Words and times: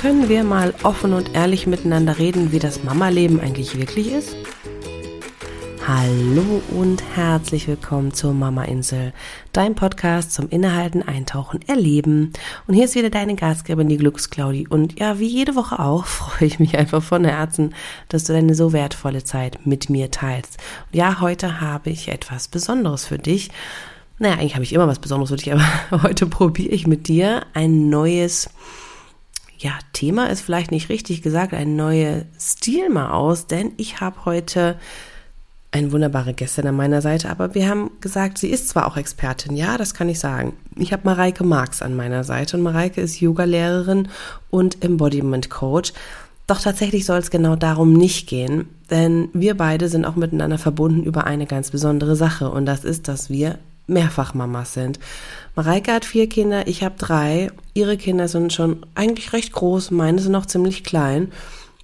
können 0.00 0.30
wir 0.30 0.44
mal 0.44 0.72
offen 0.82 1.12
und 1.12 1.34
ehrlich 1.34 1.66
miteinander 1.66 2.16
reden, 2.16 2.52
wie 2.52 2.58
das 2.58 2.82
Mama-Leben 2.82 3.38
eigentlich 3.38 3.78
wirklich 3.78 4.10
ist? 4.10 4.34
Hallo 5.86 6.62
und 6.70 7.02
herzlich 7.14 7.68
willkommen 7.68 8.14
zur 8.14 8.32
Mama 8.32 8.64
Insel, 8.64 9.12
dein 9.52 9.74
Podcast 9.74 10.32
zum 10.32 10.48
Innehalten, 10.48 11.02
Eintauchen, 11.02 11.60
Erleben. 11.68 12.32
Und 12.66 12.72
hier 12.72 12.86
ist 12.86 12.94
wieder 12.94 13.10
deine 13.10 13.34
Gastgeberin, 13.34 13.90
die 13.90 13.98
Glücksclaudi. 13.98 14.68
Und 14.68 14.98
ja, 14.98 15.18
wie 15.18 15.26
jede 15.26 15.54
Woche 15.54 15.78
auch, 15.78 16.06
freue 16.06 16.48
ich 16.48 16.58
mich 16.58 16.78
einfach 16.78 17.02
von 17.02 17.26
Herzen, 17.26 17.74
dass 18.08 18.24
du 18.24 18.32
deine 18.32 18.54
so 18.54 18.72
wertvolle 18.72 19.22
Zeit 19.22 19.66
mit 19.66 19.90
mir 19.90 20.10
teilst. 20.10 20.56
Und 20.90 20.96
ja, 20.96 21.20
heute 21.20 21.60
habe 21.60 21.90
ich 21.90 22.08
etwas 22.08 22.48
Besonderes 22.48 23.04
für 23.04 23.18
dich. 23.18 23.50
Naja, 24.18 24.36
eigentlich 24.36 24.54
habe 24.54 24.64
ich 24.64 24.72
immer 24.72 24.88
was 24.88 24.98
Besonderes 24.98 25.28
für 25.28 25.36
dich, 25.36 25.52
aber 25.90 26.02
heute 26.02 26.24
probiere 26.24 26.72
ich 26.72 26.86
mit 26.86 27.06
dir 27.06 27.42
ein 27.52 27.90
neues 27.90 28.48
ja, 29.60 29.72
Thema 29.92 30.30
ist 30.30 30.40
vielleicht 30.40 30.70
nicht 30.70 30.88
richtig 30.88 31.20
gesagt, 31.20 31.52
ein 31.52 31.76
neuer 31.76 32.22
Stil 32.38 32.88
mal 32.88 33.10
aus, 33.10 33.46
denn 33.46 33.72
ich 33.76 34.00
habe 34.00 34.24
heute 34.24 34.76
eine 35.70 35.92
wunderbare 35.92 36.32
Gästin 36.32 36.66
an 36.66 36.76
meiner 36.76 37.02
Seite, 37.02 37.28
aber 37.28 37.54
wir 37.54 37.68
haben 37.68 37.90
gesagt, 38.00 38.38
sie 38.38 38.48
ist 38.48 38.70
zwar 38.70 38.86
auch 38.86 38.96
Expertin, 38.96 39.56
ja, 39.56 39.76
das 39.76 39.94
kann 39.94 40.08
ich 40.08 40.18
sagen. 40.18 40.54
Ich 40.76 40.92
habe 40.92 41.02
Mareike 41.04 41.44
Marx 41.44 41.82
an 41.82 41.94
meiner 41.94 42.24
Seite 42.24 42.56
und 42.56 42.62
Mareike 42.62 43.02
ist 43.02 43.20
Yoga-Lehrerin 43.20 44.08
und 44.48 44.82
Embodiment-Coach. 44.82 45.92
Doch 46.46 46.60
tatsächlich 46.60 47.04
soll 47.04 47.18
es 47.18 47.30
genau 47.30 47.54
darum 47.54 47.92
nicht 47.92 48.28
gehen, 48.28 48.66
denn 48.90 49.28
wir 49.34 49.56
beide 49.56 49.88
sind 49.88 50.06
auch 50.06 50.16
miteinander 50.16 50.58
verbunden 50.58 51.04
über 51.04 51.24
eine 51.24 51.46
ganz 51.46 51.70
besondere 51.70 52.16
Sache 52.16 52.50
und 52.50 52.64
das 52.64 52.82
ist, 52.82 53.08
dass 53.08 53.28
wir 53.28 53.58
Mehrfachmamas 53.90 54.72
sind. 54.74 54.98
Mareike 55.54 55.92
hat 55.92 56.04
vier 56.04 56.28
Kinder, 56.28 56.66
ich 56.66 56.82
habe 56.82 56.94
drei. 56.96 57.50
Ihre 57.74 57.96
Kinder 57.96 58.28
sind 58.28 58.52
schon 58.52 58.86
eigentlich 58.94 59.32
recht 59.32 59.52
groß, 59.52 59.90
meine 59.90 60.20
sind 60.20 60.32
noch 60.32 60.46
ziemlich 60.46 60.84
klein. 60.84 61.32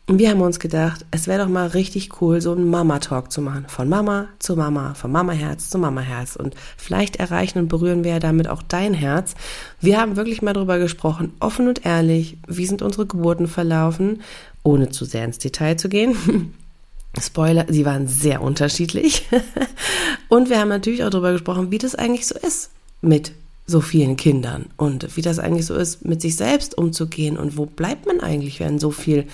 Und 0.09 0.21
wir 0.21 0.31
haben 0.31 0.41
uns 0.41 0.61
gedacht, 0.61 1.05
es 1.11 1.27
wäre 1.27 1.43
doch 1.43 1.49
mal 1.49 1.67
richtig 1.67 2.21
cool, 2.21 2.41
so 2.41 2.53
einen 2.53 2.71
Mama-Talk 2.71 3.33
zu 3.33 3.43
machen. 3.43 3.65
Von 3.67 3.89
Mama 3.89 4.29
zu 4.39 4.55
Mama, 4.55 4.95
von 4.95 5.11
Mama-Herz 5.11 5.69
zu 5.69 5.79
Mama-Herz. 5.79 6.37
Und 6.37 6.55
vielleicht 6.77 7.17
erreichen 7.17 7.59
und 7.59 7.69
berühren 7.69 8.05
wir 8.05 8.13
ja 8.13 8.19
damit 8.21 8.47
auch 8.47 8.63
dein 8.63 8.95
Herz. 8.95 9.35
Wir 9.81 10.01
haben 10.01 10.15
wirklich 10.15 10.43
mal 10.43 10.53
drüber 10.53 10.79
gesprochen, 10.79 11.33
offen 11.41 11.67
und 11.67 11.85
ehrlich, 11.85 12.39
wie 12.47 12.67
sind 12.67 12.83
unsere 12.83 13.07
Geburten 13.07 13.49
verlaufen, 13.49 14.23
ohne 14.63 14.91
zu 14.91 15.05
sehr 15.05 15.25
ins 15.25 15.39
Detail 15.39 15.77
zu 15.77 15.89
gehen. 15.89 16.55
Spoiler, 17.21 17.67
sie 17.69 17.85
waren 17.85 18.09
sehr 18.09 18.43
unterschiedlich. 18.43 19.27
und 20.29 20.51
wir 20.51 20.59
haben 20.59 20.69
natürlich 20.69 21.05
auch 21.05 21.11
darüber 21.11 21.33
gesprochen, 21.33 21.71
wie 21.71 21.79
das 21.79 21.95
eigentlich 21.95 22.27
so 22.27 22.35
ist 22.35 22.71
mit 23.01 23.33
so 23.67 23.81
vielen 23.81 24.17
Kindern 24.17 24.67
und 24.77 25.17
wie 25.17 25.23
das 25.23 25.39
eigentlich 25.39 25.67
so 25.67 25.75
ist, 25.75 26.05
mit 26.05 26.21
sich 26.21 26.37
selbst 26.37 26.79
umzugehen 26.79 27.37
und 27.37 27.57
wo 27.57 27.67
bleibt 27.67 28.07
man 28.07 28.21
eigentlich, 28.21 28.61
wenn 28.61 28.79
so 28.79 28.91
viel 28.91 29.27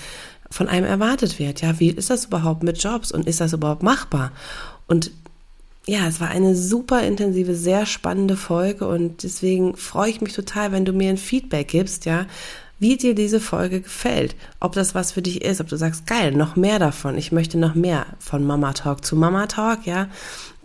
von 0.50 0.68
einem 0.68 0.86
erwartet 0.86 1.38
wird. 1.38 1.60
Ja, 1.60 1.78
wie 1.80 1.90
ist 1.90 2.10
das 2.10 2.26
überhaupt 2.26 2.62
mit 2.62 2.82
Jobs 2.82 3.12
und 3.12 3.26
ist 3.26 3.40
das 3.40 3.52
überhaupt 3.52 3.82
machbar? 3.82 4.32
Und 4.86 5.10
ja, 5.86 6.06
es 6.06 6.20
war 6.20 6.28
eine 6.28 6.54
super 6.54 7.02
intensive, 7.02 7.54
sehr 7.54 7.86
spannende 7.86 8.36
Folge 8.36 8.86
und 8.86 9.22
deswegen 9.24 9.76
freue 9.76 10.10
ich 10.10 10.20
mich 10.20 10.32
total, 10.32 10.72
wenn 10.72 10.84
du 10.84 10.92
mir 10.92 11.10
ein 11.10 11.16
Feedback 11.16 11.68
gibst, 11.68 12.04
ja, 12.04 12.26
wie 12.82 12.96
dir 12.96 13.14
diese 13.14 13.38
Folge 13.38 13.80
gefällt, 13.80 14.34
ob 14.58 14.72
das 14.72 14.94
was 14.94 15.12
für 15.12 15.22
dich 15.22 15.42
ist, 15.42 15.60
ob 15.60 15.68
du 15.68 15.76
sagst, 15.76 16.06
geil, 16.06 16.32
noch 16.32 16.56
mehr 16.56 16.80
davon, 16.80 17.16
ich 17.16 17.30
möchte 17.30 17.56
noch 17.56 17.76
mehr 17.76 18.06
von 18.18 18.44
Mama 18.44 18.72
Talk 18.72 19.04
zu 19.04 19.14
Mama 19.14 19.46
Talk, 19.46 19.86
ja, 19.86 20.08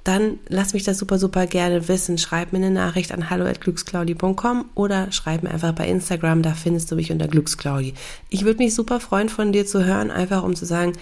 dann 0.04 0.40
lass 0.48 0.74
mich 0.74 0.84
das 0.84 0.98
super, 0.98 1.20
super 1.20 1.48
gerne 1.48 1.90
wissen. 1.90 2.18
Schreib 2.18 2.54
mir 2.54 2.60
eine 2.60 2.72
Nachricht 2.72 3.12
an 3.12 3.30
hallo.glücksclaudi.com 3.30 4.70
oder 4.74 5.12
schreib 5.12 5.44
mir 5.44 5.52
einfach 5.52 5.74
bei 5.74 5.86
Instagram, 5.88 6.42
da 6.42 6.54
findest 6.54 6.90
du 6.90 6.96
mich 6.96 7.12
unter 7.12 7.28
Glücksclaudi. 7.28 7.94
Ich 8.30 8.46
würde 8.46 8.64
mich 8.64 8.74
super 8.74 9.02
freuen, 9.02 9.28
von 9.28 9.52
dir 9.52 9.66
zu 9.66 9.84
hören, 9.84 10.10
einfach 10.10 10.44
um 10.44 10.56
zu 10.56 10.66
sagen, 10.66 10.94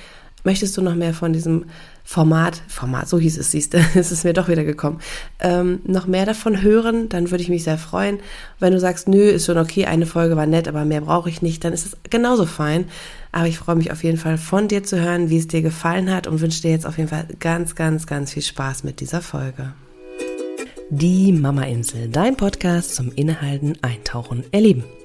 möchtest 0.46 0.78
du 0.78 0.82
noch 0.82 0.96
mehr 0.96 1.14
von 1.14 1.34
diesem 1.34 1.66
Format, 2.04 2.62
Format, 2.68 3.10
so 3.10 3.20
hieß 3.20 3.38
es, 3.38 3.52
siehst 3.52 3.74
du, 3.74 3.80
es 3.96 4.12
ist 4.12 4.24
mir 4.24 4.34
doch 4.34 4.48
wieder 4.48 4.64
gekommen, 4.64 5.00
ähm, 5.40 5.80
noch 5.86 6.08
mehr 6.08 6.26
davon 6.26 6.62
hören, 6.62 7.10
dann 7.10 7.32
würde 7.32 7.44
ich 7.44 7.50
mich 7.50 7.64
sehr 7.64 7.78
freuen. 7.78 8.20
Wenn 8.60 8.74
du 8.74 8.80
sagst, 8.80 9.08
nö, 9.08 9.24
ist 9.24 9.48
schon 9.48 9.58
okay, 9.58 9.86
eine 9.86 10.06
Folge 10.06 10.38
war 10.38 10.46
nett, 10.46 10.68
aber 10.68 10.86
mehr 10.86 11.02
brauche 11.02 11.30
ich 11.30 11.42
nicht, 11.42 11.64
dann 11.64 11.74
ist 11.74 11.86
es 11.86 11.98
genauso 12.10 12.46
fein. 12.46 12.86
Aber 13.32 13.48
ich 13.48 13.58
freue 13.58 13.76
mich 13.76 13.92
auf 13.92 14.04
jeden 14.04 14.18
Fall 14.18 14.38
von 14.38 14.70
dir 14.70 14.84
zu 14.84 15.02
hören, 15.02 15.30
wie 15.30 15.38
es 15.38 15.48
dir 15.48 15.62
gefallen 15.62 16.14
hat 16.14 16.28
und 16.28 16.40
wünsche 16.40 16.62
dir 16.62 16.72
jetzt 16.72 16.86
auf 16.86 16.98
jeden 16.98 17.10
Fall 17.10 17.26
ganz, 17.40 17.76
ganz, 17.76 18.08
ganz 18.08 18.32
viel 18.32 18.44
Spaß 18.44 18.84
mit 18.86 19.02
dieser 19.02 19.22
Folge. 19.22 19.74
Die 20.90 21.34
Mama 21.34 21.64
Insel, 21.64 22.08
dein 22.08 22.38
Podcast 22.38 22.96
zum 22.96 23.12
Innehalten, 23.12 23.76
Eintauchen, 23.82 24.46
Erleben. 24.52 24.84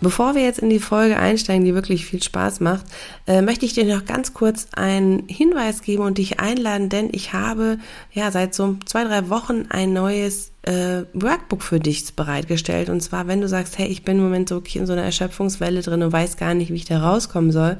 Bevor 0.00 0.34
wir 0.34 0.42
jetzt 0.42 0.58
in 0.58 0.68
die 0.68 0.78
Folge 0.78 1.16
einsteigen, 1.16 1.64
die 1.64 1.74
wirklich 1.74 2.04
viel 2.04 2.22
Spaß 2.22 2.60
macht, 2.60 2.84
äh, 3.26 3.40
möchte 3.40 3.64
ich 3.64 3.72
dir 3.72 3.84
noch 3.84 4.04
ganz 4.04 4.34
kurz 4.34 4.66
einen 4.72 5.26
Hinweis 5.26 5.82
geben 5.82 6.02
und 6.02 6.18
dich 6.18 6.38
einladen, 6.38 6.88
denn 6.88 7.08
ich 7.12 7.32
habe 7.32 7.78
ja 8.12 8.30
seit 8.30 8.54
so 8.54 8.76
zwei, 8.84 9.04
drei 9.04 9.30
Wochen 9.30 9.66
ein 9.70 9.94
neues 9.94 10.52
äh, 10.62 11.04
Workbook 11.14 11.62
für 11.62 11.80
dich 11.80 12.14
bereitgestellt. 12.14 12.90
Und 12.90 13.00
zwar, 13.00 13.26
wenn 13.26 13.40
du 13.40 13.48
sagst, 13.48 13.78
hey, 13.78 13.86
ich 13.86 14.04
bin 14.04 14.18
im 14.18 14.24
Moment 14.24 14.48
so 14.48 14.62
in 14.74 14.86
so 14.86 14.92
einer 14.92 15.04
Erschöpfungswelle 15.04 15.80
drin 15.80 16.02
und 16.02 16.12
weiß 16.12 16.36
gar 16.36 16.54
nicht, 16.54 16.70
wie 16.70 16.76
ich 16.76 16.84
da 16.84 17.00
rauskommen 17.00 17.52
soll 17.52 17.78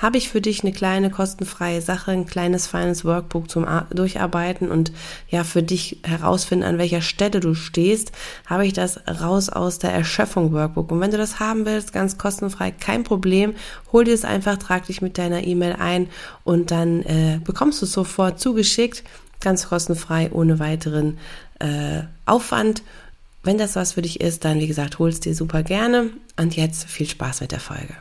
habe 0.00 0.16
ich 0.16 0.30
für 0.30 0.40
dich 0.40 0.62
eine 0.62 0.72
kleine 0.72 1.10
kostenfreie 1.10 1.82
Sache, 1.82 2.10
ein 2.10 2.26
kleines 2.26 2.66
feines 2.66 3.04
Workbook 3.04 3.50
zum 3.50 3.66
Durcharbeiten 3.90 4.70
und 4.70 4.92
ja 5.28 5.44
für 5.44 5.62
dich 5.62 5.98
herausfinden, 6.02 6.64
an 6.64 6.78
welcher 6.78 7.02
Stelle 7.02 7.40
du 7.40 7.54
stehst, 7.54 8.12
habe 8.46 8.66
ich 8.66 8.72
das 8.72 9.00
raus 9.06 9.50
aus 9.50 9.78
der 9.78 9.92
Erschöpfung 9.92 10.52
Workbook. 10.52 10.90
Und 10.90 11.00
wenn 11.00 11.10
du 11.10 11.18
das 11.18 11.38
haben 11.38 11.66
willst, 11.66 11.92
ganz 11.92 12.16
kostenfrei, 12.16 12.70
kein 12.70 13.04
Problem, 13.04 13.54
hol 13.92 14.04
dir 14.04 14.14
es 14.14 14.24
einfach, 14.24 14.56
trag 14.56 14.86
dich 14.86 15.02
mit 15.02 15.18
deiner 15.18 15.44
E-Mail 15.44 15.76
ein 15.78 16.08
und 16.44 16.70
dann 16.70 17.02
äh, 17.02 17.40
bekommst 17.44 17.82
du 17.82 17.86
es 17.86 17.92
sofort 17.92 18.40
zugeschickt, 18.40 19.04
ganz 19.40 19.68
kostenfrei, 19.68 20.30
ohne 20.32 20.58
weiteren 20.58 21.18
äh, 21.58 22.02
Aufwand. 22.24 22.82
Wenn 23.42 23.58
das 23.58 23.76
was 23.76 23.92
für 23.92 24.02
dich 24.02 24.20
ist, 24.20 24.44
dann 24.44 24.60
wie 24.60 24.66
gesagt, 24.66 24.98
holst 24.98 25.24
dir 25.24 25.34
super 25.34 25.62
gerne. 25.62 26.10
Und 26.36 26.56
jetzt 26.56 26.88
viel 26.88 27.08
Spaß 27.08 27.42
mit 27.42 27.52
der 27.52 27.60
Folge. 27.60 27.94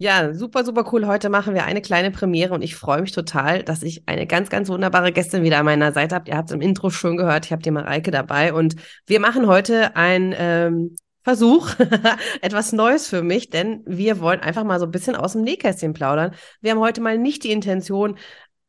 Ja, 0.00 0.32
super, 0.32 0.64
super 0.64 0.84
cool. 0.92 1.08
Heute 1.08 1.28
machen 1.28 1.54
wir 1.54 1.64
eine 1.64 1.82
kleine 1.82 2.12
Premiere 2.12 2.54
und 2.54 2.62
ich 2.62 2.76
freue 2.76 3.00
mich 3.00 3.10
total, 3.10 3.64
dass 3.64 3.82
ich 3.82 4.04
eine 4.06 4.28
ganz, 4.28 4.48
ganz 4.48 4.68
wunderbare 4.68 5.10
Gästin 5.10 5.42
wieder 5.42 5.58
an 5.58 5.64
meiner 5.64 5.92
Seite 5.92 6.14
habe. 6.14 6.30
Ihr 6.30 6.36
habt 6.36 6.50
es 6.50 6.54
im 6.54 6.60
Intro 6.60 6.90
schon 6.90 7.16
gehört, 7.16 7.46
ich 7.46 7.52
habe 7.52 7.62
die 7.62 7.72
Mareike 7.72 8.12
dabei 8.12 8.52
und 8.54 8.76
wir 9.06 9.18
machen 9.18 9.48
heute 9.48 9.96
ein 9.96 10.32
ähm, 10.38 10.94
Versuch, 11.24 11.70
etwas 12.42 12.72
Neues 12.72 13.08
für 13.08 13.22
mich, 13.22 13.50
denn 13.50 13.82
wir 13.86 14.20
wollen 14.20 14.38
einfach 14.38 14.62
mal 14.62 14.78
so 14.78 14.84
ein 14.84 14.92
bisschen 14.92 15.16
aus 15.16 15.32
dem 15.32 15.42
Nähkästchen 15.42 15.94
plaudern. 15.94 16.32
Wir 16.60 16.70
haben 16.70 16.80
heute 16.80 17.00
mal 17.00 17.18
nicht 17.18 17.42
die 17.42 17.50
Intention, 17.50 18.18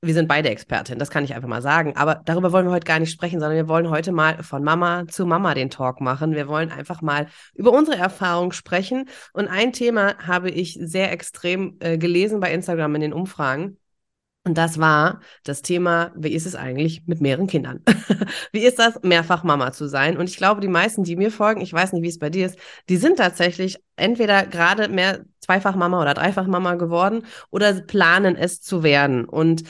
wir 0.02 0.14
sind 0.14 0.28
beide 0.30 0.50
Expertin, 0.50 0.98
das 0.98 1.10
kann 1.10 1.26
ich 1.26 1.34
einfach 1.36 1.50
mal 1.50 1.62
sagen. 1.62 1.96
Aber 1.98 2.22
darüber 2.24 2.54
wollen 2.54 2.66
wir 2.66 2.72
heute 2.72 2.86
gar 2.86 3.00
nicht 3.00 3.12
sprechen, 3.12 3.40
sondern 3.40 3.58
wir 3.58 3.68
wollen 3.68 3.90
heute 3.90 4.12
mal 4.14 4.42
von 4.44 4.64
Mama 4.64 5.08
zu 5.08 5.26
Mama 5.26 5.54
den 5.54 5.70
Talk 5.70 6.00
machen. 6.00 6.36
Wir 6.36 6.48
wollen 6.48 6.72
einfach 6.72 7.02
mal 7.02 7.28
über 7.54 7.72
unsere 7.72 7.98
Erfahrung 7.98 8.54
sprechen. 8.54 9.10
Und 9.34 9.48
ein 9.50 9.74
Thema 9.74 10.18
habe 10.20 10.50
ich 10.52 10.80
sehr 10.82 11.12
extrem 11.12 11.76
äh, 11.80 11.98
gelesen 11.98 12.40
bei 12.40 12.54
Instagram 12.54 12.96
in 12.96 13.02
den 13.02 13.14
Umfragen. 13.14 13.78
Und 14.46 14.58
das 14.58 14.80
war 14.80 15.20
das 15.44 15.62
Thema, 15.62 16.14
wie 16.16 16.32
ist 16.32 16.46
es 16.46 16.56
eigentlich 16.56 17.04
mit 17.06 17.20
mehreren 17.20 17.48
Kindern? 17.48 17.84
wie 18.54 18.66
ist 18.66 18.80
das, 18.80 19.00
mehrfach 19.04 19.44
Mama 19.44 19.74
zu 19.74 19.88
sein? 19.88 20.18
Und 20.18 20.30
ich 20.30 20.38
glaube, 20.38 20.62
die 20.62 20.70
meisten, 20.70 21.04
die 21.04 21.18
mir 21.18 21.30
folgen, 21.30 21.60
ich 21.60 21.74
weiß 21.74 21.92
nicht, 21.92 22.04
wie 22.04 22.08
es 22.08 22.20
bei 22.20 22.30
dir 22.30 22.46
ist, 22.46 22.58
die 22.88 22.96
sind 22.96 23.18
tatsächlich 23.18 23.78
entweder 23.98 24.46
gerade 24.46 24.88
mehr 24.88 25.26
zweifach 25.42 25.76
Mama 25.76 26.02
oder 26.02 26.14
dreifach 26.14 26.48
Mama 26.48 26.76
geworden 26.76 27.26
oder 27.52 27.74
planen 27.82 28.38
es 28.38 28.62
zu 28.62 28.82
werden. 28.82 29.26
Und 29.26 29.64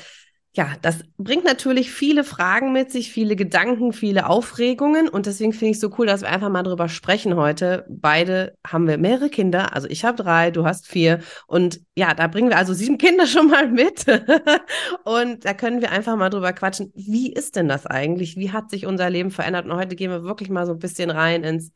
ja, 0.54 0.74
das 0.82 1.04
bringt 1.18 1.46
natürlich 1.46 1.92
viele 1.92 2.24
Fragen 2.24 2.74
mit 2.74 2.92
sich, 2.92 3.12
viele 3.12 3.36
Gedanken, 3.36 3.94
viele 3.94 4.28
Aufregungen 4.28 5.08
und 5.08 5.28
deswegen 5.28 5.54
finde 5.54 5.72
ich 5.72 5.80
so 5.80 5.94
cool, 5.98 6.08
dass 6.08 6.22
wir 6.22 6.30
einfach 6.30 6.50
mal 6.50 6.64
drüber 6.64 6.90
sprechen 6.90 7.36
heute. 7.36 7.86
Beide 7.88 8.58
haben 8.66 8.88
wir 8.88 8.98
mehrere 8.98 9.30
Kinder, 9.30 9.76
also 9.76 9.88
ich 9.88 10.06
habe 10.06 10.22
drei, 10.22 10.50
du 10.50 10.66
hast 10.66 10.88
vier 10.88 11.20
und 11.46 11.82
ja, 11.96 12.16
da 12.16 12.26
bringen 12.28 12.50
wir 12.50 12.58
also 12.58 12.74
sieben 12.74 12.98
Kinder 12.98 13.28
schon 13.28 13.48
mal 13.48 13.68
mit 13.68 14.06
und 15.04 15.46
da 15.46 15.54
können 15.54 15.82
wir 15.82 15.92
einfach 15.92 16.16
mal 16.16 16.32
drüber 16.32 16.52
quatschen. 16.52 16.92
Wie 16.96 17.32
ist 17.32 17.56
denn 17.56 17.68
das 17.68 17.86
eigentlich? 17.86 18.36
Wie 18.36 18.52
hat 18.52 18.72
sich 18.72 18.88
unser 18.88 19.10
Leben 19.12 19.30
verändert? 19.30 19.66
Und 19.66 19.76
heute 19.76 19.96
gehen 19.96 20.10
wir 20.10 20.24
wirklich 20.24 20.50
mal 20.50 20.66
so 20.66 20.74
ein 20.74 20.80
bisschen 20.80 21.12
rein 21.12 21.44
ins 21.44 21.72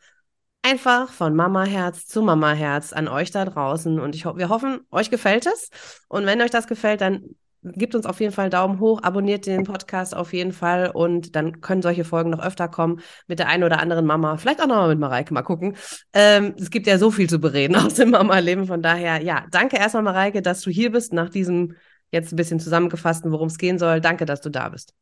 einfach 0.63 1.11
von 1.11 1.35
Mama-Herz 1.35 2.07
zu 2.07 2.23
Mama-Herz 2.23 2.93
an 2.93 3.07
euch 3.07 3.31
da 3.31 3.45
draußen 3.45 3.99
und 3.99 4.15
ich 4.15 4.25
ho 4.25 4.37
wir 4.37 4.49
hoffen, 4.49 4.79
euch 4.91 5.11
gefällt 5.11 5.45
es 5.45 5.69
und 6.07 6.25
wenn 6.25 6.41
euch 6.41 6.51
das 6.51 6.67
gefällt, 6.67 7.01
dann 7.01 7.35
gebt 7.63 7.95
uns 7.95 8.05
auf 8.05 8.19
jeden 8.19 8.33
Fall 8.33 8.49
Daumen 8.49 8.79
hoch, 8.79 9.01
abonniert 9.03 9.45
den 9.45 9.63
Podcast 9.63 10.15
auf 10.15 10.33
jeden 10.33 10.51
Fall 10.51 10.91
und 10.93 11.35
dann 11.35 11.61
können 11.61 11.81
solche 11.81 12.03
Folgen 12.03 12.29
noch 12.29 12.43
öfter 12.43 12.67
kommen 12.67 13.01
mit 13.27 13.39
der 13.39 13.47
einen 13.47 13.63
oder 13.63 13.79
anderen 13.79 14.05
Mama. 14.05 14.37
Vielleicht 14.37 14.61
auch 14.61 14.67
nochmal 14.67 14.89
mit 14.89 14.99
Mareike, 14.99 15.33
mal 15.33 15.41
gucken. 15.41 15.75
Ähm, 16.13 16.55
es 16.59 16.69
gibt 16.69 16.87
ja 16.87 16.97
so 16.97 17.11
viel 17.11 17.29
zu 17.29 17.39
bereden 17.39 17.75
aus 17.77 17.95
dem 17.95 18.11
Mama-Leben. 18.11 18.65
Von 18.65 18.81
daher, 18.81 19.21
ja, 19.21 19.45
danke 19.51 19.77
erstmal, 19.77 20.03
Mareike, 20.03 20.41
dass 20.41 20.61
du 20.61 20.69
hier 20.69 20.91
bist 20.91 21.13
nach 21.13 21.29
diesem 21.29 21.75
jetzt 22.11 22.31
ein 22.31 22.35
bisschen 22.35 22.59
zusammengefassten, 22.59 23.31
worum 23.31 23.47
es 23.47 23.57
gehen 23.57 23.79
soll. 23.79 23.99
Danke, 23.99 24.25
dass 24.25 24.41
du 24.41 24.49
da 24.49 24.69
bist. 24.69 24.93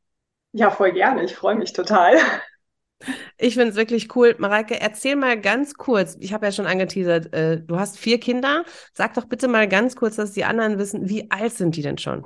Ja, 0.54 0.72
voll 0.72 0.94
gerne. 0.94 1.24
Ich 1.24 1.36
freue 1.36 1.56
mich 1.56 1.74
total. 1.74 2.18
Ich 3.38 3.56
finde 3.56 3.70
es 3.70 3.76
wirklich 3.76 4.16
cool. 4.16 4.36
Mareike, 4.38 4.80
erzähl 4.80 5.16
mal 5.16 5.40
ganz 5.40 5.74
kurz, 5.74 6.18
ich 6.20 6.34
habe 6.34 6.46
ja 6.46 6.52
schon 6.52 6.68
angeteasert, 6.68 7.34
äh, 7.34 7.60
du 7.60 7.80
hast 7.80 7.98
vier 7.98 8.20
Kinder. 8.20 8.64
Sag 8.94 9.16
doch 9.16 9.26
bitte 9.26 9.48
mal 9.48 9.68
ganz 9.68 9.96
kurz, 9.96 10.16
dass 10.16 10.34
die 10.34 10.46
anderen 10.46 10.78
wissen, 10.78 11.10
wie 11.10 11.30
alt 11.32 11.54
sind 11.54 11.76
die 11.76 11.82
denn 11.82 11.98
schon? 11.98 12.26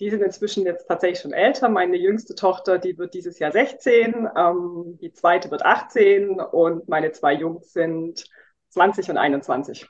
Die 0.00 0.10
sind 0.10 0.22
inzwischen 0.22 0.64
jetzt 0.64 0.86
tatsächlich 0.86 1.20
schon 1.20 1.32
älter. 1.32 1.68
Meine 1.68 1.96
jüngste 1.96 2.34
Tochter, 2.34 2.78
die 2.78 2.96
wird 2.98 3.14
dieses 3.14 3.38
Jahr 3.38 3.52
16, 3.52 4.28
ähm, 4.36 4.98
die 5.00 5.12
zweite 5.12 5.50
wird 5.50 5.64
18 5.64 6.40
und 6.40 6.88
meine 6.88 7.12
zwei 7.12 7.34
Jungs 7.34 7.72
sind 7.72 8.24
20 8.70 9.10
und 9.10 9.16
21. 9.16 9.88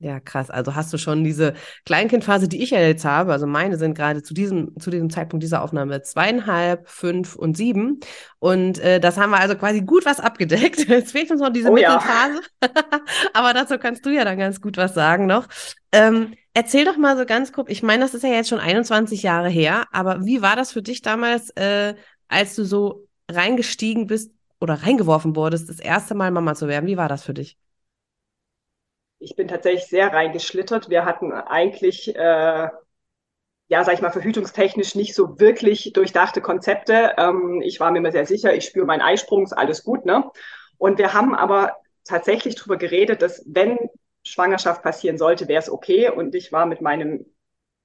Ja, 0.00 0.20
krass. 0.20 0.48
Also 0.48 0.76
hast 0.76 0.92
du 0.92 0.98
schon 0.98 1.24
diese 1.24 1.54
Kleinkindphase, 1.84 2.46
die 2.46 2.62
ich 2.62 2.70
ja 2.70 2.78
jetzt 2.78 3.04
habe. 3.04 3.32
Also 3.32 3.48
meine 3.48 3.78
sind 3.78 3.94
gerade 3.94 4.22
zu 4.22 4.32
diesem, 4.32 4.78
zu 4.78 4.90
diesem 4.90 5.10
Zeitpunkt 5.10 5.42
dieser 5.42 5.60
Aufnahme 5.60 6.02
zweieinhalb, 6.02 6.88
fünf 6.88 7.34
und 7.34 7.56
sieben. 7.56 7.98
Und 8.38 8.78
äh, 8.78 9.00
das 9.00 9.18
haben 9.18 9.30
wir 9.30 9.40
also 9.40 9.56
quasi 9.56 9.80
gut 9.80 10.06
was 10.06 10.20
abgedeckt. 10.20 10.78
Jetzt 10.88 11.10
fehlt 11.10 11.32
uns 11.32 11.40
noch 11.40 11.52
diese 11.52 11.70
oh, 11.70 11.74
Mittelphase. 11.74 12.40
Ja. 12.62 12.70
Aber 13.32 13.52
dazu 13.52 13.76
kannst 13.76 14.06
du 14.06 14.10
ja 14.10 14.24
dann 14.24 14.38
ganz 14.38 14.60
gut 14.60 14.76
was 14.76 14.94
sagen 14.94 15.26
noch. 15.26 15.48
Ähm, 15.90 16.34
erzähl 16.58 16.84
doch 16.84 16.96
mal 16.96 17.16
so 17.16 17.24
ganz 17.24 17.52
grob. 17.52 17.70
Ich 17.70 17.82
meine, 17.82 18.02
das 18.02 18.14
ist 18.14 18.22
ja 18.24 18.30
jetzt 18.30 18.48
schon 18.48 18.60
21 18.60 19.22
Jahre 19.22 19.48
her. 19.48 19.86
Aber 19.92 20.24
wie 20.24 20.42
war 20.42 20.56
das 20.56 20.72
für 20.72 20.82
dich 20.82 21.02
damals, 21.02 21.50
äh, 21.50 21.94
als 22.28 22.54
du 22.56 22.64
so 22.64 23.06
reingestiegen 23.30 24.06
bist 24.06 24.32
oder 24.60 24.74
reingeworfen 24.74 25.36
wurdest, 25.36 25.68
das 25.68 25.80
erste 25.80 26.14
Mal 26.14 26.30
Mama 26.30 26.54
zu 26.54 26.68
werden? 26.68 26.86
Wie 26.86 26.96
war 26.96 27.08
das 27.08 27.22
für 27.24 27.34
dich? 27.34 27.56
ich 29.20 29.36
bin 29.36 29.48
tatsächlich 29.48 29.86
sehr 29.86 30.12
reingeschlittert. 30.12 30.90
Wir 30.90 31.04
hatten 31.04 31.32
eigentlich, 31.32 32.14
äh, 32.14 32.68
ja, 33.68 33.84
sag 33.84 33.94
ich 33.94 34.00
mal, 34.00 34.10
verhütungstechnisch 34.10 34.94
nicht 34.94 35.14
so 35.14 35.38
wirklich 35.40 35.92
durchdachte 35.92 36.40
Konzepte. 36.40 37.14
Ähm, 37.18 37.60
ich 37.62 37.80
war 37.80 37.90
mir 37.90 37.98
immer 37.98 38.12
sehr 38.12 38.26
sicher, 38.26 38.54
ich 38.54 38.64
spüre 38.64 38.86
meinen 38.86 39.02
Eisprung, 39.02 39.42
ist 39.42 39.52
alles 39.52 39.82
gut, 39.82 40.06
ne? 40.06 40.24
Und 40.78 40.98
wir 40.98 41.12
haben 41.12 41.34
aber 41.34 41.76
tatsächlich 42.04 42.54
darüber 42.54 42.76
geredet, 42.76 43.20
dass 43.20 43.42
wenn 43.46 43.78
Schwangerschaft 44.28 44.82
passieren 44.82 45.18
sollte, 45.18 45.48
wäre 45.48 45.62
es 45.62 45.70
okay. 45.70 46.10
Und 46.10 46.34
ich 46.34 46.52
war 46.52 46.66
mit 46.66 46.80
meinem 46.80 47.26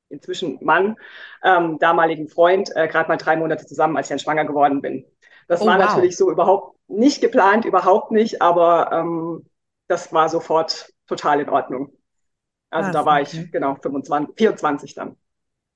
inzwischen 0.09 0.63
Mann, 0.63 0.95
ähm, 1.43 1.79
damaligen 1.79 2.27
Freund, 2.27 2.69
äh, 2.75 2.87
gerade 2.87 3.09
mal 3.09 3.17
drei 3.17 3.35
Monate 3.35 3.65
zusammen, 3.65 3.97
als 3.97 4.07
ich 4.07 4.09
dann 4.09 4.19
schwanger 4.19 4.45
geworden 4.45 4.81
bin. 4.81 5.05
Das 5.47 5.61
oh, 5.61 5.65
war 5.65 5.77
wow. 5.79 5.85
natürlich 5.87 6.15
so 6.15 6.31
überhaupt 6.31 6.77
nicht 6.87 7.21
geplant, 7.21 7.65
überhaupt 7.65 8.11
nicht, 8.11 8.41
aber 8.41 8.91
ähm, 8.91 9.45
das 9.87 10.13
war 10.13 10.29
sofort 10.29 10.93
total 11.07 11.41
in 11.41 11.49
Ordnung. 11.49 11.91
Also 12.69 12.91
Krass, 12.91 12.93
da 12.93 13.05
war 13.05 13.21
okay. 13.21 13.41
ich 13.41 13.51
genau 13.51 13.75
25, 13.75 14.35
24 14.37 14.95
dann. 14.95 15.17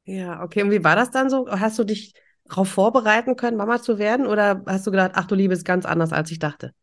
Ja, 0.05 0.41
okay. 0.41 0.63
Und 0.63 0.71
wie 0.71 0.83
war 0.83 0.95
das 0.95 1.11
dann 1.11 1.29
so? 1.29 1.47
Hast 1.49 1.77
du 1.77 1.83
dich 1.83 2.13
darauf 2.45 2.69
vorbereiten 2.69 3.35
können, 3.35 3.57
Mama 3.57 3.81
zu 3.81 3.99
werden? 3.99 4.25
Oder 4.25 4.63
hast 4.65 4.87
du 4.87 4.91
gedacht, 4.91 5.11
ach 5.15 5.25
du 5.25 5.35
Liebe, 5.35 5.53
ist 5.53 5.65
ganz 5.65 5.85
anders, 5.85 6.13
als 6.13 6.31
ich 6.31 6.39
dachte? 6.39 6.73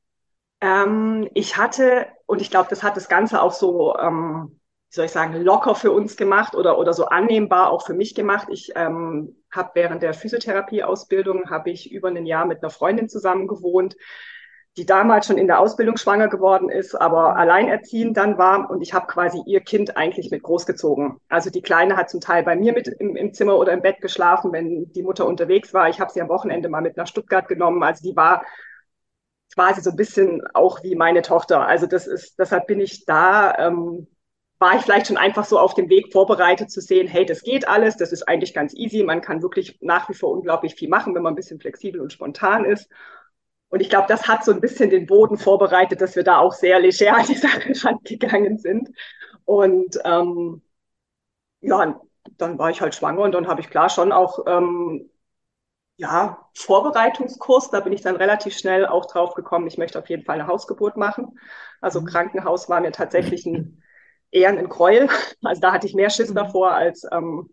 Ähm, 0.65 1.29
ich 1.35 1.59
hatte, 1.59 2.07
und 2.25 2.41
ich 2.41 2.51
glaube, 2.51 2.71
das 2.71 2.83
hat 2.83 2.97
das 2.97 3.11
Ganze 3.11 3.43
auch 3.43 3.53
so, 3.53 3.95
ähm, 3.99 4.59
wie 4.91 4.95
soll 4.95 5.05
ich 5.05 5.13
sagen, 5.13 5.35
locker 5.43 5.75
für 5.75 5.93
uns 5.93 6.17
gemacht 6.17 6.55
oder, 6.55 6.79
oder 6.79 6.95
so 6.95 7.05
annehmbar 7.05 7.71
auch 7.71 7.85
für 7.85 7.93
mich 7.93 8.15
gemacht. 8.15 8.49
Ich 8.51 8.73
ähm, 8.75 9.37
habe 9.51 9.73
während 9.75 10.03
der 10.03 10.15
Physiotherapieausbildung, 10.15 11.51
habe 11.51 11.71
ich 11.71 11.93
über 11.93 12.09
ein 12.09 12.25
Jahr 12.25 12.47
mit 12.47 12.63
einer 12.63 12.71
Freundin 12.71 13.11
zusammen 13.11 13.47
gewohnt 13.47 13.95
die 14.77 14.87
damals 14.87 15.27
schon 15.27 15.39
in 15.39 15.47
der 15.47 15.61
Ausbildung 15.61 15.97
schwanger 15.97 16.29
geworden 16.29 16.69
ist, 16.69 16.97
aber 16.97 17.37
alleinerziehend 17.37 18.17
dann 18.17 18.39
war. 18.39 18.69
Und 18.71 18.83
ich 18.83 18.93
habe 18.93 19.07
quasi 19.07 19.41
ihr 19.47 19.61
Kind 19.61 19.97
eigentlich 19.97 20.33
mit 20.33 20.43
großgezogen. 20.43 21.21
Also 21.29 21.51
die 21.51 21.63
Kleine 21.63 21.97
hat 21.97 22.11
zum 22.11 22.21
Teil 22.21 22.43
bei 22.43 22.57
mir 22.57 22.73
mit 22.73 22.89
im, 22.89 23.15
im 23.15 23.33
Zimmer 23.33 23.57
oder 23.57 23.73
im 23.73 23.83
Bett 23.83 24.01
geschlafen, 24.01 24.53
wenn 24.53 24.91
die 24.93 25.03
Mutter 25.05 25.27
unterwegs 25.27 25.73
war. 25.73 25.89
Ich 25.89 26.01
habe 26.01 26.11
sie 26.11 26.21
am 26.21 26.29
Wochenende 26.29 26.69
mal 26.69 26.83
mit 26.83 26.97
nach 26.97 27.07
Stuttgart 27.07 27.47
genommen. 27.47 27.85
Also 27.85 28.03
die 28.03 28.17
war 28.17 28.43
quasi 29.55 29.81
so 29.83 29.91
ein 29.91 29.97
bisschen 29.97 30.43
auch 30.55 30.83
wie 30.83 30.95
meine 30.95 31.23
Tochter. 31.23 31.67
Also 31.67 31.87
das 31.87 32.07
ist, 32.07 32.39
deshalb 32.39 32.67
bin 32.67 32.81
ich 32.81 33.05
da, 33.05 33.57
ähm, 33.59 34.07
war 34.59 34.77
ich 34.77 34.83
vielleicht 34.83 35.09
schon 35.09 35.17
einfach 35.17 35.45
so 35.45 35.59
auf 35.59 35.75
dem 35.75 35.89
Weg 35.89 36.13
vorbereitet 36.13 36.71
zu 36.71 36.81
sehen, 36.81 37.07
hey, 37.09 37.27
das 37.27 37.43
geht 37.43 37.69
alles, 37.69 37.97
das 37.97 38.13
ist 38.13 38.29
eigentlich 38.29 38.55
ganz 38.55 38.75
easy. 38.75 39.03
Man 39.05 39.21
kann 39.21 39.43
wirklich 39.43 39.79
nach 39.81 40.09
wie 40.09 40.15
vor 40.15 40.31
unglaublich 40.31 40.75
viel 40.75 40.89
machen, 40.89 41.15
wenn 41.15 41.23
man 41.23 41.33
ein 41.35 41.37
bisschen 41.37 41.61
flexibel 41.61 42.01
und 42.01 42.13
spontan 42.13 42.65
ist. 42.65 42.89
Und 43.69 43.81
ich 43.81 43.91
glaube, 43.91 44.07
das 44.09 44.29
hat 44.29 44.45
so 44.45 44.53
ein 44.53 44.61
bisschen 44.61 44.91
den 44.91 45.07
Boden 45.07 45.37
vorbereitet, 45.37 46.01
dass 46.01 46.17
wir 46.17 46.23
da 46.25 46.39
auch 46.39 46.53
sehr 46.53 46.79
leger 46.81 47.17
an 47.17 47.27
die 47.27 47.35
Sache 47.35 47.73
rangegangen 47.85 48.59
sind. 48.59 48.91
Und 49.45 49.99
ähm, 50.05 50.63
ja, 51.61 52.01
dann 52.39 52.59
war 52.59 52.71
ich 52.71 52.81
halt 52.81 52.95
schwanger 52.95 53.23
und 53.23 53.33
dann 53.33 53.49
habe 53.49 53.61
ich 53.61 53.71
klar 53.71 53.89
schon 53.89 54.13
auch 54.13 54.39
ähm, 54.47 55.11
ja, 55.97 56.49
Vorbereitungskurs, 56.55 57.71
da 57.71 57.81
bin 57.81 57.93
ich 57.93 58.03
dann 58.03 58.17
relativ 58.17 58.57
schnell 58.57 58.87
auch 58.87 59.07
drauf 59.07 59.35
gekommen, 59.35 59.67
ich 59.67 59.79
möchte 59.79 59.99
auf 59.99 60.09
jeden 60.09 60.25
Fall 60.25 60.41
eine 60.41 60.49
Hausgeburt 60.49 60.97
machen. 60.97 61.39
Also 61.81 62.01
mhm. 62.01 62.07
Krankenhaus 62.07 62.69
war 62.69 62.81
mir 62.81 62.93
tatsächlich 62.93 63.47
ein, 63.47 63.83
eher 64.31 64.49
ein 64.49 64.69
Gräuel. 64.69 65.09
Also 65.43 65.61
da 65.61 65.73
hatte 65.73 65.87
ich 65.87 65.95
mehr 65.95 66.11
Schiss 66.11 66.31
mhm. 66.31 66.35
davor 66.35 66.73
als 66.73 67.07
ähm, 67.13 67.51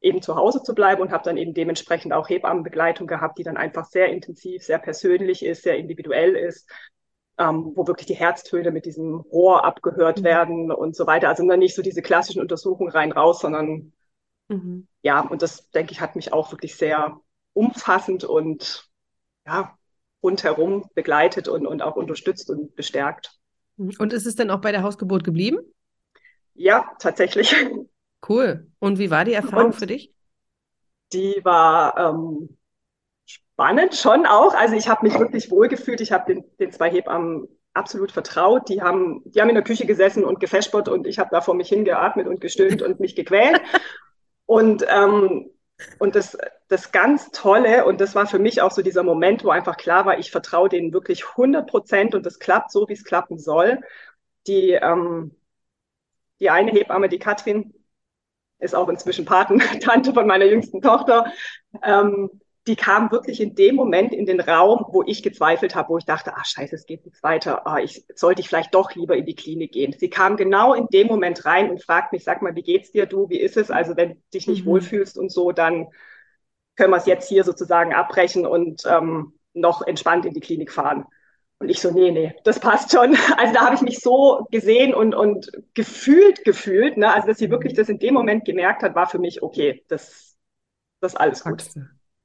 eben 0.00 0.22
zu 0.22 0.36
Hause 0.36 0.62
zu 0.62 0.74
bleiben 0.74 1.02
und 1.02 1.10
habe 1.10 1.24
dann 1.24 1.36
eben 1.36 1.52
dementsprechend 1.52 2.12
auch 2.12 2.28
Hebammenbegleitung 2.28 3.06
gehabt, 3.06 3.38
die 3.38 3.42
dann 3.42 3.56
einfach 3.56 3.86
sehr 3.86 4.08
intensiv, 4.08 4.62
sehr 4.62 4.78
persönlich 4.78 5.44
ist, 5.44 5.62
sehr 5.62 5.76
individuell 5.76 6.34
ist, 6.34 6.70
ähm, 7.38 7.72
wo 7.74 7.86
wirklich 7.86 8.06
die 8.06 8.14
Herztöne 8.14 8.70
mit 8.70 8.86
diesem 8.86 9.16
Rohr 9.16 9.64
abgehört 9.64 10.20
mhm. 10.20 10.24
werden 10.24 10.72
und 10.72 10.96
so 10.96 11.06
weiter. 11.06 11.28
Also 11.28 11.46
dann 11.46 11.58
nicht 11.58 11.74
so 11.74 11.82
diese 11.82 12.02
klassischen 12.02 12.40
Untersuchungen 12.40 12.90
rein 12.90 13.12
raus, 13.12 13.40
sondern 13.40 13.92
mhm. 14.48 14.86
ja, 15.02 15.20
und 15.20 15.42
das 15.42 15.70
denke 15.70 15.92
ich 15.92 16.00
hat 16.00 16.16
mich 16.16 16.32
auch 16.32 16.52
wirklich 16.52 16.76
sehr 16.76 17.20
umfassend 17.56 18.24
und 18.24 18.88
ja, 19.46 19.76
rundherum 20.22 20.88
begleitet 20.94 21.48
und, 21.48 21.66
und 21.66 21.82
auch 21.82 21.96
unterstützt 21.96 22.50
und 22.50 22.76
bestärkt. 22.76 23.38
Und 23.76 24.12
ist 24.12 24.26
es 24.26 24.36
denn 24.36 24.50
auch 24.50 24.60
bei 24.60 24.72
der 24.72 24.82
Hausgeburt 24.82 25.24
geblieben? 25.24 25.58
Ja, 26.54 26.90
tatsächlich. 26.98 27.54
Cool. 28.26 28.66
Und 28.78 28.98
wie 28.98 29.10
war 29.10 29.24
die 29.24 29.34
Erfahrung 29.34 29.66
und 29.66 29.74
für 29.74 29.86
dich? 29.86 30.12
Die 31.12 31.40
war 31.44 31.96
ähm, 31.96 32.56
spannend 33.26 33.94
schon 33.94 34.26
auch. 34.26 34.54
Also 34.54 34.74
ich 34.74 34.88
habe 34.88 35.06
mich 35.06 35.18
wirklich 35.18 35.50
wohlgefühlt. 35.50 36.00
Ich 36.00 36.12
habe 36.12 36.32
den, 36.32 36.44
den 36.58 36.72
zwei 36.72 36.90
Hebammen 36.90 37.46
absolut 37.74 38.10
vertraut. 38.10 38.68
Die 38.68 38.82
haben, 38.82 39.22
die 39.26 39.40
haben 39.40 39.50
in 39.50 39.54
der 39.54 39.64
Küche 39.64 39.86
gesessen 39.86 40.24
und 40.24 40.40
gefespert 40.40 40.88
und 40.88 41.06
ich 41.06 41.18
habe 41.18 41.30
da 41.30 41.40
vor 41.40 41.54
mich 41.54 41.68
hingeatmet 41.68 42.26
und 42.26 42.40
gestöhnt 42.40 42.82
und 42.82 43.00
mich 43.00 43.14
gequält. 43.14 43.60
Und, 44.48 44.86
ähm, 44.88 45.50
und 45.98 46.14
das, 46.14 46.36
das 46.68 46.92
ganz 46.92 47.30
Tolle, 47.32 47.84
und 47.84 48.00
das 48.00 48.14
war 48.14 48.26
für 48.26 48.38
mich 48.38 48.62
auch 48.62 48.70
so 48.70 48.82
dieser 48.82 49.02
Moment, 49.02 49.44
wo 49.44 49.50
einfach 49.50 49.76
klar 49.76 50.06
war, 50.06 50.18
ich 50.18 50.30
vertraue 50.30 50.68
denen 50.68 50.92
wirklich 50.92 51.24
100 51.36 51.68
Prozent 51.68 52.14
und 52.14 52.24
das 52.24 52.38
klappt 52.38 52.70
so, 52.70 52.88
wie 52.88 52.94
es 52.94 53.04
klappen 53.04 53.38
soll. 53.38 53.80
Die, 54.46 54.70
ähm, 54.72 55.34
die 56.40 56.50
eine 56.50 56.70
Hebamme, 56.70 57.08
die 57.08 57.18
Katrin, 57.18 57.74
ist 58.58 58.74
auch 58.74 58.88
inzwischen 58.88 59.24
Patentante 59.24 60.14
von 60.14 60.26
meiner 60.26 60.46
jüngsten 60.46 60.80
Tochter. 60.80 61.32
Ähm, 61.82 62.40
die 62.66 62.76
kam 62.76 63.10
wirklich 63.12 63.40
in 63.40 63.54
dem 63.54 63.76
Moment 63.76 64.12
in 64.12 64.26
den 64.26 64.40
Raum, 64.40 64.86
wo 64.88 65.02
ich 65.04 65.22
gezweifelt 65.22 65.74
habe, 65.76 65.90
wo 65.90 65.98
ich 65.98 66.04
dachte, 66.04 66.36
ah 66.36 66.44
scheiße, 66.44 66.74
es 66.74 66.86
geht 66.86 67.04
nichts 67.04 67.22
weiter, 67.22 67.66
ah, 67.66 67.78
ich 67.78 68.04
sollte 68.14 68.40
ich 68.40 68.48
vielleicht 68.48 68.74
doch 68.74 68.94
lieber 68.94 69.16
in 69.16 69.24
die 69.24 69.36
Klinik 69.36 69.72
gehen. 69.72 69.94
Sie 69.96 70.10
kam 70.10 70.36
genau 70.36 70.74
in 70.74 70.86
dem 70.88 71.06
Moment 71.06 71.44
rein 71.44 71.70
und 71.70 71.82
fragt 71.82 72.12
mich, 72.12 72.24
sag 72.24 72.42
mal, 72.42 72.56
wie 72.56 72.62
geht's 72.62 72.90
dir, 72.90 73.06
du, 73.06 73.28
wie 73.28 73.38
ist 73.38 73.56
es? 73.56 73.70
Also 73.70 73.96
wenn 73.96 74.10
du 74.10 74.16
dich 74.34 74.48
nicht 74.48 74.64
mhm. 74.64 74.70
wohlfühlst 74.70 75.16
und 75.16 75.30
so, 75.30 75.52
dann 75.52 75.86
können 76.74 76.90
wir 76.90 76.96
es 76.96 77.06
jetzt 77.06 77.28
hier 77.28 77.44
sozusagen 77.44 77.94
abbrechen 77.94 78.46
und 78.46 78.82
ähm, 78.86 79.34
noch 79.54 79.82
entspannt 79.82 80.26
in 80.26 80.34
die 80.34 80.40
Klinik 80.40 80.72
fahren. 80.72 81.06
Und 81.58 81.70
ich 81.70 81.80
so, 81.80 81.90
nee, 81.90 82.10
nee, 82.10 82.34
das 82.44 82.60
passt 82.60 82.92
schon. 82.92 83.16
Also 83.38 83.54
da 83.54 83.60
habe 83.64 83.76
ich 83.76 83.80
mich 83.80 84.00
so 84.00 84.46
gesehen 84.50 84.92
und, 84.92 85.14
und 85.14 85.50
gefühlt, 85.74 86.44
gefühlt, 86.44 86.96
ne? 86.96 87.12
also 87.12 87.28
dass 87.28 87.38
sie 87.38 87.50
wirklich 87.50 87.74
das 87.74 87.88
in 87.88 87.98
dem 87.98 88.12
Moment 88.12 88.44
gemerkt 88.44 88.82
hat, 88.82 88.94
war 88.94 89.08
für 89.08 89.18
mich, 89.18 89.42
okay, 89.42 89.84
das, 89.88 90.36
das 91.00 91.12
ist 91.12 91.20
alles 91.20 91.44
gut. 91.44 91.64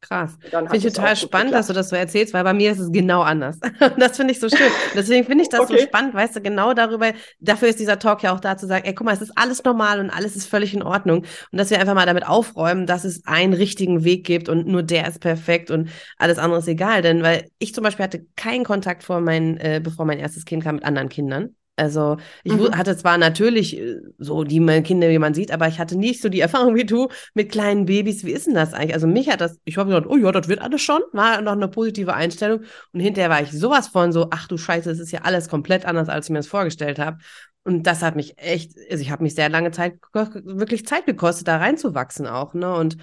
Krass. 0.01 0.35
Finde 0.41 0.77
ich 0.77 0.83
total 0.83 1.15
spannend, 1.15 1.53
dass 1.53 1.67
du 1.67 1.73
das 1.73 1.89
so 1.89 1.95
erzählst, 1.95 2.33
weil 2.33 2.43
bei 2.43 2.53
mir 2.53 2.71
ist 2.71 2.79
es 2.79 2.91
genau 2.91 3.21
anders. 3.21 3.59
das 3.97 4.17
finde 4.17 4.33
ich 4.33 4.39
so 4.39 4.49
schön. 4.49 4.71
Deswegen 4.95 5.25
finde 5.25 5.43
ich 5.43 5.49
das 5.49 5.61
okay. 5.61 5.77
so 5.77 5.83
spannend, 5.83 6.15
weißt 6.15 6.35
du, 6.35 6.41
genau 6.41 6.73
darüber, 6.73 7.13
dafür 7.39 7.67
ist 7.67 7.79
dieser 7.79 7.99
Talk 7.99 8.23
ja 8.23 8.33
auch 8.33 8.39
da 8.39 8.57
zu 8.57 8.65
sagen, 8.65 8.83
ey, 8.85 8.95
guck 8.95 9.05
mal, 9.05 9.13
es 9.13 9.21
ist 9.21 9.37
alles 9.37 9.63
normal 9.63 9.99
und 9.99 10.09
alles 10.09 10.35
ist 10.35 10.47
völlig 10.47 10.73
in 10.73 10.81
Ordnung. 10.81 11.19
Und 11.51 11.57
dass 11.57 11.69
wir 11.69 11.79
einfach 11.79 11.93
mal 11.93 12.07
damit 12.07 12.27
aufräumen, 12.27 12.87
dass 12.87 13.03
es 13.03 13.25
einen 13.27 13.53
richtigen 13.53 14.03
Weg 14.03 14.25
gibt 14.25 14.49
und 14.49 14.65
nur 14.67 14.81
der 14.81 15.07
ist 15.07 15.19
perfekt 15.19 15.69
und 15.69 15.89
alles 16.17 16.39
andere 16.39 16.59
ist 16.59 16.67
egal. 16.67 17.03
Denn 17.03 17.21
weil 17.21 17.49
ich 17.59 17.75
zum 17.75 17.83
Beispiel 17.83 18.03
hatte 18.03 18.25
keinen 18.35 18.65
Kontakt 18.65 19.03
vor 19.03 19.21
mein, 19.21 19.57
äh, 19.57 19.81
bevor 19.83 20.05
mein 20.05 20.17
erstes 20.17 20.45
Kind 20.45 20.63
kam 20.63 20.75
mit 20.75 20.83
anderen 20.83 21.09
Kindern. 21.09 21.55
Also 21.81 22.17
ich 22.43 22.53
mhm. 22.53 22.77
hatte 22.77 22.95
zwar 22.95 23.17
natürlich 23.17 23.77
äh, 23.77 24.01
so 24.19 24.43
die 24.43 24.63
Kinder, 24.83 25.09
wie 25.09 25.17
man 25.17 25.33
sieht, 25.33 25.51
aber 25.51 25.67
ich 25.67 25.79
hatte 25.79 25.97
nicht 25.97 26.21
so 26.21 26.29
die 26.29 26.39
Erfahrung 26.41 26.75
wie 26.75 26.85
du 26.85 27.09
mit 27.33 27.51
kleinen 27.51 27.85
Babys. 27.85 28.23
Wie 28.23 28.31
ist 28.31 28.45
denn 28.45 28.53
das 28.53 28.73
eigentlich? 28.73 28.93
Also 28.93 29.07
mich 29.07 29.29
hat 29.29 29.41
das, 29.41 29.59
ich 29.65 29.77
habe 29.77 29.89
gedacht, 29.89 30.07
oh 30.07 30.15
ja, 30.15 30.31
das 30.31 30.47
wird 30.47 30.61
alles 30.61 30.81
schon, 30.81 31.01
war 31.11 31.41
noch 31.41 31.53
eine 31.53 31.67
positive 31.67 32.13
Einstellung. 32.13 32.61
Und 32.93 32.99
hinterher 32.99 33.31
war 33.31 33.41
ich 33.41 33.51
sowas 33.51 33.87
von 33.87 34.11
so, 34.11 34.27
ach 34.29 34.47
du 34.47 34.57
Scheiße, 34.57 34.91
es 34.91 34.99
ist 34.99 35.11
ja 35.11 35.21
alles 35.23 35.49
komplett 35.49 35.85
anders, 35.85 36.07
als 36.07 36.27
ich 36.27 36.31
mir 36.31 36.39
das 36.39 36.47
vorgestellt 36.47 36.99
habe. 36.99 37.17
Und 37.63 37.87
das 37.87 38.03
hat 38.03 38.15
mich 38.15 38.37
echt, 38.37 38.73
also 38.89 39.01
ich 39.01 39.11
habe 39.11 39.23
mich 39.23 39.33
sehr 39.33 39.49
lange 39.49 39.71
Zeit, 39.71 39.99
wirklich 40.13 40.85
Zeit 40.85 41.07
gekostet, 41.07 41.47
da 41.47 41.57
reinzuwachsen 41.57 42.27
auch. 42.27 42.53
Ne? 42.53 42.71
Und 42.73 42.97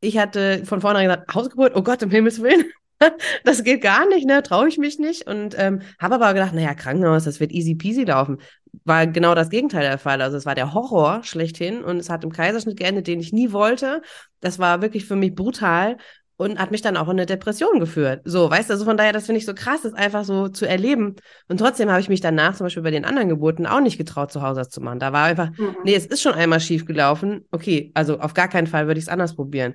ich 0.00 0.18
hatte 0.18 0.64
von 0.64 0.80
vornherein 0.80 1.08
gesagt, 1.08 1.32
Hausgeburt, 1.34 1.76
oh 1.76 1.82
Gott, 1.82 2.02
um 2.02 2.10
Himmels 2.10 2.42
Willen, 2.42 2.64
das 3.44 3.64
geht 3.64 3.82
gar 3.82 4.06
nicht, 4.08 4.26
ne? 4.26 4.42
Traue 4.42 4.68
ich 4.68 4.78
mich 4.78 4.98
nicht. 4.98 5.26
Und 5.26 5.54
ähm, 5.58 5.82
habe 5.98 6.16
aber 6.16 6.34
gedacht, 6.34 6.54
naja, 6.54 6.74
Krankenhaus, 6.74 7.24
das 7.24 7.40
wird 7.40 7.52
easy 7.52 7.74
peasy 7.74 8.04
laufen. 8.04 8.38
War 8.84 9.06
genau 9.06 9.34
das 9.34 9.50
Gegenteil 9.50 9.82
der 9.82 9.98
Fall. 9.98 10.20
Also 10.20 10.36
es 10.36 10.46
war 10.46 10.54
der 10.54 10.74
Horror 10.74 11.22
schlechthin 11.24 11.82
und 11.82 11.98
es 11.98 12.10
hat 12.10 12.24
im 12.24 12.32
Kaiserschnitt 12.32 12.78
geendet, 12.78 13.06
den 13.06 13.20
ich 13.20 13.32
nie 13.32 13.52
wollte. 13.52 14.02
Das 14.40 14.58
war 14.58 14.82
wirklich 14.82 15.06
für 15.06 15.16
mich 15.16 15.34
brutal 15.34 15.96
und 16.36 16.58
hat 16.58 16.70
mich 16.70 16.82
dann 16.82 16.96
auch 16.96 17.06
in 17.06 17.12
eine 17.12 17.26
Depression 17.26 17.80
geführt. 17.80 18.20
So, 18.24 18.50
weißt 18.50 18.68
du, 18.68 18.74
also 18.74 18.84
von 18.84 18.96
daher, 18.96 19.12
das 19.12 19.26
finde 19.26 19.38
ich 19.38 19.46
so 19.46 19.54
krass, 19.54 19.82
das 19.82 19.94
einfach 19.94 20.24
so 20.24 20.48
zu 20.48 20.66
erleben. 20.66 21.16
Und 21.48 21.58
trotzdem 21.58 21.90
habe 21.90 22.00
ich 22.00 22.08
mich 22.08 22.20
danach 22.20 22.54
zum 22.54 22.66
Beispiel 22.66 22.82
bei 22.82 22.90
den 22.90 23.06
anderen 23.06 23.28
Geburten 23.28 23.66
auch 23.66 23.80
nicht 23.80 23.96
getraut, 23.96 24.30
zu 24.30 24.42
Hause 24.42 24.68
zu 24.68 24.82
machen. 24.82 24.98
Da 24.98 25.12
war 25.12 25.24
einfach, 25.24 25.50
mhm. 25.56 25.76
nee, 25.84 25.94
es 25.94 26.06
ist 26.06 26.20
schon 26.20 26.34
einmal 26.34 26.60
schief 26.60 26.84
gelaufen. 26.84 27.46
Okay, 27.50 27.90
also 27.94 28.20
auf 28.20 28.34
gar 28.34 28.48
keinen 28.48 28.66
Fall 28.66 28.86
würde 28.86 28.98
ich 28.98 29.06
es 29.06 29.10
anders 29.10 29.34
probieren. 29.34 29.74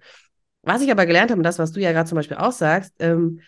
Was 0.63 0.81
ich 0.81 0.91
aber 0.91 1.05
gelernt 1.05 1.31
habe, 1.31 1.39
und 1.39 1.43
das, 1.43 1.59
was 1.59 1.71
du 1.71 1.79
ja 1.79 1.91
gerade 1.91 2.07
zum 2.07 2.17
Beispiel 2.17 2.37
auch 2.37 2.51
sagst, 2.51 2.93
ähm, 2.99 3.41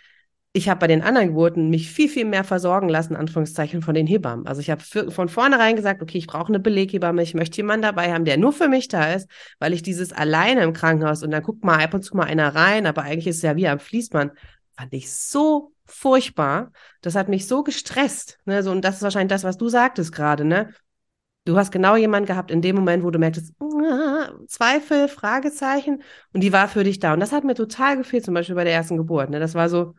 ich 0.55 0.69
habe 0.69 0.79
bei 0.79 0.87
den 0.87 1.01
anderen 1.01 1.29
Geburten 1.29 1.69
mich 1.69 1.89
viel, 1.89 2.07
viel 2.07 2.25
mehr 2.25 2.43
versorgen 2.43 2.87
lassen, 2.87 3.15
Anführungszeichen, 3.15 3.81
von 3.81 3.95
den 3.95 4.05
Hebammen. 4.05 4.45
Also 4.45 4.61
ich 4.61 4.69
habe 4.69 4.83
von 5.11 5.27
vornherein 5.27 5.75
gesagt, 5.75 6.03
okay, 6.03 6.19
ich 6.19 6.27
brauche 6.27 6.49
eine 6.49 6.59
Beleghebamme, 6.59 7.23
ich 7.23 7.33
möchte 7.33 7.57
jemanden 7.57 7.81
dabei 7.81 8.13
haben, 8.13 8.23
der 8.23 8.37
nur 8.37 8.53
für 8.53 8.67
mich 8.67 8.87
da 8.87 9.13
ist, 9.13 9.27
weil 9.57 9.73
ich 9.73 9.81
dieses 9.81 10.13
alleine 10.13 10.61
im 10.61 10.73
Krankenhaus 10.73 11.23
und 11.23 11.31
dann 11.31 11.41
guckt 11.41 11.63
mal 11.63 11.83
ab 11.83 11.95
und 11.95 12.03
zu 12.03 12.15
mal 12.15 12.25
einer 12.25 12.53
rein, 12.53 12.85
aber 12.85 13.01
eigentlich 13.01 13.27
ist 13.27 13.37
es 13.37 13.41
ja 13.41 13.55
wie 13.55 13.67
am 13.67 13.79
Fließband, 13.79 14.31
fand 14.77 14.93
ich 14.93 15.11
so 15.11 15.71
furchtbar. 15.85 16.71
Das 17.01 17.15
hat 17.15 17.29
mich 17.29 17.47
so 17.47 17.63
gestresst. 17.63 18.37
Ne? 18.45 18.61
So, 18.61 18.71
und 18.71 18.85
das 18.85 18.97
ist 18.97 19.01
wahrscheinlich 19.01 19.29
das, 19.29 19.43
was 19.43 19.57
du 19.57 19.69
sagtest 19.69 20.11
gerade, 20.13 20.45
ne? 20.45 20.69
Du 21.45 21.57
hast 21.57 21.71
genau 21.71 21.95
jemanden 21.95 22.27
gehabt 22.27 22.51
in 22.51 22.61
dem 22.61 22.75
Moment, 22.75 23.03
wo 23.03 23.11
du 23.11 23.19
merktest, 23.19 23.53
Zweifel, 24.47 25.07
Fragezeichen, 25.09 26.01
und 26.31 26.41
die 26.41 26.53
war 26.53 26.67
für 26.67 26.83
dich 26.83 26.99
da. 26.99 27.13
Und 27.13 27.19
das 27.19 27.33
hat 27.33 27.43
mir 27.43 27.55
total 27.55 27.97
gefehlt, 27.97 28.23
zum 28.23 28.33
Beispiel 28.33 28.55
bei 28.55 28.63
der 28.63 28.73
ersten 28.73 28.97
Geburt. 28.97 29.29
Ne? 29.29 29.39
Das 29.39 29.53
war 29.53 29.67
so, 29.67 29.93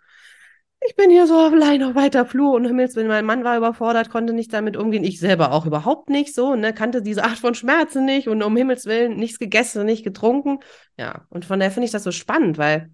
ich 0.87 0.97
bin 0.97 1.11
hier 1.11 1.27
so 1.27 1.39
allein 1.39 1.83
auf 1.83 1.95
weiter 1.95 2.27
Flur 2.27 2.53
und 2.55 2.67
Himmels, 2.67 2.95
wenn 2.97 3.07
mein 3.07 3.25
Mann 3.25 3.45
war 3.45 3.57
überfordert, 3.57 4.11
konnte 4.11 4.33
nicht 4.33 4.53
damit 4.53 4.77
umgehen. 4.77 5.05
Ich 5.05 5.19
selber 5.19 5.53
auch 5.53 5.67
überhaupt 5.67 6.11
nicht 6.11 6.35
so, 6.35 6.55
ne, 6.55 6.75
kannte 6.75 7.01
diese 7.03 7.25
Art 7.25 7.39
von 7.39 7.55
Schmerzen 7.55 8.05
nicht 8.05 8.29
und 8.29 8.43
um 8.43 8.57
Himmels 8.57 8.85
Willen 8.87 9.17
nichts 9.17 9.39
gegessen, 9.39 9.87
nicht 9.87 10.05
getrunken. 10.05 10.59
Ja, 10.99 11.27
und 11.31 11.45
von 11.47 11.59
daher 11.59 11.73
finde 11.73 11.87
ich 11.87 11.93
das 11.93 12.05
so 12.05 12.13
spannend, 12.13 12.59
weil 12.59 12.91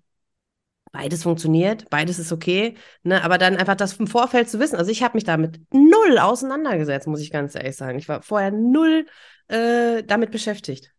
beides 0.93 1.23
funktioniert, 1.23 1.89
beides 1.91 2.19
ist 2.19 2.33
okay, 2.33 2.77
ne, 3.03 3.23
aber 3.23 3.39
dann 3.39 3.57
einfach 3.57 3.77
das 3.77 3.95
im 3.95 4.07
Vorfeld 4.07 4.49
zu 4.49 4.59
wissen. 4.59 4.77
Also 4.77 4.91
ich 4.91 5.03
habe 5.03 5.17
mich 5.17 5.25
damit 5.25 5.61
null 5.73 6.19
auseinandergesetzt, 6.19 7.07
muss 7.07 7.21
ich 7.21 7.31
ganz 7.31 7.55
ehrlich 7.55 7.77
sagen. 7.77 7.99
Ich 7.99 8.09
war 8.09 8.23
vorher 8.23 8.51
null 8.51 9.07
äh, 9.49 10.03
damit 10.03 10.31
beschäftigt, 10.31 10.93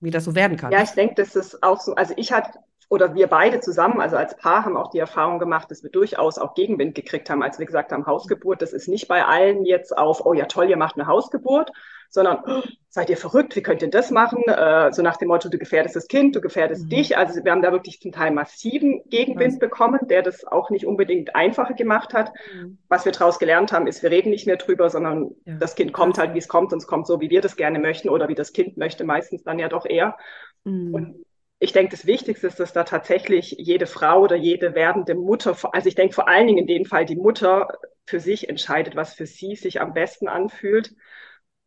wie 0.00 0.10
das 0.10 0.24
so 0.24 0.34
werden 0.34 0.56
kann. 0.56 0.72
Ja, 0.72 0.82
ich 0.82 0.90
denke, 0.90 1.14
das 1.14 1.36
ist 1.36 1.62
auch 1.62 1.80
so. 1.80 1.94
Also 1.94 2.14
ich 2.16 2.32
hatte 2.32 2.58
oder 2.88 3.14
wir 3.14 3.26
beide 3.26 3.60
zusammen, 3.60 4.00
also 4.00 4.16
als 4.16 4.36
Paar, 4.36 4.64
haben 4.64 4.76
auch 4.76 4.90
die 4.90 4.98
Erfahrung 4.98 5.38
gemacht, 5.38 5.70
dass 5.70 5.82
wir 5.82 5.90
durchaus 5.90 6.38
auch 6.38 6.54
Gegenwind 6.54 6.94
gekriegt 6.94 7.28
haben, 7.28 7.42
als 7.42 7.58
wir 7.58 7.66
gesagt 7.66 7.90
haben, 7.90 8.06
Hausgeburt. 8.06 8.62
Das 8.62 8.72
ist 8.72 8.86
nicht 8.86 9.08
bei 9.08 9.24
allen 9.24 9.64
jetzt 9.64 9.96
auf, 9.96 10.24
oh 10.24 10.34
ja 10.34 10.46
toll, 10.46 10.70
ihr 10.70 10.76
macht 10.76 10.96
eine 10.96 11.08
Hausgeburt, 11.08 11.72
sondern 12.08 12.38
oh, 12.46 12.62
seid 12.88 13.10
ihr 13.10 13.16
verrückt, 13.16 13.56
wie 13.56 13.62
könnt 13.62 13.82
ihr 13.82 13.90
das 13.90 14.12
machen? 14.12 14.42
Äh, 14.46 14.92
so 14.92 15.02
nach 15.02 15.16
dem 15.16 15.28
Motto, 15.28 15.48
du 15.48 15.58
gefährdest 15.58 15.96
das 15.96 16.06
Kind, 16.06 16.36
du 16.36 16.40
gefährdest 16.40 16.84
mhm. 16.84 16.90
dich. 16.90 17.18
Also 17.18 17.44
wir 17.44 17.50
haben 17.50 17.62
da 17.62 17.72
wirklich 17.72 18.00
zum 18.00 18.12
Teil 18.12 18.30
massiven 18.30 19.02
Gegenwind 19.06 19.54
mhm. 19.54 19.58
bekommen, 19.58 20.00
der 20.08 20.22
das 20.22 20.44
auch 20.44 20.70
nicht 20.70 20.86
unbedingt 20.86 21.34
einfacher 21.34 21.74
gemacht 21.74 22.14
hat. 22.14 22.30
Mhm. 22.54 22.78
Was 22.88 23.04
wir 23.04 23.10
daraus 23.10 23.40
gelernt 23.40 23.72
haben, 23.72 23.88
ist, 23.88 24.04
wir 24.04 24.12
reden 24.12 24.30
nicht 24.30 24.46
mehr 24.46 24.58
drüber, 24.58 24.90
sondern 24.90 25.32
ja. 25.44 25.56
das 25.58 25.74
Kind 25.74 25.92
kommt 25.92 26.18
halt, 26.18 26.34
wie 26.34 26.38
es 26.38 26.46
kommt, 26.46 26.72
und 26.72 26.78
es 26.78 26.86
kommt 26.86 27.08
so, 27.08 27.20
wie 27.20 27.30
wir 27.30 27.40
das 27.40 27.56
gerne 27.56 27.80
möchten 27.80 28.08
oder 28.08 28.28
wie 28.28 28.36
das 28.36 28.52
Kind 28.52 28.76
möchte, 28.76 29.02
meistens 29.02 29.42
dann 29.42 29.58
ja 29.58 29.68
doch 29.68 29.86
eher. 29.86 30.16
Mhm. 30.62 30.94
Und 30.94 31.25
ich 31.58 31.72
denke, 31.72 31.90
das 31.90 32.06
Wichtigste 32.06 32.46
ist, 32.46 32.60
dass 32.60 32.72
da 32.72 32.84
tatsächlich 32.84 33.56
jede 33.58 33.86
Frau 33.86 34.20
oder 34.20 34.36
jede 34.36 34.74
werdende 34.74 35.14
Mutter, 35.14 35.56
also 35.72 35.88
ich 35.88 35.94
denke 35.94 36.14
vor 36.14 36.28
allen 36.28 36.46
Dingen 36.46 36.58
in 36.58 36.66
dem 36.66 36.84
Fall 36.84 37.06
die 37.06 37.16
Mutter 37.16 37.68
für 38.04 38.20
sich 38.20 38.48
entscheidet, 38.48 38.94
was 38.94 39.14
für 39.14 39.26
sie 39.26 39.56
sich 39.56 39.80
am 39.80 39.94
besten 39.94 40.28
anfühlt. 40.28 40.94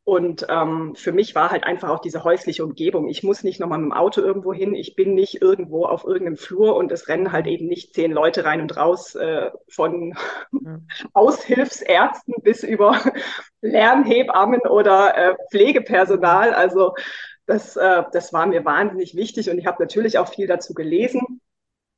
Und 0.06 0.48
ähm, 0.50 0.96
für 0.96 1.12
mich 1.12 1.36
war 1.36 1.52
halt 1.52 1.66
einfach 1.66 1.90
auch 1.90 2.00
diese 2.00 2.24
häusliche 2.24 2.64
Umgebung. 2.64 3.10
Ich 3.10 3.22
muss 3.22 3.44
nicht 3.44 3.60
nochmal 3.60 3.78
mit 3.78 3.92
dem 3.92 3.94
Auto 3.94 4.22
irgendwo 4.22 4.52
hin. 4.54 4.74
Ich 4.74 4.96
bin 4.96 5.14
nicht 5.14 5.40
irgendwo 5.40 5.86
auf 5.86 6.04
irgendeinem 6.04 6.38
Flur 6.38 6.76
und 6.76 6.92
es 6.92 7.08
rennen 7.10 7.32
halt 7.32 7.46
eben 7.46 7.68
nicht 7.68 7.94
zehn 7.94 8.12
Leute 8.12 8.44
rein 8.44 8.62
und 8.62 8.76
raus 8.76 9.14
äh, 9.14 9.52
von 9.70 10.16
ja. 10.52 10.80
Aushilfsärzten 11.14 12.36
bis 12.42 12.64
über 12.64 13.00
Lernhebammen 13.62 14.62
oder 14.62 15.16
äh, 15.16 15.36
Pflegepersonal. 15.52 16.56
Also 16.56 16.96
das, 17.50 17.76
äh, 17.76 18.04
das 18.12 18.32
war 18.32 18.46
mir 18.46 18.64
wahnsinnig 18.64 19.16
wichtig 19.16 19.50
und 19.50 19.58
ich 19.58 19.66
habe 19.66 19.82
natürlich 19.82 20.20
auch 20.20 20.32
viel 20.32 20.48
dazu 20.48 20.74
gelesen. 20.74 21.42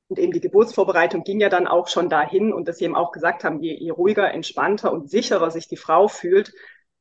Und 0.08 0.20
eben 0.20 0.31
die 0.31 0.41
Geburtsvorbereitung 0.41 1.24
ging 1.24 1.39
ja 1.39 1.50
dann 1.50 1.67
auch 1.67 1.88
schon 1.88 2.10
dahin 2.10 2.53
und 2.53 2.67
dass 2.67 2.77
sie 2.77 2.86
eben 2.86 2.96
auch 2.96 3.12
gesagt 3.12 3.43
haben, 3.43 3.62
je, 3.62 3.74
je 3.74 3.91
ruhiger, 3.91 4.31
entspannter 4.34 4.91
und 4.91 5.10
sicherer 5.10 5.51
sich 5.51 5.67
die 5.67 5.77
Frau 5.77 6.08
fühlt, 6.08 6.53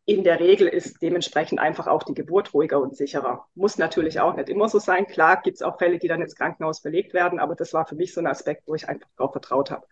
in 0.05 0.25
der 0.25 0.41
Regel 0.41 0.67
ist 0.67 1.01
dementsprechend 1.03 1.61
einfach 1.61 1.87
auch 1.87 2.03
die 2.03 2.15
Geburt 2.15 2.53
ruhiger 2.53 2.81
und 2.81 2.97
sicherer. 2.97 3.47
Muss 3.55 3.79
natürlich 3.79 4.21
auch 4.21 4.35
nicht 4.35 4.49
immer 4.49 4.69
so 4.69 4.81
sein. 4.81 5.07
Klar 5.07 5.41
gibt 5.43 5.57
es 5.57 5.63
auch 5.63 5.79
Fälle, 5.79 5.99
die 5.99 6.09
dann 6.09 6.23
ins 6.23 6.35
Krankenhaus 6.35 6.81
verlegt 6.81 7.15
werden, 7.15 7.39
aber 7.39 7.55
das 7.55 7.73
war 7.73 7.87
für 7.87 7.95
mich 7.95 8.13
so 8.13 8.21
ein 8.21 8.27
Aspekt, 8.27 8.65
wo 8.67 8.75
ich 8.75 8.89
einfach 8.89 9.09
darauf 9.17 9.33
vertraut 9.33 9.71
habe. 9.71 9.87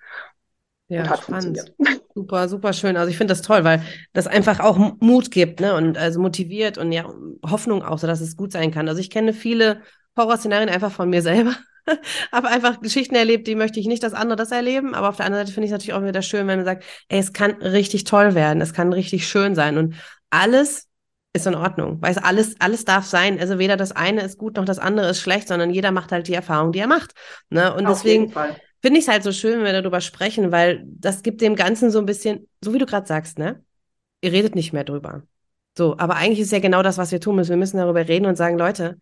Ja, 0.89 1.03
und 1.03 1.11
hat 1.11 1.23
spannend. 1.23 1.59
funktioniert. 1.59 2.03
Super, 2.15 2.49
super 2.49 2.73
schön. 2.73 2.97
Also 2.97 3.11
ich 3.11 3.17
finde 3.17 3.33
das 3.33 3.43
toll, 3.43 3.63
weil 3.63 3.83
das 4.13 4.27
einfach 4.27 4.61
auch 4.61 4.77
Mut 5.01 5.31
gibt, 5.31 5.61
ne? 5.61 5.75
Und 5.75 5.97
also 5.97 6.21
motiviert 6.21 6.79
und 6.79 6.91
ja, 6.93 7.05
Hoffnung 7.47 7.83
auch, 7.83 7.99
so 7.99 8.07
dass 8.07 8.21
es 8.21 8.37
gut 8.37 8.53
sein 8.53 8.71
kann. 8.71 8.89
Also 8.89 9.01
ich 9.01 9.11
kenne 9.11 9.33
viele 9.33 9.83
Horrorszenarien 10.17 10.69
einfach 10.69 10.91
von 10.91 11.11
mir 11.11 11.23
selber. 11.23 11.55
habe 12.33 12.49
einfach 12.49 12.81
Geschichten 12.81 13.15
erlebt, 13.15 13.47
die 13.47 13.55
möchte 13.55 13.81
ich 13.81 13.87
nicht, 13.87 14.03
dass 14.03 14.15
andere 14.15 14.37
das 14.37 14.51
erleben. 14.51 14.95
Aber 14.95 15.11
auf 15.11 15.17
der 15.17 15.27
anderen 15.27 15.45
Seite 15.45 15.55
finde 15.55 15.67
ich 15.67 15.71
es 15.71 15.75
natürlich 15.75 15.95
auch 15.95 16.05
wieder 16.05 16.23
schön, 16.23 16.47
wenn 16.47 16.59
man 16.59 16.65
sagt, 16.65 16.85
ey, 17.09 17.19
es 17.19 17.33
kann 17.33 17.53
richtig 17.63 18.05
toll 18.05 18.35
werden, 18.35 18.61
es 18.61 18.73
kann 18.73 18.93
richtig 18.93 19.29
schön 19.29 19.55
sein. 19.55 19.79
Und 19.79 19.95
alles 20.31 20.89
ist 21.35 21.47
in 21.47 21.55
Ordnung. 21.55 22.01
Weißt 22.01 22.23
alles, 22.25 22.57
alles 22.59 22.85
darf 22.85 23.05
sein. 23.05 23.39
Also 23.39 23.59
weder 23.59 23.77
das 23.77 23.93
eine 23.93 24.23
ist 24.23 24.39
gut 24.39 24.57
noch 24.57 24.65
das 24.65 24.79
andere 24.79 25.11
ist 25.11 25.21
schlecht, 25.21 25.49
sondern 25.49 25.71
jeder 25.71 25.93
macht 25.93 26.13
halt 26.13 26.27
die 26.29 26.35
Erfahrung, 26.35 26.73
die 26.73 26.81
er 26.81 26.87
macht. 26.87 27.13
Ne? 27.51 27.73
Und 27.75 27.87
auf 27.87 28.03
deswegen 28.03 28.33
finde 28.81 28.99
ich 28.99 29.07
es 29.07 29.11
halt 29.11 29.23
so 29.23 29.33
schön, 29.33 29.59
wenn 29.59 29.65
wir 29.65 29.73
darüber 29.73 30.01
sprechen, 30.01 30.53
weil 30.53 30.85
das 30.87 31.23
gibt 31.23 31.41
dem 31.41 31.57
Ganzen 31.57 31.91
so 31.91 31.99
ein 31.99 32.07
bisschen, 32.07 32.49
so 32.63 32.73
wie 32.75 32.79
du 32.79 32.87
gerade 32.87 33.07
sagst, 33.07 33.39
ne? 33.39 33.63
Ihr 34.21 34.33
redet 34.33 34.55
nicht 34.55 34.73
mehr 34.73 34.85
drüber. 34.85 35.23
So, 35.77 35.97
aber 35.99 36.17
eigentlich 36.17 36.41
ist 36.41 36.53
ja 36.53 36.59
genau 36.59 36.83
das, 36.83 36.99
was 36.99 37.13
wir 37.13 37.21
tun 37.21 37.37
müssen. 37.37 37.51
Wir 37.51 37.57
müssen 37.57 37.77
darüber 37.77 38.07
reden 38.07 38.27
und 38.27 38.37
sagen, 38.37 38.59
Leute, 38.59 38.99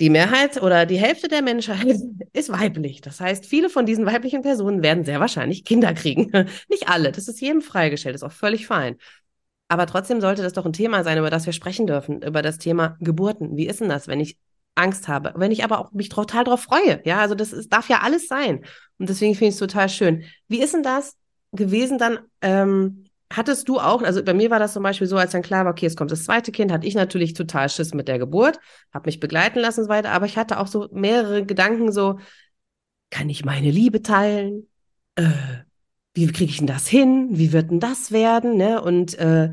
die 0.00 0.10
Mehrheit 0.10 0.60
oder 0.60 0.86
die 0.86 0.98
Hälfte 0.98 1.28
der 1.28 1.42
Menschheit 1.42 1.96
ist 2.32 2.50
weiblich. 2.50 3.00
Das 3.00 3.20
heißt, 3.20 3.46
viele 3.46 3.68
von 3.68 3.86
diesen 3.86 4.06
weiblichen 4.06 4.42
Personen 4.42 4.82
werden 4.82 5.04
sehr 5.04 5.20
wahrscheinlich 5.20 5.64
Kinder 5.64 5.94
kriegen. 5.94 6.30
Nicht 6.68 6.88
alle, 6.88 7.12
das 7.12 7.28
ist 7.28 7.40
jedem 7.40 7.62
freigestellt, 7.62 8.14
ist 8.14 8.22
auch 8.22 8.32
völlig 8.32 8.66
fein. 8.66 8.96
Aber 9.68 9.86
trotzdem 9.86 10.20
sollte 10.20 10.42
das 10.42 10.52
doch 10.52 10.66
ein 10.66 10.72
Thema 10.72 11.04
sein, 11.04 11.18
über 11.18 11.30
das 11.30 11.46
wir 11.46 11.52
sprechen 11.52 11.86
dürfen, 11.86 12.22
über 12.22 12.42
das 12.42 12.58
Thema 12.58 12.96
Geburten. 13.00 13.56
Wie 13.56 13.66
ist 13.66 13.80
denn 13.80 13.88
das, 13.88 14.08
wenn 14.08 14.20
ich 14.20 14.36
Angst 14.74 15.08
habe, 15.08 15.32
wenn 15.36 15.52
ich 15.52 15.64
aber 15.64 15.78
auch 15.78 15.92
mich 15.92 16.08
total 16.08 16.44
darauf 16.44 16.62
freue. 16.62 17.00
Ja, 17.04 17.18
also 17.18 17.34
das 17.34 17.52
ist, 17.52 17.72
darf 17.72 17.88
ja 17.88 18.00
alles 18.00 18.28
sein. 18.28 18.64
Und 18.98 19.08
deswegen 19.08 19.34
finde 19.34 19.48
ich 19.48 19.54
es 19.54 19.60
total 19.60 19.88
schön. 19.88 20.24
Wie 20.48 20.62
ist 20.62 20.74
denn 20.74 20.82
das 20.82 21.16
gewesen 21.52 21.98
dann? 21.98 22.18
Ähm, 22.40 23.06
hattest 23.32 23.68
du 23.68 23.80
auch, 23.80 24.02
also 24.02 24.22
bei 24.22 24.34
mir 24.34 24.50
war 24.50 24.58
das 24.58 24.72
zum 24.72 24.82
Beispiel 24.82 25.06
so, 25.06 25.16
als 25.16 25.32
dann 25.32 25.42
klar 25.42 25.64
war, 25.64 25.72
okay, 25.72 25.86
es 25.86 25.96
kommt 25.96 26.10
das 26.10 26.24
zweite 26.24 26.52
Kind, 26.52 26.70
hatte 26.72 26.86
ich 26.86 26.94
natürlich 26.94 27.34
total 27.34 27.68
Schiss 27.68 27.94
mit 27.94 28.08
der 28.08 28.18
Geburt, 28.18 28.60
habe 28.92 29.06
mich 29.06 29.20
begleiten 29.20 29.58
lassen 29.58 29.80
und 29.80 29.86
so 29.86 29.90
weiter, 29.90 30.12
aber 30.12 30.26
ich 30.26 30.36
hatte 30.36 30.58
auch 30.58 30.66
so 30.66 30.88
mehrere 30.92 31.44
Gedanken, 31.44 31.90
so, 31.90 32.18
kann 33.10 33.28
ich 33.28 33.44
meine 33.44 33.70
Liebe 33.70 34.02
teilen? 34.02 34.68
Äh, 35.14 35.30
wie 36.14 36.26
kriege 36.26 36.50
ich 36.50 36.58
denn 36.58 36.66
das 36.66 36.86
hin? 36.86 37.28
Wie 37.30 37.52
wird 37.52 37.70
denn 37.70 37.80
das 37.80 38.12
werden? 38.12 38.56
Ne? 38.56 38.82
Und 38.82 39.18
äh, 39.18 39.52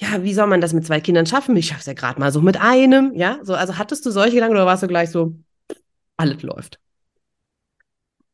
ja, 0.00 0.22
wie 0.22 0.34
soll 0.34 0.46
man 0.46 0.60
das 0.60 0.72
mit 0.72 0.86
zwei 0.86 1.00
Kindern 1.00 1.26
schaffen? 1.26 1.56
Ich 1.56 1.68
schaffe 1.68 1.80
es 1.80 1.86
ja 1.86 1.92
gerade 1.92 2.18
mal 2.18 2.32
so 2.32 2.40
mit 2.40 2.60
einem, 2.60 3.14
ja? 3.14 3.38
So, 3.42 3.54
also 3.54 3.78
hattest 3.78 4.04
du 4.04 4.10
solche 4.10 4.34
Gedanken 4.34 4.56
oder 4.56 4.66
warst 4.66 4.82
du 4.82 4.88
gleich 4.88 5.10
so, 5.10 5.34
alles 6.16 6.42
läuft? 6.42 6.78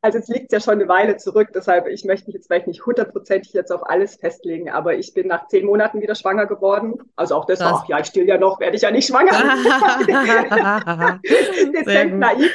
Also 0.03 0.19
es 0.19 0.29
liegt 0.29 0.51
ja 0.51 0.61
schon 0.61 0.75
eine 0.75 0.89
Weile 0.89 1.19
zurück, 1.19 1.49
deshalb 1.55 1.87
ich 1.87 2.05
möchte 2.07 2.27
mich 2.27 2.35
jetzt 2.35 2.47
vielleicht 2.47 2.67
nicht 2.67 2.87
hundertprozentig 2.87 3.53
jetzt 3.53 3.71
auf 3.71 3.87
alles 3.87 4.17
festlegen, 4.17 4.71
aber 4.71 4.95
ich 4.95 5.13
bin 5.13 5.27
nach 5.27 5.47
zehn 5.49 5.67
Monaten 5.67 6.01
wieder 6.01 6.15
schwanger 6.15 6.47
geworden. 6.47 6.95
Also 7.17 7.35
auch 7.35 7.45
das 7.45 7.61
war, 7.61 7.85
ja, 7.87 8.01
ich 8.01 8.07
still 8.07 8.27
ja 8.27 8.39
noch, 8.39 8.61
werde 8.61 8.77
ich 8.77 8.83
ja 8.83 8.91
nicht 8.91 9.07
schwanger. 9.09 9.31
Dezent 11.23 12.19
naiv. 12.19 12.51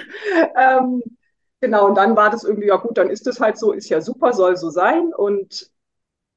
Ähm, 0.58 1.04
genau, 1.62 1.86
und 1.86 1.96
dann 1.96 2.16
war 2.16 2.32
das 2.32 2.44
irgendwie, 2.44 2.70
ja 2.70 2.78
gut, 2.78 2.98
dann 2.98 3.12
ist 3.12 3.28
das 3.28 3.40
halt 3.40 3.60
so, 3.60 3.74
ist 3.74 3.90
ja 3.90 4.02
super, 4.02 4.34
soll 4.34 4.58
so 4.58 4.72
sein. 4.72 5.14
Und 5.16 5.70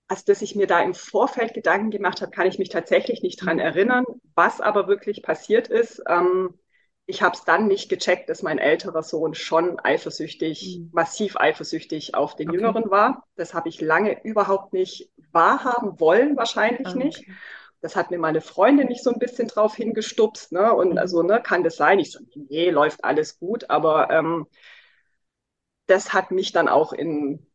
also 0.09 0.25
dass 0.27 0.43
ich 0.43 0.57
mir 0.57 0.67
da 0.67 0.81
im 0.81 0.95
Vorfeld 0.95 1.55
Gedanken 1.55 1.91
gemacht 1.91 2.23
habe, 2.23 2.31
kann 2.31 2.47
ich 2.47 2.59
mich 2.59 2.71
tatsächlich 2.71 3.23
nicht 3.23 3.45
dran 3.45 3.57
mhm. 3.57 3.63
erinnern. 3.63 4.05
Was 4.35 4.61
aber 4.61 4.89
wirklich 4.89 5.23
passiert 5.23 5.69
ist, 5.69 6.03
ähm, 6.09 6.59
ich 7.11 7.23
habe 7.23 7.35
es 7.35 7.45
dann 7.45 7.69
nicht 7.69 7.89
gecheckt, 7.89 8.29
dass 8.29 8.43
mein 8.43 8.59
älterer 8.59 9.03
Sohn 9.03 9.35
schon 9.35 9.79
eifersüchtig, 9.79 10.79
mhm. 10.79 10.91
massiv 10.93 11.37
eifersüchtig 11.37 12.15
auf 12.15 12.37
den 12.37 12.49
okay. 12.51 12.59
Jüngeren 12.59 12.91
war. 12.91 13.25
Das 13.37 13.55
habe 13.55 13.69
ich 13.69 13.81
lange 13.81 14.23
überhaupt 14.25 14.73
nicht 14.73 15.11
wahrhaben 15.33 16.01
wollen, 16.01 16.37
wahrscheinlich 16.37 16.87
ah, 16.87 16.91
okay. 16.91 17.05
nicht. 17.05 17.25
Das 17.81 17.97
hat 17.97 18.11
mir 18.11 18.19
meine 18.19 18.41
Freundin 18.41 18.89
nicht 18.89 19.05
so 19.05 19.11
ein 19.11 19.19
bisschen 19.19 19.49
drauf 19.49 19.75
hingestupst. 19.75 20.53
Ne? 20.53 20.73
Und 20.73 20.93
mhm. 20.93 20.99
also, 20.99 21.23
ne, 21.23 21.41
kann 21.43 21.65
das 21.65 21.77
sein? 21.77 21.99
Ich 21.99 22.11
so, 22.11 22.21
nee, 22.35 22.71
läuft 22.71 23.05
alles 23.05 23.39
gut. 23.39 23.71
Aber 23.71 24.11
ähm, 24.11 24.47
das 25.87 26.13
hat 26.13 26.31
mich 26.31 26.53
dann 26.53 26.69
auch 26.69 26.93
in 26.93 27.48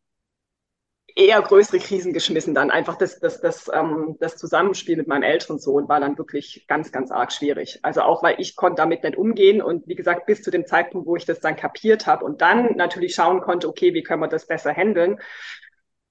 eher 1.16 1.42
größere 1.42 1.80
Krisen 1.80 2.14
geschmissen. 2.14 2.56
Dann 2.56 2.72
einfach 2.72 2.96
das, 2.96 3.20
das, 3.20 3.40
das, 3.42 3.70
ähm, 3.74 4.18
das 4.20 4.38
Zusammenspiel 4.38 4.98
mit 4.98 5.08
meinem 5.08 5.24
älteren 5.24 5.60
Sohn 5.60 5.88
war 5.88 6.00
dann 6.00 6.18
wirklich 6.18 6.66
ganz, 6.68 6.92
ganz 6.92 7.12
arg 7.12 7.32
schwierig. 7.32 7.80
Also 7.84 8.02
auch, 8.02 8.24
weil 8.24 8.36
ich 8.40 8.56
konnte 8.56 8.82
damit 8.82 9.04
nicht 9.04 9.18
umgehen 9.18 9.62
und 9.62 9.88
wie 9.88 9.96
gesagt, 9.96 10.26
bis 10.26 10.42
zu 10.42 10.52
dem 10.52 10.66
Zeitpunkt, 10.66 11.08
wo 11.08 11.16
ich 11.16 11.26
das 11.26 11.40
dann 11.40 11.56
kapiert 11.56 12.08
habe 12.08 12.26
und 12.26 12.42
dann 12.42 12.76
natürlich 12.76 13.16
schauen 13.16 13.42
konnte, 13.42 13.68
okay, 13.68 13.94
wie 13.94 14.04
können 14.04 14.22
wir 14.22 14.28
das 14.28 14.48
besser 14.48 14.74
handeln, 14.74 15.20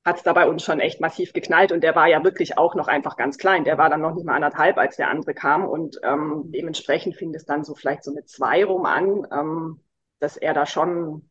hat 0.04 0.16
es 0.16 0.22
da 0.22 0.32
bei 0.32 0.48
uns 0.48 0.64
schon 0.64 0.80
echt 0.80 1.00
massiv 1.00 1.32
geknallt 1.32 1.70
und 1.72 1.82
der 1.82 1.94
war 1.94 2.08
ja 2.08 2.24
wirklich 2.24 2.58
auch 2.58 2.74
noch 2.74 2.88
einfach 2.88 3.16
ganz 3.16 3.38
klein. 3.38 3.64
Der 3.64 3.78
war 3.78 3.88
dann 3.88 4.00
noch 4.00 4.14
nicht 4.14 4.24
mal 4.26 4.34
anderthalb, 4.34 4.78
als 4.78 4.96
der 4.96 5.10
andere 5.10 5.34
kam 5.34 5.64
und 5.64 6.00
ähm, 6.02 6.44
dementsprechend 6.46 7.16
fing 7.16 7.34
es 7.34 7.44
dann 7.44 7.64
so 7.64 7.74
vielleicht 7.74 8.02
so 8.04 8.12
mit 8.12 8.28
zwei 8.28 8.64
rum 8.64 8.84
an, 8.84 9.26
ähm, 9.32 9.80
dass 10.18 10.36
er 10.36 10.54
da 10.54 10.66
schon 10.66 11.28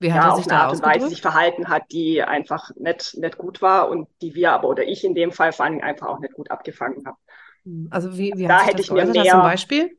wie 0.00 0.12
hat 0.12 0.22
ja, 0.22 0.30
er 0.30 0.36
sich 0.36 0.46
auf 0.46 0.52
eine 0.52 0.60
Art 0.62 0.72
und 0.72 0.82
Weise 0.82 1.08
sich 1.08 1.20
verhalten 1.20 1.68
hat, 1.68 1.84
die 1.92 2.22
einfach 2.22 2.70
nicht, 2.76 3.18
nicht 3.18 3.36
gut 3.36 3.60
war 3.60 3.90
und 3.90 4.08
die 4.22 4.34
wir 4.34 4.52
aber 4.52 4.68
oder 4.68 4.82
ich 4.82 5.04
in 5.04 5.14
dem 5.14 5.30
Fall 5.30 5.52
vor 5.52 5.66
allem 5.66 5.80
einfach 5.82 6.08
auch 6.08 6.18
nicht 6.18 6.32
gut 6.32 6.50
abgefangen 6.50 7.04
haben. 7.06 7.18
Hm, 7.64 7.88
also 7.90 8.16
wie, 8.16 8.32
wie 8.34 8.46
da 8.46 8.62
hätte 8.62 8.80
ich 8.80 8.90
mir 8.90 9.04
mehr, 9.04 9.24
zum 9.24 9.42
Beispiel? 9.42 9.98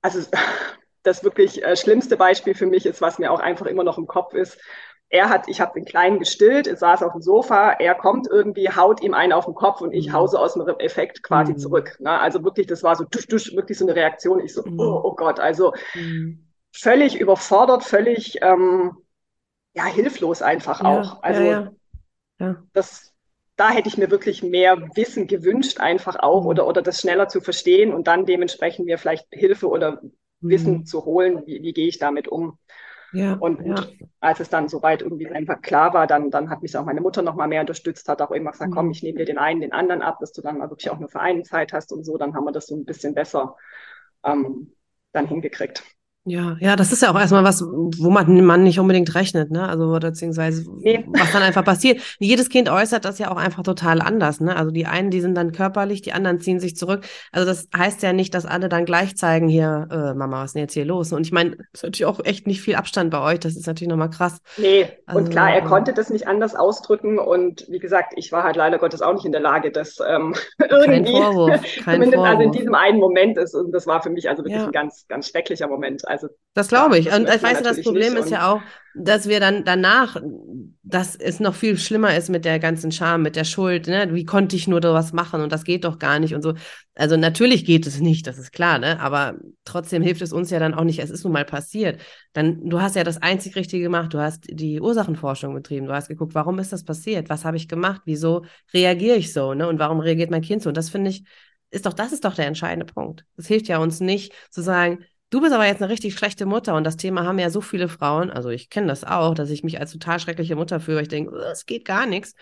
Also 0.00 0.20
das 1.02 1.22
wirklich 1.22 1.62
äh, 1.62 1.76
schlimmste 1.76 2.16
Beispiel 2.16 2.54
für 2.54 2.66
mich 2.66 2.86
ist, 2.86 3.02
was 3.02 3.18
mir 3.18 3.30
auch 3.30 3.40
einfach 3.40 3.66
immer 3.66 3.84
noch 3.84 3.98
im 3.98 4.06
Kopf 4.06 4.32
ist. 4.32 4.58
Er 5.08 5.28
hat, 5.28 5.46
ich 5.46 5.60
habe 5.60 5.74
den 5.74 5.84
Kleinen 5.84 6.18
gestillt, 6.18 6.66
er 6.66 6.76
saß 6.76 7.02
auf 7.02 7.12
dem 7.12 7.20
Sofa, 7.20 7.72
er 7.72 7.94
kommt 7.94 8.26
irgendwie, 8.28 8.70
haut 8.70 9.02
ihm 9.02 9.14
einen 9.14 9.32
auf 9.32 9.44
den 9.44 9.54
Kopf 9.54 9.82
und 9.82 9.92
ich 9.92 10.08
mhm. 10.08 10.12
hause 10.14 10.40
aus 10.40 10.54
dem 10.54 10.66
Effekt 10.78 11.22
quasi 11.22 11.52
mhm. 11.52 11.58
zurück. 11.58 11.96
Ne? 12.00 12.18
Also 12.18 12.42
wirklich, 12.42 12.66
das 12.66 12.82
war 12.82 12.96
so 12.96 13.04
dusch, 13.04 13.28
dusch, 13.28 13.54
wirklich 13.54 13.78
so 13.78 13.84
eine 13.84 13.94
Reaktion. 13.94 14.40
Ich 14.40 14.54
so, 14.54 14.64
mhm. 14.64 14.80
oh, 14.80 15.02
oh 15.04 15.14
Gott, 15.14 15.38
also 15.38 15.74
mhm 15.94 16.45
völlig 16.76 17.18
überfordert, 17.18 17.84
völlig 17.84 18.38
ähm, 18.42 18.96
ja, 19.74 19.86
hilflos 19.86 20.42
einfach 20.42 20.82
ja, 20.82 20.88
auch. 20.88 21.22
Also 21.22 21.42
ja, 21.42 21.72
ja. 22.38 22.62
das, 22.72 23.14
da 23.56 23.70
hätte 23.70 23.88
ich 23.88 23.98
mir 23.98 24.10
wirklich 24.10 24.42
mehr 24.42 24.76
Wissen 24.94 25.26
gewünscht, 25.26 25.80
einfach 25.80 26.16
auch, 26.18 26.42
mhm. 26.42 26.48
oder, 26.48 26.66
oder 26.66 26.82
das 26.82 27.00
schneller 27.00 27.28
zu 27.28 27.40
verstehen 27.40 27.92
und 27.92 28.06
dann 28.06 28.26
dementsprechend 28.26 28.86
mir 28.86 28.98
vielleicht 28.98 29.26
Hilfe 29.30 29.68
oder 29.68 30.02
mhm. 30.02 30.12
Wissen 30.40 30.86
zu 30.86 31.04
holen, 31.04 31.42
wie, 31.46 31.62
wie 31.62 31.72
gehe 31.72 31.88
ich 31.88 31.98
damit 31.98 32.28
um. 32.28 32.58
Ja, 33.12 33.34
und 33.34 33.62
gut, 33.62 33.78
ja. 33.78 34.06
als 34.20 34.40
es 34.40 34.50
dann 34.50 34.68
soweit 34.68 35.00
irgendwie 35.00 35.28
einfach 35.28 35.62
klar 35.62 35.94
war, 35.94 36.06
dann, 36.06 36.30
dann 36.30 36.50
hat 36.50 36.60
mich 36.60 36.76
auch 36.76 36.84
meine 36.84 37.00
Mutter 37.00 37.22
noch 37.22 37.36
mal 37.36 37.46
mehr 37.46 37.60
unterstützt, 37.60 38.08
hat 38.08 38.20
auch 38.20 38.32
immer 38.32 38.50
gesagt, 38.50 38.72
mhm. 38.72 38.74
komm, 38.74 38.90
ich 38.90 39.02
nehme 39.02 39.18
dir 39.18 39.24
den 39.24 39.38
einen, 39.38 39.60
den 39.60 39.72
anderen 39.72 40.02
ab, 40.02 40.18
dass 40.20 40.32
du 40.32 40.42
dann 40.42 40.58
mal 40.58 40.68
wirklich 40.68 40.90
auch 40.90 40.98
nur 40.98 41.08
für 41.08 41.20
einen 41.20 41.44
Zeit 41.44 41.72
hast 41.72 41.92
und 41.92 42.04
so, 42.04 42.18
dann 42.18 42.34
haben 42.34 42.44
wir 42.44 42.52
das 42.52 42.66
so 42.66 42.76
ein 42.76 42.84
bisschen 42.84 43.14
besser 43.14 43.56
ähm, 44.24 44.72
dann 45.12 45.28
hingekriegt. 45.28 45.82
Ja, 46.28 46.56
ja, 46.58 46.74
das 46.74 46.90
ist 46.90 47.02
ja 47.02 47.12
auch 47.12 47.18
erstmal 47.18 47.44
was, 47.44 47.62
wo 47.62 48.10
man, 48.10 48.44
man 48.44 48.64
nicht 48.64 48.80
unbedingt 48.80 49.14
rechnet, 49.14 49.52
ne? 49.52 49.68
Also 49.68 49.96
beziehungsweise 50.00 50.66
nee. 50.78 51.04
was 51.06 51.30
dann 51.30 51.44
einfach 51.44 51.64
passiert. 51.64 52.00
Jedes 52.18 52.48
Kind 52.48 52.68
äußert 52.68 53.04
das 53.04 53.20
ja 53.20 53.30
auch 53.30 53.36
einfach 53.36 53.62
total 53.62 54.02
anders, 54.02 54.40
ne? 54.40 54.56
Also 54.56 54.72
die 54.72 54.86
einen, 54.86 55.10
die 55.10 55.20
sind 55.20 55.36
dann 55.36 55.52
körperlich, 55.52 56.02
die 56.02 56.12
anderen 56.12 56.40
ziehen 56.40 56.58
sich 56.58 56.76
zurück. 56.76 57.06
Also 57.30 57.46
das 57.46 57.68
heißt 57.76 58.02
ja 58.02 58.12
nicht, 58.12 58.34
dass 58.34 58.44
alle 58.44 58.68
dann 58.68 58.86
gleich 58.86 59.16
zeigen, 59.16 59.46
hier, 59.46 59.86
äh, 59.88 60.14
Mama, 60.14 60.42
was 60.42 60.46
ist 60.46 60.54
denn 60.54 60.62
jetzt 60.62 60.72
hier 60.72 60.84
los? 60.84 61.12
Und 61.12 61.24
ich 61.24 61.30
meine, 61.30 61.58
es 61.72 61.80
ist 61.80 61.84
natürlich 61.84 62.06
auch 62.06 62.18
echt 62.24 62.48
nicht 62.48 62.60
viel 62.60 62.74
Abstand 62.74 63.12
bei 63.12 63.20
euch, 63.20 63.38
das 63.38 63.54
ist 63.54 63.68
natürlich 63.68 63.90
nochmal 63.90 64.10
krass. 64.10 64.40
Nee, 64.56 64.88
also, 65.06 65.20
und 65.20 65.30
klar, 65.30 65.52
er 65.52 65.62
ähm, 65.62 65.68
konnte 65.68 65.92
das 65.92 66.10
nicht 66.10 66.26
anders 66.26 66.56
ausdrücken 66.56 67.20
und 67.20 67.66
wie 67.68 67.78
gesagt, 67.78 68.14
ich 68.16 68.32
war 68.32 68.42
halt 68.42 68.56
leider 68.56 68.78
Gottes 68.78 69.00
auch 69.00 69.14
nicht 69.14 69.26
in 69.26 69.32
der 69.32 69.42
Lage, 69.42 69.70
das 69.70 69.98
ähm, 70.04 70.34
irgendwie, 70.58 71.12
kein 71.12 71.22
Vorwurf, 71.22 71.60
kein 71.84 71.94
zumindest 71.94 72.14
Vorwurf. 72.14 72.30
also 72.30 72.42
in 72.42 72.50
diesem 72.50 72.74
einen 72.74 72.98
Moment 72.98 73.38
ist 73.38 73.54
und 73.54 73.70
das 73.70 73.86
war 73.86 74.02
für 74.02 74.10
mich 74.10 74.28
also 74.28 74.42
wirklich 74.42 74.58
ja. 74.58 74.66
ein 74.66 74.72
ganz, 74.72 75.06
ganz 75.06 75.28
schrecklicher 75.28 75.68
Moment. 75.68 76.06
Also 76.08 76.15
also 76.22 76.34
das 76.56 76.68
glaube 76.68 76.98
ich. 76.98 77.12
Und 77.12 77.28
ich 77.28 77.42
weiß, 77.42 77.62
das 77.62 77.82
Problem 77.82 78.16
ist 78.16 78.30
ja 78.30 78.50
auch, 78.50 78.62
dass 78.94 79.28
wir 79.28 79.40
dann 79.40 79.64
danach, 79.64 80.16
dass 80.82 81.14
es 81.14 81.38
noch 81.38 81.54
viel 81.54 81.76
schlimmer 81.76 82.16
ist 82.16 82.30
mit 82.30 82.46
der 82.46 82.58
ganzen 82.58 82.90
Scham, 82.92 83.20
mit 83.20 83.36
der 83.36 83.44
Schuld. 83.44 83.88
Ne? 83.88 84.08
Wie 84.14 84.24
konnte 84.24 84.56
ich 84.56 84.66
nur 84.66 84.80
sowas 84.82 85.12
machen 85.12 85.42
und 85.42 85.52
das 85.52 85.64
geht 85.64 85.84
doch 85.84 85.98
gar 85.98 86.18
nicht 86.18 86.34
und 86.34 86.40
so. 86.40 86.54
Also 86.94 87.18
natürlich 87.18 87.66
geht 87.66 87.86
es 87.86 88.00
nicht, 88.00 88.26
das 88.26 88.38
ist 88.38 88.52
klar, 88.52 88.78
ne? 88.78 88.98
Aber 89.00 89.34
trotzdem 89.66 90.02
hilft 90.02 90.22
es 90.22 90.32
uns 90.32 90.48
ja 90.48 90.58
dann 90.58 90.72
auch 90.72 90.84
nicht. 90.84 90.98
Es 90.98 91.10
ist 91.10 91.24
nun 91.24 91.34
mal 91.34 91.44
passiert. 91.44 92.00
Dann, 92.32 92.66
du 92.66 92.80
hast 92.80 92.96
ja 92.96 93.04
das 93.04 93.20
einzig 93.20 93.54
Richtige 93.54 93.82
gemacht. 93.82 94.14
Du 94.14 94.18
hast 94.18 94.44
die 94.48 94.80
Ursachenforschung 94.80 95.52
betrieben. 95.52 95.86
Du 95.86 95.92
hast 95.92 96.08
geguckt, 96.08 96.34
warum 96.34 96.58
ist 96.58 96.72
das 96.72 96.84
passiert? 96.84 97.28
Was 97.28 97.44
habe 97.44 97.58
ich 97.58 97.68
gemacht? 97.68 98.00
Wieso 98.06 98.46
reagiere 98.72 99.16
ich 99.16 99.34
so? 99.34 99.52
Ne? 99.52 99.68
Und 99.68 99.78
warum 99.78 100.00
reagiert 100.00 100.30
mein 100.30 100.40
Kind 100.40 100.62
so? 100.62 100.70
Und 100.70 100.76
das 100.78 100.88
finde 100.88 101.10
ich, 101.10 101.24
ist 101.68 101.84
doch, 101.84 101.92
das 101.92 102.12
ist 102.12 102.24
doch 102.24 102.34
der 102.34 102.46
entscheidende 102.46 102.86
Punkt. 102.90 103.26
Es 103.36 103.46
hilft 103.46 103.68
ja 103.68 103.76
uns 103.76 104.00
nicht 104.00 104.32
zu 104.50 104.62
sagen, 104.62 105.04
Du 105.30 105.40
bist 105.40 105.52
aber 105.52 105.66
jetzt 105.66 105.82
eine 105.82 105.90
richtig 105.90 106.14
schlechte 106.14 106.46
Mutter 106.46 106.74
und 106.74 106.84
das 106.84 106.96
Thema 106.96 107.24
haben 107.24 107.38
ja 107.38 107.50
so 107.50 107.60
viele 107.60 107.88
Frauen, 107.88 108.30
also 108.30 108.48
ich 108.48 108.70
kenne 108.70 108.86
das 108.86 109.02
auch, 109.02 109.34
dass 109.34 109.50
ich 109.50 109.64
mich 109.64 109.80
als 109.80 109.92
total 109.92 110.20
schreckliche 110.20 110.54
Mutter 110.54 110.78
fühle, 110.78 111.02
ich 111.02 111.08
denke, 111.08 111.34
es 111.36 111.66
geht 111.66 111.84
gar 111.84 112.06
nichts. 112.06 112.34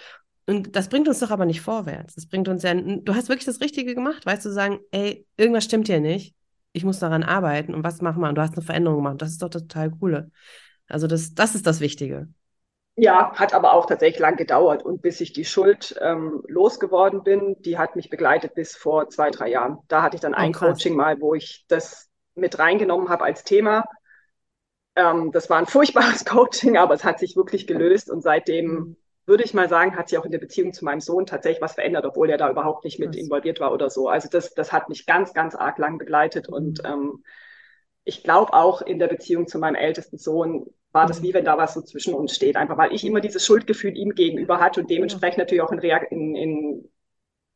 Und 0.46 0.76
das 0.76 0.90
bringt 0.90 1.08
uns 1.08 1.20
doch 1.20 1.30
aber 1.30 1.46
nicht 1.46 1.62
vorwärts. 1.62 2.14
Das 2.14 2.26
bringt 2.26 2.48
uns 2.48 2.62
ja, 2.62 2.74
du 2.74 3.14
hast 3.14 3.30
wirklich 3.30 3.46
das 3.46 3.62
Richtige 3.62 3.94
gemacht, 3.94 4.26
weißt 4.26 4.44
du, 4.44 4.50
sagen, 4.50 4.80
ey, 4.90 5.26
irgendwas 5.38 5.64
stimmt 5.64 5.86
hier 5.86 6.00
nicht, 6.00 6.34
ich 6.74 6.84
muss 6.84 6.98
daran 6.98 7.22
arbeiten 7.22 7.72
und 7.72 7.84
was 7.84 8.02
machen 8.02 8.20
wir? 8.20 8.28
Und 8.28 8.34
du 8.34 8.42
hast 8.42 8.54
eine 8.54 8.66
Veränderung 8.66 8.98
gemacht. 8.98 9.22
Das 9.22 9.30
ist 9.30 9.40
doch 9.40 9.48
total 9.48 9.92
coole. 9.92 10.30
Also 10.88 11.06
das, 11.06 11.32
das 11.32 11.54
ist 11.54 11.66
das 11.66 11.80
Wichtige. 11.80 12.28
Ja, 12.96 13.32
hat 13.34 13.54
aber 13.54 13.72
auch 13.72 13.86
tatsächlich 13.86 14.18
lang 14.20 14.36
gedauert. 14.36 14.84
Und 14.84 15.00
bis 15.00 15.20
ich 15.20 15.32
die 15.32 15.44
Schuld 15.44 15.96
ähm, 16.00 16.42
losgeworden 16.48 17.22
bin, 17.22 17.56
die 17.60 17.78
hat 17.78 17.96
mich 17.96 18.10
begleitet 18.10 18.54
bis 18.54 18.76
vor 18.76 19.08
zwei, 19.08 19.30
drei 19.30 19.50
Jahren. 19.50 19.78
Da 19.86 20.02
hatte 20.02 20.16
ich 20.16 20.20
dann 20.20 20.34
oh, 20.34 20.38
ein 20.38 20.52
krass. 20.52 20.78
Coaching 20.78 20.96
mal, 20.96 21.20
wo 21.20 21.34
ich 21.34 21.64
das 21.68 22.08
mit 22.34 22.58
reingenommen 22.58 23.08
habe 23.08 23.24
als 23.24 23.44
Thema. 23.44 23.84
Ähm, 24.96 25.32
das 25.32 25.50
war 25.50 25.58
ein 25.58 25.66
furchtbares 25.66 26.24
Coaching, 26.24 26.76
aber 26.76 26.94
es 26.94 27.04
hat 27.04 27.18
sich 27.18 27.36
wirklich 27.36 27.66
gelöst 27.66 28.10
und 28.10 28.22
seitdem 28.22 28.96
würde 29.26 29.42
ich 29.42 29.54
mal 29.54 29.68
sagen, 29.68 29.96
hat 29.96 30.08
sich 30.08 30.18
auch 30.18 30.26
in 30.26 30.32
der 30.32 30.38
Beziehung 30.38 30.74
zu 30.74 30.84
meinem 30.84 31.00
Sohn 31.00 31.24
tatsächlich 31.24 31.62
was 31.62 31.74
verändert, 31.74 32.04
obwohl 32.04 32.28
er 32.28 32.36
da 32.36 32.50
überhaupt 32.50 32.84
nicht 32.84 32.98
mit 32.98 33.16
involviert 33.16 33.58
war 33.58 33.72
oder 33.72 33.88
so. 33.88 34.08
Also 34.08 34.28
das, 34.28 34.52
das 34.52 34.70
hat 34.70 34.90
mich 34.90 35.06
ganz, 35.06 35.32
ganz 35.32 35.54
arg 35.54 35.78
lang 35.78 35.96
begleitet 35.96 36.48
und 36.48 36.82
ähm, 36.84 37.24
ich 38.04 38.22
glaube 38.22 38.52
auch 38.52 38.82
in 38.82 38.98
der 38.98 39.08
Beziehung 39.08 39.46
zu 39.46 39.58
meinem 39.58 39.76
ältesten 39.76 40.18
Sohn 40.18 40.66
war 40.92 41.06
das 41.06 41.20
mhm. 41.20 41.24
wie 41.24 41.34
wenn 41.34 41.44
da 41.44 41.58
was 41.58 41.74
so 41.74 41.82
zwischen 41.82 42.14
uns 42.14 42.34
steht, 42.34 42.56
einfach 42.56 42.76
weil 42.78 42.92
ich 42.92 43.04
immer 43.04 43.20
dieses 43.20 43.44
Schuldgefühl 43.44 43.96
ihm 43.96 44.14
gegenüber 44.14 44.60
hatte 44.60 44.80
und 44.80 44.90
dementsprechend 44.90 45.38
natürlich 45.38 45.62
auch 45.62 45.72
in, 45.72 45.80
in, 45.80 46.36
in 46.36 46.88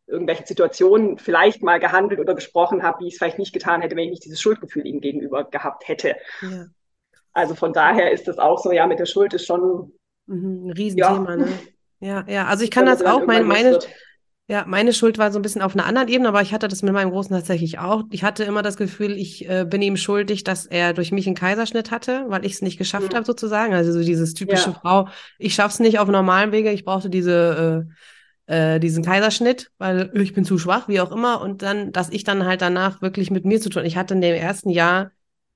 irgendwelchen 0.08 0.46
Situationen 0.46 1.18
vielleicht 1.18 1.62
mal 1.62 1.78
gehandelt 1.78 2.20
oder 2.20 2.34
gesprochen 2.34 2.82
habe, 2.82 3.00
wie 3.00 3.08
ich 3.08 3.14
es 3.14 3.18
vielleicht 3.18 3.38
nicht 3.38 3.52
getan 3.52 3.82
hätte, 3.82 3.94
wenn 3.94 4.04
ich 4.04 4.10
nicht 4.10 4.24
dieses 4.24 4.40
Schuldgefühl 4.40 4.86
ihm 4.86 5.00
gegenüber 5.00 5.44
gehabt 5.44 5.86
hätte. 5.86 6.16
Ja. 6.42 6.66
Also 7.32 7.54
von 7.54 7.72
daher 7.72 8.10
ist 8.10 8.26
das 8.26 8.38
auch 8.38 8.58
so, 8.58 8.72
ja, 8.72 8.86
mit 8.86 8.98
der 8.98 9.06
Schuld 9.06 9.34
ist 9.34 9.46
schon 9.46 9.92
mhm, 10.26 10.66
ein 10.66 10.72
Riesenthema, 10.72 11.30
ja. 11.30 11.36
ne? 11.36 11.48
Ja, 12.00 12.24
ja, 12.28 12.46
also 12.46 12.64
ich 12.64 12.70
kann 12.70 12.86
das 12.86 13.02
auch, 13.02 13.26
mein, 13.26 13.46
meine, 13.46 13.80
ja, 14.46 14.64
meine 14.66 14.92
Schuld 14.92 15.18
war 15.18 15.32
so 15.32 15.38
ein 15.38 15.42
bisschen 15.42 15.62
auf 15.62 15.74
einer 15.74 15.84
anderen 15.84 16.08
Ebene, 16.08 16.28
aber 16.28 16.40
ich 16.42 16.54
hatte 16.54 16.68
das 16.68 16.82
mit 16.82 16.92
meinem 16.92 17.10
Großen 17.10 17.34
tatsächlich 17.34 17.80
auch. 17.80 18.04
Ich 18.10 18.22
hatte 18.22 18.44
immer 18.44 18.62
das 18.62 18.76
Gefühl, 18.76 19.18
ich 19.18 19.48
äh, 19.48 19.66
bin 19.68 19.82
ihm 19.82 19.96
schuldig, 19.96 20.44
dass 20.44 20.64
er 20.64 20.94
durch 20.94 21.10
mich 21.10 21.26
einen 21.26 21.34
Kaiserschnitt 21.34 21.90
hatte, 21.90 22.24
weil 22.28 22.46
ich 22.46 22.52
es 22.52 22.62
nicht 22.62 22.78
geschafft 22.78 23.12
mhm. 23.12 23.16
habe, 23.16 23.26
sozusagen. 23.26 23.74
Also 23.74 23.92
so 23.92 24.00
dieses 24.00 24.34
typische 24.34 24.70
ja. 24.70 24.76
Frau, 24.80 25.08
ich 25.38 25.54
schaff's 25.54 25.80
nicht 25.80 25.98
auf 25.98 26.08
normalen 26.08 26.52
Wege, 26.52 26.70
ich 26.70 26.84
brauchte 26.84 27.10
diese 27.10 27.86
äh, 27.88 27.92
äh, 28.48 28.80
diesen 28.80 29.04
Kaiserschnitt, 29.04 29.70
weil 29.78 30.10
ich 30.14 30.32
bin 30.32 30.44
zu 30.44 30.58
schwach, 30.58 30.88
wie 30.88 31.00
auch 31.00 31.12
immer. 31.12 31.40
Und 31.40 31.62
dann, 31.62 31.92
dass 31.92 32.08
ich 32.08 32.24
dann 32.24 32.44
halt 32.44 32.62
danach 32.62 33.02
wirklich 33.02 33.30
mit 33.30 33.44
mir 33.44 33.60
zu 33.60 33.68
tun. 33.68 33.84
Ich 33.84 33.96
hatte 33.96 34.14
in 34.14 34.20
dem 34.20 34.34
ersten 34.34 34.70
Jahr 34.70 35.12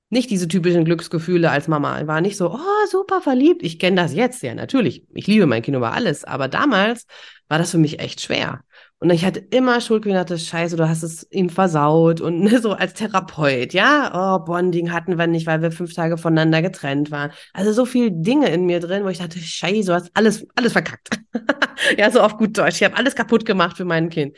nicht 0.09 0.29
diese 0.29 0.47
typischen 0.47 0.85
Glücksgefühle 0.85 1.49
als 1.49 1.67
Mama. 1.67 1.99
Ich 1.99 2.07
war 2.07 2.21
nicht 2.21 2.37
so, 2.37 2.51
oh, 2.53 2.87
super 2.89 3.19
verliebt. 3.19 3.63
Ich 3.63 3.79
kenne 3.79 3.99
das 3.99 4.13
jetzt, 4.13 4.43
ja, 4.43 4.53
natürlich. 4.53 5.05
Ich 5.13 5.25
liebe 5.25 5.47
mein 5.47 5.63
Kind 5.63 5.75
über 5.75 5.91
alles. 5.91 6.23
Aber 6.23 6.47
damals 6.47 7.07
war 7.47 7.57
das 7.57 7.71
für 7.71 7.79
mich 7.79 7.99
echt 7.99 8.21
schwer. 8.21 8.61
Und 9.03 9.09
ich 9.09 9.25
hatte 9.25 9.41
immer 9.41 9.81
Schuldgefühle, 9.81 10.19
dachte, 10.19 10.39
scheiße, 10.39 10.77
du 10.77 10.87
hast 10.87 11.03
es 11.03 11.29
ihm 11.29 11.49
versaut 11.49 12.21
und 12.21 12.39
ne, 12.39 12.61
so 12.61 12.71
als 12.71 12.93
Therapeut, 12.93 13.73
ja, 13.73 14.37
oh, 14.37 14.45
Bonding 14.45 14.93
hatten 14.93 15.17
wir 15.17 15.27
nicht, 15.27 15.45
weil 15.45 15.61
wir 15.61 15.73
fünf 15.73 15.93
Tage 15.93 16.17
voneinander 16.17 16.61
getrennt 16.61 17.11
waren. 17.11 17.31
Also 17.51 17.73
so 17.73 17.85
viele 17.85 18.13
Dinge 18.13 18.47
in 18.47 18.65
mir 18.65 18.79
drin, 18.79 19.03
wo 19.03 19.09
ich 19.09 19.17
dachte, 19.17 19.39
scheiße, 19.39 19.87
du 19.87 19.93
hast 19.93 20.09
alles, 20.13 20.47
alles 20.55 20.71
verkackt. 20.71 21.19
ja, 21.97 22.09
so 22.11 22.21
auf 22.21 22.37
gut 22.37 22.57
Deutsch. 22.57 22.77
Ich 22.77 22.83
habe 22.85 22.95
alles 22.95 23.13
kaputt 23.13 23.45
gemacht 23.45 23.75
für 23.75 23.83
mein 23.83 24.07
Kind. 24.07 24.37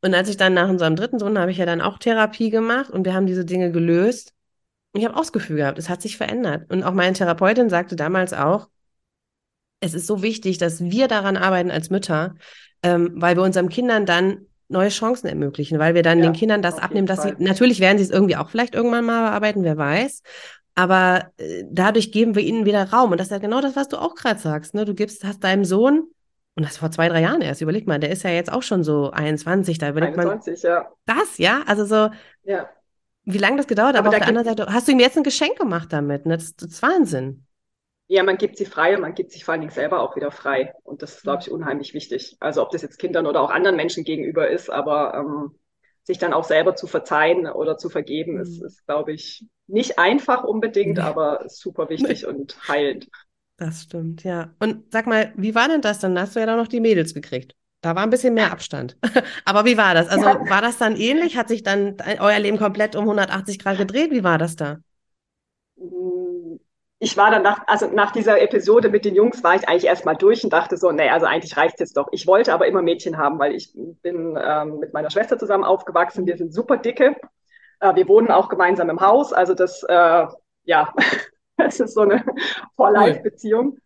Und 0.00 0.14
als 0.14 0.30
ich 0.30 0.38
dann 0.38 0.54
nach 0.54 0.70
unserem 0.70 0.96
dritten 0.96 1.18
Sohn 1.18 1.38
habe 1.38 1.50
ich 1.50 1.58
ja 1.58 1.66
dann 1.66 1.82
auch 1.82 1.98
Therapie 1.98 2.48
gemacht 2.48 2.88
und 2.88 3.04
wir 3.04 3.12
haben 3.12 3.26
diese 3.26 3.44
Dinge 3.44 3.70
gelöst. 3.72 4.32
Und 4.94 5.00
ich 5.00 5.06
habe 5.06 5.18
Ausgefühl 5.18 5.56
gehabt, 5.56 5.78
es 5.78 5.90
hat 5.90 6.00
sich 6.00 6.16
verändert. 6.16 6.72
Und 6.72 6.82
auch 6.82 6.94
meine 6.94 7.12
Therapeutin 7.12 7.68
sagte 7.68 7.94
damals 7.94 8.32
auch, 8.32 8.70
es 9.80 9.92
ist 9.92 10.06
so 10.06 10.22
wichtig, 10.22 10.56
dass 10.56 10.80
wir 10.80 11.08
daran 11.08 11.36
arbeiten 11.36 11.70
als 11.70 11.90
Mütter, 11.90 12.36
ähm, 12.82 13.12
weil 13.16 13.36
wir 13.36 13.42
unseren 13.42 13.68
Kindern 13.68 14.06
dann 14.06 14.46
neue 14.68 14.90
Chancen 14.90 15.28
ermöglichen, 15.28 15.78
weil 15.78 15.94
wir 15.94 16.02
dann 16.02 16.18
ja, 16.18 16.24
den 16.24 16.32
Kindern 16.34 16.62
das 16.62 16.78
abnehmen, 16.78 17.06
dass 17.06 17.22
Fall. 17.22 17.36
sie, 17.38 17.44
natürlich 17.44 17.80
werden 17.80 17.98
sie 17.98 18.04
es 18.04 18.10
irgendwie 18.10 18.36
auch 18.36 18.50
vielleicht 18.50 18.74
irgendwann 18.74 19.04
mal 19.04 19.28
bearbeiten, 19.30 19.64
wer 19.64 19.76
weiß. 19.76 20.22
Aber 20.74 21.32
äh, 21.38 21.64
dadurch 21.68 22.12
geben 22.12 22.34
wir 22.34 22.42
ihnen 22.42 22.64
wieder 22.64 22.90
Raum. 22.90 23.10
Und 23.10 23.18
das 23.18 23.28
ist 23.28 23.32
ja 23.32 23.38
genau 23.38 23.60
das, 23.60 23.76
was 23.76 23.88
du 23.88 23.96
auch 23.96 24.14
gerade 24.14 24.38
sagst. 24.38 24.74
Ne? 24.74 24.84
Du 24.84 24.94
gibst, 24.94 25.24
hast 25.24 25.42
deinem 25.42 25.64
Sohn, 25.64 26.04
und 26.58 26.64
das 26.64 26.76
vor 26.76 26.90
zwei, 26.90 27.08
drei 27.08 27.22
Jahren 27.22 27.40
erst, 27.40 27.60
überleg 27.60 27.86
mal, 27.86 28.00
der 28.00 28.10
ist 28.10 28.24
ja 28.24 28.30
jetzt 28.30 28.52
auch 28.52 28.64
schon 28.64 28.82
so 28.82 29.12
21, 29.12 29.78
da 29.78 29.90
überlegt 29.90 30.18
21, 30.18 30.64
man. 30.64 30.72
ja. 30.72 30.88
Das, 31.06 31.38
ja, 31.38 31.62
also 31.66 31.84
so. 31.84 32.10
Ja. 32.42 32.68
Wie 33.24 33.38
lange 33.38 33.58
das 33.58 33.68
gedauert 33.68 33.90
hat, 33.90 33.98
aber, 33.98 34.08
aber 34.08 34.16
auf 34.16 34.20
der 34.20 34.28
anderen 34.28 34.44
Seite, 34.44 34.66
hast 34.72 34.88
du 34.88 34.92
ihm 34.92 34.98
jetzt 34.98 35.16
ein 35.16 35.22
Geschenk 35.22 35.56
gemacht 35.56 35.92
damit? 35.92 36.26
Ne? 36.26 36.36
Das, 36.36 36.56
das 36.56 36.70
ist 36.70 36.82
Wahnsinn. 36.82 37.44
Ja, 38.10 38.22
man 38.22 38.38
gibt 38.38 38.56
sie 38.56 38.64
frei 38.64 38.94
und 38.94 39.02
man 39.02 39.14
gibt 39.14 39.32
sich 39.32 39.44
vor 39.44 39.52
allen 39.52 39.60
Dingen 39.60 39.72
selber 39.72 40.00
auch 40.00 40.16
wieder 40.16 40.30
frei. 40.30 40.72
Und 40.82 41.02
das 41.02 41.16
ist, 41.16 41.22
glaube 41.22 41.42
ich, 41.42 41.50
unheimlich 41.50 41.92
wichtig. 41.92 42.36
Also 42.40 42.62
ob 42.62 42.70
das 42.70 42.80
jetzt 42.80 42.98
Kindern 42.98 43.26
oder 43.26 43.42
auch 43.42 43.50
anderen 43.50 43.76
Menschen 43.76 44.02
gegenüber 44.02 44.48
ist, 44.48 44.70
aber 44.70 45.14
ähm, 45.14 45.58
sich 46.04 46.16
dann 46.16 46.32
auch 46.32 46.44
selber 46.44 46.74
zu 46.74 46.86
verzeihen 46.86 47.46
oder 47.46 47.76
zu 47.76 47.90
vergeben, 47.90 48.34
mhm. 48.34 48.40
ist, 48.40 48.62
ist 48.62 48.86
glaube 48.86 49.12
ich, 49.12 49.44
nicht 49.66 49.98
einfach 49.98 50.42
unbedingt, 50.42 50.98
aber 50.98 51.44
super 51.48 51.90
wichtig 51.90 52.26
und 52.26 52.56
heilend. 52.66 53.08
Das 53.58 53.82
stimmt, 53.82 54.24
ja. 54.24 54.54
Und 54.58 54.90
sag 54.90 55.06
mal, 55.06 55.32
wie 55.36 55.54
war 55.54 55.68
denn 55.68 55.82
das? 55.82 55.98
Dann 55.98 56.18
hast 56.18 56.34
du 56.34 56.40
ja 56.40 56.46
dann 56.46 56.56
noch 56.56 56.68
die 56.68 56.80
Mädels 56.80 57.12
gekriegt. 57.12 57.54
Da 57.82 57.94
war 57.94 58.04
ein 58.04 58.10
bisschen 58.10 58.34
mehr 58.34 58.50
Abstand. 58.50 58.96
aber 59.44 59.64
wie 59.66 59.76
war 59.76 59.94
das? 59.94 60.08
Also 60.08 60.24
ja. 60.24 60.48
war 60.48 60.62
das 60.62 60.78
dann 60.78 60.96
ähnlich? 60.96 61.36
Hat 61.36 61.48
sich 61.48 61.62
dann 61.62 61.96
euer 62.20 62.38
Leben 62.38 62.56
komplett 62.56 62.96
um 62.96 63.02
180 63.02 63.58
Grad 63.58 63.76
gedreht? 63.76 64.10
Wie 64.10 64.24
war 64.24 64.38
das 64.38 64.56
da? 64.56 64.78
Ich 67.00 67.16
war 67.16 67.30
dann 67.30 67.42
nach, 67.42 67.62
also 67.66 67.86
nach 67.86 68.10
dieser 68.10 68.40
Episode 68.42 68.88
mit 68.88 69.04
den 69.04 69.14
Jungs 69.14 69.44
war 69.44 69.54
ich 69.54 69.68
eigentlich 69.68 69.86
erstmal 69.86 70.16
durch 70.16 70.42
und 70.42 70.52
dachte 70.52 70.76
so, 70.76 70.90
nee, 70.90 71.08
also 71.08 71.26
eigentlich 71.26 71.56
reicht 71.56 71.78
jetzt 71.78 71.96
doch. 71.96 72.08
Ich 72.10 72.26
wollte 72.26 72.52
aber 72.52 72.66
immer 72.66 72.82
Mädchen 72.82 73.16
haben, 73.18 73.38
weil 73.38 73.54
ich 73.54 73.72
bin 73.74 74.36
ähm, 74.40 74.80
mit 74.80 74.92
meiner 74.92 75.10
Schwester 75.10 75.38
zusammen 75.38 75.64
aufgewachsen. 75.64 76.26
Wir 76.26 76.36
sind 76.36 76.52
super 76.52 76.76
dicke. 76.76 77.14
Äh, 77.80 77.94
wir 77.94 78.08
wohnen 78.08 78.32
auch 78.32 78.48
gemeinsam 78.48 78.90
im 78.90 79.00
Haus. 79.00 79.32
Also 79.32 79.54
das, 79.54 79.84
äh, 79.84 80.26
ja, 80.64 80.92
das 81.56 81.78
ist 81.78 81.94
so 81.94 82.00
eine 82.00 82.24
For-Life-Beziehung. 82.74 83.78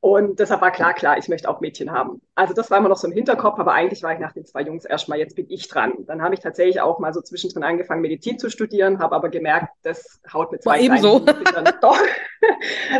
Und 0.00 0.38
deshalb 0.38 0.60
war 0.60 0.70
klar, 0.70 0.94
klar, 0.94 1.18
ich 1.18 1.28
möchte 1.28 1.48
auch 1.48 1.60
Mädchen 1.60 1.90
haben. 1.90 2.20
Also 2.36 2.54
das 2.54 2.70
war 2.70 2.78
immer 2.78 2.88
noch 2.88 2.98
so 2.98 3.08
im 3.08 3.12
Hinterkopf, 3.12 3.58
aber 3.58 3.72
eigentlich 3.72 4.02
war 4.04 4.12
ich 4.12 4.20
nach 4.20 4.32
den 4.32 4.46
zwei 4.46 4.62
Jungs 4.62 4.84
erstmal, 4.84 5.18
jetzt 5.18 5.34
bin 5.34 5.46
ich 5.48 5.66
dran. 5.66 5.92
Dann 6.06 6.22
habe 6.22 6.34
ich 6.34 6.40
tatsächlich 6.40 6.80
auch 6.80 7.00
mal 7.00 7.12
so 7.12 7.20
zwischendrin 7.20 7.64
angefangen, 7.64 8.02
Medizin 8.02 8.38
zu 8.38 8.48
studieren, 8.48 9.00
habe 9.00 9.16
aber 9.16 9.28
gemerkt, 9.28 9.74
das 9.82 10.20
haut 10.32 10.52
mit 10.52 10.62
zwei 10.62 10.80
ebenso. 10.80 11.18
doch, 11.80 11.98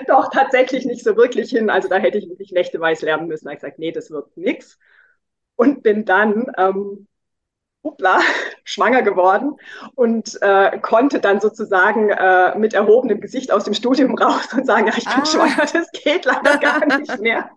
doch 0.08 0.30
tatsächlich 0.30 0.86
nicht 0.86 1.04
so 1.04 1.16
wirklich 1.16 1.50
hin. 1.50 1.70
Also 1.70 1.88
da 1.88 1.96
hätte 1.96 2.18
ich 2.18 2.28
wirklich 2.28 2.50
nächteweise 2.50 3.06
lernen 3.06 3.28
müssen. 3.28 3.44
Da 3.44 3.50
habe 3.50 3.56
ich 3.56 3.60
gesagt, 3.62 3.78
nee, 3.78 3.92
das 3.92 4.10
wird 4.10 4.36
nix. 4.36 4.78
Und 5.54 5.82
bin 5.82 6.04
dann 6.04 6.46
ähm, 6.56 7.07
hoppla, 7.84 8.20
schwanger 8.64 9.02
geworden 9.02 9.56
und 9.94 10.40
äh, 10.42 10.78
konnte 10.80 11.20
dann 11.20 11.40
sozusagen 11.40 12.10
äh, 12.10 12.56
mit 12.58 12.74
erhobenem 12.74 13.20
Gesicht 13.20 13.52
aus 13.52 13.64
dem 13.64 13.74
Studium 13.74 14.16
raus 14.16 14.52
und 14.52 14.66
sagen, 14.66 14.86
ja, 14.86 14.94
ich 14.96 15.04
bin 15.04 15.22
ah. 15.22 15.26
schwanger, 15.26 15.66
das 15.72 15.90
geht 15.92 16.24
leider 16.24 16.58
gar 16.58 16.84
nicht 16.98 17.20
mehr. 17.20 17.50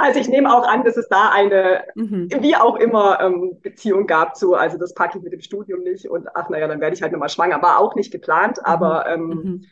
Also 0.00 0.18
ich 0.18 0.28
nehme 0.28 0.52
auch 0.52 0.66
an, 0.66 0.82
dass 0.82 0.96
es 0.96 1.08
da 1.08 1.30
eine, 1.30 1.84
mhm. 1.94 2.28
wie 2.40 2.56
auch 2.56 2.74
immer, 2.74 3.20
ähm, 3.20 3.60
Beziehung 3.62 4.08
gab 4.08 4.36
zu, 4.36 4.54
also 4.54 4.76
das 4.76 4.94
packe 4.94 5.18
ich 5.18 5.24
mit 5.24 5.32
dem 5.32 5.40
Studium 5.40 5.82
nicht 5.82 6.10
und 6.10 6.26
ach 6.34 6.48
naja, 6.48 6.66
dann 6.66 6.80
werde 6.80 6.96
ich 6.96 7.02
halt 7.02 7.12
nochmal 7.12 7.28
schwanger. 7.28 7.62
War 7.62 7.78
auch 7.78 7.94
nicht 7.94 8.10
geplant, 8.10 8.58
mhm. 8.58 8.64
aber 8.64 9.06
ähm, 9.06 9.26
mhm 9.26 9.66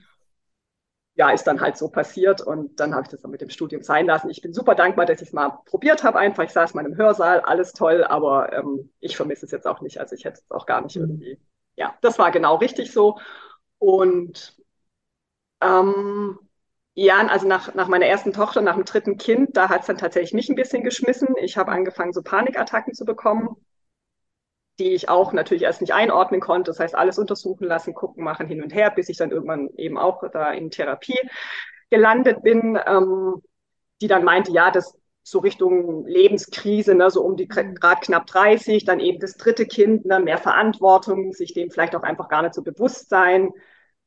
ja, 1.19 1.31
ist 1.31 1.45
dann 1.49 1.61
halt 1.61 1.77
so 1.77 1.89
passiert 1.89 2.41
und 2.41 2.79
dann 2.79 2.95
habe 2.95 3.03
ich 3.03 3.09
das 3.09 3.23
dann 3.23 3.33
mit 3.33 3.41
dem 3.41 3.51
Studium 3.51 3.83
sein 3.83 4.07
lassen. 4.07 4.31
Ich 4.31 4.41
bin 4.41 4.53
super 4.55 4.77
dankbar, 4.77 5.05
dass 5.05 5.21
ich 5.21 5.29
es 5.29 5.35
mal 5.35 5.51
probiert 5.67 6.05
habe 6.05 6.17
einfach. 6.17 6.45
Ich 6.45 6.53
saß 6.53 6.75
mal 6.75 6.87
im 6.87 6.97
Hörsaal, 6.97 7.41
alles 7.41 7.73
toll, 7.73 8.05
aber 8.05 8.53
ähm, 8.53 8.93
ich 9.01 9.17
vermisse 9.17 9.45
es 9.45 9.51
jetzt 9.51 9.67
auch 9.67 9.81
nicht. 9.81 9.99
Also 9.99 10.15
ich 10.15 10.25
hätte 10.25 10.41
es 10.41 10.51
auch 10.51 10.65
gar 10.65 10.81
nicht 10.81 10.95
mhm. 10.95 11.03
irgendwie. 11.03 11.41
Ja, 11.75 11.97
das 12.03 12.21
war 12.21 12.31
genau 12.31 12.57
richtig 12.57 12.93
so. 12.93 13.19
Und 13.79 14.57
ähm, 15.61 16.39
ja, 16.95 17.27
also 17.27 17.49
nach, 17.49 17.75
nach 17.75 17.89
meiner 17.89 18.07
ersten 18.07 18.33
Tochter, 18.33 18.61
nach 18.61 18.77
dem 18.77 18.85
dritten 18.85 19.17
Kind, 19.19 19.57
da 19.57 19.69
hat 19.69 19.81
es 19.81 19.87
dann 19.89 19.99
tatsächlich 19.99 20.35
mich 20.35 20.49
ein 20.49 20.57
bisschen 20.57 20.85
geschmissen. 20.85 21.35
Ich 21.41 21.57
habe 21.57 21.73
angefangen, 21.73 22.13
so 22.13 22.23
Panikattacken 22.23 22.95
zu 22.95 23.05
bekommen 23.05 23.57
die 24.79 24.95
ich 24.95 25.09
auch 25.09 25.33
natürlich 25.33 25.65
erst 25.65 25.81
nicht 25.81 25.95
einordnen 25.95 26.41
konnte. 26.41 26.71
Das 26.71 26.81
heißt, 26.81 26.95
alles 26.95 27.19
untersuchen 27.19 27.67
lassen, 27.67 27.95
gucken, 27.95 28.25
machen, 28.25 28.47
hin 28.47 28.63
und 28.63 28.75
her, 28.75 28.91
bis 28.91 29.09
ich 29.09 29.17
dann 29.17 29.31
irgendwann 29.31 29.69
eben 29.77 29.99
auch 29.99 30.23
da 30.31 30.53
in 30.53 30.71
Therapie 30.71 31.19
gelandet 31.91 32.43
bin, 32.43 32.79
ähm, 32.87 33.43
die 34.01 34.09
dann 34.09 34.25
meinte, 34.25 34.53
ja, 34.53 34.71
das 34.71 34.99
so 35.23 35.41
Richtung 35.41 36.07
Lebenskrise, 36.07 36.95
ne, 36.95 37.11
so 37.11 37.23
um 37.23 37.37
die 37.37 37.47
mhm. 37.47 37.75
Grad 37.75 38.03
knapp 38.03 38.27
30, 38.27 38.85
dann 38.85 39.01
eben 39.01 39.19
das 39.19 39.37
dritte 39.37 39.67
Kind, 39.67 40.07
ne, 40.07 40.21
mehr 40.21 40.39
Verantwortung, 40.39 41.33
sich 41.33 41.53
dem 41.53 41.71
vielleicht 41.71 41.95
auch 41.95 42.03
einfach 42.03 42.29
gar 42.29 42.43
nicht 42.43 42.55
so 42.55 42.63
bewusst 42.63 43.11
sein. 43.11 43.51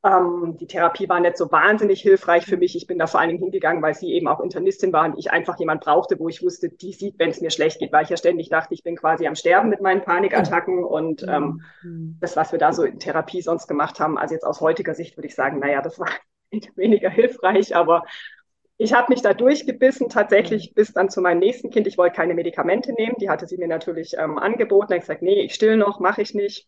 Ähm, 0.04 0.56
die 0.58 0.66
Therapie 0.66 1.08
war 1.08 1.20
nicht 1.20 1.36
so 1.36 1.52
wahnsinnig 1.52 2.00
hilfreich 2.00 2.44
für 2.44 2.56
mich. 2.56 2.74
Ich 2.74 2.88
bin 2.88 2.98
da 2.98 3.06
vor 3.06 3.20
allen 3.20 3.28
Dingen 3.28 3.42
hingegangen, 3.42 3.82
weil 3.82 3.94
sie 3.94 4.12
eben 4.12 4.26
auch 4.26 4.40
Internistin 4.40 4.92
war 4.92 5.04
und 5.04 5.16
ich 5.16 5.30
einfach 5.30 5.58
jemand 5.60 5.82
brauchte, 5.82 6.18
wo 6.18 6.28
ich 6.28 6.42
wusste, 6.42 6.68
die 6.70 6.92
sieht, 6.92 7.20
wenn 7.20 7.30
es 7.30 7.40
mir 7.40 7.50
schlecht 7.50 7.78
geht, 7.78 7.92
weil 7.92 8.02
ich 8.02 8.10
ja 8.10 8.16
ständig 8.16 8.48
dachte, 8.48 8.74
ich 8.74 8.82
bin 8.82 8.96
quasi 8.96 9.28
am 9.28 9.36
Sterben 9.36 9.68
mit 9.68 9.80
meinen 9.80 10.02
Panikattacken 10.02 10.82
und 10.84 11.22
ähm, 11.28 11.62
mhm. 11.82 12.16
das, 12.20 12.34
was 12.34 12.50
wir 12.50 12.58
da 12.58 12.72
so 12.72 12.82
in 12.82 12.98
Therapie 12.98 13.42
sonst 13.42 13.68
gemacht 13.68 14.00
haben, 14.00 14.18
also 14.18 14.34
jetzt 14.34 14.44
aus 14.44 14.60
heutiger 14.60 14.94
Sicht 14.94 15.16
würde 15.16 15.28
ich 15.28 15.36
sagen, 15.36 15.60
naja, 15.60 15.82
das 15.82 16.00
war 16.00 16.08
weniger 16.74 17.08
hilfreich, 17.08 17.76
aber 17.76 18.02
ich 18.78 18.92
habe 18.92 19.12
mich 19.12 19.22
da 19.22 19.34
durchgebissen, 19.34 20.08
tatsächlich 20.08 20.70
mhm. 20.70 20.74
bis 20.74 20.92
dann 20.92 21.10
zu 21.10 21.20
meinem 21.20 21.38
nächsten 21.38 21.70
Kind. 21.70 21.86
Ich 21.86 21.96
wollte 21.96 22.16
keine 22.16 22.34
Medikamente 22.34 22.92
nehmen, 22.92 23.14
die 23.20 23.30
hatte 23.30 23.46
sie 23.46 23.56
mir 23.56 23.68
natürlich 23.68 24.14
ähm, 24.18 24.36
angeboten. 24.36 24.88
Da 24.88 24.94
habe 24.94 24.96
ich 24.96 25.02
gesagt, 25.02 25.22
nee, 25.22 25.42
ich 25.42 25.54
still 25.54 25.76
noch, 25.76 26.00
mache 26.00 26.22
ich 26.22 26.34
nicht. 26.34 26.66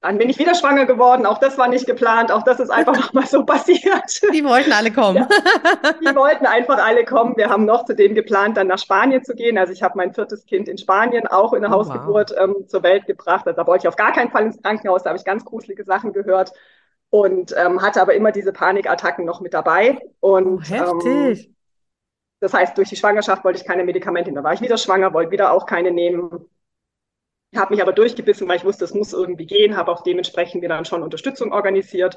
Dann 0.00 0.16
bin 0.16 0.30
ich 0.30 0.38
wieder 0.38 0.54
schwanger 0.54 0.86
geworden. 0.86 1.26
Auch 1.26 1.38
das 1.38 1.58
war 1.58 1.66
nicht 1.66 1.86
geplant. 1.86 2.30
Auch 2.30 2.44
das 2.44 2.60
ist 2.60 2.70
einfach 2.70 2.96
nochmal 2.96 3.26
so 3.26 3.44
passiert. 3.46 4.22
Die 4.32 4.44
wollten 4.44 4.70
alle 4.70 4.92
kommen. 4.92 5.16
Ja, 5.16 5.28
die 6.00 6.14
wollten 6.14 6.46
einfach 6.46 6.78
alle 6.78 7.04
kommen. 7.04 7.36
Wir 7.36 7.48
haben 7.48 7.64
noch 7.64 7.84
zudem 7.84 8.14
geplant, 8.14 8.56
dann 8.56 8.68
nach 8.68 8.78
Spanien 8.78 9.24
zu 9.24 9.34
gehen. 9.34 9.58
Also 9.58 9.72
ich 9.72 9.82
habe 9.82 9.96
mein 9.96 10.14
viertes 10.14 10.46
Kind 10.46 10.68
in 10.68 10.78
Spanien 10.78 11.26
auch 11.26 11.52
in 11.52 11.62
der 11.62 11.72
oh, 11.72 11.74
Hausgeburt 11.74 12.30
wow. 12.30 12.38
ähm, 12.44 12.68
zur 12.68 12.84
Welt 12.84 13.06
gebracht. 13.06 13.44
Also 13.48 13.56
da 13.56 13.66
wollte 13.66 13.82
ich 13.84 13.88
auf 13.88 13.96
gar 13.96 14.12
keinen 14.12 14.30
Fall 14.30 14.44
ins 14.44 14.62
Krankenhaus. 14.62 15.02
Da 15.02 15.10
habe 15.10 15.18
ich 15.18 15.24
ganz 15.24 15.44
gruselige 15.44 15.82
Sachen 15.82 16.12
gehört 16.12 16.52
und 17.10 17.52
ähm, 17.56 17.82
hatte 17.82 18.00
aber 18.00 18.14
immer 18.14 18.30
diese 18.30 18.52
Panikattacken 18.52 19.24
noch 19.24 19.40
mit 19.40 19.52
dabei. 19.52 19.98
Und, 20.20 20.58
oh, 20.58 20.62
heftig. 20.62 21.46
Ähm, 21.46 21.54
das 22.38 22.54
heißt, 22.54 22.78
durch 22.78 22.88
die 22.88 22.96
Schwangerschaft 22.96 23.42
wollte 23.42 23.58
ich 23.58 23.66
keine 23.66 23.82
Medikamente. 23.82 24.32
Da 24.32 24.44
war 24.44 24.52
ich 24.52 24.60
wieder 24.60 24.78
schwanger, 24.78 25.12
wollte 25.12 25.32
wieder 25.32 25.50
auch 25.50 25.66
keine 25.66 25.90
nehmen 25.90 26.48
habe 27.56 27.74
mich 27.74 27.82
aber 27.82 27.92
durchgebissen, 27.92 28.46
weil 28.48 28.56
ich 28.58 28.64
wusste, 28.64 28.84
es 28.84 28.94
muss 28.94 29.12
irgendwie 29.12 29.46
gehen, 29.46 29.76
habe 29.76 29.90
auch 29.90 30.02
dementsprechend 30.02 30.62
mir 30.62 30.68
dann 30.68 30.84
schon 30.84 31.02
Unterstützung 31.02 31.52
organisiert. 31.52 32.16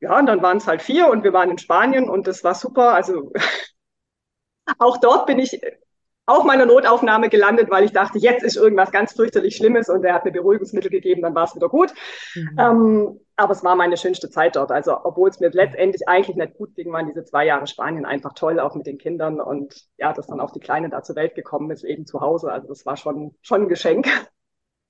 Ja, 0.00 0.18
und 0.18 0.26
dann 0.26 0.42
waren 0.42 0.56
es 0.58 0.66
halt 0.66 0.82
vier 0.82 1.08
und 1.08 1.22
wir 1.24 1.32
waren 1.32 1.50
in 1.50 1.58
Spanien 1.58 2.08
und 2.10 2.26
das 2.26 2.42
war 2.44 2.54
super. 2.54 2.92
Also 2.94 3.32
auch 4.78 4.98
dort 4.98 5.26
bin 5.26 5.38
ich 5.38 5.60
auf 6.26 6.44
meiner 6.44 6.66
Notaufnahme 6.66 7.28
gelandet, 7.28 7.70
weil 7.70 7.84
ich 7.84 7.92
dachte, 7.92 8.18
jetzt 8.18 8.44
ist 8.44 8.56
irgendwas 8.56 8.92
ganz 8.92 9.12
fürchterlich 9.12 9.56
Schlimmes 9.56 9.88
und 9.88 10.04
er 10.04 10.14
hat 10.14 10.24
mir 10.24 10.30
Beruhigungsmittel 10.30 10.90
gegeben, 10.90 11.22
dann 11.22 11.34
war 11.34 11.44
es 11.44 11.56
wieder 11.56 11.68
gut. 11.68 11.92
Mhm. 12.34 12.56
Ähm, 12.58 13.20
aber 13.36 13.52
es 13.52 13.64
war 13.64 13.74
meine 13.74 13.96
schönste 13.96 14.30
Zeit 14.30 14.54
dort. 14.54 14.70
Also, 14.70 14.96
obwohl 15.04 15.28
es 15.28 15.40
mir 15.40 15.50
letztendlich 15.50 16.06
eigentlich 16.06 16.36
nicht 16.36 16.54
gut 16.54 16.74
ging, 16.76 16.92
waren 16.92 17.06
diese 17.08 17.24
zwei 17.24 17.44
Jahre 17.44 17.66
Spanien 17.66 18.04
einfach 18.04 18.34
toll, 18.34 18.60
auch 18.60 18.76
mit 18.76 18.86
den 18.86 18.98
Kindern. 18.98 19.40
Und 19.40 19.74
ja, 19.98 20.12
dass 20.12 20.28
dann 20.28 20.40
auch 20.40 20.52
die 20.52 20.60
Kleine 20.60 20.90
da 20.90 21.02
zur 21.02 21.16
Welt 21.16 21.34
gekommen 21.34 21.70
ist, 21.70 21.82
eben 21.82 22.06
zu 22.06 22.20
Hause. 22.20 22.52
Also, 22.52 22.68
das 22.68 22.86
war 22.86 22.96
schon, 22.96 23.34
schon 23.40 23.62
ein 23.62 23.68
Geschenk. 23.68 24.06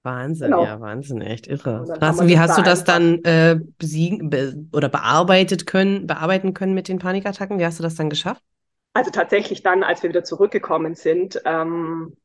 Wahnsinn, 0.02 0.50
genau. 0.50 0.64
ja, 0.64 0.80
Wahnsinn, 0.80 1.22
echt 1.22 1.46
irre. 1.46 1.84
Krass. 1.98 2.20
Und 2.20 2.26
wie 2.26 2.38
hast 2.38 2.58
du 2.58 2.62
das 2.62 2.82
dann 2.82 3.22
äh, 3.22 3.60
besiegen 3.78 4.30
be 4.30 4.66
oder 4.72 4.88
bearbeitet 4.88 5.66
können, 5.66 6.08
bearbeiten 6.08 6.54
können 6.54 6.74
mit 6.74 6.88
den 6.88 6.98
Panikattacken? 6.98 7.58
Wie 7.60 7.64
hast 7.64 7.78
du 7.78 7.84
das 7.84 7.94
dann 7.94 8.10
geschafft? 8.10 8.42
Also 8.94 9.10
tatsächlich 9.10 9.62
dann, 9.62 9.82
als 9.82 10.02
wir 10.02 10.10
wieder 10.10 10.24
zurückgekommen 10.24 10.94
sind, 10.94 11.40
ähm, 11.44 12.16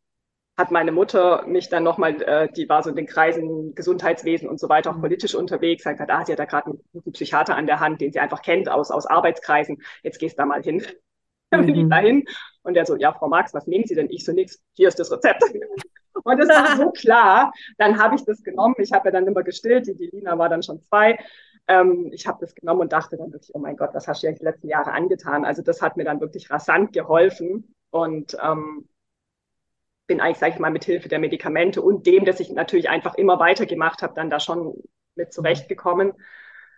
hat 0.57 0.71
meine 0.71 0.91
Mutter 0.91 1.45
mich 1.45 1.69
dann 1.69 1.83
nochmal, 1.83 2.21
äh, 2.23 2.51
die 2.51 2.67
war 2.67 2.81
so 2.81 2.89
in 2.89 2.95
den 2.95 3.05
Kreisen 3.05 3.75
Gesundheitswesen 3.75 4.49
und 4.49 4.59
so 4.59 4.67
weiter 4.67 4.89
auch 4.89 4.97
mhm. 4.97 5.01
politisch 5.01 5.35
unterwegs, 5.35 5.85
hat 5.85 5.93
gesagt, 5.93 6.11
ah, 6.11 6.25
sie 6.25 6.31
hat 6.31 6.39
da 6.39 6.45
gerade 6.45 6.67
einen 6.67 6.79
guten 6.91 7.11
Psychiater 7.11 7.55
an 7.55 7.67
der 7.67 7.79
Hand, 7.79 8.01
den 8.01 8.11
sie 8.11 8.19
einfach 8.19 8.41
kennt 8.41 8.67
aus, 8.67 8.89
aus 8.89 9.05
Arbeitskreisen, 9.05 9.81
jetzt 10.01 10.19
gehst 10.19 10.37
du 10.37 10.41
da 10.41 10.45
mal 10.45 10.63
hin. 10.63 10.85
Dann 11.49 11.65
bin 11.65 11.75
ich 11.75 11.83
mhm. 11.83 11.89
dahin 11.89 12.25
und 12.63 12.73
der 12.73 12.85
so, 12.85 12.97
ja, 12.97 13.13
Frau 13.13 13.29
Marx, 13.29 13.53
was 13.53 13.67
nehmen 13.67 13.85
Sie 13.87 13.95
denn? 13.95 14.09
Ich 14.09 14.25
so, 14.25 14.33
nix, 14.33 14.61
hier 14.73 14.89
ist 14.89 14.99
das 14.99 15.09
Rezept. 15.11 15.43
Und 16.23 16.39
das 16.39 16.49
war 16.49 16.75
so 16.75 16.91
klar. 16.99 17.53
Dann 17.77 17.97
habe 17.97 18.15
ich 18.15 18.25
das 18.25 18.43
genommen. 18.43 18.75
Ich 18.79 18.91
habe 18.91 19.07
ja 19.07 19.11
dann 19.11 19.27
immer 19.27 19.43
gestillt. 19.43 19.87
Die, 19.87 19.95
die 19.95 20.07
Lina 20.07 20.37
war 20.37 20.49
dann 20.49 20.63
schon 20.63 20.81
zwei. 20.81 21.17
Ähm, 21.67 22.09
ich 22.13 22.27
habe 22.27 22.39
das 22.41 22.55
genommen 22.55 22.81
und 22.81 22.93
dachte 22.93 23.17
dann 23.17 23.31
wirklich, 23.31 23.53
oh 23.53 23.59
mein 23.59 23.77
Gott, 23.77 23.91
was 23.93 24.07
hast 24.07 24.23
du 24.23 24.27
ja 24.27 24.33
die 24.33 24.43
letzten 24.43 24.69
Jahre 24.69 24.91
angetan? 24.91 25.45
Also 25.45 25.61
das 25.61 25.81
hat 25.81 25.97
mir 25.97 26.05
dann 26.05 26.21
wirklich 26.21 26.49
rasant 26.49 26.93
geholfen. 26.93 27.75
Und 27.89 28.37
ähm, 28.43 28.87
bin 30.07 30.21
eigentlich, 30.21 30.37
sage 30.37 30.53
ich 30.53 30.59
mal, 30.59 30.71
mit 30.71 30.85
Hilfe 30.85 31.09
der 31.09 31.19
Medikamente 31.19 31.81
und 31.81 32.07
dem, 32.07 32.25
dass 32.25 32.39
ich 32.39 32.49
natürlich 32.49 32.89
einfach 32.89 33.15
immer 33.15 33.39
weitergemacht 33.39 34.01
habe, 34.01 34.13
dann 34.15 34.29
da 34.29 34.39
schon 34.39 34.73
mit 35.15 35.33
zurechtgekommen. 35.33 36.13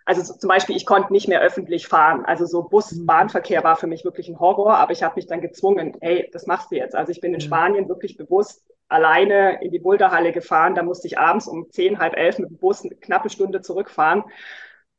also 0.04 0.22
zum 0.34 0.48
Beispiel, 0.48 0.76
ich 0.76 0.86
konnte 0.86 1.12
nicht 1.12 1.28
mehr 1.28 1.40
öffentlich 1.40 1.86
fahren. 1.86 2.24
Also 2.24 2.46
so 2.46 2.64
Bus-Bahnverkehr 2.64 3.60
mhm. 3.60 3.64
war 3.64 3.76
für 3.76 3.86
mich 3.86 4.04
wirklich 4.04 4.28
ein 4.28 4.40
Horror, 4.40 4.76
aber 4.76 4.92
ich 4.92 5.02
habe 5.02 5.14
mich 5.16 5.26
dann 5.26 5.40
gezwungen, 5.40 5.96
hey, 6.00 6.28
das 6.32 6.46
machst 6.46 6.72
du 6.72 6.76
jetzt. 6.76 6.96
Also 6.96 7.12
ich 7.12 7.20
bin 7.20 7.34
in 7.34 7.40
Spanien 7.40 7.88
wirklich 7.88 8.16
bewusst 8.16 8.66
alleine 8.88 9.62
in 9.62 9.70
die 9.70 9.78
Boulderhalle 9.78 10.32
gefahren. 10.32 10.74
Da 10.74 10.82
musste 10.82 11.06
ich 11.06 11.18
abends 11.18 11.46
um 11.46 11.70
zehn, 11.70 12.00
halb 12.00 12.16
elf 12.16 12.38
mit 12.38 12.50
dem 12.50 12.58
Bus 12.58 12.82
eine 12.82 12.96
knappe 12.96 13.30
Stunde 13.30 13.60
zurückfahren. 13.60 14.24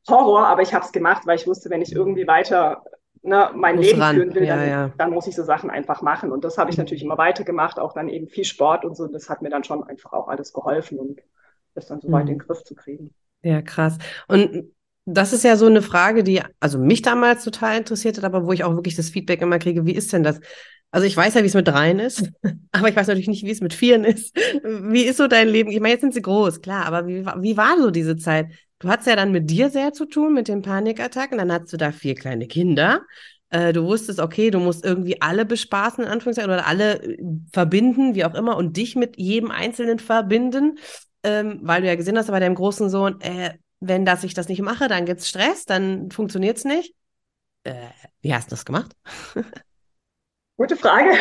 Horror, 0.08 0.46
aber 0.46 0.62
ich 0.62 0.74
habe 0.74 0.84
es 0.84 0.92
gemacht, 0.92 1.22
weil 1.26 1.36
ich 1.36 1.46
wusste, 1.46 1.70
wenn 1.70 1.82
ich 1.82 1.92
irgendwie 1.92 2.26
weiter 2.26 2.82
ne, 3.22 3.50
mein 3.54 3.76
muss 3.76 3.86
Leben 3.86 4.02
ran. 4.02 4.16
führen 4.16 4.34
will, 4.34 4.44
ja, 4.44 4.56
dann, 4.56 4.68
ja. 4.68 4.92
dann, 4.98 5.10
muss 5.10 5.26
ich 5.26 5.34
so 5.34 5.44
Sachen 5.44 5.70
einfach 5.70 6.02
machen. 6.02 6.32
Und 6.32 6.44
das 6.44 6.58
habe 6.58 6.70
ich 6.70 6.76
mhm. 6.76 6.82
natürlich 6.82 7.02
immer 7.02 7.18
weitergemacht, 7.18 7.78
auch 7.78 7.94
dann 7.94 8.08
eben 8.08 8.28
viel 8.28 8.44
Sport 8.44 8.84
und 8.84 8.96
so. 8.96 9.06
Das 9.06 9.28
hat 9.28 9.42
mir 9.42 9.50
dann 9.50 9.64
schon 9.64 9.84
einfach 9.84 10.12
auch 10.12 10.28
alles 10.28 10.52
geholfen 10.52 10.98
und 10.98 11.20
das 11.74 11.86
dann 11.86 12.00
so 12.00 12.10
weit 12.10 12.22
in 12.22 12.26
den 12.26 12.38
mhm. 12.38 12.42
Griff 12.42 12.64
zu 12.64 12.74
kriegen. 12.74 13.14
Ja, 13.42 13.62
krass. 13.62 13.98
Und 14.28 14.72
das 15.04 15.32
ist 15.32 15.44
ja 15.44 15.56
so 15.56 15.66
eine 15.66 15.82
Frage, 15.82 16.22
die 16.22 16.42
also 16.60 16.78
mich 16.78 17.02
damals 17.02 17.44
total 17.44 17.78
interessiert 17.78 18.18
hat, 18.18 18.24
aber 18.24 18.46
wo 18.46 18.52
ich 18.52 18.62
auch 18.62 18.74
wirklich 18.74 18.94
das 18.94 19.10
Feedback 19.10 19.42
immer 19.42 19.58
kriege, 19.58 19.84
wie 19.84 19.94
ist 19.94 20.12
denn 20.12 20.22
das? 20.22 20.40
Also 20.92 21.06
ich 21.06 21.16
weiß 21.16 21.34
ja, 21.34 21.42
wie 21.42 21.46
es 21.46 21.54
mit 21.54 21.66
dreien 21.66 21.98
ist, 21.98 22.30
aber 22.72 22.88
ich 22.88 22.94
weiß 22.94 23.06
natürlich 23.06 23.28
nicht, 23.28 23.44
wie 23.44 23.50
es 23.50 23.62
mit 23.62 23.74
vieren 23.74 24.04
ist. 24.04 24.36
Wie 24.62 25.04
ist 25.04 25.16
so 25.16 25.26
dein 25.26 25.48
Leben? 25.48 25.70
Ich 25.70 25.80
meine, 25.80 25.94
jetzt 25.94 26.02
sind 26.02 26.14
sie 26.14 26.22
groß, 26.22 26.60
klar, 26.60 26.86
aber 26.86 27.06
wie, 27.06 27.24
wie 27.24 27.56
war 27.56 27.78
so 27.78 27.90
diese 27.90 28.16
Zeit? 28.16 28.48
Du 28.82 28.88
hattest 28.88 29.06
ja 29.06 29.14
dann 29.14 29.30
mit 29.30 29.48
dir 29.48 29.70
sehr 29.70 29.92
zu 29.92 30.06
tun, 30.06 30.34
mit 30.34 30.48
den 30.48 30.60
Panikattacken, 30.60 31.38
dann 31.38 31.52
hattest 31.52 31.72
du 31.72 31.76
da 31.76 31.92
vier 31.92 32.16
kleine 32.16 32.48
Kinder. 32.48 33.02
Äh, 33.50 33.72
du 33.72 33.84
wusstest, 33.84 34.18
okay, 34.18 34.50
du 34.50 34.58
musst 34.58 34.84
irgendwie 34.84 35.22
alle 35.22 35.44
bespaßen, 35.44 36.02
in 36.02 36.10
Anführungszeichen, 36.10 36.50
oder 36.50 36.66
alle 36.66 37.00
äh, 37.00 37.18
verbinden, 37.52 38.16
wie 38.16 38.24
auch 38.24 38.34
immer, 38.34 38.56
und 38.56 38.76
dich 38.76 38.96
mit 38.96 39.18
jedem 39.18 39.52
Einzelnen 39.52 40.00
verbinden, 40.00 40.78
ähm, 41.22 41.60
weil 41.62 41.82
du 41.82 41.86
ja 41.86 41.94
gesehen 41.94 42.18
hast 42.18 42.26
bei 42.26 42.40
deinem 42.40 42.56
großen 42.56 42.90
Sohn, 42.90 43.20
äh, 43.20 43.54
wenn 43.78 44.04
das 44.04 44.24
ich 44.24 44.34
das 44.34 44.48
nicht 44.48 44.62
mache, 44.62 44.88
dann 44.88 45.06
gibt 45.06 45.20
es 45.20 45.28
Stress, 45.28 45.64
dann 45.64 46.10
funktioniert 46.10 46.56
es 46.56 46.64
nicht. 46.64 46.92
Äh, 47.62 47.86
wie 48.20 48.34
hast 48.34 48.48
du 48.48 48.50
das 48.50 48.64
gemacht? 48.64 48.96
Gute 50.56 50.76
Frage. 50.76 51.16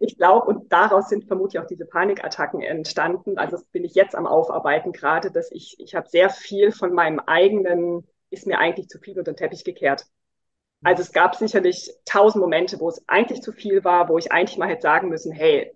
Ich 0.00 0.16
glaube, 0.16 0.46
und 0.46 0.72
daraus 0.72 1.08
sind 1.08 1.24
vermutlich 1.26 1.60
auch 1.60 1.66
diese 1.66 1.86
Panikattacken 1.86 2.60
entstanden. 2.62 3.38
Also 3.38 3.52
das 3.52 3.64
bin 3.66 3.84
ich 3.84 3.94
jetzt 3.94 4.14
am 4.14 4.26
Aufarbeiten 4.26 4.92
gerade, 4.92 5.30
dass 5.30 5.50
ich, 5.52 5.76
ich 5.78 5.94
habe 5.94 6.08
sehr 6.08 6.30
viel 6.30 6.72
von 6.72 6.92
meinem 6.92 7.20
eigenen, 7.20 8.06
ist 8.30 8.46
mir 8.46 8.58
eigentlich 8.58 8.88
zu 8.88 8.98
viel 8.98 9.18
unter 9.18 9.32
den 9.32 9.36
Teppich 9.36 9.64
gekehrt. 9.64 10.06
Also 10.84 11.02
es 11.02 11.12
gab 11.12 11.34
sicherlich 11.34 11.90
tausend 12.04 12.42
Momente, 12.42 12.80
wo 12.80 12.88
es 12.88 13.02
eigentlich 13.08 13.42
zu 13.42 13.52
viel 13.52 13.84
war, 13.84 14.08
wo 14.08 14.18
ich 14.18 14.30
eigentlich 14.32 14.58
mal 14.58 14.68
hätte 14.68 14.82
sagen 14.82 15.08
müssen, 15.08 15.32
hey, 15.32 15.74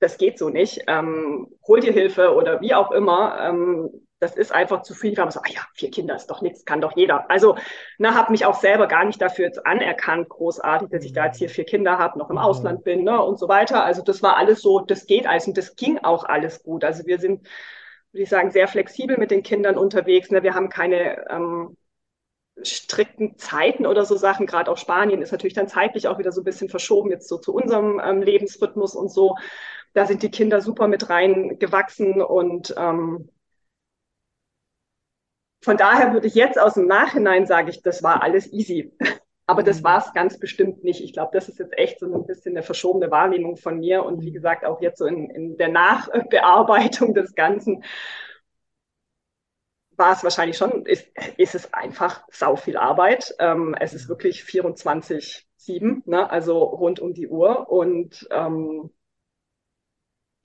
das 0.00 0.18
geht 0.18 0.38
so 0.38 0.48
nicht, 0.48 0.82
ähm, 0.88 1.46
hol 1.66 1.80
dir 1.80 1.92
Hilfe 1.92 2.34
oder 2.34 2.60
wie 2.60 2.74
auch 2.74 2.90
immer. 2.90 3.38
Ähm, 3.40 4.01
das 4.22 4.36
ist 4.36 4.52
einfach 4.52 4.82
zu 4.82 4.94
viel. 4.94 5.12
Ich 5.12 5.18
war 5.18 5.28
so, 5.32 5.40
ah 5.40 5.50
ja, 5.50 5.62
vier 5.74 5.90
Kinder 5.90 6.14
ist 6.14 6.28
doch 6.28 6.42
nichts, 6.42 6.64
kann 6.64 6.80
doch 6.80 6.96
jeder. 6.96 7.28
Also, 7.28 7.56
ne, 7.98 8.14
habe 8.14 8.30
mich 8.30 8.46
auch 8.46 8.54
selber 8.54 8.86
gar 8.86 9.04
nicht 9.04 9.20
dafür 9.20 9.46
jetzt 9.46 9.66
anerkannt, 9.66 10.28
großartig, 10.28 10.90
dass 10.90 11.04
ich 11.04 11.12
da 11.12 11.26
jetzt 11.26 11.38
hier 11.38 11.48
vier 11.48 11.64
Kinder 11.64 11.98
habe, 11.98 12.20
noch 12.20 12.30
im 12.30 12.36
mhm. 12.36 12.42
Ausland 12.42 12.84
bin, 12.84 13.02
ne, 13.02 13.20
und 13.20 13.40
so 13.40 13.48
weiter. 13.48 13.84
Also, 13.84 14.00
das 14.00 14.22
war 14.22 14.36
alles 14.36 14.62
so, 14.62 14.78
das 14.78 15.06
geht 15.06 15.26
alles 15.26 15.48
und 15.48 15.58
das 15.58 15.74
ging 15.74 15.98
auch 15.98 16.24
alles 16.24 16.62
gut. 16.62 16.84
Also, 16.84 17.04
wir 17.04 17.18
sind, 17.18 17.42
würde 18.12 18.22
ich 18.22 18.28
sagen, 18.28 18.52
sehr 18.52 18.68
flexibel 18.68 19.18
mit 19.18 19.32
den 19.32 19.42
Kindern 19.42 19.76
unterwegs. 19.76 20.30
Ne? 20.30 20.44
Wir 20.44 20.54
haben 20.54 20.68
keine 20.68 21.28
ähm, 21.28 21.76
strikten 22.62 23.36
Zeiten 23.38 23.86
oder 23.86 24.04
so 24.04 24.16
Sachen. 24.16 24.46
Gerade 24.46 24.70
auch 24.70 24.78
Spanien 24.78 25.20
ist 25.20 25.32
natürlich 25.32 25.54
dann 25.54 25.66
zeitlich 25.66 26.06
auch 26.06 26.18
wieder 26.18 26.30
so 26.30 26.42
ein 26.42 26.44
bisschen 26.44 26.68
verschoben 26.68 27.10
jetzt 27.10 27.28
so 27.28 27.38
zu 27.38 27.52
unserem 27.52 28.00
ähm, 28.04 28.22
Lebensrhythmus 28.22 28.94
und 28.94 29.10
so. 29.10 29.34
Da 29.94 30.06
sind 30.06 30.22
die 30.22 30.30
Kinder 30.30 30.60
super 30.60 30.86
mit 30.86 31.10
rein 31.10 31.58
gewachsen 31.58 32.22
und 32.22 32.72
ähm, 32.78 33.28
von 35.62 35.76
daher 35.76 36.12
würde 36.12 36.26
ich 36.26 36.34
jetzt 36.34 36.58
aus 36.58 36.74
dem 36.74 36.86
Nachhinein 36.86 37.46
sage 37.46 37.70
ich, 37.70 37.82
das 37.82 38.02
war 38.02 38.22
alles 38.22 38.52
easy. 38.52 38.92
Aber 39.46 39.62
das 39.62 39.80
mhm. 39.80 39.84
war 39.84 39.98
es 39.98 40.12
ganz 40.12 40.38
bestimmt 40.38 40.84
nicht. 40.84 41.02
Ich 41.02 41.12
glaube, 41.12 41.30
das 41.32 41.48
ist 41.48 41.58
jetzt 41.58 41.76
echt 41.76 42.00
so 42.00 42.06
ein 42.06 42.26
bisschen 42.26 42.52
eine 42.56 42.62
verschobene 42.62 43.10
Wahrnehmung 43.10 43.56
von 43.56 43.78
mir. 43.78 44.04
Und 44.04 44.22
wie 44.22 44.32
gesagt, 44.32 44.64
auch 44.64 44.80
jetzt 44.80 44.98
so 44.98 45.06
in, 45.06 45.30
in 45.30 45.56
der 45.56 45.68
Nachbearbeitung 45.68 47.14
des 47.14 47.34
Ganzen 47.34 47.84
war 49.96 50.12
es 50.12 50.24
wahrscheinlich 50.24 50.56
schon, 50.56 50.86
ist, 50.86 51.06
ist 51.36 51.54
es 51.54 51.72
einfach 51.72 52.24
sau 52.30 52.56
viel 52.56 52.76
Arbeit. 52.76 53.34
Ähm, 53.38 53.76
es 53.78 53.94
ist 53.94 54.08
wirklich 54.08 54.42
24-7, 54.42 56.02
ne? 56.06 56.30
also 56.30 56.58
rund 56.58 56.98
um 57.00 57.12
die 57.14 57.28
Uhr. 57.28 57.70
Und 57.70 58.26
ähm, 58.30 58.90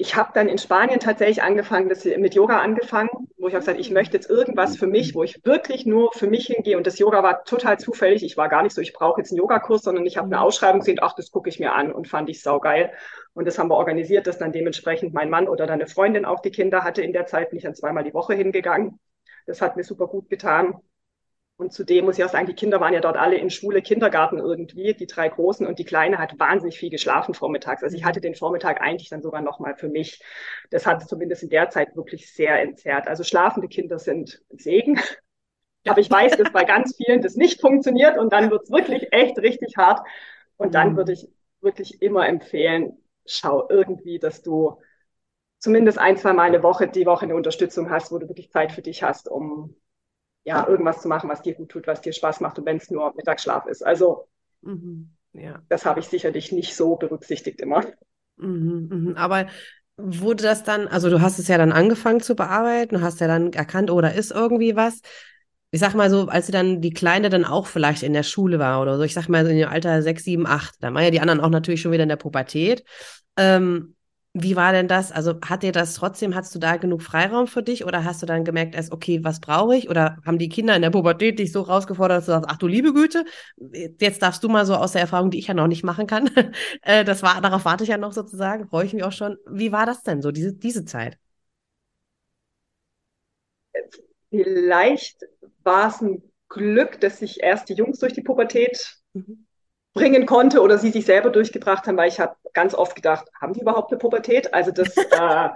ich 0.08 0.16
habe 0.16 0.32
dann 0.34 0.48
in 0.48 0.58
Spanien 0.58 1.02
tatsächlich 1.02 1.44
angefangen, 1.44 1.90
das 1.90 2.06
mit 2.06 2.34
Yoga 2.34 2.62
angefangen, 2.62 3.10
wo 3.38 3.50
ich 3.50 3.54
habe 3.54 3.60
gesagt, 3.60 3.78
ich 3.78 3.92
möchte 3.92 4.16
jetzt 4.16 4.30
irgendwas 4.30 4.78
für 4.78 4.88
mich, 4.88 5.14
wo 5.16 5.24
ich 5.24 5.44
wirklich 5.44 5.86
nur 5.86 6.14
für 6.14 6.28
mich 6.28 6.46
hingehe. 6.46 6.78
Und 6.78 6.88
das 6.88 6.98
Yoga 6.98 7.24
war 7.24 7.44
total 7.44 7.78
zufällig. 7.78 8.24
Ich 8.24 8.38
war 8.38 8.48
gar 8.48 8.64
nicht 8.64 8.74
so, 8.74 8.80
ich 8.80 8.94
brauche 8.94 9.20
jetzt 9.20 9.32
einen 9.32 9.40
Yogakurs, 9.40 9.82
sondern 9.82 10.06
ich 10.06 10.16
habe 10.16 10.28
eine. 10.28 10.40
Ausschreibung 10.40 10.80
gesehen, 10.80 11.00
ach, 11.02 11.14
das 11.14 11.30
gucke 11.30 11.50
ich 11.50 11.60
mir 11.60 11.74
an 11.74 11.92
und 11.92 12.08
fand 12.08 12.30
ich 12.30 12.42
saugeil. 12.42 12.94
Und 13.34 13.48
das 13.48 13.60
haben 13.60 13.68
wir 13.70 13.76
organisiert, 13.76 14.28
dass 14.28 14.38
dann 14.38 14.54
dementsprechend 14.54 15.14
mein 15.14 15.30
Mann 15.30 15.50
oder 15.50 15.68
deine 15.68 15.88
Freundin 15.88 16.24
auch 16.24 16.40
die 16.40 16.52
Kinder 16.52 16.86
hatte 16.86 17.02
in 17.02 17.12
der 17.12 17.26
Zeit, 17.26 17.50
bin 17.50 17.58
ich 17.58 17.64
dann 17.64 17.76
zweimal 17.76 18.06
die 18.06 18.14
Woche 18.14 18.34
hingegangen. 18.34 19.00
Das 19.46 19.62
hat 19.62 19.76
mir 19.76 19.84
super 19.84 20.08
gut 20.08 20.30
getan. 20.30 20.76
Und 21.58 21.74
zudem 21.74 22.06
muss 22.06 22.20
ich 22.20 22.24
auch 22.24 22.30
sagen, 22.30 22.46
die 22.46 22.54
Kinder 22.54 22.80
waren 22.80 22.94
ja 22.94 23.00
dort 23.00 23.18
alle 23.18 23.36
in 23.36 23.50
Schule, 23.50 23.82
Kindergarten 23.82 24.38
irgendwie, 24.38 24.94
die 24.94 25.08
drei 25.08 25.28
Großen 25.28 25.66
und 25.66 25.80
die 25.80 25.86
Kleine 25.86 26.20
hat 26.20 26.40
wahnsinnig 26.40 26.78
viel 26.78 26.92
geschlafen 26.92 27.34
vormittags. 27.34 27.84
Also 27.84 27.98
ich 27.98 28.06
hatte 28.06 28.22
den 28.22 28.36
Vormittag 28.36 28.80
eigentlich 28.80 29.10
dann 29.10 29.24
sogar 29.24 29.42
nochmal 29.42 29.76
für 29.76 29.90
mich. 29.90 30.22
Das 30.70 30.86
hat 30.86 31.10
zumindest 31.10 31.42
in 31.42 31.50
der 31.50 31.72
Zeit 31.72 31.96
wirklich 31.96 32.32
sehr 32.32 32.62
entzerrt. 32.62 33.08
Also 33.08 33.24
schlafende 33.24 33.68
Kinder 33.68 33.98
sind 33.98 34.44
Segen. 34.52 35.00
Aber 35.88 36.00
ich 36.00 36.12
weiß, 36.12 36.38
dass 36.38 36.52
bei 36.52 36.64
ganz 36.64 36.96
vielen 36.96 37.22
das 37.22 37.36
nicht 37.36 37.60
funktioniert 37.60 38.20
und 38.20 38.32
dann 38.34 38.52
wird's 38.52 38.70
wirklich 38.70 39.12
echt 39.12 39.40
richtig 39.40 39.78
hart. 39.78 40.06
Und 40.58 40.76
dann 40.76 40.92
mhm. 40.92 40.98
würde 40.98 41.14
ich 41.14 41.28
wirklich 41.62 42.04
immer 42.04 42.28
empfehlen, 42.28 43.02
schau 43.26 43.68
irgendwie, 43.68 44.20
dass 44.20 44.44
du 44.44 44.80
zumindest 45.58 45.98
ein, 45.98 46.18
zwei 46.18 46.34
Mal 46.34 46.44
eine 46.44 46.62
Woche, 46.62 46.88
die 46.88 47.08
Woche 47.08 47.24
eine 47.24 47.36
Unterstützung 47.36 47.90
hast, 47.90 48.12
wo 48.12 48.20
du 48.20 48.28
wirklich 48.28 48.52
Zeit 48.52 48.72
für 48.72 48.84
dich 48.84 49.02
hast, 49.02 49.28
um 49.28 49.76
ja, 50.48 50.66
irgendwas 50.66 51.02
zu 51.02 51.10
machen, 51.10 51.30
was 51.30 51.42
dir 51.42 51.56
gut 51.56 51.68
tut, 51.68 51.88
was 51.88 52.00
dir 52.00 52.14
Spaß 52.14 52.40
macht 52.40 52.58
und 52.58 52.66
wenn 52.66 52.78
es 52.78 52.90
nur 52.90 53.14
Mittagsschlaf 53.18 53.66
ist. 53.66 53.86
Also 53.86 54.30
mhm, 54.62 55.10
ja. 55.34 55.62
das 55.68 55.86
habe 55.86 56.00
ich 56.00 56.08
sicherlich 56.08 56.54
nicht 56.54 56.74
so 56.74 56.96
berücksichtigt 56.96 57.60
immer. 57.60 57.84
Mhm, 58.38 58.88
mhm. 58.90 59.16
Aber 59.18 59.48
wurde 59.98 60.44
das 60.44 60.64
dann, 60.64 60.88
also 60.88 61.10
du 61.10 61.20
hast 61.20 61.38
es 61.38 61.50
ja 61.50 61.58
dann 61.58 61.74
angefangen 61.74 62.22
zu 62.22 62.34
bearbeiten, 62.34 62.96
du 62.96 63.02
hast 63.02 63.20
ja 63.20 63.28
dann 63.28 63.52
erkannt, 63.52 63.92
oh, 63.92 64.00
da 64.00 64.08
ist 64.08 64.32
irgendwie 64.32 64.78
was. 64.78 65.02
Ich 65.72 65.82
sag 65.82 65.96
mal 65.96 66.10
so, 66.10 66.28
als 66.28 66.46
sie 66.46 66.54
dann 66.54 66.80
die 66.80 66.94
Kleine 66.94 67.28
dann 67.30 67.44
auch 67.44 67.68
vielleicht 67.68 68.02
in 68.02 68.14
der 68.14 68.24
Schule 68.24 68.58
war 68.58 68.82
oder 68.82 68.96
so, 68.96 69.04
ich 69.04 69.14
sag 69.14 69.28
mal 69.28 69.44
so 69.44 69.52
in 69.52 69.58
dem 69.58 69.68
Alter 69.68 70.02
sechs, 70.02 70.24
sieben, 70.24 70.48
acht, 70.48 70.76
dann 70.80 70.94
waren 70.94 71.04
ja 71.04 71.12
die 71.12 71.20
anderen 71.20 71.42
auch 71.42 71.50
natürlich 71.50 71.82
schon 71.82 71.92
wieder 71.92 72.04
in 72.04 72.10
der 72.10 72.16
Pubertät. 72.16 72.86
Ähm, 73.36 73.97
wie 74.44 74.56
war 74.56 74.72
denn 74.72 74.88
das? 74.88 75.12
Also 75.12 75.36
hat 75.46 75.64
dir 75.64 75.72
das 75.72 75.96
trotzdem, 75.96 76.36
hast 76.36 76.54
du 76.56 76.60
da 76.60 76.78
genug 76.78 77.02
Freiraum 77.02 77.48
für 77.48 77.64
dich 77.64 77.86
oder 77.86 78.04
hast 78.04 78.22
du 78.22 78.26
dann 78.26 78.44
gemerkt, 78.46 78.76
erst, 78.76 78.92
okay, 78.92 79.24
was 79.24 79.40
brauche 79.40 79.76
ich? 79.76 79.90
Oder 79.90 80.18
haben 80.26 80.38
die 80.38 80.50
Kinder 80.50 80.76
in 80.76 80.82
der 80.82 80.92
Pubertät 80.92 81.40
dich 81.40 81.52
so 81.52 81.62
rausgefordert, 81.62 82.20
dass 82.20 82.26
du 82.26 82.32
sagst, 82.32 82.50
ach 82.50 82.58
du 82.58 82.68
liebe 82.68 82.94
Güte, 82.94 83.26
jetzt 84.00 84.22
darfst 84.22 84.44
du 84.44 84.50
mal 84.50 84.66
so 84.66 84.76
aus 84.76 84.94
der 84.94 85.02
Erfahrung, 85.02 85.32
die 85.32 85.40
ich 85.40 85.48
ja 85.48 85.54
noch 85.54 85.68
nicht 85.68 85.84
machen 85.84 86.08
kann. 86.08 86.30
Äh, 86.82 87.04
das 87.04 87.24
war, 87.24 87.42
darauf 87.42 87.66
warte 87.66 87.84
ich 87.84 87.90
ja 87.90 87.98
noch 87.98 88.12
sozusagen, 88.14 88.68
freue 88.68 88.86
ich 88.86 88.94
mich 88.94 89.04
auch 89.04 89.12
schon. 89.12 89.38
Wie 89.50 89.72
war 89.72 89.86
das 89.86 90.04
denn 90.04 90.22
so, 90.22 90.32
diese, 90.32 90.54
diese 90.54 90.86
Zeit? 90.86 91.18
Vielleicht 94.30 95.26
war 95.64 95.88
es 95.90 96.02
ein 96.02 96.22
Glück, 96.50 97.00
dass 97.02 97.20
sich 97.20 97.42
erst 97.42 97.70
die 97.70 97.74
Jungs 97.74 98.00
durch 98.00 98.14
die 98.14 98.22
Pubertät 98.22 98.98
mhm 99.14 99.47
bringen 99.98 100.26
konnte 100.26 100.62
oder 100.62 100.78
sie 100.78 100.92
sich 100.92 101.06
selber 101.06 101.30
durchgebracht 101.30 101.88
haben, 101.88 101.98
weil 101.98 102.10
ich 102.10 102.20
habe 102.20 102.36
ganz 102.54 102.74
oft 102.74 102.96
gedacht, 102.96 103.26
haben 103.40 103.54
die 103.54 103.62
überhaupt 103.62 103.92
eine 103.92 104.00
Pubertät? 104.00 104.54
Also 104.54 104.72
das 104.72 104.96
äh, 104.98 105.50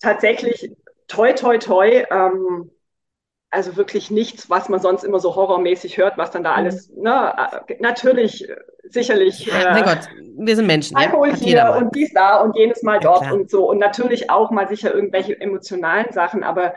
tatsächlich 0.00 0.76
toi 1.08 1.32
toi 1.32 1.58
toi, 1.58 2.04
ähm, 2.10 2.70
also 3.50 3.76
wirklich 3.76 4.10
nichts, 4.10 4.50
was 4.50 4.68
man 4.68 4.80
sonst 4.80 5.04
immer 5.04 5.20
so 5.20 5.34
horrormäßig 5.34 5.96
hört, 5.96 6.18
was 6.18 6.30
dann 6.30 6.44
da 6.44 6.52
mhm. 6.52 6.56
alles, 6.56 6.90
ne, 6.94 7.34
äh, 7.68 7.76
natürlich, 7.80 8.46
sicherlich. 8.84 9.50
Äh, 9.50 9.72
mein 9.72 9.84
Gott, 9.84 10.08
wir 10.36 10.56
sind 10.56 10.66
Menschen. 10.66 10.96
Alkohol 10.96 11.30
ja? 11.30 11.34
hier 11.34 11.76
und 11.78 11.94
dies 11.94 12.12
da 12.12 12.40
und 12.40 12.56
jenes 12.56 12.82
Mal 12.82 13.00
dort 13.00 13.24
ja, 13.24 13.32
und 13.32 13.50
so 13.50 13.68
und 13.68 13.78
natürlich 13.78 14.30
auch 14.30 14.50
mal 14.50 14.68
sicher 14.68 14.94
irgendwelche 14.94 15.40
emotionalen 15.40 16.12
Sachen, 16.12 16.44
aber 16.44 16.74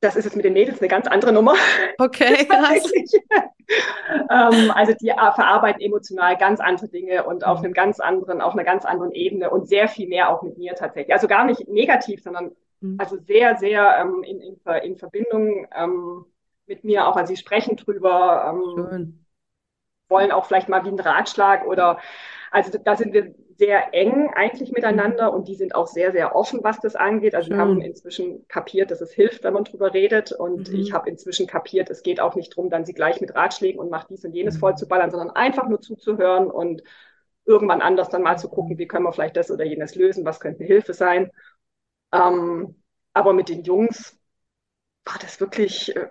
das 0.00 0.14
ist 0.14 0.24
jetzt 0.24 0.36
mit 0.36 0.44
den 0.44 0.52
Mädels 0.52 0.80
eine 0.80 0.88
ganz 0.88 1.06
andere 1.06 1.32
Nummer. 1.32 1.54
Okay, 1.98 2.46
ähm, 4.30 4.70
also 4.70 4.92
die 4.94 5.08
verarbeiten 5.08 5.80
emotional 5.80 6.36
ganz 6.36 6.60
andere 6.60 6.88
Dinge 6.88 7.24
und 7.24 7.44
auf 7.44 7.58
mhm. 7.58 7.66
einem 7.66 7.74
ganz 7.74 8.00
anderen, 8.00 8.40
auf 8.40 8.52
einer 8.52 8.64
ganz 8.64 8.84
anderen 8.84 9.12
Ebene 9.12 9.50
und 9.50 9.68
sehr 9.68 9.88
viel 9.88 10.08
mehr 10.08 10.30
auch 10.30 10.42
mit 10.42 10.58
mir 10.58 10.74
tatsächlich. 10.74 11.12
Also 11.12 11.26
gar 11.26 11.44
nicht 11.44 11.68
negativ, 11.68 12.22
sondern 12.22 12.52
mhm. 12.80 12.96
also 12.98 13.16
sehr, 13.18 13.56
sehr 13.56 13.98
ähm, 13.98 14.22
in, 14.22 14.40
in, 14.40 14.60
in, 14.82 14.96
Verbindung 14.96 15.66
ähm, 15.76 16.24
mit 16.66 16.84
mir 16.84 17.08
auch. 17.08 17.16
Also 17.16 17.34
sie 17.34 17.40
sprechen 17.40 17.76
drüber, 17.76 18.52
ähm, 18.92 19.24
wollen 20.08 20.30
auch 20.30 20.46
vielleicht 20.46 20.68
mal 20.68 20.84
wie 20.84 20.88
einen 20.88 21.00
Ratschlag 21.00 21.66
oder 21.66 21.98
also 22.50 22.78
da 22.78 22.96
sind 22.96 23.12
wir 23.12 23.34
sehr 23.58 23.94
eng 23.94 24.30
eigentlich 24.34 24.72
miteinander 24.72 25.32
und 25.32 25.48
die 25.48 25.54
sind 25.54 25.74
auch 25.74 25.86
sehr, 25.86 26.12
sehr 26.12 26.36
offen, 26.36 26.60
was 26.62 26.78
das 26.78 26.94
angeht. 26.94 27.34
Also 27.34 27.50
wir 27.50 27.56
haben 27.56 27.80
inzwischen 27.80 28.46
kapiert, 28.48 28.90
dass 28.90 29.00
es 29.00 29.12
hilft, 29.12 29.44
wenn 29.44 29.54
man 29.54 29.64
drüber 29.64 29.94
redet. 29.94 30.32
Und 30.32 30.70
mhm. 30.70 30.78
ich 30.78 30.92
habe 30.92 31.08
inzwischen 31.08 31.46
kapiert, 31.46 31.88
es 31.88 32.02
geht 32.02 32.20
auch 32.20 32.34
nicht 32.34 32.52
darum, 32.52 32.68
dann 32.68 32.84
sie 32.84 32.92
gleich 32.92 33.20
mit 33.20 33.34
Ratschlägen 33.34 33.80
und 33.80 33.90
macht 33.90 34.10
dies 34.10 34.24
und 34.24 34.34
jenes 34.34 34.56
mhm. 34.56 34.60
voll 34.60 34.74
zu 34.76 34.86
ballern, 34.86 35.10
sondern 35.10 35.30
einfach 35.30 35.68
nur 35.68 35.80
zuzuhören 35.80 36.50
und 36.50 36.82
irgendwann 37.46 37.80
anders 37.80 38.10
dann 38.10 38.22
mal 38.22 38.36
zu 38.36 38.48
gucken, 38.48 38.76
wie 38.76 38.86
können 38.86 39.04
wir 39.04 39.12
vielleicht 39.12 39.36
das 39.36 39.50
oder 39.50 39.64
jenes 39.64 39.94
lösen, 39.94 40.24
was 40.24 40.40
könnte 40.40 40.60
eine 40.60 40.66
Hilfe 40.66 40.92
sein. 40.92 41.30
Ähm, 42.12 42.82
aber 43.14 43.32
mit 43.32 43.48
den 43.48 43.62
Jungs 43.62 44.18
war 45.04 45.16
das 45.20 45.40
wirklich 45.40 45.96
äh, 45.96 46.08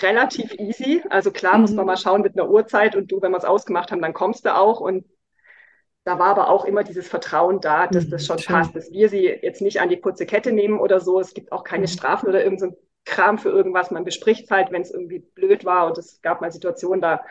relativ 0.00 0.54
easy. 0.60 1.02
Also 1.10 1.32
klar 1.32 1.56
mhm. 1.56 1.62
muss 1.62 1.72
man 1.72 1.86
mal 1.86 1.96
schauen 1.96 2.22
mit 2.22 2.38
einer 2.38 2.48
Uhrzeit 2.48 2.94
und 2.94 3.10
du, 3.10 3.20
wenn 3.20 3.32
wir 3.32 3.38
es 3.38 3.44
ausgemacht 3.44 3.90
haben, 3.90 4.02
dann 4.02 4.12
kommst 4.12 4.44
du 4.44 4.54
auch 4.54 4.78
und 4.78 5.04
da 6.06 6.20
war 6.20 6.28
aber 6.28 6.48
auch 6.50 6.64
immer 6.64 6.84
dieses 6.84 7.08
Vertrauen 7.08 7.60
da, 7.60 7.88
dass 7.88 8.06
mhm, 8.06 8.10
das 8.10 8.26
schon 8.26 8.38
schön. 8.38 8.54
passt, 8.54 8.76
dass 8.76 8.92
wir 8.92 9.08
sie 9.08 9.24
jetzt 9.26 9.60
nicht 9.60 9.80
an 9.80 9.88
die 9.88 10.00
kurze 10.00 10.24
Kette 10.24 10.52
nehmen 10.52 10.78
oder 10.78 11.00
so. 11.00 11.18
Es 11.18 11.34
gibt 11.34 11.50
auch 11.50 11.64
keine 11.64 11.82
mhm. 11.82 11.88
Strafen 11.88 12.28
oder 12.28 12.44
irgendein 12.44 12.70
so 12.70 12.78
Kram 13.04 13.38
für 13.38 13.48
irgendwas. 13.48 13.90
Man 13.90 14.04
bespricht 14.04 14.44
es 14.44 14.50
halt, 14.50 14.70
wenn 14.70 14.82
es 14.82 14.92
irgendwie 14.92 15.18
blöd 15.18 15.64
war. 15.64 15.86
Und 15.86 15.98
es 15.98 16.22
gab 16.22 16.40
mal 16.40 16.52
Situationen, 16.52 17.00
da 17.00 17.22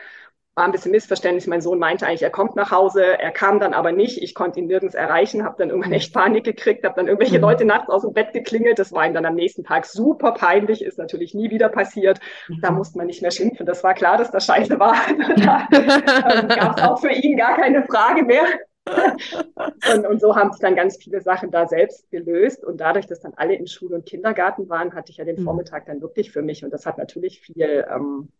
war 0.56 0.64
ein 0.64 0.72
bisschen 0.72 0.90
Missverständnis. 0.90 1.46
Mein 1.46 1.60
Sohn 1.60 1.78
meinte 1.78 2.06
eigentlich, 2.06 2.22
er 2.22 2.30
kommt 2.30 2.56
nach 2.56 2.70
Hause, 2.70 3.04
er 3.04 3.30
kam 3.30 3.60
dann 3.60 3.74
aber 3.74 3.92
nicht. 3.92 4.22
Ich 4.22 4.34
konnte 4.34 4.58
ihn 4.58 4.66
nirgends 4.66 4.94
erreichen, 4.94 5.44
habe 5.44 5.56
dann 5.58 5.68
irgendwann 5.68 5.92
echt 5.92 6.14
Panik 6.14 6.44
gekriegt, 6.44 6.82
habe 6.84 6.96
dann 6.96 7.08
irgendwelche 7.08 7.36
mhm. 7.36 7.42
Leute 7.42 7.64
nachts 7.66 7.90
aus 7.90 8.02
dem 8.02 8.14
Bett 8.14 8.32
geklingelt. 8.32 8.78
Das 8.78 8.90
war 8.90 9.06
ihm 9.06 9.12
dann 9.12 9.26
am 9.26 9.34
nächsten 9.34 9.64
Tag 9.64 9.84
super 9.84 10.32
peinlich, 10.32 10.82
ist 10.82 10.96
natürlich 10.96 11.34
nie 11.34 11.50
wieder 11.50 11.68
passiert. 11.68 12.20
Da 12.62 12.70
mhm. 12.70 12.78
musste 12.78 12.96
man 12.96 13.06
nicht 13.06 13.20
mehr 13.20 13.30
schimpfen. 13.30 13.66
Das 13.66 13.84
war 13.84 13.92
klar, 13.92 14.16
dass 14.16 14.30
das 14.30 14.46
scheiße 14.46 14.80
war. 14.80 14.94
da 15.36 15.68
ähm, 15.72 16.48
gab 16.48 16.78
es 16.78 16.84
auch 16.84 17.00
für 17.00 17.12
ihn 17.12 17.36
gar 17.36 17.56
keine 17.56 17.84
Frage 17.84 18.24
mehr. 18.24 18.44
und, 19.94 20.06
und, 20.06 20.20
so 20.20 20.36
haben 20.36 20.52
sich 20.52 20.60
dann 20.60 20.76
ganz 20.76 20.96
viele 20.96 21.20
Sachen 21.20 21.50
da 21.50 21.66
selbst 21.66 22.10
gelöst. 22.10 22.64
Und 22.64 22.80
dadurch, 22.80 23.06
dass 23.06 23.20
dann 23.20 23.34
alle 23.36 23.54
in 23.54 23.66
Schule 23.66 23.96
und 23.96 24.06
Kindergarten 24.06 24.70
waren, 24.70 24.94
hatte 24.94 25.10
ich 25.10 25.18
ja 25.18 25.24
den 25.26 25.40
mhm. 25.40 25.44
Vormittag 25.44 25.84
dann 25.84 26.00
wirklich 26.00 26.30
für 26.32 26.40
mich. 26.40 26.64
Und 26.64 26.70
das 26.70 26.86
hat 26.86 26.96
natürlich 26.96 27.40
viel 27.40 27.84
ähm, 27.90 28.30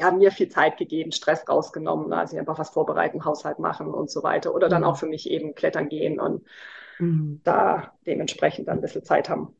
ja, 0.00 0.10
mir 0.10 0.32
viel 0.32 0.48
Zeit 0.48 0.78
gegeben, 0.78 1.12
Stress 1.12 1.46
rausgenommen, 1.46 2.12
also 2.14 2.38
einfach 2.38 2.58
was 2.58 2.70
vorbereiten, 2.70 3.24
Haushalt 3.24 3.58
machen 3.58 3.88
und 3.88 4.10
so 4.10 4.22
weiter. 4.22 4.54
Oder 4.54 4.70
dann 4.70 4.82
mhm. 4.82 4.88
auch 4.88 4.96
für 4.96 5.06
mich 5.06 5.30
eben 5.30 5.54
klettern 5.54 5.90
gehen 5.90 6.18
und 6.18 6.42
mhm. 6.98 7.40
da 7.44 7.92
dementsprechend 8.06 8.68
dann 8.68 8.78
ein 8.78 8.80
bisschen 8.80 9.04
Zeit 9.04 9.28
haben. 9.28 9.54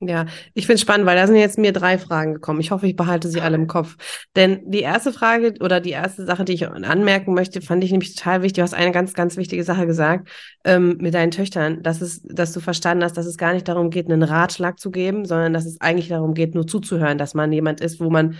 Ja, 0.00 0.26
ich 0.52 0.66
finde 0.66 0.74
es 0.74 0.80
spannend, 0.80 1.06
weil 1.06 1.16
da 1.16 1.26
sind 1.26 1.36
jetzt 1.36 1.56
mir 1.56 1.72
drei 1.72 1.96
Fragen 1.96 2.34
gekommen. 2.34 2.60
Ich 2.60 2.72
hoffe, 2.72 2.86
ich 2.88 2.96
behalte 2.96 3.28
sie 3.28 3.40
alle 3.40 3.54
im 3.54 3.68
Kopf. 3.68 3.96
Denn 4.34 4.68
die 4.68 4.80
erste 4.80 5.12
Frage 5.12 5.54
oder 5.60 5.80
die 5.80 5.92
erste 5.92 6.26
Sache, 6.26 6.44
die 6.44 6.52
ich 6.52 6.68
anmerken 6.68 7.32
möchte, 7.32 7.62
fand 7.62 7.84
ich 7.84 7.92
nämlich 7.92 8.16
total 8.16 8.42
wichtig. 8.42 8.56
Du 8.56 8.62
hast 8.62 8.74
eine 8.74 8.90
ganz, 8.90 9.14
ganz 9.14 9.36
wichtige 9.36 9.62
Sache 9.62 9.86
gesagt 9.86 10.28
ähm, 10.64 10.98
mit 11.00 11.14
deinen 11.14 11.30
Töchtern, 11.30 11.82
dass 11.84 12.02
es, 12.02 12.20
dass 12.24 12.52
du 12.52 12.60
verstanden 12.60 13.04
hast, 13.04 13.16
dass 13.16 13.26
es 13.26 13.38
gar 13.38 13.54
nicht 13.54 13.68
darum 13.68 13.90
geht, 13.90 14.10
einen 14.10 14.24
Ratschlag 14.24 14.80
zu 14.80 14.90
geben, 14.90 15.24
sondern 15.24 15.52
dass 15.52 15.64
es 15.64 15.80
eigentlich 15.80 16.08
darum 16.08 16.34
geht, 16.34 16.54
nur 16.56 16.66
zuzuhören, 16.66 17.16
dass 17.16 17.34
man 17.34 17.52
jemand 17.52 17.80
ist, 17.80 18.00
wo 18.00 18.10
man 18.10 18.36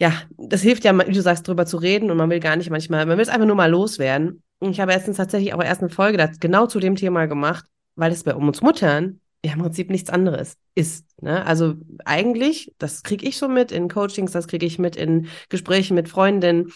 ja, 0.00 0.14
das 0.38 0.62
hilft 0.62 0.84
ja, 0.84 0.96
wie 1.06 1.12
du 1.12 1.20
sagst, 1.20 1.46
drüber 1.46 1.66
zu 1.66 1.76
reden 1.76 2.10
und 2.10 2.16
man 2.16 2.30
will 2.30 2.40
gar 2.40 2.56
nicht 2.56 2.70
manchmal, 2.70 3.04
man 3.04 3.18
will 3.18 3.22
es 3.22 3.28
einfach 3.28 3.46
nur 3.46 3.56
mal 3.56 3.70
loswerden. 3.70 4.42
Und 4.58 4.70
ich 4.70 4.80
habe 4.80 4.92
erstens 4.92 5.18
tatsächlich 5.18 5.52
auch 5.52 5.62
erst 5.62 5.82
eine 5.82 5.90
Folge 5.90 6.16
das 6.16 6.40
genau 6.40 6.66
zu 6.66 6.80
dem 6.80 6.96
Thema 6.96 7.26
gemacht, 7.26 7.66
weil 7.96 8.10
es 8.10 8.24
bei 8.24 8.34
uns 8.34 8.62
Muttern 8.62 9.20
ja 9.44 9.52
im 9.52 9.60
Prinzip 9.60 9.90
nichts 9.90 10.08
anderes 10.10 10.56
ist. 10.74 11.06
Ne? 11.20 11.44
Also 11.44 11.74
eigentlich, 12.04 12.72
das 12.78 13.02
kriege 13.02 13.26
ich 13.26 13.36
so 13.36 13.48
mit 13.48 13.72
in 13.72 13.88
Coachings, 13.88 14.32
das 14.32 14.48
kriege 14.48 14.64
ich 14.64 14.78
mit 14.78 14.96
in 14.96 15.28
Gesprächen 15.50 15.94
mit 15.94 16.08
Freundinnen. 16.08 16.72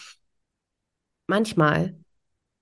Manchmal 1.27 1.95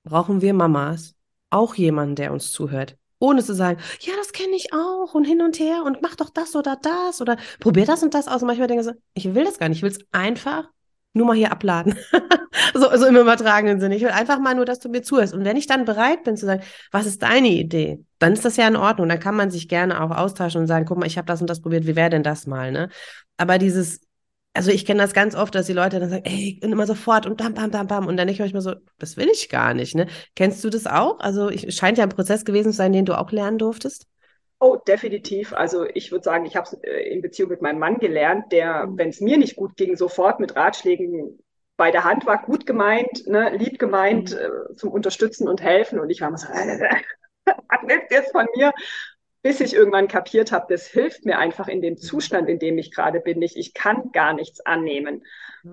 brauchen 0.04 0.42
wir 0.42 0.54
Mamas 0.54 1.14
auch 1.50 1.76
jemanden, 1.76 2.16
der 2.16 2.32
uns 2.32 2.52
zuhört 2.52 2.98
ohne 3.24 3.42
zu 3.42 3.56
sagen, 3.56 3.80
ja, 4.02 4.14
das 4.18 4.34
kenne 4.34 4.56
ich 4.56 4.74
auch 4.74 5.14
und 5.14 5.24
hin 5.24 5.42
und 5.42 5.58
her 5.58 5.84
und 5.86 6.02
mach 6.02 6.16
doch 6.16 6.30
das 6.30 6.56
oder 6.56 6.78
das 6.82 7.22
oder 7.22 7.38
probier 7.62 7.86
das 7.86 8.04
und 8.04 8.14
das 8.14 8.28
aus. 8.28 8.42
Und 8.42 8.48
manchmal 8.48 8.68
denke 8.68 8.82
ich 8.82 8.88
so, 8.88 8.94
ich 9.14 9.34
will 9.34 9.46
das 9.46 9.58
gar 9.58 9.70
nicht, 9.70 9.78
ich 9.78 9.84
will 9.84 9.92
es 9.92 10.06
einfach 10.12 10.70
nur 11.14 11.28
mal 11.28 11.36
hier 11.36 11.52
abladen. 11.52 11.96
so, 12.74 12.90
so 12.98 13.06
im 13.06 13.16
übertragenen 13.16 13.80
Sinne. 13.80 13.96
Ich 13.96 14.02
will 14.02 14.10
einfach 14.10 14.40
mal 14.40 14.56
nur, 14.56 14.66
dass 14.66 14.80
du 14.80 14.90
mir 14.90 15.04
zuhörst. 15.04 15.34
Und 15.34 15.46
wenn 15.46 15.56
ich 15.56 15.68
dann 15.68 15.86
bereit 15.86 16.24
bin 16.24 16.36
zu 16.36 16.46
sagen, 16.46 16.64
was 16.92 17.06
ist 17.06 17.22
deine 17.22 17.50
Idee, 17.50 18.04
dann 18.20 18.34
ist 18.34 18.44
das 18.44 18.58
ja 18.58 18.68
in 18.68 18.76
Ordnung. 18.76 19.08
Dann 19.08 19.20
kann 19.20 19.36
man 19.36 19.52
sich 19.52 19.70
gerne 19.70 20.02
auch 20.02 20.12
austauschen 20.12 20.62
und 20.62 20.68
sagen, 20.68 20.86
guck 20.86 20.98
mal, 20.98 21.06
ich 21.06 21.18
habe 21.18 21.28
das 21.28 21.40
und 21.40 21.50
das 21.50 21.62
probiert, 21.62 21.86
wie 21.88 21.96
wäre 21.96 22.10
denn 22.10 22.24
das 22.24 22.48
mal, 22.48 22.72
ne? 22.72 22.90
Aber 23.38 23.58
dieses 23.58 24.02
also 24.54 24.72
ich 24.72 24.86
kenne 24.86 25.02
das 25.02 25.14
ganz 25.14 25.36
oft, 25.36 25.56
dass 25.56 25.66
die 25.66 25.74
Leute 25.74 26.00
dann 26.00 26.10
sagen, 26.10 26.26
ey, 26.26 26.60
und 26.64 26.72
immer 26.72 26.86
sofort 26.86 27.26
und 27.26 27.38
bam, 27.38 27.54
bam, 27.56 27.72
bam, 27.72 27.88
bam. 27.88 28.08
Und 28.08 28.18
dann 28.18 28.28
denke 28.28 28.46
ich 28.46 28.54
mir 28.54 28.62
so, 28.62 28.76
das 29.00 29.18
will 29.18 29.30
ich 29.30 29.50
gar 29.50 29.74
nicht. 29.74 29.96
Ne? 29.96 30.08
Kennst 30.36 30.64
du 30.64 30.70
das 30.70 30.86
auch? 30.86 31.20
Also 31.20 31.50
es 31.50 31.76
scheint 31.76 31.98
ja 31.98 32.04
ein 32.04 32.10
Prozess 32.10 32.46
gewesen 32.46 32.72
zu 32.72 32.78
sein, 32.78 32.94
den 32.94 33.06
du 33.06 33.18
auch 33.18 33.32
lernen 33.32 33.58
durftest. 33.58 34.06
Oh, 34.60 34.78
definitiv. 34.88 35.54
Also 35.54 35.86
ich 35.94 36.12
würde 36.12 36.24
sagen, 36.24 36.46
ich 36.46 36.56
habe 36.56 36.68
es 36.68 36.74
äh, 36.84 37.14
in 37.14 37.22
Beziehung 37.22 37.50
mit 37.50 37.62
meinem 37.62 37.80
Mann 37.80 37.98
gelernt, 37.98 38.52
der, 38.52 38.86
mhm. 38.86 38.98
wenn 38.98 39.10
es 39.10 39.20
mir 39.20 39.38
nicht 39.38 39.56
gut 39.56 39.76
ging, 39.76 39.98
sofort 39.98 40.40
mit 40.40 40.56
Ratschlägen 40.56 41.40
bei 41.76 41.90
der 41.90 42.04
Hand 42.04 42.26
war, 42.28 42.42
gut 42.44 42.66
gemeint, 42.68 43.28
ne, 43.28 43.58
lieb 43.58 43.80
gemeint, 43.80 44.32
mhm. 44.32 44.38
äh, 44.38 44.76
zum 44.76 44.92
Unterstützen 44.92 45.48
und 45.48 45.62
Helfen. 45.62 46.00
Und 46.00 46.12
ich 46.12 46.22
war 46.22 46.30
immer 46.30 46.38
so, 46.38 46.48
was 46.54 47.80
willst 47.88 48.12
du 48.12 48.16
jetzt 48.16 48.32
von 48.32 48.46
mir? 48.56 48.72
Bis 49.44 49.60
ich 49.60 49.76
irgendwann 49.76 50.08
kapiert 50.08 50.54
habe, 50.54 50.66
das 50.70 50.88
hilft 50.88 51.26
mir 51.26 51.38
einfach 51.38 51.68
in 51.68 51.82
dem 51.82 51.98
Zustand, 51.98 52.48
in 52.48 52.60
dem 52.60 52.78
ich 52.78 52.92
gerade 52.92 53.20
bin, 53.20 53.40
nicht. 53.40 53.58
Ich 53.58 53.74
kann 53.74 54.12
gar 54.14 54.34
nichts 54.34 54.66
annehmen. 54.66 55.24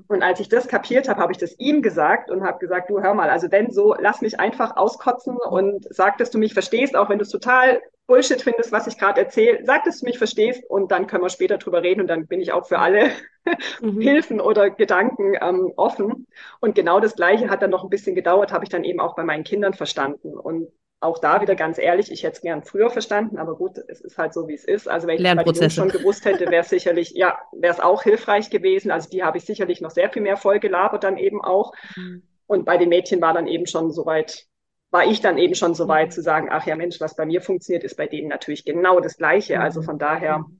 Und 0.08 0.22
als 0.22 0.40
ich 0.40 0.48
das 0.48 0.66
kapiert 0.66 1.08
habe, 1.08 1.20
habe 1.20 1.32
ich 1.32 1.38
das 1.38 1.58
ihm 1.58 1.80
gesagt 1.80 2.30
und 2.30 2.42
habe 2.42 2.58
gesagt, 2.58 2.90
du 2.90 3.00
hör 3.00 3.14
mal, 3.14 3.30
also 3.30 3.50
wenn 3.50 3.70
so, 3.70 3.94
lass 3.98 4.22
mich 4.22 4.38
einfach 4.40 4.76
auskotzen 4.76 5.36
und 5.36 5.86
sag, 5.88 6.18
dass 6.18 6.30
du 6.30 6.38
mich 6.38 6.52
verstehst, 6.52 6.96
auch 6.96 7.08
wenn 7.08 7.18
du 7.18 7.22
es 7.22 7.30
total 7.30 7.80
Bullshit 8.08 8.42
findest, 8.42 8.72
was 8.72 8.88
ich 8.88 8.98
gerade 8.98 9.20
erzähle, 9.20 9.64
sag, 9.64 9.84
dass 9.84 10.00
du 10.00 10.06
mich 10.06 10.18
verstehst 10.18 10.64
und 10.68 10.90
dann 10.90 11.06
können 11.06 11.22
wir 11.22 11.30
später 11.30 11.58
drüber 11.58 11.84
reden 11.84 12.00
und 12.00 12.08
dann 12.08 12.26
bin 12.26 12.40
ich 12.40 12.50
auch 12.50 12.66
für 12.66 12.80
alle 12.80 13.12
mhm. 13.80 14.00
Hilfen 14.00 14.40
oder 14.40 14.70
Gedanken 14.70 15.34
ähm, 15.40 15.72
offen. 15.76 16.26
Und 16.60 16.74
genau 16.74 16.98
das 16.98 17.14
Gleiche 17.14 17.50
hat 17.50 17.62
dann 17.62 17.70
noch 17.70 17.84
ein 17.84 17.90
bisschen 17.90 18.16
gedauert, 18.16 18.52
habe 18.52 18.64
ich 18.64 18.68
dann 18.68 18.82
eben 18.82 18.98
auch 18.98 19.14
bei 19.14 19.22
meinen 19.22 19.44
Kindern 19.44 19.74
verstanden. 19.74 20.36
Und 20.36 20.72
auch 21.00 21.18
da 21.18 21.40
wieder 21.40 21.56
ganz 21.56 21.78
ehrlich, 21.78 22.12
ich 22.12 22.22
hätte 22.22 22.36
es 22.36 22.40
gern 22.42 22.62
früher 22.62 22.90
verstanden, 22.90 23.38
aber 23.38 23.56
gut, 23.56 23.78
es 23.88 24.02
ist 24.02 24.18
halt 24.18 24.34
so, 24.34 24.48
wie 24.48 24.54
es 24.54 24.64
ist. 24.64 24.86
Also 24.86 25.06
wenn 25.06 25.16
ich 25.16 25.58
den 25.58 25.70
schon 25.70 25.88
gewusst 25.88 26.26
hätte, 26.26 26.50
wäre 26.50 26.62
es 26.62 26.68
sicherlich, 26.68 27.12
ja, 27.12 27.38
wäre 27.52 27.72
es 27.72 27.80
auch 27.80 28.02
hilfreich 28.02 28.50
gewesen. 28.50 28.90
Also 28.90 29.08
die 29.08 29.22
habe 29.22 29.38
ich 29.38 29.46
sicherlich 29.46 29.80
noch 29.80 29.90
sehr 29.90 30.10
viel 30.10 30.20
mehr 30.20 30.36
voll 30.36 30.60
gelabert 30.60 31.02
dann 31.02 31.16
eben 31.16 31.42
auch. 31.42 31.72
Mhm. 31.96 32.22
Und 32.46 32.66
bei 32.66 32.76
den 32.76 32.90
Mädchen 32.90 33.20
war 33.22 33.32
dann 33.32 33.46
eben 33.46 33.66
schon 33.66 33.90
soweit, 33.90 34.44
war 34.90 35.06
ich 35.06 35.22
dann 35.22 35.38
eben 35.38 35.54
schon 35.54 35.74
soweit 35.74 36.08
mhm. 36.08 36.12
zu 36.12 36.22
sagen, 36.22 36.48
ach 36.50 36.66
ja 36.66 36.76
Mensch, 36.76 37.00
was 37.00 37.16
bei 37.16 37.24
mir 37.24 37.40
funktioniert, 37.40 37.82
ist 37.82 37.96
bei 37.96 38.06
denen 38.06 38.28
natürlich 38.28 38.66
genau 38.66 39.00
das 39.00 39.16
Gleiche. 39.16 39.60
Also 39.60 39.80
mhm. 39.80 39.84
von 39.86 39.98
daher 39.98 40.40
mhm. 40.40 40.59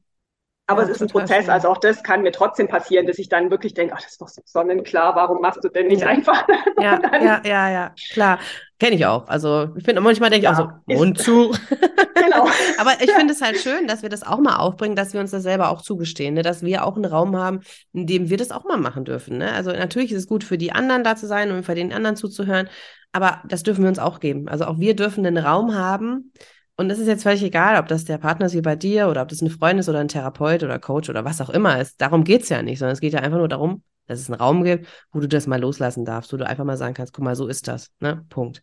Aber 0.70 0.82
ja, 0.82 0.88
es 0.88 0.96
ist 0.96 1.02
ein 1.02 1.08
Prozess, 1.08 1.46
schön. 1.46 1.50
also 1.50 1.68
auch 1.68 1.78
das 1.78 2.02
kann 2.04 2.22
mir 2.22 2.30
trotzdem 2.30 2.68
passieren, 2.68 3.06
dass 3.06 3.18
ich 3.18 3.28
dann 3.28 3.50
wirklich 3.50 3.74
denke, 3.74 3.94
ach, 3.96 4.00
das 4.00 4.12
ist 4.12 4.20
doch 4.20 4.28
so 4.28 4.40
sonnenklar, 4.44 5.16
warum 5.16 5.40
machst 5.40 5.64
du 5.64 5.68
denn 5.68 5.88
nicht 5.88 6.02
ja. 6.02 6.06
einfach? 6.08 6.46
Ja, 6.80 6.98
ja, 7.20 7.42
ja, 7.44 7.70
ja, 7.70 7.94
klar. 8.12 8.38
Kenne 8.78 8.96
ich 8.96 9.04
auch. 9.04 9.28
Also 9.28 9.68
ich 9.76 9.84
finde 9.84 10.00
manchmal 10.00 10.30
denke 10.30 10.46
ich 10.46 10.56
ja, 10.56 10.64
auch 10.64 10.70
so, 10.88 10.94
Mund 10.94 11.18
zu. 11.18 11.50
genau. 12.14 12.48
Aber 12.78 12.92
ich 13.02 13.10
finde 13.10 13.34
es 13.34 13.42
halt 13.42 13.58
schön, 13.58 13.86
dass 13.86 14.02
wir 14.02 14.08
das 14.08 14.22
auch 14.22 14.38
mal 14.38 14.56
aufbringen, 14.56 14.96
dass 14.96 15.12
wir 15.12 15.20
uns 15.20 15.30
das 15.32 15.42
selber 15.42 15.70
auch 15.70 15.82
zugestehen, 15.82 16.34
ne? 16.34 16.42
dass 16.42 16.62
wir 16.62 16.84
auch 16.84 16.96
einen 16.96 17.04
Raum 17.04 17.36
haben, 17.36 17.60
in 17.92 18.06
dem 18.06 18.30
wir 18.30 18.36
das 18.36 18.50
auch 18.50 18.64
mal 18.64 18.78
machen 18.78 19.04
dürfen. 19.04 19.38
Ne? 19.38 19.52
Also 19.52 19.72
natürlich 19.72 20.12
ist 20.12 20.18
es 20.18 20.26
gut 20.26 20.44
für 20.44 20.56
die 20.56 20.72
anderen 20.72 21.04
da 21.04 21.16
zu 21.16 21.26
sein 21.26 21.50
und 21.50 21.64
für 21.64 21.74
den 21.74 21.92
anderen 21.92 22.16
zuzuhören, 22.16 22.68
aber 23.12 23.42
das 23.46 23.62
dürfen 23.62 23.82
wir 23.82 23.88
uns 23.88 23.98
auch 23.98 24.20
geben. 24.20 24.48
Also 24.48 24.64
auch 24.64 24.78
wir 24.78 24.96
dürfen 24.96 25.26
einen 25.26 25.38
Raum 25.38 25.74
haben, 25.74 26.32
und 26.80 26.88
es 26.88 26.98
ist 26.98 27.08
jetzt 27.08 27.24
völlig 27.24 27.42
egal, 27.42 27.78
ob 27.78 27.88
das 27.88 28.06
der 28.06 28.16
Partner 28.16 28.46
ist 28.46 28.54
wie 28.54 28.62
bei 28.62 28.74
dir 28.74 29.08
oder 29.08 29.20
ob 29.20 29.28
das 29.28 29.42
eine 29.42 29.50
Freundin 29.50 29.80
ist 29.80 29.90
oder 29.90 29.98
ein 29.98 30.08
Therapeut 30.08 30.62
oder 30.62 30.78
Coach 30.78 31.10
oder 31.10 31.26
was 31.26 31.42
auch 31.42 31.50
immer 31.50 31.78
ist. 31.78 32.00
Darum 32.00 32.24
geht 32.24 32.44
es 32.44 32.48
ja 32.48 32.62
nicht, 32.62 32.78
sondern 32.78 32.94
es 32.94 33.02
geht 33.02 33.12
ja 33.12 33.20
einfach 33.20 33.36
nur 33.36 33.48
darum, 33.48 33.82
dass 34.06 34.18
es 34.18 34.30
einen 34.30 34.40
Raum 34.40 34.64
gibt, 34.64 34.86
wo 35.12 35.20
du 35.20 35.28
das 35.28 35.46
mal 35.46 35.60
loslassen 35.60 36.06
darfst, 36.06 36.32
wo 36.32 36.38
du 36.38 36.46
einfach 36.46 36.64
mal 36.64 36.78
sagen 36.78 36.94
kannst, 36.94 37.12
guck 37.12 37.22
mal, 37.22 37.36
so 37.36 37.48
ist 37.48 37.68
das. 37.68 37.90
Ne? 38.00 38.24
Punkt. 38.30 38.62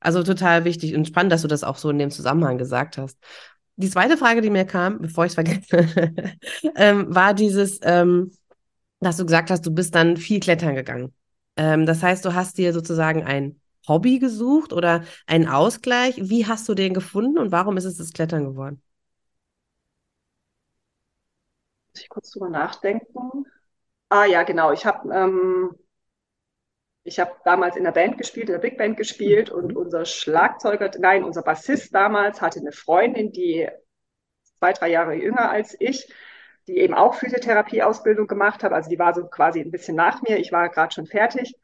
Also 0.00 0.22
total 0.22 0.64
wichtig 0.64 0.94
und 0.94 1.06
spannend, 1.06 1.30
dass 1.30 1.42
du 1.42 1.48
das 1.48 1.62
auch 1.62 1.76
so 1.76 1.90
in 1.90 1.98
dem 1.98 2.10
Zusammenhang 2.10 2.56
gesagt 2.56 2.96
hast. 2.96 3.18
Die 3.76 3.90
zweite 3.90 4.16
Frage, 4.16 4.40
die 4.40 4.48
mir 4.48 4.64
kam, 4.64 5.02
bevor 5.02 5.26
ich 5.26 5.32
es 5.32 5.34
vergesse, 5.34 6.14
ähm, 6.74 7.14
war 7.14 7.34
dieses, 7.34 7.80
ähm, 7.82 8.32
dass 9.00 9.18
du 9.18 9.26
gesagt 9.26 9.50
hast, 9.50 9.66
du 9.66 9.72
bist 9.72 9.94
dann 9.94 10.16
viel 10.16 10.40
klettern 10.40 10.74
gegangen. 10.74 11.12
Ähm, 11.58 11.84
das 11.84 12.02
heißt, 12.02 12.24
du 12.24 12.32
hast 12.32 12.56
dir 12.56 12.72
sozusagen 12.72 13.24
ein 13.24 13.60
Hobby 13.88 14.18
gesucht 14.18 14.72
oder 14.72 15.04
einen 15.26 15.48
Ausgleich? 15.48 16.16
Wie 16.18 16.46
hast 16.46 16.68
du 16.68 16.74
den 16.74 16.94
gefunden 16.94 17.38
und 17.38 17.52
warum 17.52 17.76
ist 17.76 17.84
es 17.84 17.96
das 17.96 18.12
Klettern 18.12 18.44
geworden? 18.44 18.82
Muss 21.92 22.02
ich 22.02 22.08
kurz 22.08 22.30
drüber 22.30 22.48
nachdenken. 22.50 23.44
Ah 24.08 24.24
ja, 24.24 24.42
genau. 24.44 24.72
Ich 24.72 24.86
habe 24.86 25.12
ähm, 25.12 25.74
ich 27.08 27.18
habe 27.18 27.32
damals 27.44 27.76
in 27.76 27.84
der 27.84 27.92
Band 27.92 28.18
gespielt, 28.18 28.48
in 28.48 28.52
der 28.52 28.60
Big 28.60 28.76
Band 28.76 28.96
gespielt 28.96 29.50
und 29.50 29.72
mhm. 29.72 29.76
unser 29.76 30.04
Schlagzeuger, 30.04 30.90
nein, 30.98 31.24
unser 31.24 31.42
Bassist 31.42 31.94
damals 31.94 32.40
hatte 32.42 32.60
eine 32.60 32.72
Freundin, 32.72 33.32
die 33.32 33.68
zwei, 34.58 34.72
drei 34.74 34.90
Jahre 34.90 35.14
jünger 35.14 35.50
als 35.50 35.74
ich, 35.80 36.12
die 36.66 36.76
eben 36.76 36.94
auch 36.94 37.14
Physiotherapie-Ausbildung 37.14 38.26
gemacht 38.26 38.62
hat. 38.62 38.72
Also 38.72 38.90
die 38.90 38.98
war 38.98 39.14
so 39.14 39.26
quasi 39.26 39.60
ein 39.60 39.70
bisschen 39.70 39.96
nach 39.96 40.20
mir. 40.22 40.38
Ich 40.38 40.52
war 40.52 40.68
gerade 40.68 40.92
schon 40.92 41.06
fertig. 41.06 41.54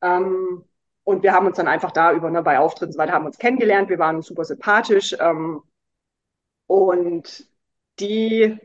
Ähm, 0.00 0.64
und 1.04 1.22
wir 1.22 1.32
haben 1.32 1.46
uns 1.46 1.56
dann 1.56 1.68
einfach 1.68 1.92
da 1.92 2.12
über, 2.12 2.30
ne, 2.30 2.42
bei 2.42 2.58
Auftritten 2.58 2.86
und 2.86 2.92
so 2.94 2.98
weiter, 2.98 3.12
haben 3.12 3.26
uns 3.26 3.38
kennengelernt. 3.38 3.90
Wir 3.90 3.98
waren 3.98 4.22
super 4.22 4.44
sympathisch. 4.44 5.14
Ähm, 5.20 5.62
und 6.66 7.46
die 8.00 8.58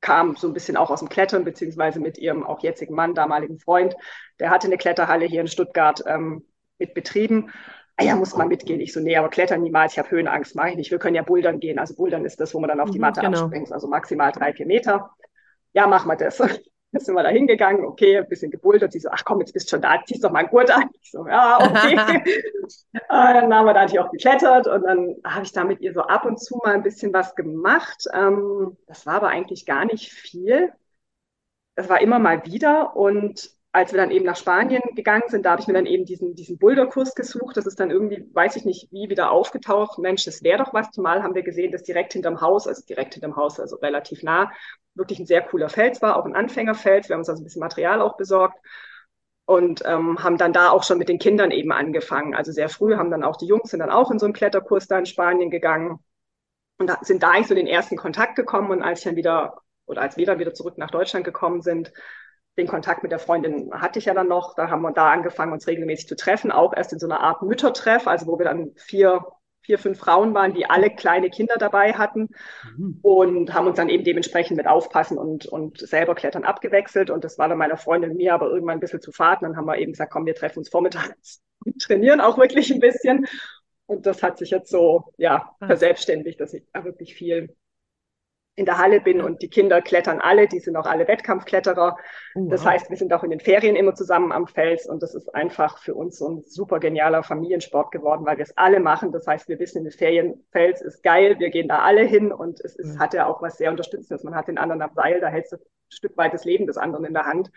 kam 0.00 0.36
so 0.36 0.48
ein 0.48 0.52
bisschen 0.52 0.76
auch 0.76 0.90
aus 0.90 0.98
dem 0.98 1.08
Klettern, 1.08 1.44
beziehungsweise 1.44 2.00
mit 2.00 2.18
ihrem 2.18 2.44
auch 2.44 2.62
jetzigen 2.62 2.94
Mann, 2.94 3.14
damaligen 3.14 3.58
Freund. 3.58 3.94
Der 4.40 4.50
hatte 4.50 4.66
eine 4.66 4.76
Kletterhalle 4.76 5.26
hier 5.26 5.40
in 5.40 5.46
Stuttgart 5.46 6.02
ähm, 6.06 6.44
mit 6.78 6.92
betrieben. 6.92 7.50
Ah 7.96 8.02
ja, 8.02 8.16
muss 8.16 8.36
man 8.36 8.48
mitgehen. 8.48 8.80
Ich 8.80 8.92
so, 8.92 8.98
nee, 8.98 9.16
aber 9.16 9.28
klettern 9.28 9.62
niemals. 9.62 9.92
Ich 9.92 9.98
habe 10.00 10.10
Höhenangst, 10.10 10.56
mache 10.56 10.70
ich 10.70 10.76
nicht. 10.76 10.90
Wir 10.90 10.98
können 10.98 11.14
ja 11.14 11.22
bouldern 11.22 11.60
gehen. 11.60 11.78
Also 11.78 11.94
bouldern 11.94 12.24
ist 12.24 12.40
das, 12.40 12.52
wo 12.52 12.58
man 12.58 12.68
dann 12.68 12.80
auf 12.80 12.90
die 12.90 12.98
mhm, 12.98 13.02
Matte 13.02 13.20
genau. 13.20 13.42
abspringt, 13.42 13.72
also 13.72 13.86
maximal 13.86 14.32
drei, 14.32 14.52
vier 14.52 14.66
Meter. 14.66 15.10
Ja, 15.72 15.86
machen 15.86 16.10
wir 16.10 16.16
das. 16.16 16.42
Jetzt 16.94 17.06
sind 17.06 17.16
wir 17.16 17.24
da 17.24 17.28
hingegangen, 17.30 17.84
okay, 17.84 18.18
ein 18.18 18.28
bisschen 18.28 18.52
gebultert. 18.52 18.92
Sie 18.92 19.00
so, 19.00 19.08
ach 19.10 19.24
komm, 19.24 19.40
jetzt 19.40 19.52
bist 19.52 19.66
du 19.66 19.70
schon 19.70 19.82
da, 19.82 20.00
ziehst 20.06 20.22
doch 20.22 20.30
mal 20.30 20.38
einen 20.40 20.48
Gurt 20.48 20.70
an. 20.70 20.88
Ich 21.02 21.10
so, 21.10 21.26
ja, 21.26 21.58
okay. 21.60 21.96
dann 23.08 23.52
haben 23.52 23.66
wir 23.66 23.74
da 23.74 23.80
natürlich 23.80 23.98
auch 23.98 24.12
geklettert 24.12 24.68
und 24.68 24.82
dann 24.84 25.16
habe 25.24 25.42
ich 25.42 25.50
da 25.50 25.64
mit 25.64 25.80
ihr 25.80 25.92
so 25.92 26.02
ab 26.02 26.24
und 26.24 26.38
zu 26.38 26.56
mal 26.62 26.74
ein 26.74 26.84
bisschen 26.84 27.12
was 27.12 27.34
gemacht. 27.34 28.04
Ähm, 28.14 28.76
das 28.86 29.06
war 29.06 29.14
aber 29.14 29.28
eigentlich 29.28 29.66
gar 29.66 29.84
nicht 29.84 30.12
viel. 30.12 30.72
Das 31.74 31.88
war 31.88 32.00
immer 32.00 32.20
mal 32.20 32.46
wieder 32.46 32.94
und 32.94 33.50
als 33.74 33.92
wir 33.92 34.00
dann 34.00 34.12
eben 34.12 34.24
nach 34.24 34.36
Spanien 34.36 34.82
gegangen 34.94 35.24
sind, 35.26 35.44
da 35.44 35.50
habe 35.50 35.60
ich 35.60 35.66
mir 35.66 35.74
dann 35.74 35.86
eben 35.86 36.04
diesen, 36.04 36.36
diesen 36.36 36.58
Boulderkurs 36.58 37.16
gesucht. 37.16 37.56
Das 37.56 37.66
ist 37.66 37.80
dann 37.80 37.90
irgendwie, 37.90 38.24
weiß 38.32 38.54
ich 38.54 38.64
nicht, 38.64 38.86
wie 38.92 39.10
wieder 39.10 39.32
aufgetaucht. 39.32 39.98
Mensch, 39.98 40.24
das 40.24 40.44
wäre 40.44 40.62
doch 40.62 40.72
was. 40.72 40.92
Zumal 40.92 41.24
haben 41.24 41.34
wir 41.34 41.42
gesehen, 41.42 41.72
dass 41.72 41.82
direkt 41.82 42.12
hinterm 42.12 42.40
Haus, 42.40 42.68
also 42.68 42.84
direkt 42.86 43.14
hinterm 43.14 43.34
Haus, 43.34 43.58
also 43.58 43.74
relativ 43.76 44.22
nah, 44.22 44.52
wirklich 44.94 45.18
ein 45.18 45.26
sehr 45.26 45.42
cooler 45.42 45.68
Fels 45.68 46.00
war, 46.02 46.16
auch 46.16 46.24
ein 46.24 46.36
Anfängerfels. 46.36 47.08
Wir 47.08 47.14
haben 47.14 47.22
uns 47.22 47.28
also 47.28 47.42
ein 47.42 47.44
bisschen 47.44 47.58
Material 47.58 48.00
auch 48.00 48.16
besorgt 48.16 48.56
und 49.44 49.82
ähm, 49.84 50.22
haben 50.22 50.38
dann 50.38 50.52
da 50.52 50.70
auch 50.70 50.84
schon 50.84 50.98
mit 50.98 51.08
den 51.08 51.18
Kindern 51.18 51.50
eben 51.50 51.72
angefangen. 51.72 52.32
Also 52.36 52.52
sehr 52.52 52.68
früh 52.68 52.94
haben 52.94 53.10
dann 53.10 53.24
auch 53.24 53.36
die 53.36 53.46
Jungs 53.46 53.70
sind 53.70 53.80
dann 53.80 53.90
auch 53.90 54.12
in 54.12 54.20
so 54.20 54.26
einen 54.26 54.34
Kletterkurs 54.34 54.86
da 54.86 55.00
in 55.00 55.06
Spanien 55.06 55.50
gegangen 55.50 55.98
und 56.78 56.86
da, 56.88 56.98
sind 57.02 57.24
da 57.24 57.30
eigentlich 57.32 57.48
so 57.48 57.56
den 57.56 57.66
ersten 57.66 57.96
Kontakt 57.96 58.36
gekommen. 58.36 58.70
Und 58.70 58.82
als 58.82 59.00
ich 59.00 59.04
dann 59.04 59.16
wieder 59.16 59.56
oder 59.86 60.00
als 60.00 60.16
wir 60.16 60.26
dann 60.26 60.38
wieder 60.38 60.54
zurück 60.54 60.78
nach 60.78 60.92
Deutschland 60.92 61.24
gekommen 61.24 61.60
sind, 61.60 61.92
den 62.56 62.68
Kontakt 62.68 63.02
mit 63.02 63.12
der 63.12 63.18
Freundin 63.18 63.72
hatte 63.72 63.98
ich 63.98 64.04
ja 64.04 64.14
dann 64.14 64.28
noch. 64.28 64.54
Da 64.54 64.68
haben 64.68 64.82
wir 64.82 64.92
da 64.92 65.10
angefangen, 65.10 65.52
uns 65.52 65.66
regelmäßig 65.66 66.08
zu 66.08 66.16
treffen, 66.16 66.52
auch 66.52 66.72
erst 66.74 66.92
in 66.92 66.98
so 66.98 67.06
einer 67.06 67.20
Art 67.20 67.42
Müttertreff, 67.42 68.06
also 68.06 68.26
wo 68.26 68.38
wir 68.38 68.44
dann 68.44 68.72
vier, 68.76 69.24
vier, 69.62 69.78
fünf 69.78 69.98
Frauen 69.98 70.34
waren, 70.34 70.54
die 70.54 70.66
alle 70.66 70.90
kleine 70.90 71.30
Kinder 71.30 71.56
dabei 71.58 71.94
hatten 71.94 72.28
mhm. 72.76 73.00
und 73.02 73.54
haben 73.54 73.66
uns 73.66 73.76
dann 73.76 73.88
eben 73.88 74.04
dementsprechend 74.04 74.56
mit 74.56 74.66
Aufpassen 74.66 75.18
und, 75.18 75.46
und 75.46 75.78
selber 75.78 76.14
Klettern 76.14 76.44
abgewechselt. 76.44 77.10
Und 77.10 77.24
das 77.24 77.38
war 77.38 77.48
dann 77.48 77.58
meiner 77.58 77.76
Freundin 77.76 78.12
und 78.12 78.16
mir 78.16 78.34
aber 78.34 78.48
irgendwann 78.50 78.76
ein 78.76 78.80
bisschen 78.80 79.00
zu 79.00 79.10
fad. 79.10 79.42
Und 79.42 79.48
dann 79.48 79.56
haben 79.56 79.66
wir 79.66 79.78
eben 79.78 79.92
gesagt, 79.92 80.12
komm, 80.12 80.26
wir 80.26 80.34
treffen 80.34 80.58
uns 80.58 80.68
vormittags 80.68 81.42
und 81.64 81.80
trainieren 81.80 82.20
auch 82.20 82.38
wirklich 82.38 82.72
ein 82.72 82.80
bisschen. 82.80 83.26
Und 83.86 84.06
das 84.06 84.22
hat 84.22 84.38
sich 84.38 84.50
jetzt 84.50 84.70
so, 84.70 85.12
ja, 85.18 85.54
verselbstständigt, 85.58 86.40
dass 86.40 86.54
ich 86.54 86.64
da 86.72 86.84
wirklich 86.84 87.14
viel 87.14 87.54
in 88.56 88.66
der 88.66 88.78
Halle 88.78 89.00
bin 89.00 89.20
und 89.20 89.42
die 89.42 89.48
Kinder 89.48 89.82
klettern 89.82 90.20
alle, 90.20 90.46
die 90.46 90.60
sind 90.60 90.76
auch 90.76 90.86
alle 90.86 91.08
Wettkampfkletterer. 91.08 91.96
Oh, 92.36 92.48
das 92.48 92.64
heißt, 92.64 92.88
wir 92.88 92.96
sind 92.96 93.12
auch 93.12 93.24
in 93.24 93.30
den 93.30 93.40
Ferien 93.40 93.74
immer 93.74 93.94
zusammen 93.94 94.30
am 94.30 94.46
Fels 94.46 94.86
und 94.86 95.02
das 95.02 95.14
ist 95.14 95.34
einfach 95.34 95.78
für 95.78 95.94
uns 95.94 96.18
so 96.18 96.28
ein 96.28 96.42
super 96.42 96.78
genialer 96.78 97.24
Familiensport 97.24 97.90
geworden, 97.90 98.24
weil 98.24 98.36
wir 98.36 98.44
es 98.44 98.56
alle 98.56 98.78
machen. 98.78 99.10
Das 99.10 99.26
heißt, 99.26 99.48
wir 99.48 99.58
wissen, 99.58 99.78
in 99.78 99.84
den 99.84 99.92
Ferien 99.92 100.44
Fels 100.52 100.80
ist 100.82 101.02
geil, 101.02 101.36
wir 101.40 101.50
gehen 101.50 101.66
da 101.66 101.80
alle 101.80 102.04
hin 102.04 102.30
und 102.30 102.60
es 102.60 102.76
ist, 102.76 102.94
mhm. 102.94 103.00
hat 103.00 103.12
ja 103.12 103.26
auch 103.26 103.42
was 103.42 103.58
sehr 103.58 103.70
Unterstützendes. 103.70 104.22
Man 104.22 104.36
hat 104.36 104.46
den 104.46 104.58
anderen 104.58 104.82
am 104.82 104.94
Seil, 104.94 105.20
da 105.20 105.28
hältst 105.28 105.52
du 105.52 105.56
ein 105.56 105.62
Stück 105.88 106.16
weit 106.16 106.32
das 106.32 106.44
Leben 106.44 106.68
des 106.68 106.76
anderen 106.76 107.04
in 107.04 107.14
der 107.14 107.26
Hand 107.26 107.50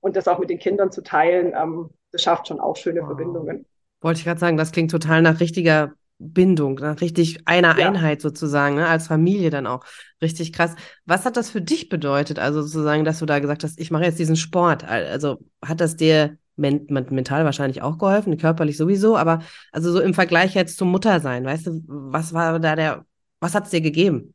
und 0.00 0.16
das 0.16 0.28
auch 0.28 0.38
mit 0.38 0.48
den 0.48 0.58
Kindern 0.58 0.90
zu 0.90 1.02
teilen, 1.02 1.52
ähm, 1.54 1.90
das 2.10 2.22
schafft 2.22 2.48
schon 2.48 2.60
auch 2.60 2.76
schöne 2.76 3.00
wow. 3.00 3.08
Verbindungen. 3.08 3.66
Wollte 4.00 4.20
ich 4.20 4.24
gerade 4.24 4.40
sagen, 4.40 4.56
das 4.56 4.72
klingt 4.72 4.90
total 4.90 5.20
nach 5.20 5.40
richtiger 5.40 5.92
Bindung, 6.18 6.76
ne? 6.76 7.00
richtig 7.00 7.46
einer 7.46 7.78
ja. 7.78 7.88
Einheit 7.88 8.20
sozusagen, 8.20 8.76
ne? 8.76 8.88
als 8.88 9.06
Familie 9.06 9.50
dann 9.50 9.66
auch. 9.66 9.84
Richtig 10.20 10.52
krass. 10.52 10.74
Was 11.06 11.24
hat 11.24 11.36
das 11.36 11.50
für 11.50 11.60
dich 11.60 11.88
bedeutet? 11.88 12.38
Also 12.38 12.62
sozusagen, 12.62 13.04
dass 13.04 13.20
du 13.20 13.26
da 13.26 13.38
gesagt 13.38 13.62
hast, 13.62 13.78
ich 13.78 13.90
mache 13.90 14.04
jetzt 14.04 14.18
diesen 14.18 14.36
Sport. 14.36 14.84
Also 14.84 15.38
hat 15.64 15.80
das 15.80 15.96
dir 15.96 16.36
men 16.56 16.86
mental 16.88 17.44
wahrscheinlich 17.44 17.82
auch 17.82 17.98
geholfen, 17.98 18.36
körperlich 18.36 18.76
sowieso, 18.76 19.16
aber 19.16 19.42
also 19.70 19.92
so 19.92 20.00
im 20.00 20.12
Vergleich 20.12 20.54
jetzt 20.54 20.76
zum 20.76 20.90
Muttersein, 20.90 21.44
weißt 21.44 21.68
du, 21.68 21.82
was 21.86 22.32
war 22.32 22.58
da 22.58 22.74
der, 22.74 23.06
was 23.38 23.54
hat 23.54 23.64
es 23.64 23.70
dir 23.70 23.80
gegeben? 23.80 24.34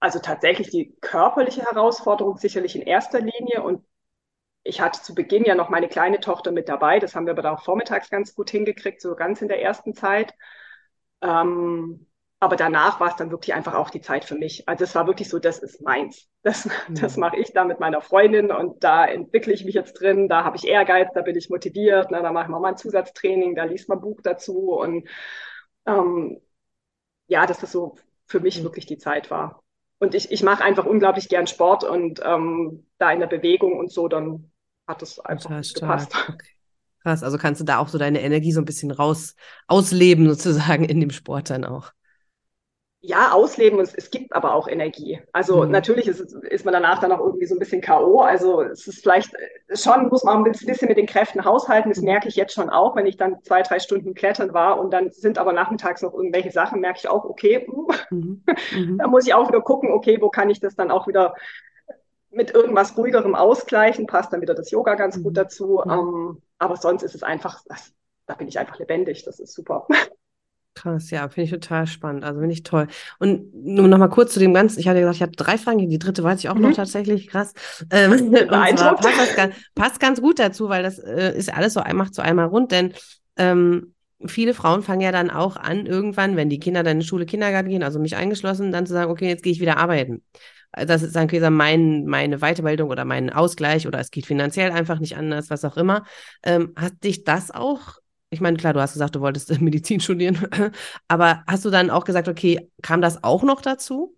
Also 0.00 0.18
tatsächlich 0.20 0.70
die 0.70 0.96
körperliche 1.00 1.62
Herausforderung 1.62 2.36
sicherlich 2.36 2.76
in 2.76 2.82
erster 2.82 3.20
Linie 3.20 3.62
und 3.62 3.84
ich 4.68 4.80
hatte 4.80 5.02
zu 5.02 5.14
Beginn 5.14 5.44
ja 5.44 5.54
noch 5.54 5.70
meine 5.70 5.88
kleine 5.88 6.20
Tochter 6.20 6.52
mit 6.52 6.68
dabei. 6.68 6.98
Das 6.98 7.14
haben 7.14 7.26
wir 7.26 7.36
aber 7.36 7.52
auch 7.52 7.64
vormittags 7.64 8.10
ganz 8.10 8.34
gut 8.34 8.50
hingekriegt, 8.50 9.00
so 9.00 9.16
ganz 9.16 9.42
in 9.42 9.48
der 9.48 9.62
ersten 9.62 9.94
Zeit. 9.94 10.34
Ähm, 11.22 12.06
aber 12.40 12.54
danach 12.54 13.00
war 13.00 13.08
es 13.08 13.16
dann 13.16 13.32
wirklich 13.32 13.54
einfach 13.54 13.74
auch 13.74 13.90
die 13.90 14.00
Zeit 14.00 14.24
für 14.24 14.36
mich. 14.36 14.68
Also 14.68 14.84
es 14.84 14.94
war 14.94 15.06
wirklich 15.08 15.28
so, 15.28 15.38
das 15.40 15.58
ist 15.58 15.80
meins. 15.82 16.28
Das, 16.42 16.66
mhm. 16.66 16.94
das 17.00 17.16
mache 17.16 17.36
ich 17.36 17.52
da 17.52 17.64
mit 17.64 17.80
meiner 17.80 18.00
Freundin 18.00 18.52
und 18.52 18.84
da 18.84 19.06
entwickle 19.06 19.52
ich 19.52 19.64
mich 19.64 19.74
jetzt 19.74 19.94
drin, 19.94 20.28
da 20.28 20.44
habe 20.44 20.56
ich 20.56 20.68
Ehrgeiz, 20.68 21.08
da 21.14 21.22
bin 21.22 21.36
ich 21.36 21.50
motiviert, 21.50 22.10
ne, 22.10 22.22
da 22.22 22.30
mache 22.30 22.44
ich 22.44 22.50
mal 22.50 22.64
ein 22.64 22.76
Zusatztraining, 22.76 23.56
da 23.56 23.64
liest 23.64 23.88
man 23.88 23.98
ein 23.98 24.02
Buch 24.02 24.20
dazu 24.22 24.72
und 24.74 25.08
ähm, 25.86 26.40
ja, 27.26 27.44
dass 27.46 27.58
das 27.58 27.72
so 27.72 27.96
für 28.26 28.40
mich 28.40 28.60
mhm. 28.60 28.64
wirklich 28.64 28.86
die 28.86 28.98
Zeit 28.98 29.30
war. 29.30 29.62
Und 29.98 30.14
ich, 30.14 30.30
ich 30.30 30.44
mache 30.44 30.62
einfach 30.62 30.86
unglaublich 30.86 31.28
gern 31.28 31.48
Sport 31.48 31.82
und 31.82 32.20
ähm, 32.24 32.86
da 32.98 33.10
in 33.10 33.18
der 33.18 33.26
Bewegung 33.26 33.76
und 33.78 33.90
so, 33.90 34.06
dann 34.06 34.52
hat 34.88 35.02
es 35.02 35.20
einfach 35.20 35.50
gepasst. 35.50 36.12
Okay. 36.28 36.48
Krass, 37.04 37.22
also 37.22 37.38
kannst 37.38 37.60
du 37.60 37.64
da 37.64 37.78
auch 37.78 37.88
so 37.88 37.96
deine 37.96 38.20
Energie 38.20 38.50
so 38.50 38.60
ein 38.60 38.64
bisschen 38.64 38.90
raus 38.90 39.36
ausleben, 39.68 40.28
sozusagen 40.28 40.84
in 40.84 40.98
dem 41.00 41.10
Sport 41.10 41.48
dann 41.48 41.64
auch. 41.64 41.92
Ja, 43.00 43.30
ausleben, 43.30 43.78
es, 43.78 43.94
es 43.94 44.10
gibt 44.10 44.32
aber 44.34 44.54
auch 44.54 44.66
Energie. 44.66 45.20
Also 45.32 45.64
mhm. 45.64 45.70
natürlich 45.70 46.08
ist, 46.08 46.20
ist 46.20 46.64
man 46.64 46.74
danach 46.74 46.98
dann 46.98 47.12
auch 47.12 47.20
irgendwie 47.20 47.46
so 47.46 47.54
ein 47.54 47.60
bisschen 47.60 47.80
K.O. 47.80 48.20
Also 48.20 48.62
es 48.62 48.88
ist 48.88 49.02
vielleicht 49.02 49.30
schon, 49.72 50.08
muss 50.08 50.24
man 50.24 50.38
ein 50.38 50.42
bisschen 50.42 50.88
mit 50.88 50.98
den 50.98 51.06
Kräften 51.06 51.44
haushalten. 51.44 51.90
Das 51.90 52.00
mhm. 52.00 52.06
merke 52.06 52.26
ich 52.26 52.34
jetzt 52.34 52.54
schon 52.54 52.68
auch, 52.68 52.96
wenn 52.96 53.06
ich 53.06 53.16
dann 53.16 53.40
zwei, 53.44 53.62
drei 53.62 53.78
Stunden 53.78 54.14
klettern 54.14 54.52
war 54.52 54.80
und 54.80 54.90
dann 54.90 55.12
sind 55.12 55.38
aber 55.38 55.52
nachmittags 55.52 56.02
noch 56.02 56.12
irgendwelche 56.12 56.50
Sachen, 56.50 56.80
merke 56.80 56.98
ich 56.98 57.08
auch, 57.08 57.24
okay, 57.24 57.68
mhm. 58.10 58.42
mhm. 58.74 58.98
da 58.98 59.06
muss 59.06 59.28
ich 59.28 59.34
auch 59.34 59.46
wieder 59.46 59.60
gucken, 59.60 59.92
okay, 59.92 60.18
wo 60.20 60.28
kann 60.28 60.50
ich 60.50 60.58
das 60.58 60.74
dann 60.74 60.90
auch 60.90 61.06
wieder 61.06 61.34
mit 62.30 62.50
irgendwas 62.52 62.96
ruhigerem 62.96 63.34
ausgleichen, 63.34 64.06
passt 64.06 64.32
dann 64.32 64.40
wieder 64.40 64.54
das 64.54 64.70
Yoga 64.70 64.94
ganz 64.94 65.16
gut 65.22 65.32
mhm. 65.32 65.34
dazu. 65.34 65.80
Mhm. 65.84 65.90
Ähm, 65.90 66.42
aber 66.58 66.76
sonst 66.76 67.02
ist 67.02 67.14
es 67.14 67.22
einfach, 67.22 67.62
das, 67.66 67.92
da 68.26 68.34
bin 68.34 68.48
ich 68.48 68.58
einfach 68.58 68.78
lebendig, 68.78 69.24
das 69.24 69.40
ist 69.40 69.54
super. 69.54 69.86
Krass, 70.74 71.10
ja, 71.10 71.28
finde 71.28 71.44
ich 71.46 71.50
total 71.50 71.88
spannend. 71.88 72.22
Also 72.22 72.38
finde 72.38 72.52
ich 72.52 72.62
toll. 72.62 72.86
Und 73.18 73.52
nur 73.52 73.88
noch 73.88 73.98
mal 73.98 74.08
kurz 74.08 74.32
zu 74.32 74.38
dem 74.38 74.54
Ganzen. 74.54 74.78
Ich 74.78 74.86
hatte 74.86 75.00
gesagt, 75.00 75.16
ich 75.16 75.22
hatte 75.22 75.32
drei 75.32 75.58
Fragen. 75.58 75.90
Die 75.90 75.98
dritte 75.98 76.22
weiß 76.22 76.38
ich 76.38 76.48
auch 76.48 76.54
mhm. 76.54 76.62
noch 76.62 76.72
tatsächlich. 76.72 77.26
Krass. 77.26 77.52
Ähm, 77.90 78.32
passt, 78.48 79.36
das, 79.36 79.50
passt 79.74 79.98
ganz 79.98 80.20
gut 80.20 80.38
dazu, 80.38 80.68
weil 80.68 80.84
das 80.84 81.00
äh, 81.00 81.36
ist 81.36 81.52
alles 81.52 81.74
so 81.74 81.82
macht 81.94 82.14
so 82.14 82.22
einmal 82.22 82.46
rund. 82.46 82.70
Denn 82.70 82.94
ähm, 83.36 83.92
viele 84.24 84.54
Frauen 84.54 84.82
fangen 84.82 85.00
ja 85.00 85.10
dann 85.10 85.30
auch 85.30 85.56
an, 85.56 85.84
irgendwann, 85.84 86.36
wenn 86.36 86.48
die 86.48 86.60
Kinder 86.60 86.84
dann 86.84 86.92
in 86.92 87.00
die 87.00 87.06
Schule, 87.06 87.26
Kindergarten 87.26 87.70
gehen, 87.70 87.82
also 87.82 87.98
mich 87.98 88.14
eingeschlossen, 88.14 88.70
dann 88.70 88.86
zu 88.86 88.92
sagen, 88.92 89.10
okay, 89.10 89.26
jetzt 89.26 89.42
gehe 89.42 89.52
ich 89.52 89.60
wieder 89.60 89.78
arbeiten 89.78 90.22
das 90.72 91.02
ist 91.02 91.16
dann 91.16 91.28
quasi 91.28 91.50
mein, 91.50 92.04
meine 92.06 92.38
Weiterbildung 92.38 92.90
oder 92.90 93.04
mein 93.04 93.30
Ausgleich 93.30 93.86
oder 93.86 93.98
es 93.98 94.10
geht 94.10 94.26
finanziell 94.26 94.70
einfach 94.70 94.98
nicht 94.98 95.16
anders, 95.16 95.50
was 95.50 95.64
auch 95.64 95.76
immer. 95.76 96.04
Ähm, 96.42 96.74
hat 96.76 97.02
dich 97.04 97.24
das 97.24 97.50
auch, 97.50 97.98
ich 98.30 98.40
meine, 98.40 98.56
klar, 98.56 98.74
du 98.74 98.80
hast 98.80 98.92
gesagt, 98.92 99.16
du 99.16 99.20
wolltest 99.20 99.50
Medizin 99.60 100.00
studieren, 100.00 100.48
aber 101.08 101.42
hast 101.46 101.64
du 101.64 101.70
dann 101.70 101.90
auch 101.90 102.04
gesagt, 102.04 102.28
okay, 102.28 102.70
kam 102.82 103.00
das 103.00 103.24
auch 103.24 103.42
noch 103.42 103.62
dazu? 103.62 104.14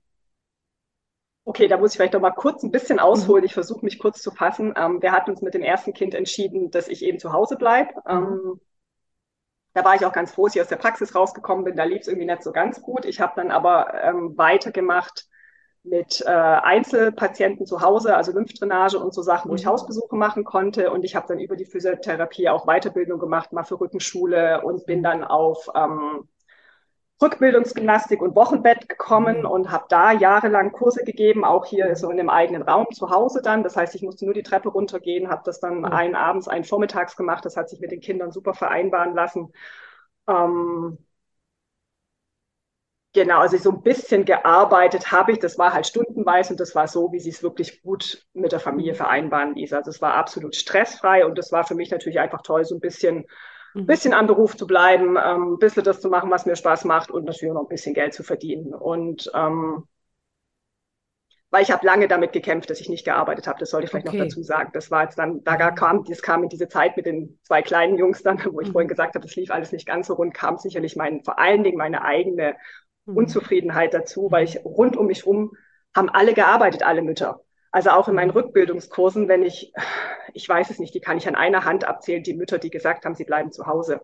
Okay, 1.44 1.68
da 1.68 1.78
muss 1.78 1.92
ich 1.92 1.96
vielleicht 1.96 2.12
noch 2.12 2.20
mal 2.20 2.30
kurz 2.30 2.62
ein 2.62 2.70
bisschen 2.70 3.00
ausholen. 3.00 3.42
Mhm. 3.42 3.46
Ich 3.46 3.54
versuche 3.54 3.84
mich 3.84 3.98
kurz 3.98 4.22
zu 4.22 4.30
fassen. 4.30 4.74
Ähm, 4.76 5.02
wir 5.02 5.10
hatten 5.12 5.30
uns 5.30 5.42
mit 5.42 5.54
dem 5.54 5.62
ersten 5.62 5.92
Kind 5.92 6.14
entschieden, 6.14 6.70
dass 6.70 6.86
ich 6.86 7.02
eben 7.02 7.18
zu 7.18 7.32
Hause 7.32 7.56
bleibe. 7.56 7.92
Mhm. 8.06 8.12
Ähm, 8.12 8.60
da 9.72 9.84
war 9.84 9.94
ich 9.94 10.04
auch 10.04 10.12
ganz 10.12 10.32
froh, 10.32 10.46
dass 10.46 10.56
ich 10.56 10.62
aus 10.62 10.68
der 10.68 10.76
Praxis 10.76 11.14
rausgekommen 11.14 11.64
bin. 11.64 11.76
Da 11.76 11.84
lief 11.84 12.02
es 12.02 12.08
irgendwie 12.08 12.26
nicht 12.26 12.42
so 12.42 12.52
ganz 12.52 12.82
gut. 12.82 13.04
Ich 13.04 13.20
habe 13.20 13.32
dann 13.36 13.50
aber 13.50 13.94
ähm, 14.02 14.36
weitergemacht 14.36 15.26
mit 15.82 16.22
äh, 16.26 16.30
Einzelpatienten 16.30 17.66
zu 17.66 17.80
Hause, 17.80 18.14
also 18.14 18.32
Lymphdrainage 18.32 18.98
und 18.98 19.14
so 19.14 19.22
Sachen, 19.22 19.50
wo 19.50 19.54
ich 19.54 19.64
mhm. 19.64 19.70
Hausbesuche 19.70 20.14
machen 20.14 20.44
konnte. 20.44 20.90
Und 20.92 21.04
ich 21.04 21.16
habe 21.16 21.26
dann 21.28 21.40
über 21.40 21.56
die 21.56 21.64
Physiotherapie 21.64 22.48
auch 22.48 22.66
Weiterbildung 22.66 23.18
gemacht, 23.18 23.52
mal 23.52 23.64
für 23.64 23.80
Rückenschule 23.80 24.62
und 24.62 24.86
bin 24.86 25.02
dann 25.02 25.24
auf 25.24 25.68
ähm, 25.74 26.28
Rückbildungsgymnastik 27.22 28.22
und 28.22 28.34
Wochenbett 28.34 28.88
gekommen 28.88 29.40
mhm. 29.40 29.46
und 29.46 29.70
habe 29.70 29.86
da 29.88 30.12
jahrelang 30.12 30.72
Kurse 30.72 31.04
gegeben, 31.04 31.44
auch 31.44 31.66
hier 31.66 31.94
so 31.96 32.10
in 32.10 32.16
dem 32.18 32.30
eigenen 32.30 32.62
Raum 32.62 32.86
zu 32.92 33.10
Hause 33.10 33.40
dann. 33.42 33.62
Das 33.62 33.76
heißt, 33.76 33.94
ich 33.94 34.02
musste 34.02 34.26
nur 34.26 34.34
die 34.34 34.42
Treppe 34.42 34.68
runtergehen, 34.68 35.30
habe 35.30 35.42
das 35.44 35.60
dann 35.60 35.78
mhm. 35.78 35.84
einen 35.86 36.14
abends, 36.14 36.48
einen 36.48 36.64
vormittags 36.64 37.16
gemacht. 37.16 37.44
Das 37.44 37.56
hat 37.56 37.70
sich 37.70 37.80
mit 37.80 37.90
den 37.90 38.00
Kindern 38.00 38.32
super 38.32 38.54
vereinbaren 38.54 39.14
lassen. 39.14 39.52
Ähm, 40.28 40.98
Genau, 43.12 43.40
also 43.40 43.56
so 43.56 43.70
ein 43.70 43.82
bisschen 43.82 44.24
gearbeitet 44.24 45.10
habe 45.10 45.32
ich. 45.32 45.40
Das 45.40 45.58
war 45.58 45.72
halt 45.72 45.86
stundenweise 45.86 46.52
und 46.52 46.60
das 46.60 46.76
war 46.76 46.86
so, 46.86 47.10
wie 47.12 47.18
sie 47.18 47.30
es 47.30 47.42
wirklich 47.42 47.82
gut 47.82 48.24
mit 48.34 48.52
der 48.52 48.60
Familie 48.60 48.94
vereinbaren 48.94 49.54
ließ. 49.56 49.72
Also 49.72 49.90
es 49.90 50.00
war 50.00 50.14
absolut 50.14 50.54
stressfrei 50.54 51.26
und 51.26 51.36
das 51.36 51.50
war 51.50 51.64
für 51.64 51.74
mich 51.74 51.90
natürlich 51.90 52.20
einfach 52.20 52.42
toll, 52.42 52.64
so 52.64 52.76
ein 52.76 52.80
bisschen, 52.80 53.26
mhm. 53.74 53.86
bisschen 53.86 54.14
am 54.14 54.28
Beruf 54.28 54.56
zu 54.56 54.64
bleiben, 54.64 55.16
ähm, 55.16 55.54
ein 55.54 55.58
bisschen 55.58 55.82
das 55.82 56.00
zu 56.00 56.08
machen, 56.08 56.30
was 56.30 56.46
mir 56.46 56.54
Spaß 56.54 56.84
macht 56.84 57.10
und 57.10 57.24
natürlich 57.24 57.52
noch 57.52 57.62
ein 57.62 57.68
bisschen 57.68 57.94
Geld 57.94 58.14
zu 58.14 58.22
verdienen. 58.22 58.74
Und 58.74 59.28
ähm, 59.34 59.88
weil 61.50 61.64
ich 61.64 61.72
habe 61.72 61.84
lange 61.84 62.06
damit 62.06 62.32
gekämpft, 62.32 62.70
dass 62.70 62.80
ich 62.80 62.88
nicht 62.88 63.04
gearbeitet 63.04 63.48
habe. 63.48 63.58
Das 63.58 63.70
sollte 63.70 63.86
ich 63.86 63.90
vielleicht 63.90 64.06
okay. 64.06 64.18
noch 64.18 64.24
dazu 64.26 64.42
sagen. 64.42 64.70
Das 64.72 64.92
war 64.92 65.02
jetzt 65.02 65.18
dann, 65.18 65.42
da 65.42 65.54
mhm. 65.54 65.74
kam, 65.74 66.04
das 66.04 66.22
kam 66.22 66.44
in 66.44 66.48
diese 66.48 66.68
Zeit 66.68 66.96
mit 66.96 67.06
den 67.06 67.40
zwei 67.42 67.60
kleinen 67.60 67.98
Jungs 67.98 68.22
dann, 68.22 68.38
wo 68.52 68.60
ich 68.60 68.68
mhm. 68.68 68.72
vorhin 68.72 68.88
gesagt 68.88 69.16
habe, 69.16 69.26
das 69.26 69.34
lief 69.34 69.50
alles 69.50 69.72
nicht 69.72 69.86
ganz 69.86 70.06
so 70.06 70.14
rund, 70.14 70.32
kam 70.32 70.58
sicherlich 70.58 70.94
mein, 70.94 71.24
vor 71.24 71.40
allen 71.40 71.64
Dingen 71.64 71.76
meine 71.76 72.04
eigene. 72.04 72.54
Unzufriedenheit 73.16 73.94
dazu, 73.94 74.28
weil 74.30 74.44
ich 74.44 74.64
rund 74.64 74.96
um 74.96 75.06
mich 75.06 75.26
rum 75.26 75.52
haben 75.94 76.08
alle 76.08 76.34
gearbeitet, 76.34 76.82
alle 76.82 77.02
Mütter. 77.02 77.40
Also 77.72 77.90
auch 77.90 78.08
in 78.08 78.14
meinen 78.14 78.30
Rückbildungskursen, 78.30 79.28
wenn 79.28 79.42
ich, 79.42 79.72
ich 80.34 80.48
weiß 80.48 80.70
es 80.70 80.78
nicht, 80.78 80.94
die 80.94 81.00
kann 81.00 81.18
ich 81.18 81.28
an 81.28 81.36
einer 81.36 81.64
Hand 81.64 81.84
abzählen, 81.84 82.22
die 82.22 82.34
Mütter, 82.34 82.58
die 82.58 82.70
gesagt 82.70 83.04
haben, 83.04 83.14
sie 83.14 83.24
bleiben 83.24 83.52
zu 83.52 83.66
Hause. 83.66 84.00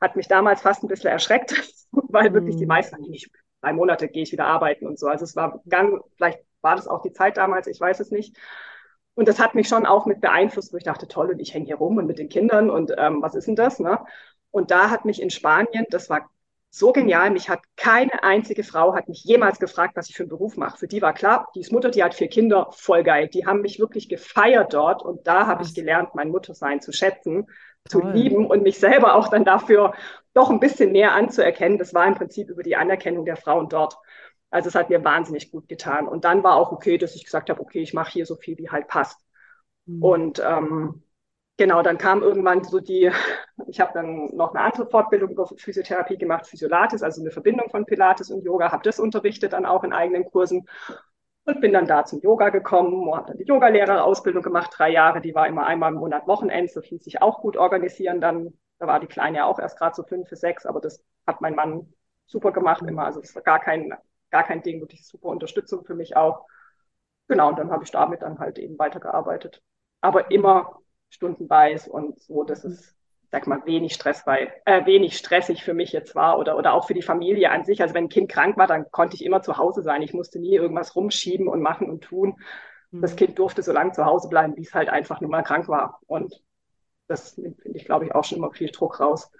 Hat 0.00 0.16
mich 0.16 0.28
damals 0.28 0.62
fast 0.62 0.82
ein 0.82 0.88
bisschen 0.88 1.10
erschreckt, 1.10 1.54
weil 1.92 2.32
wirklich 2.34 2.56
die 2.56 2.64
mhm. 2.64 2.68
meisten, 2.68 3.00
nicht, 3.02 3.30
drei 3.60 3.72
Monate 3.72 4.08
gehe 4.08 4.22
ich 4.22 4.32
wieder 4.32 4.46
arbeiten 4.46 4.86
und 4.86 4.98
so. 4.98 5.06
Also 5.06 5.24
es 5.24 5.36
war 5.36 5.62
ganz, 5.68 5.94
vielleicht 6.16 6.40
war 6.60 6.76
das 6.76 6.88
auch 6.88 7.02
die 7.02 7.12
Zeit 7.12 7.36
damals, 7.36 7.66
ich 7.66 7.80
weiß 7.80 8.00
es 8.00 8.10
nicht. 8.10 8.36
Und 9.14 9.26
das 9.26 9.40
hat 9.40 9.54
mich 9.54 9.68
schon 9.68 9.86
auch 9.86 10.06
mit 10.06 10.20
beeinflusst, 10.20 10.72
wo 10.72 10.76
ich 10.76 10.84
dachte, 10.84 11.08
toll, 11.08 11.30
und 11.30 11.40
ich 11.40 11.52
hänge 11.52 11.66
hier 11.66 11.76
rum 11.76 11.96
und 11.96 12.06
mit 12.06 12.18
den 12.18 12.28
Kindern 12.28 12.70
und 12.70 12.92
ähm, 12.96 13.20
was 13.20 13.34
ist 13.34 13.48
denn 13.48 13.56
das? 13.56 13.80
Ne? 13.80 13.98
Und 14.50 14.70
da 14.70 14.90
hat 14.90 15.04
mich 15.04 15.20
in 15.20 15.30
Spanien, 15.30 15.86
das 15.90 16.08
war 16.08 16.30
so 16.70 16.92
genial. 16.92 17.30
Mich 17.30 17.48
hat 17.48 17.60
keine 17.76 18.22
einzige 18.22 18.62
Frau 18.62 18.94
hat 18.94 19.08
mich 19.08 19.24
jemals 19.24 19.58
gefragt, 19.58 19.96
was 19.96 20.08
ich 20.08 20.16
für 20.16 20.24
einen 20.24 20.30
Beruf 20.30 20.56
mache. 20.56 20.78
Für 20.78 20.88
die 20.88 21.02
war 21.02 21.12
klar, 21.12 21.48
die 21.54 21.60
ist 21.60 21.72
Mutter, 21.72 21.90
die 21.90 22.02
hat 22.02 22.14
vier 22.14 22.28
Kinder, 22.28 22.68
voll 22.72 23.02
geil. 23.02 23.28
Die 23.28 23.46
haben 23.46 23.60
mich 23.62 23.78
wirklich 23.78 24.08
gefeiert 24.08 24.74
dort 24.74 25.02
und 25.02 25.26
da 25.26 25.46
habe 25.46 25.62
ich 25.62 25.74
gelernt, 25.74 26.14
mein 26.14 26.30
Muttersein 26.30 26.80
zu 26.80 26.92
schätzen, 26.92 27.46
Toll. 27.88 28.02
zu 28.02 28.08
lieben 28.10 28.46
und 28.46 28.62
mich 28.62 28.78
selber 28.78 29.14
auch 29.14 29.28
dann 29.28 29.44
dafür 29.44 29.94
doch 30.34 30.50
ein 30.50 30.60
bisschen 30.60 30.92
näher 30.92 31.12
anzuerkennen. 31.12 31.78
Das 31.78 31.94
war 31.94 32.06
im 32.06 32.14
Prinzip 32.14 32.50
über 32.50 32.62
die 32.62 32.76
Anerkennung 32.76 33.24
der 33.24 33.36
Frauen 33.36 33.68
dort. 33.68 33.96
Also 34.50 34.68
es 34.68 34.74
hat 34.74 34.90
mir 34.90 35.04
wahnsinnig 35.04 35.50
gut 35.50 35.68
getan. 35.68 36.06
Und 36.06 36.24
dann 36.24 36.42
war 36.42 36.56
auch 36.56 36.72
okay, 36.72 36.98
dass 36.98 37.14
ich 37.14 37.24
gesagt 37.24 37.50
habe, 37.50 37.60
okay, 37.60 37.80
ich 37.80 37.94
mache 37.94 38.12
hier 38.12 38.26
so 38.26 38.36
viel, 38.36 38.56
wie 38.58 38.70
halt 38.70 38.88
passt. 38.88 39.20
Mhm. 39.86 40.02
Und 40.02 40.42
ähm, 40.44 41.02
genau, 41.58 41.82
dann 41.82 41.98
kam 41.98 42.22
irgendwann 42.22 42.64
so 42.64 42.80
die, 42.80 43.10
ich 43.68 43.80
habe 43.80 43.92
dann 43.94 44.26
noch 44.34 44.54
eine 44.54 44.64
andere 44.64 44.88
Fortbildung 44.88 45.30
über 45.30 45.46
Physiotherapie 45.46 46.18
gemacht, 46.18 46.46
Physiolatis, 46.46 47.02
also 47.02 47.20
eine 47.20 47.30
Verbindung 47.30 47.70
von 47.70 47.84
Pilates 47.86 48.30
und 48.30 48.44
Yoga, 48.44 48.72
habe 48.72 48.82
das 48.84 49.00
unterrichtet 49.00 49.52
dann 49.52 49.66
auch 49.66 49.84
in 49.84 49.92
eigenen 49.92 50.24
Kursen 50.30 50.66
und 51.44 51.60
bin 51.60 51.72
dann 51.74 51.86
da 51.86 52.04
zum 52.04 52.20
Yoga 52.20 52.50
gekommen, 52.50 53.14
habe 53.14 53.28
dann 53.28 53.38
die 53.38 53.44
Yogalehrerausbildung 53.46 54.42
gemacht, 54.42 54.72
drei 54.76 54.90
Jahre, 54.90 55.20
die 55.20 55.34
war 55.34 55.48
immer 55.48 55.66
einmal 55.66 55.92
im 55.92 56.00
Monat 56.00 56.26
Wochenends, 56.28 56.74
das 56.74 56.90
ließ 56.90 57.04
sich 57.04 57.22
auch 57.22 57.40
gut 57.42 57.58
organisieren, 57.58 58.20
dann, 58.22 58.54
da 58.80 58.88
war 58.88 59.00
die 59.00 59.08
Kleine 59.08 59.38
ja 59.38 59.46
auch 59.46 59.60
erst 59.60 59.78
gerade 59.78 59.96
so 59.96 60.04
fünf 60.04 60.30
sechs, 60.30 60.66
aber 60.66 60.80
das 60.80 61.04
hat 61.26 61.42
mein 61.42 61.56
Mann 61.56 61.92
super 62.26 62.52
gemacht 62.52 62.82
immer, 62.88 63.04
also 63.06 63.20
es 63.20 63.34
war 63.36 63.42
gar 63.42 63.60
kein, 63.60 63.94
gar 64.30 64.44
kein 64.44 64.62
Ding, 64.62 64.80
wirklich 64.80 65.06
super 65.06 65.28
Unterstützung 65.28 65.84
für 65.84 65.94
mich 65.96 66.16
auch. 66.16 66.46
Genau, 67.28 67.48
und 67.50 67.58
dann 67.58 67.70
habe 67.70 67.84
ich 67.84 67.90
damit 67.90 68.22
dann 68.22 68.38
halt 68.38 68.58
eben 68.58 68.78
weitergearbeitet. 68.78 69.62
Aber 70.00 70.30
immer 70.30 70.80
stundenweise 71.10 71.90
und 71.90 72.20
so, 72.20 72.44
dass 72.44 72.64
es, 72.64 72.94
sag 73.30 73.46
mal, 73.46 73.64
wenig 73.66 73.94
stressfrei, 73.94 74.52
äh, 74.64 74.84
wenig 74.86 75.16
stressig 75.16 75.64
für 75.64 75.74
mich 75.74 75.92
jetzt 75.92 76.14
war 76.14 76.38
oder, 76.38 76.56
oder 76.56 76.74
auch 76.74 76.86
für 76.86 76.94
die 76.94 77.02
Familie 77.02 77.50
an 77.50 77.64
sich. 77.64 77.82
Also 77.82 77.94
wenn 77.94 78.04
ein 78.04 78.10
Kind 78.10 78.30
krank 78.30 78.56
war, 78.56 78.66
dann 78.66 78.90
konnte 78.90 79.16
ich 79.16 79.24
immer 79.24 79.42
zu 79.42 79.56
Hause 79.56 79.82
sein. 79.82 80.02
Ich 80.02 80.14
musste 80.14 80.38
nie 80.38 80.54
irgendwas 80.54 80.96
rumschieben 80.96 81.48
und 81.48 81.60
machen 81.60 81.90
und 81.90 82.02
tun. 82.04 82.36
Mhm. 82.90 83.00
Das 83.00 83.16
Kind 83.16 83.38
durfte 83.38 83.62
so 83.62 83.72
lange 83.72 83.92
zu 83.92 84.04
Hause 84.04 84.28
bleiben, 84.28 84.56
wie 84.56 84.62
es 84.62 84.74
halt 84.74 84.88
einfach 84.88 85.20
nur 85.20 85.30
mal 85.30 85.42
krank 85.42 85.68
war. 85.68 86.00
Und 86.06 86.42
das 87.06 87.34
finde 87.34 87.56
ich, 87.74 87.84
glaube 87.84 88.04
ich, 88.04 88.14
auch 88.14 88.24
schon 88.24 88.38
immer 88.38 88.52
viel 88.52 88.70
Druck 88.70 89.00
raus. 89.00 89.30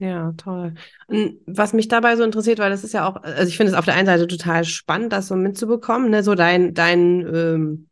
Ja, 0.00 0.32
toll. 0.36 0.74
Und 1.08 1.40
was 1.46 1.72
mich 1.72 1.88
dabei 1.88 2.14
so 2.14 2.22
interessiert, 2.22 2.60
weil 2.60 2.70
das 2.70 2.84
ist 2.84 2.92
ja 2.94 3.08
auch, 3.08 3.16
also 3.16 3.48
ich 3.48 3.56
finde 3.56 3.72
es 3.72 3.78
auf 3.78 3.84
der 3.84 3.94
einen 3.94 4.06
Seite 4.06 4.28
total 4.28 4.64
spannend, 4.64 5.12
das 5.12 5.26
so 5.26 5.34
mitzubekommen, 5.34 6.10
ne, 6.10 6.22
so 6.22 6.36
dein, 6.36 6.72
dein 6.72 7.26
ähm, 7.34 7.88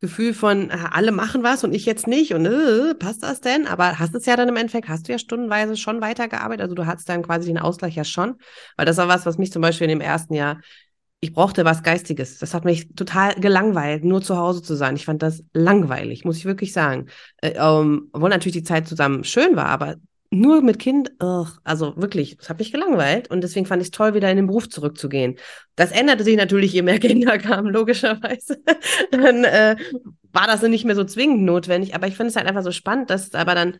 Gefühl 0.00 0.34
von, 0.34 0.70
äh, 0.70 0.76
alle 0.90 1.10
machen 1.10 1.42
was 1.42 1.64
und 1.64 1.74
ich 1.74 1.86
jetzt 1.86 2.06
nicht 2.06 2.34
und 2.34 2.44
äh, 2.44 2.94
passt 2.94 3.22
das 3.22 3.40
denn? 3.40 3.66
Aber 3.66 3.98
hast 3.98 4.14
es 4.14 4.26
ja 4.26 4.36
dann 4.36 4.48
im 4.48 4.56
Endeffekt, 4.56 4.88
hast 4.88 5.08
du 5.08 5.12
ja 5.12 5.18
stundenweise 5.18 5.76
schon 5.76 6.00
weitergearbeitet, 6.00 6.62
also 6.62 6.74
du 6.74 6.86
hattest 6.86 7.08
dann 7.08 7.22
quasi 7.22 7.46
den 7.46 7.58
Ausgleich 7.58 7.94
ja 7.96 8.04
schon, 8.04 8.36
weil 8.76 8.86
das 8.86 8.98
war 8.98 9.08
was, 9.08 9.24
was 9.24 9.38
mich 9.38 9.52
zum 9.52 9.62
Beispiel 9.62 9.86
in 9.86 9.98
dem 9.98 10.00
ersten 10.00 10.34
Jahr, 10.34 10.60
ich 11.20 11.32
brauchte 11.32 11.64
was 11.64 11.82
Geistiges. 11.82 12.38
Das 12.38 12.52
hat 12.52 12.64
mich 12.64 12.94
total 12.94 13.34
gelangweilt, 13.36 14.04
nur 14.04 14.20
zu 14.20 14.36
Hause 14.36 14.62
zu 14.62 14.74
sein. 14.74 14.96
Ich 14.96 15.06
fand 15.06 15.22
das 15.22 15.42
langweilig, 15.54 16.24
muss 16.24 16.36
ich 16.36 16.44
wirklich 16.44 16.72
sagen. 16.72 17.06
Äh, 17.38 17.54
ähm, 17.56 18.10
obwohl 18.12 18.28
natürlich 18.28 18.58
die 18.58 18.62
Zeit 18.62 18.86
zusammen 18.86 19.24
schön 19.24 19.56
war, 19.56 19.66
aber 19.66 19.96
nur 20.30 20.62
mit 20.62 20.78
Kind, 20.78 21.12
ugh, 21.22 21.48
also 21.64 21.96
wirklich, 21.96 22.36
es 22.40 22.48
hat 22.48 22.58
mich 22.58 22.72
gelangweilt 22.72 23.30
und 23.30 23.42
deswegen 23.42 23.66
fand 23.66 23.82
ich 23.82 23.88
es 23.88 23.92
toll, 23.92 24.14
wieder 24.14 24.30
in 24.30 24.36
den 24.36 24.46
Beruf 24.46 24.68
zurückzugehen. 24.68 25.36
Das 25.76 25.92
änderte 25.92 26.24
sich 26.24 26.36
natürlich, 26.36 26.72
je 26.72 26.82
mehr 26.82 26.98
Kinder 27.00 27.38
kamen, 27.38 27.72
logischerweise. 27.72 28.58
dann 29.10 29.44
äh, 29.44 29.76
war 30.32 30.46
das 30.46 30.62
nicht 30.62 30.84
mehr 30.84 30.96
so 30.96 31.04
zwingend 31.04 31.42
notwendig, 31.42 31.94
aber 31.94 32.06
ich 32.06 32.16
finde 32.16 32.30
es 32.30 32.36
halt 32.36 32.46
einfach 32.46 32.62
so 32.62 32.72
spannend, 32.72 33.10
dass 33.10 33.34
aber 33.34 33.54
dann 33.54 33.78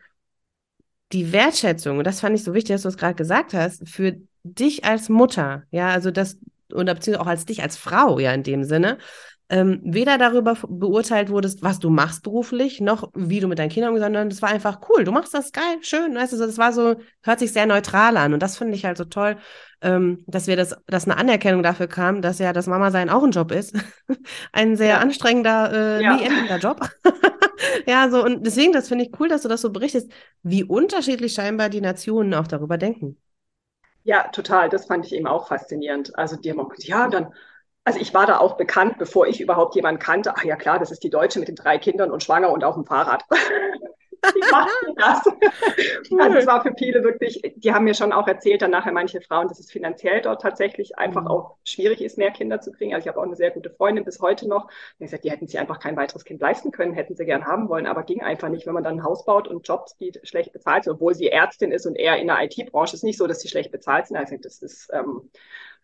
die 1.12 1.32
Wertschätzung, 1.32 1.98
und 1.98 2.06
das 2.06 2.20
fand 2.20 2.36
ich 2.36 2.44
so 2.44 2.54
wichtig, 2.54 2.74
dass 2.74 2.82
du 2.82 2.88
es 2.88 2.96
gerade 2.96 3.14
gesagt 3.14 3.54
hast, 3.54 3.88
für 3.88 4.16
dich 4.42 4.84
als 4.84 5.08
Mutter, 5.08 5.64
ja, 5.70 5.88
also 5.88 6.10
das, 6.10 6.38
oder 6.72 6.94
beziehungsweise 6.94 7.22
auch 7.22 7.30
als 7.30 7.44
dich 7.44 7.62
als 7.62 7.76
Frau, 7.76 8.18
ja, 8.18 8.32
in 8.32 8.42
dem 8.42 8.64
Sinne, 8.64 8.98
ähm, 9.48 9.80
weder 9.84 10.18
darüber 10.18 10.56
beurteilt 10.68 11.30
wurdest, 11.30 11.62
was 11.62 11.78
du 11.78 11.88
machst 11.88 12.24
beruflich, 12.24 12.80
noch 12.80 13.10
wie 13.14 13.38
du 13.38 13.46
mit 13.46 13.58
deinen 13.58 13.68
Kindern 13.68 13.90
umgehst, 13.90 14.04
sondern 14.04 14.28
das 14.28 14.42
war 14.42 14.48
einfach 14.48 14.80
cool. 14.88 15.04
Du 15.04 15.12
machst 15.12 15.34
das 15.34 15.52
geil, 15.52 15.78
schön, 15.82 16.16
weißt 16.16 16.32
du, 16.32 16.36
das 16.36 16.58
war 16.58 16.72
so, 16.72 16.96
hört 17.22 17.38
sich 17.38 17.52
sehr 17.52 17.66
neutral 17.66 18.16
an. 18.16 18.34
Und 18.34 18.42
das 18.42 18.58
finde 18.58 18.74
ich 18.74 18.84
halt 18.84 18.96
so 18.96 19.04
toll, 19.04 19.36
ähm, 19.82 20.24
dass 20.26 20.48
wir 20.48 20.56
das, 20.56 20.76
dass 20.86 21.04
eine 21.04 21.16
Anerkennung 21.16 21.62
dafür 21.62 21.86
kam, 21.86 22.22
dass 22.22 22.40
ja 22.40 22.52
das 22.52 22.66
Mama-Sein 22.66 23.08
auch 23.08 23.22
ein 23.22 23.30
Job 23.30 23.52
ist. 23.52 23.76
ein 24.52 24.76
sehr 24.76 24.88
ja. 24.88 24.98
anstrengender, 24.98 25.72
äh, 25.72 26.02
ja. 26.02 26.16
nie 26.16 26.24
endender 26.24 26.58
Job. 26.58 26.80
ja, 27.86 28.10
so, 28.10 28.24
und 28.24 28.44
deswegen, 28.44 28.72
das 28.72 28.88
finde 28.88 29.04
ich 29.04 29.20
cool, 29.20 29.28
dass 29.28 29.42
du 29.42 29.48
das 29.48 29.60
so 29.60 29.70
berichtest, 29.70 30.10
wie 30.42 30.64
unterschiedlich 30.64 31.34
scheinbar 31.34 31.68
die 31.68 31.80
Nationen 31.80 32.34
auch 32.34 32.48
darüber 32.48 32.78
denken. 32.78 33.16
Ja, 34.02 34.28
total. 34.28 34.68
Das 34.68 34.86
fand 34.86 35.06
ich 35.06 35.12
eben 35.14 35.26
auch 35.26 35.48
faszinierend. 35.48 36.16
Also 36.18 36.36
die 36.36 36.50
haben 36.50 36.60
auch 36.60 36.68
gesagt, 36.68 36.88
ja, 36.88 37.08
dann 37.08 37.32
also 37.86 38.00
ich 38.00 38.12
war 38.12 38.26
da 38.26 38.38
auch 38.38 38.56
bekannt, 38.56 38.98
bevor 38.98 39.28
ich 39.28 39.40
überhaupt 39.40 39.76
jemanden 39.76 40.00
kannte. 40.00 40.34
Ach 40.36 40.42
ja 40.42 40.56
klar, 40.56 40.80
das 40.80 40.90
ist 40.90 41.04
die 41.04 41.10
Deutsche 41.10 41.38
mit 41.38 41.46
den 41.46 41.54
drei 41.54 41.78
Kindern 41.78 42.10
und 42.10 42.20
schwanger 42.20 42.50
und 42.50 42.64
auf 42.64 42.74
dem 42.74 42.84
Fahrrad. 42.84 43.24
Wie 43.30 44.50
macht 44.50 44.70
das? 44.96 45.22
Cool. 46.10 46.20
Also 46.20 46.38
es 46.38 46.46
war 46.48 46.62
für 46.62 46.74
viele 46.76 47.04
wirklich, 47.04 47.40
die 47.54 47.72
haben 47.72 47.84
mir 47.84 47.94
schon 47.94 48.12
auch 48.12 48.26
erzählt, 48.26 48.62
dann 48.62 48.72
nachher 48.72 48.90
manche 48.90 49.20
Frauen, 49.20 49.46
dass 49.46 49.60
es 49.60 49.70
finanziell 49.70 50.20
dort 50.20 50.42
tatsächlich 50.42 50.98
einfach 50.98 51.22
mhm. 51.22 51.28
auch 51.28 51.56
schwierig 51.62 52.00
ist, 52.00 52.18
mehr 52.18 52.32
Kinder 52.32 52.60
zu 52.60 52.72
kriegen. 52.72 52.92
Also 52.92 53.04
ich 53.04 53.08
habe 53.08 53.20
auch 53.20 53.24
eine 53.24 53.36
sehr 53.36 53.52
gute 53.52 53.70
Freundin 53.70 54.04
bis 54.04 54.20
heute 54.20 54.48
noch. 54.48 54.68
Die 54.98 55.04
gesagt, 55.04 55.22
die 55.22 55.30
hätten 55.30 55.46
sich 55.46 55.60
einfach 55.60 55.78
kein 55.78 55.96
weiteres 55.96 56.24
Kind 56.24 56.40
leisten 56.40 56.72
können, 56.72 56.92
hätten 56.92 57.14
sie 57.14 57.24
gern 57.24 57.46
haben 57.46 57.68
wollen, 57.68 57.86
aber 57.86 58.02
ging 58.02 58.20
einfach 58.20 58.48
nicht, 58.48 58.66
wenn 58.66 58.74
man 58.74 58.82
dann 58.82 58.96
ein 58.96 59.04
Haus 59.04 59.24
baut 59.24 59.46
und 59.46 59.68
Jobs, 59.68 59.96
die 59.96 60.10
schlecht 60.24 60.52
bezahlt 60.52 60.84
sind, 60.84 60.94
obwohl 60.94 61.14
sie 61.14 61.28
Ärztin 61.28 61.70
ist 61.70 61.86
und 61.86 61.94
eher 61.94 62.16
in 62.16 62.26
der 62.26 62.42
IT-Branche. 62.42 62.96
ist 62.96 63.04
nicht 63.04 63.18
so, 63.18 63.28
dass 63.28 63.40
sie 63.40 63.48
schlecht 63.48 63.70
bezahlt 63.70 64.08
sind. 64.08 64.16
Also 64.16 64.36
das 64.42 64.60
ist 64.60 64.90
ähm, 64.92 65.30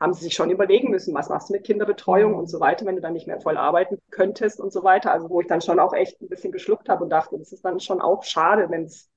haben 0.02 0.12
sie 0.14 0.24
sich 0.24 0.34
schon 0.34 0.50
überlegen 0.50 0.90
müssen, 0.90 1.14
was 1.14 1.28
machst 1.28 1.48
du 1.48 1.52
mit 1.54 1.64
Kinderbetreuung 1.64 2.34
und 2.34 2.48
so 2.48 2.58
weiter, 2.58 2.84
wenn 2.84 2.96
du 2.96 3.00
dann 3.00 3.12
nicht 3.12 3.28
mehr 3.28 3.40
voll 3.40 3.56
arbeiten 3.56 3.98
könntest 4.10 4.60
und 4.60 4.72
so 4.72 4.82
weiter. 4.82 5.12
Also 5.12 5.30
wo 5.30 5.40
ich 5.40 5.46
dann 5.46 5.60
schon 5.60 5.78
auch 5.78 5.94
echt 5.94 6.20
ein 6.20 6.28
bisschen 6.28 6.50
geschluckt 6.52 6.88
habe 6.88 7.04
und 7.04 7.10
dachte, 7.10 7.38
das 7.38 7.52
ist 7.52 7.64
dann 7.64 7.78
schon 7.78 8.00
auch 8.00 8.24
schade, 8.24 8.68
wenn 8.68 8.84
es 8.84 9.08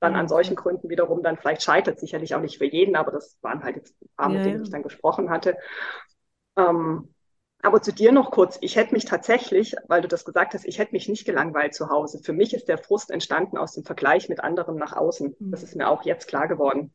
dann 0.00 0.14
an 0.14 0.28
solchen 0.28 0.54
Gründen 0.54 0.88
wiederum 0.90 1.22
dann 1.22 1.36
vielleicht 1.36 1.62
scheitert. 1.62 1.98
Sicherlich 1.98 2.34
auch 2.34 2.40
nicht 2.40 2.58
für 2.58 2.66
jeden, 2.66 2.94
aber 2.94 3.10
das 3.10 3.36
waren 3.42 3.64
halt 3.64 3.76
jetzt 3.76 4.00
ein 4.00 4.08
paar, 4.16 4.28
mit 4.28 4.44
denen 4.44 4.62
ich 4.62 4.70
dann 4.70 4.82
gesprochen 4.82 5.28
hatte. 5.28 5.56
Ähm, 6.56 7.12
aber 7.60 7.82
zu 7.82 7.92
dir 7.92 8.12
noch 8.12 8.30
kurz. 8.30 8.58
Ich 8.60 8.76
hätte 8.76 8.92
mich 8.92 9.06
tatsächlich, 9.06 9.74
weil 9.88 10.02
du 10.02 10.08
das 10.08 10.24
gesagt 10.24 10.54
hast, 10.54 10.66
ich 10.66 10.78
hätte 10.78 10.92
mich 10.92 11.08
nicht 11.08 11.24
gelangweilt 11.24 11.74
zu 11.74 11.88
Hause. 11.88 12.20
Für 12.22 12.34
mich 12.34 12.54
ist 12.54 12.68
der 12.68 12.78
Frust 12.78 13.10
entstanden 13.10 13.56
aus 13.56 13.72
dem 13.72 13.84
Vergleich 13.84 14.28
mit 14.28 14.38
anderen 14.38 14.76
nach 14.76 14.92
außen. 14.94 15.34
Das 15.40 15.62
mhm. 15.62 15.66
ist 15.66 15.74
mir 15.74 15.88
auch 15.88 16.04
jetzt 16.04 16.28
klar 16.28 16.46
geworden. 16.46 16.92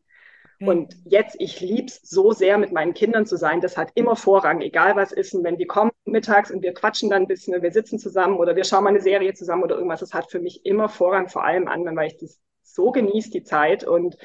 Und 0.62 0.96
jetzt, 1.06 1.38
ich 1.40 1.62
lieb's 1.62 2.02
so 2.04 2.34
sehr, 2.34 2.58
mit 2.58 2.74
meinen 2.74 2.94
Kindern 2.94 3.26
zu 3.26 3.38
sein. 3.38 3.62
Das 3.62 3.78
hat 3.78 3.92
immer 3.96 4.18
Vorrang, 4.18 4.60
egal 4.62 4.96
was 4.96 5.14
ist. 5.14 5.34
Und 5.34 5.44
wenn 5.44 5.58
die 5.58 5.66
kommen 5.66 5.92
mittags 6.06 6.52
und 6.52 6.62
wir 6.62 6.74
quatschen 6.74 7.10
dann 7.10 7.24
ein 7.24 7.28
bisschen, 7.28 7.62
wir 7.62 7.72
sitzen 7.72 7.98
zusammen 7.98 8.38
oder 8.38 8.56
wir 8.56 8.66
schauen 8.66 8.84
mal 8.84 8.90
eine 8.90 9.02
Serie 9.02 9.34
zusammen 9.34 9.64
oder 9.64 9.76
irgendwas, 9.76 10.02
das 10.02 10.14
hat 10.14 10.30
für 10.30 10.40
mich 10.40 10.66
immer 10.66 10.90
Vorrang, 10.90 11.30
vor 11.30 11.46
allem 11.46 11.68
an, 11.68 11.86
weil 11.96 12.08
ich 12.08 12.18
das 12.18 12.42
so 12.62 12.92
genieße, 12.92 13.30
die 13.32 13.44
Zeit. 13.44 13.86
Und 13.86 14.18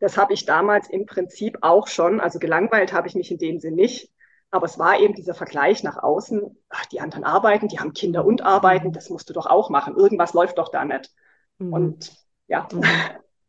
das 0.00 0.16
habe 0.16 0.32
ich 0.32 0.46
damals 0.46 0.88
im 0.88 1.04
Prinzip 1.04 1.58
auch 1.60 1.88
schon. 1.88 2.20
Also 2.20 2.38
gelangweilt 2.38 2.94
habe 2.94 3.08
ich 3.08 3.14
mich 3.14 3.30
in 3.30 3.38
dem 3.38 3.60
Sinn 3.60 3.74
nicht. 3.74 4.10
Aber 4.50 4.64
es 4.64 4.78
war 4.78 4.98
eben 4.98 5.14
dieser 5.14 5.34
Vergleich 5.34 5.82
nach 5.82 6.02
außen. 6.02 6.56
Ach, 6.70 6.86
die 6.86 7.00
anderen 7.00 7.24
arbeiten, 7.24 7.68
die 7.68 7.80
haben 7.80 7.92
Kinder 7.92 8.24
und 8.24 8.42
arbeiten, 8.42 8.92
das 8.92 9.10
musst 9.10 9.28
du 9.28 9.34
doch 9.34 9.46
auch 9.46 9.68
machen. 9.68 9.96
Irgendwas 9.96 10.32
läuft 10.32 10.56
doch 10.56 10.70
da 10.70 10.84
nicht. 10.86 11.10
Mhm. 11.58 11.72
Und 11.72 12.12
ja. 12.46 12.66
Mhm. 12.72 12.82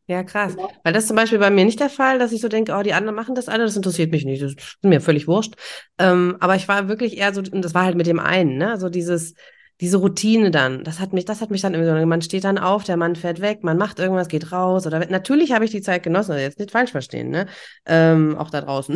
Ja, 0.07 0.23
krass. 0.23 0.55
Genau. 0.55 0.71
Weil 0.83 0.93
das 0.93 1.03
ist 1.03 1.07
zum 1.07 1.17
Beispiel 1.17 1.39
bei 1.39 1.49
mir 1.49 1.65
nicht 1.65 1.79
der 1.79 1.89
Fall, 1.89 2.17
dass 2.17 2.31
ich 2.31 2.39
so 2.41 2.47
denke, 2.47 2.73
oh, 2.73 2.81
die 2.81 2.93
anderen 2.93 3.15
machen 3.15 3.35
das 3.35 3.49
alle, 3.49 3.65
das 3.65 3.75
interessiert 3.75 4.11
mich 4.11 4.23
nicht. 4.23 4.41
Das 4.41 4.53
ist 4.53 4.77
mir 4.81 5.01
völlig 5.01 5.27
wurscht. 5.27 5.55
Ähm, 5.97 6.37
aber 6.39 6.55
ich 6.55 6.67
war 6.67 6.87
wirklich 6.87 7.17
eher 7.17 7.33
so, 7.33 7.41
und 7.41 7.63
das 7.63 7.73
war 7.73 7.83
halt 7.83 7.97
mit 7.97 8.07
dem 8.07 8.19
einen, 8.19 8.57
ne? 8.57 8.79
So 8.79 8.87
dieses, 8.87 9.33
diese 9.81 9.97
Routine 9.97 10.49
dann, 10.49 10.83
das 10.83 10.99
hat 10.99 11.11
mich, 11.11 11.25
das 11.25 11.41
hat 11.41 11.51
mich 11.51 11.61
dann 11.61 11.73
irgendwie 11.73 11.99
so, 11.99 12.05
man 12.07 12.21
steht 12.21 12.45
dann 12.45 12.57
auf, 12.57 12.85
der 12.85 12.95
Mann 12.97 13.15
fährt 13.15 13.41
weg, 13.41 13.63
man 13.63 13.77
macht 13.77 13.99
irgendwas, 13.99 14.29
geht 14.29 14.51
raus 14.51 14.87
oder 14.87 15.05
natürlich 15.07 15.51
habe 15.51 15.65
ich 15.65 15.71
die 15.71 15.81
Zeit 15.81 16.03
genossen, 16.03 16.31
also 16.31 16.43
jetzt 16.43 16.57
nicht 16.57 16.71
falsch 16.71 16.91
verstehen, 16.91 17.29
ne? 17.29 17.45
Ähm, 17.85 18.37
auch 18.37 18.49
da 18.49 18.61
draußen. 18.61 18.95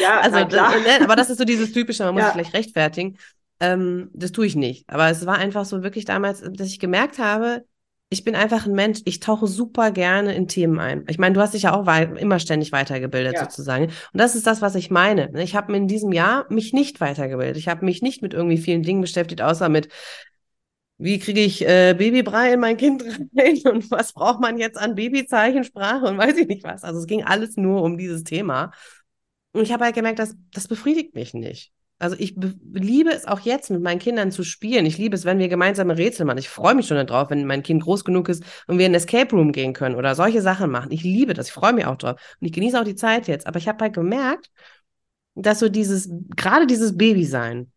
Ja, 0.00 0.20
also, 0.22 0.44
klar. 0.46 0.72
Ne? 0.72 1.04
aber 1.04 1.16
das 1.16 1.30
ist 1.30 1.38
so 1.38 1.44
dieses 1.44 1.72
typische, 1.72 2.04
man 2.04 2.14
muss 2.14 2.24
ja. 2.24 2.32
sich 2.32 2.42
gleich 2.42 2.54
rechtfertigen. 2.54 3.16
Ähm, 3.60 4.10
das 4.12 4.32
tue 4.32 4.46
ich 4.46 4.56
nicht. 4.56 4.84
Aber 4.88 5.08
es 5.08 5.24
war 5.24 5.38
einfach 5.38 5.64
so 5.64 5.84
wirklich 5.84 6.04
damals, 6.04 6.42
dass 6.42 6.66
ich 6.66 6.80
gemerkt 6.80 7.18
habe, 7.18 7.64
ich 8.12 8.24
bin 8.24 8.34
einfach 8.34 8.66
ein 8.66 8.74
Mensch, 8.74 9.00
ich 9.06 9.20
tauche 9.20 9.46
super 9.46 9.90
gerne 9.90 10.34
in 10.34 10.46
Themen 10.46 10.78
ein. 10.78 11.04
Ich 11.08 11.18
meine, 11.18 11.34
du 11.34 11.40
hast 11.40 11.54
dich 11.54 11.62
ja 11.62 11.74
auch 11.74 11.86
immer 12.18 12.38
ständig 12.38 12.70
weitergebildet 12.70 13.36
ja. 13.36 13.44
sozusagen. 13.44 13.86
Und 13.86 13.94
das 14.12 14.34
ist 14.34 14.46
das, 14.46 14.60
was 14.60 14.74
ich 14.74 14.90
meine. 14.90 15.32
Ich 15.42 15.56
habe 15.56 15.74
in 15.74 15.88
diesem 15.88 16.12
Jahr 16.12 16.44
mich 16.52 16.74
nicht 16.74 17.00
weitergebildet. 17.00 17.56
Ich 17.56 17.68
habe 17.68 17.86
mich 17.86 18.02
nicht 18.02 18.20
mit 18.20 18.34
irgendwie 18.34 18.58
vielen 18.58 18.82
Dingen 18.82 19.00
beschäftigt, 19.00 19.40
außer 19.40 19.70
mit, 19.70 19.88
wie 20.98 21.18
kriege 21.18 21.40
ich 21.40 21.66
äh, 21.66 21.94
Babybrei 21.96 22.52
in 22.52 22.60
mein 22.60 22.76
Kind 22.76 23.02
rein 23.36 23.60
und 23.64 23.90
was 23.90 24.12
braucht 24.12 24.40
man 24.40 24.58
jetzt 24.58 24.76
an 24.76 24.94
Babyzeichensprache 24.94 26.04
und 26.04 26.18
weiß 26.18 26.36
ich 26.36 26.48
nicht 26.48 26.64
was. 26.64 26.84
Also 26.84 27.00
es 27.00 27.06
ging 27.06 27.24
alles 27.24 27.56
nur 27.56 27.82
um 27.82 27.96
dieses 27.96 28.24
Thema. 28.24 28.72
Und 29.52 29.62
ich 29.62 29.72
habe 29.72 29.84
halt 29.84 29.94
gemerkt, 29.94 30.18
dass 30.18 30.36
das 30.52 30.68
befriedigt 30.68 31.14
mich 31.14 31.32
nicht. 31.32 31.72
Also 32.02 32.16
ich 32.18 32.34
liebe 32.72 33.10
es 33.10 33.28
auch 33.28 33.38
jetzt 33.40 33.70
mit 33.70 33.80
meinen 33.80 34.00
Kindern 34.00 34.32
zu 34.32 34.42
spielen. 34.42 34.86
Ich 34.86 34.98
liebe 34.98 35.14
es, 35.14 35.24
wenn 35.24 35.38
wir 35.38 35.48
gemeinsame 35.48 35.96
Rätsel 35.96 36.26
machen. 36.26 36.38
Ich 36.38 36.48
freue 36.48 36.74
mich 36.74 36.88
schon 36.88 36.96
darauf, 37.06 37.30
wenn 37.30 37.46
mein 37.46 37.62
Kind 37.62 37.84
groß 37.84 38.04
genug 38.04 38.28
ist 38.28 38.42
und 38.66 38.78
wir 38.78 38.86
in 38.86 38.92
den 38.92 38.96
Escape 38.96 39.30
Room 39.36 39.52
gehen 39.52 39.72
können 39.72 39.94
oder 39.94 40.16
solche 40.16 40.42
Sachen 40.42 40.68
machen. 40.68 40.90
Ich 40.90 41.04
liebe 41.04 41.32
das. 41.32 41.46
Ich 41.46 41.52
freue 41.52 41.72
mich 41.72 41.86
auch 41.86 41.94
drauf. 41.96 42.20
Und 42.40 42.46
ich 42.46 42.52
genieße 42.52 42.80
auch 42.80 42.84
die 42.84 42.96
Zeit 42.96 43.28
jetzt. 43.28 43.46
Aber 43.46 43.58
ich 43.58 43.68
habe 43.68 43.84
halt 43.84 43.94
gemerkt, 43.94 44.50
dass 45.36 45.60
so 45.60 45.68
dieses, 45.68 46.10
gerade 46.34 46.66
dieses 46.66 46.96
Babysein, 46.96 47.70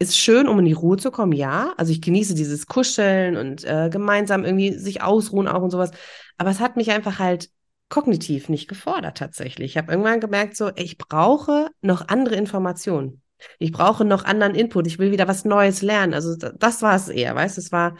ist 0.00 0.16
schön, 0.16 0.48
um 0.48 0.58
in 0.58 0.64
die 0.64 0.72
Ruhe 0.72 0.96
zu 0.96 1.10
kommen, 1.10 1.32
ja. 1.32 1.74
Also 1.76 1.92
ich 1.92 2.00
genieße 2.00 2.34
dieses 2.34 2.66
Kuscheln 2.66 3.36
und 3.36 3.64
äh, 3.64 3.88
gemeinsam 3.90 4.44
irgendwie 4.44 4.72
sich 4.72 5.02
ausruhen 5.02 5.46
auch 5.46 5.62
und 5.62 5.70
sowas. 5.70 5.90
Aber 6.38 6.50
es 6.50 6.58
hat 6.58 6.76
mich 6.76 6.90
einfach 6.90 7.18
halt 7.18 7.50
kognitiv 7.90 8.48
nicht 8.48 8.66
gefordert 8.66 9.18
tatsächlich. 9.18 9.72
Ich 9.72 9.76
habe 9.76 9.92
irgendwann 9.92 10.20
gemerkt, 10.20 10.56
so, 10.56 10.70
ich 10.74 10.96
brauche 10.96 11.68
noch 11.82 12.08
andere 12.08 12.36
Informationen. 12.36 13.20
Ich 13.58 13.72
brauche 13.72 14.04
noch 14.04 14.24
anderen 14.24 14.54
Input. 14.54 14.86
Ich 14.86 14.98
will 14.98 15.10
wieder 15.12 15.28
was 15.28 15.44
Neues 15.44 15.82
lernen. 15.82 16.14
Also 16.14 16.36
das, 16.36 16.82
war 16.82 16.96
es 16.96 17.08
eher, 17.08 17.34
weißt 17.34 17.56
du? 17.56 17.60
Es 17.60 17.72
war 17.72 17.96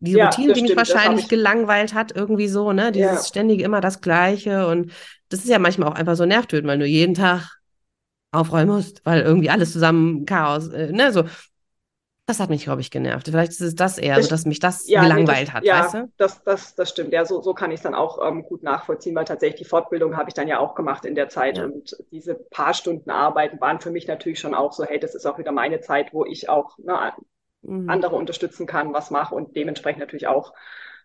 die 0.00 0.12
ja, 0.12 0.26
Routine, 0.26 0.52
die 0.52 0.62
mich 0.62 0.76
wahrscheinlich 0.76 1.24
ich... 1.24 1.28
gelangweilt 1.28 1.94
hat, 1.94 2.14
irgendwie 2.14 2.48
so, 2.48 2.72
ne? 2.72 2.92
Dieses 2.92 3.10
ja. 3.10 3.24
ständige 3.24 3.64
immer 3.64 3.80
das 3.80 4.00
Gleiche. 4.00 4.66
Und 4.68 4.92
das 5.28 5.40
ist 5.40 5.48
ja 5.48 5.58
manchmal 5.58 5.88
auch 5.88 5.94
einfach 5.94 6.16
so 6.16 6.24
nervtötend, 6.24 6.68
weil 6.68 6.78
du 6.78 6.86
jeden 6.86 7.14
Tag 7.14 7.58
aufräumen 8.30 8.76
musst, 8.76 9.04
weil 9.04 9.22
irgendwie 9.22 9.50
alles 9.50 9.72
zusammen 9.72 10.26
Chaos, 10.26 10.68
äh, 10.68 10.92
ne? 10.92 11.12
So, 11.12 11.24
das 12.28 12.40
hat 12.40 12.50
mich, 12.50 12.64
glaube 12.64 12.82
ich, 12.82 12.90
genervt. 12.90 13.26
Vielleicht 13.26 13.52
ist 13.52 13.60
es 13.62 13.74
das 13.74 13.96
eher, 13.96 14.16
das, 14.16 14.26
so 14.26 14.30
dass 14.30 14.44
mich 14.44 14.60
das 14.60 14.86
ja, 14.86 15.00
gelangweilt 15.00 15.38
nee, 15.38 15.44
das, 15.46 15.54
hat, 15.54 15.64
ja, 15.64 15.84
weißt 15.84 15.94
du? 15.94 16.12
Das, 16.18 16.44
das, 16.44 16.74
das 16.74 16.90
stimmt. 16.90 17.12
Ja, 17.12 17.24
so, 17.24 17.40
so 17.40 17.54
kann 17.54 17.70
ich 17.70 17.76
es 17.76 17.82
dann 17.82 17.94
auch 17.94 18.18
ähm, 18.26 18.42
gut 18.42 18.62
nachvollziehen, 18.62 19.14
weil 19.14 19.24
tatsächlich 19.24 19.62
die 19.62 19.68
Fortbildung 19.68 20.16
habe 20.16 20.28
ich 20.28 20.34
dann 20.34 20.46
ja 20.46 20.58
auch 20.58 20.74
gemacht 20.74 21.06
in 21.06 21.14
der 21.14 21.30
Zeit. 21.30 21.56
Ja. 21.56 21.64
Und 21.64 21.96
diese 22.10 22.34
paar 22.34 22.74
Stunden 22.74 23.10
Arbeiten 23.10 23.60
waren 23.62 23.80
für 23.80 23.90
mich 23.90 24.06
natürlich 24.06 24.40
schon 24.40 24.54
auch 24.54 24.74
so, 24.74 24.84
hey, 24.84 25.00
das 25.00 25.14
ist 25.14 25.24
auch 25.24 25.38
wieder 25.38 25.52
meine 25.52 25.80
Zeit, 25.80 26.12
wo 26.12 26.26
ich 26.26 26.50
auch 26.50 26.76
ne, 26.76 27.14
mhm. 27.62 27.88
andere 27.88 28.16
unterstützen 28.16 28.66
kann, 28.66 28.92
was 28.92 29.10
mache 29.10 29.34
und 29.34 29.56
dementsprechend 29.56 30.00
natürlich 30.00 30.26
auch 30.26 30.52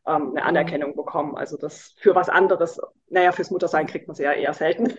ähm, 0.05 0.31
eine 0.31 0.43
Anerkennung 0.43 0.91
mhm. 0.91 0.97
bekommen. 0.97 1.37
Also 1.37 1.55
das 1.55 1.95
für 1.99 2.15
was 2.15 2.27
anderes, 2.27 2.81
naja, 3.09 3.31
fürs 3.31 3.49
Muttersein 3.49 3.87
kriegt 3.87 4.07
man 4.07 4.13
es 4.13 4.19
ja 4.19 4.33
eher 4.33 4.53
selten. 4.53 4.93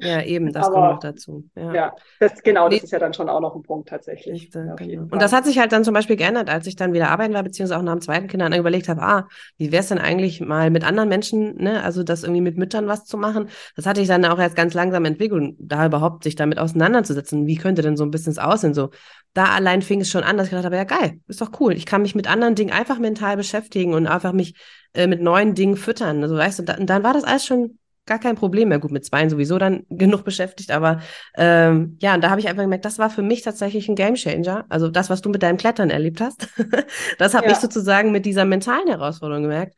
Ja, 0.00 0.22
eben, 0.22 0.52
das 0.52 0.66
Aber, 0.66 0.74
kommt 0.74 0.90
noch 0.92 0.98
dazu. 1.00 1.44
Ja, 1.54 1.74
ja 1.74 1.96
das, 2.20 2.42
genau, 2.42 2.68
das 2.68 2.82
ist 2.82 2.92
ja 2.92 2.98
dann 2.98 3.14
schon 3.14 3.28
auch 3.28 3.40
noch 3.40 3.54
ein 3.54 3.62
Punkt 3.62 3.88
tatsächlich. 3.88 4.50
Ja, 4.54 4.74
genau. 4.74 5.02
Und 5.02 5.20
das 5.20 5.32
hat 5.32 5.44
sich 5.44 5.58
halt 5.58 5.72
dann 5.72 5.84
zum 5.84 5.94
Beispiel 5.94 6.16
geändert, 6.16 6.48
als 6.50 6.66
ich 6.66 6.76
dann 6.76 6.92
wieder 6.92 7.10
arbeiten 7.10 7.34
war, 7.34 7.42
beziehungsweise 7.42 7.78
auch 7.78 7.84
nach 7.84 7.94
dem 7.94 8.00
zweiten 8.00 8.28
Kind 8.28 8.42
dann 8.42 8.52
überlegt 8.52 8.88
habe, 8.88 9.02
ah, 9.02 9.28
wie 9.58 9.72
wäre 9.72 9.80
es 9.80 9.88
denn 9.88 9.98
eigentlich 9.98 10.40
mal 10.40 10.70
mit 10.70 10.84
anderen 10.84 11.08
Menschen, 11.08 11.56
ne, 11.56 11.82
also 11.82 12.02
das 12.02 12.22
irgendwie 12.22 12.42
mit 12.42 12.56
Müttern 12.56 12.86
was 12.86 13.04
zu 13.04 13.16
machen. 13.16 13.48
Das 13.74 13.86
hatte 13.86 14.00
ich 14.00 14.08
dann 14.08 14.24
auch 14.24 14.38
erst 14.38 14.56
ganz 14.56 14.74
langsam 14.74 15.04
entwickelt, 15.04 15.54
da 15.58 15.86
überhaupt 15.86 16.24
sich 16.24 16.34
damit 16.34 16.58
auseinanderzusetzen. 16.58 17.46
Wie 17.46 17.56
könnte 17.56 17.82
denn 17.82 17.96
so 17.96 18.04
ein 18.04 18.10
bisschen 18.10 18.38
aussehen? 18.38 18.74
So, 18.74 18.90
da 19.34 19.46
allein 19.46 19.82
fing 19.82 20.00
es 20.00 20.10
schon 20.10 20.24
an, 20.24 20.36
dass 20.36 20.46
ich 20.46 20.50
gedacht 20.50 20.64
habe, 20.64 20.76
ja 20.76 20.84
geil, 20.84 21.20
ist 21.28 21.40
doch 21.40 21.50
cool. 21.60 21.74
Ich 21.74 21.86
kann 21.86 22.02
mich 22.02 22.14
mit 22.14 22.30
anderen 22.30 22.54
Dingen 22.54 22.72
einfach 22.72 22.98
mental 22.98 23.36
beschäftigen 23.36 23.94
und 23.94 24.06
einfach 24.06 24.32
mich 24.32 24.54
äh, 24.94 25.06
mit 25.06 25.20
neuen 25.20 25.54
Dingen 25.54 25.76
füttern. 25.76 26.22
Also 26.22 26.36
weißt 26.36 26.60
du, 26.60 26.62
da, 26.62 26.76
und 26.76 26.86
dann 26.88 27.02
war 27.02 27.12
das 27.12 27.24
alles 27.24 27.44
schon 27.44 27.78
gar 28.06 28.18
kein 28.18 28.36
Problem 28.36 28.68
mehr. 28.68 28.78
Gut, 28.78 28.92
mit 28.92 29.04
Zweien 29.04 29.28
sowieso 29.28 29.58
dann 29.58 29.84
genug 29.90 30.24
beschäftigt, 30.24 30.70
aber 30.70 31.00
ähm, 31.36 31.98
ja, 32.00 32.14
und 32.14 32.22
da 32.22 32.30
habe 32.30 32.40
ich 32.40 32.48
einfach 32.48 32.62
gemerkt, 32.62 32.84
das 32.84 32.98
war 32.98 33.10
für 33.10 33.22
mich 33.22 33.42
tatsächlich 33.42 33.88
ein 33.88 33.96
Gamechanger. 33.96 34.64
Also 34.68 34.88
das, 34.88 35.10
was 35.10 35.22
du 35.22 35.28
mit 35.28 35.42
deinem 35.42 35.56
Klettern 35.56 35.90
erlebt 35.90 36.20
hast, 36.20 36.48
das 37.18 37.34
habe 37.34 37.46
ja. 37.46 37.52
ich 37.52 37.58
sozusagen 37.58 38.12
mit 38.12 38.24
dieser 38.24 38.44
mentalen 38.44 38.88
Herausforderung 38.88 39.42
gemerkt, 39.42 39.76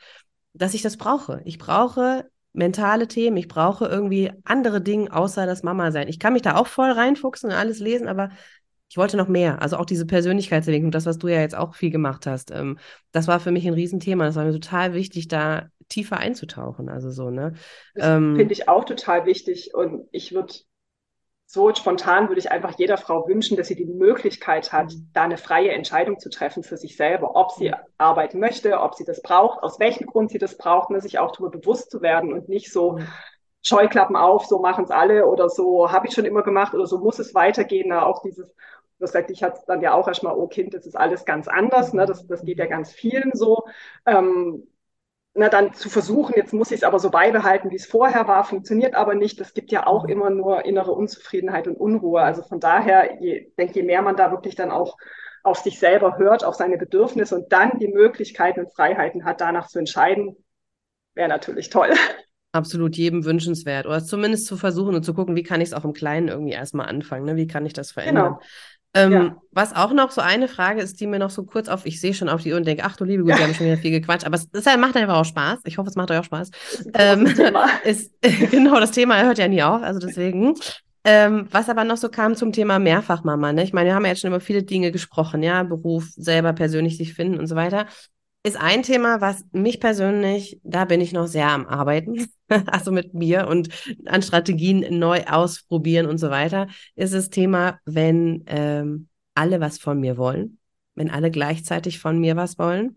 dass 0.53 0.75
ich 0.75 0.83
das 0.83 0.97
brauche. 0.97 1.41
Ich 1.45 1.59
brauche 1.59 2.29
mentale 2.53 3.07
Themen, 3.09 3.37
ich 3.37 3.49
brauche 3.49 3.87
irgendwie 3.87 4.33
andere 4.45 4.81
Dinge 4.81 5.13
außer 5.13 5.47
das 5.47 5.63
Mama 5.63 5.93
sein. 5.93 6.09
Ich 6.09 6.19
kann 6.19 6.33
mich 6.33 6.43
da 6.43 6.57
auch 6.57 6.67
voll 6.67 6.91
reinfuchsen 6.91 7.51
und 7.51 7.57
alles 7.57 7.79
lesen, 7.79 8.09
aber 8.09 8.31
ich 8.89 8.97
wollte 8.97 9.17
noch 9.17 9.29
mehr. 9.29 9.61
Also 9.61 9.77
auch 9.77 9.85
diese 9.85 10.07
Persönlichkeitsentwicklung, 10.07 10.91
das, 10.91 11.07
was 11.07 11.19
du 11.19 11.29
ja 11.29 11.41
jetzt 11.41 11.57
auch 11.57 11.75
viel 11.75 11.91
gemacht 11.91 12.27
hast, 12.27 12.51
ähm, 12.51 12.79
das 13.13 13.29
war 13.29 13.41
für 13.41 13.51
mich 13.51 13.67
ein 13.67 13.75
Riesenthema. 13.75 14.25
Das 14.25 14.37
war 14.37 14.45
mir 14.45 14.53
total 14.53 14.95
wichtig, 14.95 15.29
da 15.29 15.69
tiefer 15.89 16.19
einzutauchen. 16.19 16.89
Also 16.89 17.11
so, 17.11 17.31
ne? 17.31 17.55
Ähm, 17.97 18.37
Finde 18.37 18.53
ich 18.53 18.69
auch 18.69 18.85
total 18.85 19.27
wichtig. 19.27 19.75
Und 19.75 20.09
ich 20.11 20.33
würde 20.33 20.55
so 21.51 21.75
spontan 21.75 22.29
würde 22.29 22.41
ich 22.41 22.53
einfach 22.53 22.79
jeder 22.79 22.99
Frau 22.99 23.27
wünschen, 23.27 23.57
dass 23.57 23.69
sie 23.69 23.75
die 23.75 23.87
Möglichkeit 23.87 24.71
hat, 24.71 24.93
mhm. 24.93 25.11
da 25.15 25.23
eine 25.23 25.39
freie 25.39 25.73
Entscheidung 25.73 26.19
zu 26.19 26.29
treffen 26.29 26.63
für 26.63 26.77
sich 26.77 26.95
selber, 26.97 27.37
ob 27.37 27.53
sie 27.53 27.73
arbeiten 27.97 28.39
möchte, 28.39 28.79
ob 28.79 28.95
sie 28.95 29.05
das 29.05 29.23
braucht, 29.23 29.63
aus 29.63 29.81
welchem 29.81 30.07
Grund 30.07 30.31
sie 30.31 30.37
das 30.37 30.59
braucht, 30.59 30.91
ne, 30.91 31.01
sich 31.01 31.19
auch 31.19 31.33
darüber 31.33 31.51
bewusst 31.59 31.91
zu 31.91 32.03
werden 32.03 32.35
und 32.35 32.51
nicht 32.51 32.71
so 32.71 32.99
mhm. 32.99 33.09
Scheuklappen 33.63 34.15
auf, 34.15 34.45
so 34.45 34.59
machen 34.59 34.85
es 34.85 34.91
alle 34.91 35.27
oder 35.27 35.49
so 35.49 35.91
habe 35.91 36.07
ich 36.07 36.13
schon 36.13 36.27
immer 36.27 36.43
gemacht 36.43 36.75
oder 36.75 36.87
so 36.87 36.99
muss 36.99 37.19
es 37.19 37.35
weitergehen. 37.35 37.89
Na, 37.89 38.05
auch 38.05 38.21
dieses, 38.23 38.47
das 38.99 39.13
sagt, 39.13 39.31
ich 39.31 39.43
hatte 39.43 39.61
dann 39.67 39.81
ja 39.81 39.95
auch 39.95 40.09
erstmal, 40.09 40.35
oh 40.35 40.49
Kind, 40.49 40.75
das 40.75 40.87
ist 40.87 40.97
alles 40.97 41.25
ganz 41.25 41.49
anders, 41.49 41.93
ne? 41.93 42.07
das, 42.07 42.27
das 42.27 42.43
geht 42.43 42.59
ja 42.59 42.67
ganz 42.67 42.93
vielen 42.93 43.33
so. 43.35 43.65
Ähm, 44.07 44.67
na, 45.35 45.49
dann 45.49 45.73
zu 45.73 45.89
versuchen, 45.89 46.35
jetzt 46.37 46.53
muss 46.53 46.73
ich 46.73 46.79
es 46.79 46.83
aber 46.83 46.99
so 46.99 47.11
beibehalten, 47.11 47.71
wie 47.71 47.77
es 47.77 47.87
vorher 47.87 48.27
war, 48.27 48.43
funktioniert 48.43 48.95
aber 48.95 49.15
nicht. 49.15 49.39
Das 49.41 49.55
gibt 49.55 49.71
ja 49.71 49.87
auch 49.87 50.05
mhm. 50.05 50.11
immer 50.11 50.31
nur 50.31 50.65
innere 50.65 50.93
Unzufriedenheit 50.93 51.69
und 51.69 51.77
Unruhe. 51.77 52.21
Also 52.21 52.43
von 52.43 52.59
daher, 52.59 53.21
je, 53.21 53.53
denke, 53.57 53.75
je 53.75 53.83
mehr 53.85 54.03
man 54.03 54.17
da 54.17 54.33
wirklich 54.33 54.57
dann 54.57 54.73
auch 54.73 54.97
auf 55.45 55.59
sich 55.59 55.79
selber 55.79 56.19
hört, 56.19 56.45
auf 56.45 56.57
seine 56.57 56.77
Bedürfnisse 56.77 57.37
und 57.37 57.53
dann 57.53 57.79
die 57.79 57.89
Möglichkeiten 57.89 58.61
und 58.61 58.75
Freiheiten 58.75 59.25
hat, 59.25 59.41
danach 59.41 59.69
zu 59.69 59.79
entscheiden, 59.79 60.37
wäre 61.15 61.29
natürlich 61.29 61.71
toll. 61.71 61.91
Absolut 62.51 62.97
jedem 62.97 63.25
wünschenswert. 63.25 63.87
Oder 63.87 64.03
zumindest 64.03 64.47
zu 64.47 64.57
versuchen 64.57 64.95
und 64.95 65.05
zu 65.05 65.15
gucken, 65.15 65.37
wie 65.37 65.43
kann 65.43 65.61
ich 65.61 65.69
es 65.69 65.75
auch 65.75 65.85
im 65.85 65.93
Kleinen 65.93 66.29
irgendwie 66.29 66.53
erstmal 66.53 66.89
anfangen, 66.89 67.27
ne? 67.27 67.37
wie 67.37 67.47
kann 67.47 67.65
ich 67.65 67.75
das 67.75 67.93
verändern. 67.93 68.35
Genau. 68.35 68.41
Ähm, 68.99 69.13
ja. 69.13 69.37
Was 69.53 69.75
auch 69.75 69.93
noch 69.93 70.11
so 70.11 70.21
eine 70.21 70.49
Frage 70.49 70.81
ist, 70.81 71.01
die 71.01 71.07
mir 71.07 71.19
noch 71.19 71.31
so 71.31 71.45
kurz 71.45 71.69
auf, 71.69 71.87
ich 71.87 72.01
sehe 72.01 72.15
schon 72.15 72.29
auf 72.29 72.43
die 72.43 72.53
Uhr 72.53 72.59
und 72.59 72.67
denke, 72.67 72.85
ach 72.85 72.97
du 72.97 73.05
liebe 73.05 73.23
Gute, 73.23 73.37
wir 73.37 73.45
haben 73.45 73.55
schon 73.55 73.67
wieder 73.67 73.79
viel 73.79 73.91
gequatscht, 73.91 74.27
aber 74.27 74.37
es 74.37 74.45
ist, 74.45 74.79
macht 74.79 74.97
einfach 74.97 75.17
auch 75.17 75.25
Spaß. 75.25 75.61
Ich 75.65 75.79
hoffe, 75.79 75.89
es 75.91 75.97
macht 75.97 76.11
euch 76.11 76.19
auch 76.19 76.25
Spaß. 76.25 76.51
Ähm, 76.95 77.27
ist, 77.85 78.13
genau, 78.51 78.79
das 78.81 78.93
Thema 78.93 79.23
hört 79.23 79.39
ja 79.39 79.49
nie 79.49 79.63
auf, 79.63 79.83
also 79.83 79.99
deswegen. 79.99 80.55
Ähm, 81.05 81.47
was 81.51 81.71
aber 81.71 81.85
noch 81.85 81.97
so 81.97 82.09
kam 82.09 82.35
zum 82.35 82.53
Thema 82.53 82.79
Mehrfachmama, 82.79 83.53
ne? 83.53 83.63
Ich 83.63 83.73
meine, 83.73 83.89
wir 83.89 83.95
haben 83.95 84.05
ja 84.05 84.11
jetzt 84.11 84.21
schon 84.21 84.29
über 84.29 84.41
viele 84.41 84.65
Dinge 84.65 84.93
gesprochen, 84.93 85.43
ja, 85.43 85.63
Beruf, 85.63 86.09
selber 86.17 86.53
persönlich 86.53 86.97
sich 86.97 87.15
finden 87.15 87.39
und 87.39 87.47
so 87.47 87.57
weiter 87.57 87.87
ist 88.43 88.57
ein 88.57 88.83
Thema, 88.83 89.21
was 89.21 89.45
mich 89.53 89.81
persönlich, 89.81 90.61
da 90.63 90.85
bin 90.85 91.01
ich 91.01 91.13
noch 91.13 91.27
sehr 91.27 91.49
am 91.49 91.67
Arbeiten, 91.67 92.31
also 92.67 92.93
mit 92.93 93.15
mir 93.15 93.49
und 93.49 93.69
an 94.07 94.23
Strategien 94.23 94.99
neu 94.99 95.25
ausprobieren 95.25 96.07
und 96.07 96.19
so 96.19 96.31
weiter, 96.31 96.69
ist 96.95 97.15
das 97.15 97.31
Thema, 97.31 97.79
wenn 97.85 98.45
ähm, 98.47 99.09
alle 99.35 99.61
was 99.61 99.79
von 99.79 100.01
mir 100.01 100.17
wollen, 100.17 100.59
wenn 100.95 101.11
alle 101.11 101.31
gleichzeitig 101.31 101.99
von 101.99 102.19
mir 102.19 102.37
was 102.37 102.59
wollen 102.59 102.97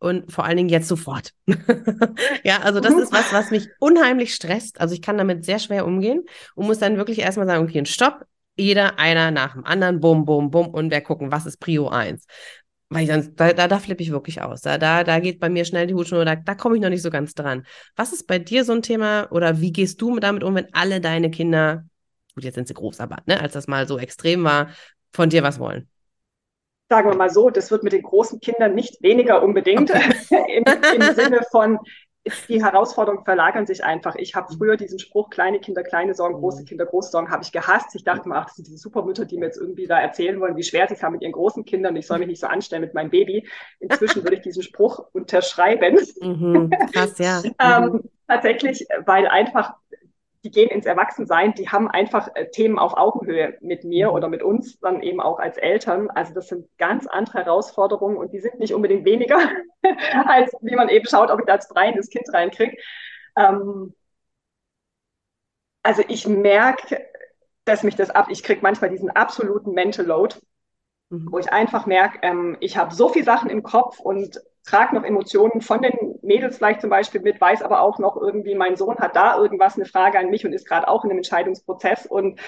und 0.00 0.30
vor 0.30 0.44
allen 0.44 0.58
Dingen 0.58 0.68
jetzt 0.68 0.88
sofort. 0.88 1.32
ja, 2.44 2.60
also 2.60 2.80
das 2.80 2.94
ist 2.94 3.12
was, 3.12 3.32
was 3.32 3.50
mich 3.50 3.68
unheimlich 3.78 4.34
stresst. 4.34 4.80
Also 4.80 4.94
ich 4.94 5.02
kann 5.02 5.16
damit 5.16 5.44
sehr 5.44 5.58
schwer 5.58 5.86
umgehen 5.86 6.24
und 6.54 6.66
muss 6.66 6.78
dann 6.78 6.98
wirklich 6.98 7.20
erstmal 7.20 7.46
sagen, 7.46 7.64
okay, 7.64 7.84
stopp, 7.86 8.24
jeder 8.56 8.98
einer 8.98 9.30
nach 9.30 9.54
dem 9.54 9.64
anderen, 9.64 10.00
bum, 10.00 10.26
bum, 10.26 10.50
bum, 10.50 10.68
und 10.68 10.90
wir 10.90 11.00
gucken, 11.00 11.32
was 11.32 11.46
ist 11.46 11.58
Prio 11.58 11.88
1 11.88 12.26
weil 12.88 13.04
ich 13.04 13.08
dann, 13.08 13.34
da, 13.36 13.52
da, 13.52 13.68
da 13.68 13.78
flippe 13.78 14.02
ich 14.02 14.10
wirklich 14.10 14.42
aus. 14.42 14.60
Da, 14.60 14.78
da, 14.78 15.04
da 15.04 15.18
geht 15.18 15.40
bei 15.40 15.48
mir 15.48 15.64
schnell 15.64 15.86
die 15.86 15.94
Hutschnur, 15.94 16.24
da, 16.24 16.36
da 16.36 16.54
komme 16.54 16.76
ich 16.76 16.82
noch 16.82 16.90
nicht 16.90 17.02
so 17.02 17.10
ganz 17.10 17.34
dran. 17.34 17.66
Was 17.96 18.12
ist 18.12 18.26
bei 18.26 18.38
dir 18.38 18.64
so 18.64 18.72
ein 18.72 18.82
Thema 18.82 19.28
oder 19.30 19.60
wie 19.60 19.72
gehst 19.72 20.00
du 20.00 20.18
damit 20.18 20.44
um, 20.44 20.54
wenn 20.54 20.72
alle 20.72 21.00
deine 21.00 21.30
Kinder, 21.30 21.84
gut, 22.34 22.44
jetzt 22.44 22.54
sind 22.54 22.68
sie 22.68 22.74
groß, 22.74 23.00
aber 23.00 23.18
ne, 23.26 23.40
als 23.40 23.54
das 23.54 23.66
mal 23.66 23.88
so 23.88 23.98
extrem 23.98 24.44
war, 24.44 24.68
von 25.12 25.30
dir 25.30 25.42
was 25.42 25.58
wollen? 25.58 25.88
Sagen 26.90 27.08
wir 27.08 27.16
mal 27.16 27.30
so, 27.30 27.48
das 27.50 27.70
wird 27.70 27.82
mit 27.82 27.94
den 27.94 28.02
großen 28.02 28.40
Kindern 28.40 28.74
nicht 28.74 29.02
weniger 29.02 29.42
unbedingt 29.42 29.90
okay. 29.90 30.12
Im, 30.58 30.64
im 31.00 31.14
Sinne 31.14 31.40
von, 31.50 31.78
die 32.48 32.62
Herausforderungen 32.62 33.24
verlagern 33.24 33.66
sich 33.66 33.84
einfach. 33.84 34.14
Ich 34.16 34.34
habe 34.34 34.52
früher 34.56 34.76
diesen 34.76 34.98
Spruch, 34.98 35.28
kleine 35.30 35.60
Kinder, 35.60 35.82
kleine 35.82 36.14
Sorgen, 36.14 36.34
große 36.34 36.62
mhm. 36.62 36.66
Kinder, 36.66 36.86
große 36.86 37.10
Sorgen, 37.10 37.30
habe 37.30 37.42
ich 37.42 37.52
gehasst. 37.52 37.94
Ich 37.94 38.04
dachte 38.04 38.28
mir, 38.28 38.36
ach, 38.36 38.46
das 38.46 38.56
sind 38.56 38.66
diese 38.66 38.78
Supermütter, 38.78 39.26
die 39.26 39.36
mir 39.36 39.46
jetzt 39.46 39.58
irgendwie 39.58 39.86
da 39.86 40.00
erzählen 40.00 40.40
wollen, 40.40 40.56
wie 40.56 40.62
schwer 40.62 40.88
sie 40.88 40.94
es 40.94 41.02
haben 41.02 41.12
mit 41.12 41.22
ihren 41.22 41.32
großen 41.32 41.64
Kindern. 41.64 41.96
Ich 41.96 42.06
soll 42.06 42.18
mich 42.18 42.28
nicht 42.28 42.40
so 42.40 42.46
anstellen 42.46 42.82
mit 42.82 42.94
meinem 42.94 43.10
Baby. 43.10 43.46
Inzwischen 43.80 44.22
würde 44.24 44.36
ich 44.36 44.42
diesen 44.42 44.62
Spruch 44.62 45.04
unterschreiben. 45.12 45.98
Mhm, 46.20 46.70
krass, 46.92 47.18
ja. 47.18 47.42
ähm, 47.60 48.02
tatsächlich, 48.26 48.86
weil 49.04 49.26
einfach 49.26 49.74
die 50.44 50.50
gehen 50.50 50.68
ins 50.68 50.84
Erwachsensein, 50.84 51.54
die 51.54 51.70
haben 51.70 51.90
einfach 51.90 52.28
äh, 52.34 52.50
Themen 52.50 52.78
auf 52.78 52.96
Augenhöhe 52.96 53.56
mit 53.60 53.84
mir 53.84 54.08
mhm. 54.08 54.14
oder 54.14 54.28
mit 54.28 54.42
uns, 54.42 54.78
dann 54.78 55.02
eben 55.02 55.20
auch 55.20 55.38
als 55.38 55.56
Eltern. 55.56 56.10
Also 56.10 56.34
das 56.34 56.48
sind 56.48 56.68
ganz 56.76 57.06
andere 57.06 57.38
Herausforderungen 57.38 58.18
und 58.18 58.32
die 58.32 58.40
sind 58.40 58.58
nicht 58.58 58.74
unbedingt 58.74 59.06
weniger, 59.06 59.38
als 60.26 60.52
wie 60.60 60.76
man 60.76 60.90
eben 60.90 61.06
schaut, 61.06 61.30
ob 61.30 61.40
ich 61.40 61.46
da 61.46 61.54
als 61.54 61.68
drei 61.68 61.92
das 61.92 62.10
Kind 62.10 62.30
reinkriege. 62.32 62.76
Ähm, 63.36 63.94
also 65.82 66.02
ich 66.08 66.28
merke, 66.28 67.06
dass 67.64 67.82
mich 67.82 67.96
das 67.96 68.10
ab, 68.10 68.26
ich 68.28 68.42
kriege 68.42 68.60
manchmal 68.62 68.90
diesen 68.90 69.10
absoluten 69.10 69.72
Mental 69.72 70.04
Load, 70.04 70.36
mhm. 71.08 71.28
wo 71.30 71.38
ich 71.38 71.50
einfach 71.50 71.86
merke, 71.86 72.18
ähm, 72.20 72.58
ich 72.60 72.76
habe 72.76 72.94
so 72.94 73.08
viele 73.08 73.24
Sachen 73.24 73.48
im 73.48 73.62
Kopf 73.62 73.98
und 73.98 74.42
trage 74.64 74.94
noch 74.94 75.04
Emotionen 75.04 75.60
von 75.60 75.82
den 75.82 76.18
Mädels 76.22 76.56
vielleicht 76.56 76.80
zum 76.80 76.90
Beispiel 76.90 77.20
mit, 77.20 77.40
weiß 77.40 77.62
aber 77.62 77.80
auch 77.80 77.98
noch 77.98 78.16
irgendwie, 78.16 78.54
mein 78.54 78.76
Sohn 78.76 78.98
hat 78.98 79.14
da 79.14 79.36
irgendwas, 79.36 79.76
eine 79.76 79.84
Frage 79.84 80.18
an 80.18 80.30
mich 80.30 80.44
und 80.44 80.52
ist 80.52 80.66
gerade 80.66 80.88
auch 80.88 81.04
in 81.04 81.10
einem 81.10 81.18
Entscheidungsprozess 81.18 82.06
und 82.06 82.40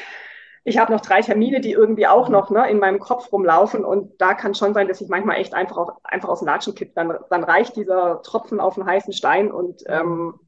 ich 0.68 0.78
habe 0.78 0.92
noch 0.92 1.00
drei 1.00 1.20
Termine, 1.20 1.60
die 1.60 1.70
irgendwie 1.70 2.08
auch 2.08 2.28
noch 2.28 2.50
ne, 2.50 2.68
in 2.68 2.80
meinem 2.80 2.98
Kopf 2.98 3.30
rumlaufen 3.30 3.84
und 3.84 4.20
da 4.20 4.34
kann 4.34 4.52
schon 4.52 4.74
sein, 4.74 4.88
dass 4.88 5.00
ich 5.00 5.08
manchmal 5.08 5.36
echt 5.36 5.54
einfach, 5.54 5.76
auch, 5.76 6.00
einfach 6.02 6.28
aus 6.28 6.40
dem 6.40 6.46
Latschen 6.46 6.74
kippe. 6.74 6.90
Dann, 6.96 7.16
dann 7.30 7.44
reicht 7.44 7.76
dieser 7.76 8.20
Tropfen 8.22 8.58
auf 8.58 8.74
den 8.74 8.84
heißen 8.84 9.12
Stein 9.12 9.52
und 9.52 9.84
ähm, 9.86 10.40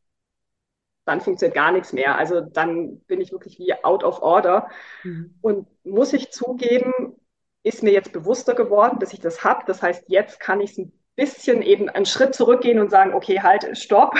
dann 1.04 1.20
funktioniert 1.20 1.54
gar 1.54 1.70
nichts 1.70 1.92
mehr. 1.92 2.18
Also 2.18 2.40
dann 2.40 2.98
bin 3.02 3.20
ich 3.20 3.30
wirklich 3.30 3.60
wie 3.60 3.72
out 3.84 4.02
of 4.02 4.20
order. 4.20 4.68
Mhm. 5.04 5.38
Und 5.40 5.68
muss 5.84 6.12
ich 6.12 6.32
zugeben, 6.32 7.14
ist 7.62 7.84
mir 7.84 7.92
jetzt 7.92 8.12
bewusster 8.12 8.54
geworden, 8.54 8.98
dass 8.98 9.12
ich 9.12 9.20
das 9.20 9.44
habe. 9.44 9.62
Das 9.66 9.82
heißt, 9.82 10.06
jetzt 10.08 10.40
kann 10.40 10.60
ich 10.60 10.72
es 10.72 10.78
ein 10.78 10.97
bisschen 11.18 11.62
eben 11.62 11.88
einen 11.88 12.06
Schritt 12.06 12.34
zurückgehen 12.34 12.78
und 12.78 12.90
sagen, 12.90 13.12
okay, 13.12 13.40
halt, 13.42 13.76
stopp. 13.76 14.14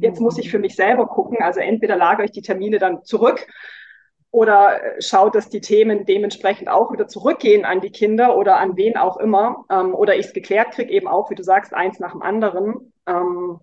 Jetzt 0.00 0.20
muss 0.20 0.38
ich 0.38 0.50
für 0.50 0.58
mich 0.58 0.74
selber 0.74 1.06
gucken. 1.06 1.38
Also 1.40 1.60
entweder 1.60 1.96
lagere 1.96 2.24
ich 2.24 2.32
die 2.32 2.42
Termine 2.42 2.78
dann 2.78 3.04
zurück 3.04 3.46
oder 4.30 4.80
schaue, 4.98 5.30
dass 5.30 5.50
die 5.50 5.60
Themen 5.60 6.06
dementsprechend 6.06 6.68
auch 6.68 6.90
wieder 6.90 7.06
zurückgehen 7.06 7.66
an 7.66 7.82
die 7.82 7.90
Kinder 7.90 8.36
oder 8.36 8.58
an 8.58 8.76
wen 8.76 8.96
auch 8.96 9.18
immer. 9.18 9.64
Ähm, 9.70 9.94
oder 9.94 10.16
ich 10.16 10.26
es 10.26 10.32
geklärt 10.32 10.72
kriege, 10.72 10.90
eben 10.90 11.06
auch, 11.06 11.30
wie 11.30 11.34
du 11.34 11.44
sagst, 11.44 11.74
eins 11.74 12.00
nach 12.00 12.12
dem 12.12 12.22
anderen, 12.22 12.94
ähm, 13.06 13.60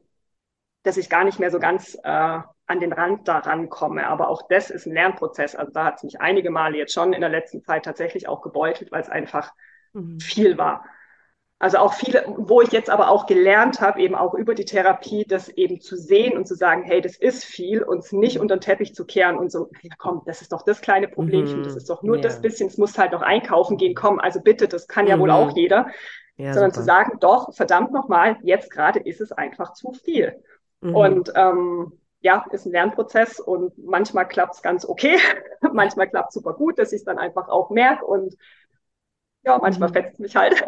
dass 0.83 0.97
ich 0.97 1.09
gar 1.09 1.23
nicht 1.23 1.39
mehr 1.39 1.49
so 1.49 1.59
ganz 1.59 1.95
äh, 2.03 2.39
an 2.67 2.79
den 2.79 2.93
Rand 2.93 3.27
daran 3.27 3.69
komme. 3.69 4.07
Aber 4.07 4.29
auch 4.29 4.43
das 4.47 4.69
ist 4.69 4.85
ein 4.85 4.93
Lernprozess. 4.93 5.55
Also 5.55 5.71
da 5.73 5.85
hat 5.85 5.95
es 5.97 6.03
mich 6.03 6.21
einige 6.21 6.51
Male 6.51 6.77
jetzt 6.77 6.93
schon 6.93 7.13
in 7.13 7.21
der 7.21 7.31
letzten 7.31 7.63
Zeit 7.63 7.83
tatsächlich 7.83 8.27
auch 8.27 8.41
gebeutelt, 8.41 8.91
weil 8.91 9.01
es 9.01 9.09
einfach 9.09 9.51
mhm. 9.93 10.19
viel 10.19 10.59
war. 10.59 10.85
Also 11.61 11.77
auch 11.79 11.93
viele, 11.93 12.23
wo 12.37 12.61
ich 12.61 12.71
jetzt 12.71 12.89
aber 12.89 13.09
auch 13.09 13.25
gelernt 13.25 13.81
habe, 13.81 13.99
eben 13.99 14.15
auch 14.15 14.33
über 14.33 14.55
die 14.55 14.63
Therapie, 14.63 15.25
das 15.27 15.49
eben 15.49 15.81
zu 15.81 15.97
sehen 15.97 16.37
und 16.37 16.47
zu 16.47 16.55
sagen, 16.55 16.83
hey, 16.83 17.01
das 17.01 17.17
ist 17.17 17.43
viel, 17.43 17.83
uns 17.83 18.13
nicht 18.13 18.35
mhm. 18.35 18.43
unter 18.43 18.55
den 18.55 18.61
Teppich 18.61 18.95
zu 18.95 19.05
kehren 19.05 19.37
und 19.37 19.51
so, 19.51 19.69
ja, 19.81 19.93
komm, 19.97 20.21
das 20.25 20.41
ist 20.41 20.53
doch 20.53 20.61
das 20.61 20.79
kleine 20.79 21.09
Problemchen, 21.09 21.59
mhm. 21.59 21.63
das 21.65 21.75
ist 21.75 21.89
doch 21.89 22.01
nur 22.01 22.15
yeah. 22.15 22.23
das 22.23 22.41
bisschen, 22.41 22.69
es 22.69 22.77
muss 22.77 22.97
halt 22.97 23.11
noch 23.11 23.21
einkaufen 23.21 23.75
gehen, 23.75 23.93
komm, 23.93 24.19
also 24.19 24.39
bitte, 24.39 24.69
das 24.69 24.87
kann 24.87 25.05
ja 25.05 25.17
mhm. 25.17 25.21
wohl 25.21 25.31
auch 25.31 25.55
jeder. 25.55 25.87
Ja, 26.37 26.53
sondern 26.53 26.71
super. 26.71 26.79
zu 26.79 26.85
sagen, 26.85 27.17
doch, 27.19 27.53
verdammt 27.53 27.91
nochmal, 27.91 28.37
jetzt 28.43 28.71
gerade 28.71 28.99
ist 28.99 29.19
es 29.19 29.33
einfach 29.33 29.73
zu 29.73 29.91
viel. 29.91 30.41
Mhm. 30.79 30.95
Und 30.95 31.33
ähm, 31.35 31.91
ja, 32.21 32.45
ist 32.51 32.65
ein 32.65 32.71
Lernprozess 32.71 33.41
und 33.41 33.77
manchmal 33.77 34.25
klappt 34.25 34.55
es 34.55 34.61
ganz 34.61 34.85
okay, 34.85 35.17
manchmal 35.73 36.09
klappt 36.09 36.29
es 36.29 36.35
super 36.35 36.53
gut, 36.53 36.79
dass 36.79 36.93
ich 36.93 36.99
es 36.99 37.05
dann 37.05 37.17
einfach 37.17 37.49
auch 37.49 37.69
merke 37.69 38.05
und 38.05 38.37
ja, 39.43 39.57
manchmal 39.57 39.89
mhm. 39.89 39.93
fetzt 39.93 40.19
mich 40.21 40.37
halt. 40.37 40.63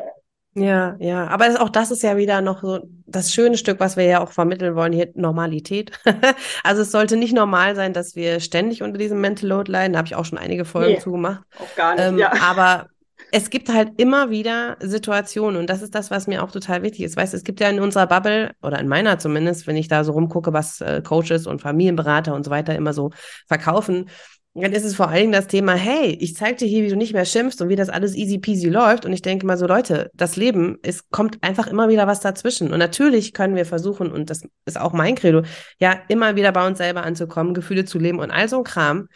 Ja, 0.53 0.97
ja, 0.99 1.27
aber 1.27 1.61
auch 1.61 1.69
das 1.69 1.91
ist 1.91 2.03
ja 2.03 2.17
wieder 2.17 2.41
noch 2.41 2.61
so 2.61 2.79
das 3.05 3.33
schöne 3.33 3.57
Stück, 3.57 3.79
was 3.79 3.95
wir 3.95 4.03
ja 4.03 4.21
auch 4.21 4.31
vermitteln 4.31 4.75
wollen, 4.75 4.91
hier 4.91 5.09
Normalität. 5.15 5.91
also 6.63 6.81
es 6.81 6.91
sollte 6.91 7.15
nicht 7.15 7.33
normal 7.33 7.75
sein, 7.75 7.93
dass 7.93 8.15
wir 8.15 8.41
ständig 8.41 8.83
unter 8.83 8.97
diesem 8.97 9.21
Mental 9.21 9.47
Load 9.47 9.71
leiden. 9.71 9.93
Da 9.93 9.99
habe 9.99 10.07
ich 10.07 10.15
auch 10.15 10.25
schon 10.25 10.37
einige 10.37 10.65
Folgen 10.65 10.93
nee, 10.93 10.99
zugemacht. 10.99 11.41
Auch 11.57 11.75
gar 11.75 11.95
nicht, 11.95 12.03
ähm, 12.03 12.17
ja. 12.17 12.33
Aber 12.41 12.87
es 13.31 13.49
gibt 13.49 13.73
halt 13.73 13.93
immer 13.97 14.29
wieder 14.29 14.75
Situationen 14.81 15.57
und 15.59 15.69
das 15.69 15.81
ist 15.81 15.95
das, 15.95 16.11
was 16.11 16.27
mir 16.27 16.43
auch 16.43 16.51
total 16.51 16.83
wichtig 16.83 17.05
ist. 17.05 17.15
Weißt, 17.15 17.33
es 17.33 17.45
gibt 17.45 17.61
ja 17.61 17.69
in 17.69 17.79
unserer 17.79 18.07
Bubble 18.07 18.51
oder 18.61 18.77
in 18.79 18.89
meiner 18.89 19.19
zumindest, 19.19 19.67
wenn 19.67 19.77
ich 19.77 19.87
da 19.87 20.03
so 20.03 20.11
rumgucke, 20.11 20.51
was 20.51 20.81
äh, 20.81 21.01
Coaches 21.01 21.47
und 21.47 21.61
Familienberater 21.61 22.35
und 22.35 22.43
so 22.43 22.51
weiter 22.51 22.75
immer 22.75 22.91
so 22.91 23.11
verkaufen, 23.47 24.09
dann 24.53 24.73
ist 24.73 24.83
es 24.83 24.95
vor 24.95 25.07
allen 25.07 25.21
Dingen 25.21 25.31
das 25.31 25.47
Thema, 25.47 25.73
hey, 25.75 26.17
ich 26.19 26.35
zeig 26.35 26.57
dir 26.57 26.67
hier, 26.67 26.83
wie 26.83 26.89
du 26.89 26.97
nicht 26.97 27.13
mehr 27.13 27.23
schimpfst 27.23 27.61
und 27.61 27.69
wie 27.69 27.77
das 27.77 27.87
alles 27.87 28.15
easy 28.15 28.37
peasy 28.37 28.67
läuft. 28.67 29.05
Und 29.05 29.13
ich 29.13 29.21
denke 29.21 29.45
mal 29.45 29.57
so, 29.57 29.65
Leute, 29.65 30.11
das 30.13 30.35
Leben, 30.35 30.77
es 30.81 31.09
kommt 31.09 31.41
einfach 31.41 31.67
immer 31.67 31.87
wieder 31.87 32.05
was 32.05 32.19
dazwischen. 32.19 32.73
Und 32.73 32.79
natürlich 32.79 33.33
können 33.33 33.55
wir 33.55 33.65
versuchen, 33.65 34.11
und 34.11 34.29
das 34.29 34.43
ist 34.65 34.79
auch 34.79 34.91
mein 34.91 35.15
Credo, 35.15 35.43
ja, 35.79 36.01
immer 36.09 36.35
wieder 36.35 36.51
bei 36.51 36.67
uns 36.67 36.79
selber 36.79 37.03
anzukommen, 37.03 37.53
Gefühle 37.53 37.85
zu 37.85 37.97
leben 37.97 38.19
und 38.19 38.29
all 38.29 38.49
so 38.49 38.57
ein 38.57 38.63
Kram. 38.65 39.07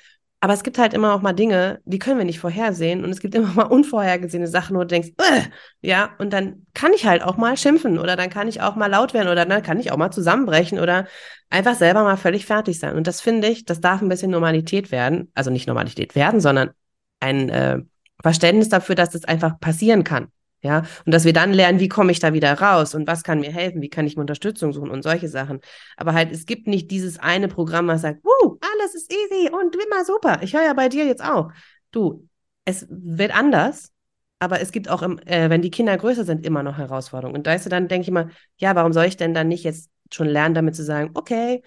Aber 0.42 0.54
es 0.54 0.64
gibt 0.64 0.78
halt 0.78 0.94
immer 0.94 1.14
auch 1.14 1.22
mal 1.22 1.34
Dinge, 1.34 1.80
die 1.86 1.98
können 1.98 2.18
wir 2.18 2.26
nicht 2.26 2.40
vorhersehen. 2.40 3.04
Und 3.04 3.10
es 3.10 3.20
gibt 3.20 3.36
immer 3.36 3.54
mal 3.54 3.64
unvorhergesehene 3.64 4.48
Sachen, 4.48 4.76
wo 4.76 4.82
du 4.82 4.88
denkst, 4.88 5.10
äh, 5.18 5.42
ja, 5.82 6.12
und 6.20 6.32
dann 6.34 6.66
kann 6.74 6.94
ich 6.94 7.06
halt 7.06 7.24
auch 7.24 7.38
mal 7.38 7.58
schimpfen 7.58 7.98
oder 8.00 8.16
dann 8.16 8.30
kann 8.30 8.48
ich 8.48 8.62
auch 8.62 8.76
mal 8.76 8.88
laut 8.88 9.14
werden 9.14 9.30
oder 9.30 9.46
dann 9.46 9.64
kann 9.64 9.80
ich 9.80 9.92
auch 9.92 9.98
mal 9.98 10.12
zusammenbrechen 10.12 10.80
oder 10.80 11.08
einfach 11.50 11.76
selber 11.76 12.04
mal 12.04 12.18
völlig 12.18 12.46
fertig 12.46 12.80
sein. 12.80 12.96
Und 12.96 13.08
das 13.08 13.22
finde 13.22 13.48
ich, 13.48 13.66
das 13.66 13.82
darf 13.82 14.02
ein 14.02 14.10
bisschen 14.10 14.32
Normalität 14.32 14.92
werden. 14.92 15.32
Also 15.34 15.52
nicht 15.52 15.68
Normalität 15.68 16.16
werden, 16.16 16.40
sondern 16.42 16.72
ein 17.20 17.50
äh, 17.50 17.80
Verständnis 18.22 18.70
dafür, 18.70 18.96
dass 18.96 19.12
das 19.12 19.26
einfach 19.26 19.60
passieren 19.60 20.04
kann. 20.04 20.28
Ja, 20.66 20.80
und 21.06 21.14
dass 21.14 21.26
wir 21.26 21.34
dann 21.34 21.54
lernen, 21.54 21.80
wie 21.80 21.90
komme 21.90 22.12
ich 22.12 22.18
da 22.18 22.34
wieder 22.34 22.60
raus 22.60 22.96
und 22.96 23.06
was 23.06 23.22
kann 23.22 23.40
mir 23.40 23.52
helfen, 23.52 23.84
wie 23.84 23.90
kann 23.90 24.08
ich 24.08 24.16
mir 24.16 24.22
Unterstützung 24.22 24.74
suchen 24.74 24.90
und 24.90 25.04
solche 25.04 25.28
Sachen. 25.28 25.60
Aber 25.96 26.14
halt, 26.14 26.32
es 26.32 26.48
gibt 26.48 26.66
nicht 26.66 26.90
dieses 26.90 27.20
eine 27.20 27.48
Programm, 27.48 27.88
was 27.88 28.02
sagt, 28.02 28.24
Wuh, 28.24 28.58
alles 28.62 28.96
ist 28.96 29.14
easy 29.14 29.52
und 29.52 29.76
immer 29.76 30.04
super. 30.04 30.40
Ich 30.42 30.56
höre 30.56 30.64
ja 30.64 30.74
bei 30.74 30.90
dir 30.90 31.06
jetzt 31.06 31.24
auch. 31.24 31.52
Du, 31.92 32.28
es 32.66 32.88
wird 32.90 33.38
anders, 33.38 33.92
aber 34.40 34.60
es 34.60 34.72
gibt 34.72 34.90
auch, 34.90 35.04
im, 35.04 35.20
äh, 35.28 35.52
wenn 35.52 35.62
die 35.62 35.70
Kinder 35.70 35.96
größer 35.96 36.24
sind, 36.24 36.44
immer 36.44 36.64
noch 36.64 36.80
Herausforderungen. 36.80 37.38
Und 37.38 37.46
da 37.46 37.54
ist 37.54 37.72
dann, 37.72 37.88
denke 37.88 38.06
ich 38.06 38.12
mal, 38.12 38.32
ja, 38.58 38.74
warum 38.76 38.92
soll 38.92 39.06
ich 39.06 39.18
denn 39.18 39.36
dann 39.36 39.48
nicht 39.48 39.66
jetzt 39.66 39.92
schon 40.12 40.26
lernen, 40.28 40.56
damit 40.56 40.76
zu 40.76 40.84
sagen, 40.84 41.12
okay, 41.14 41.62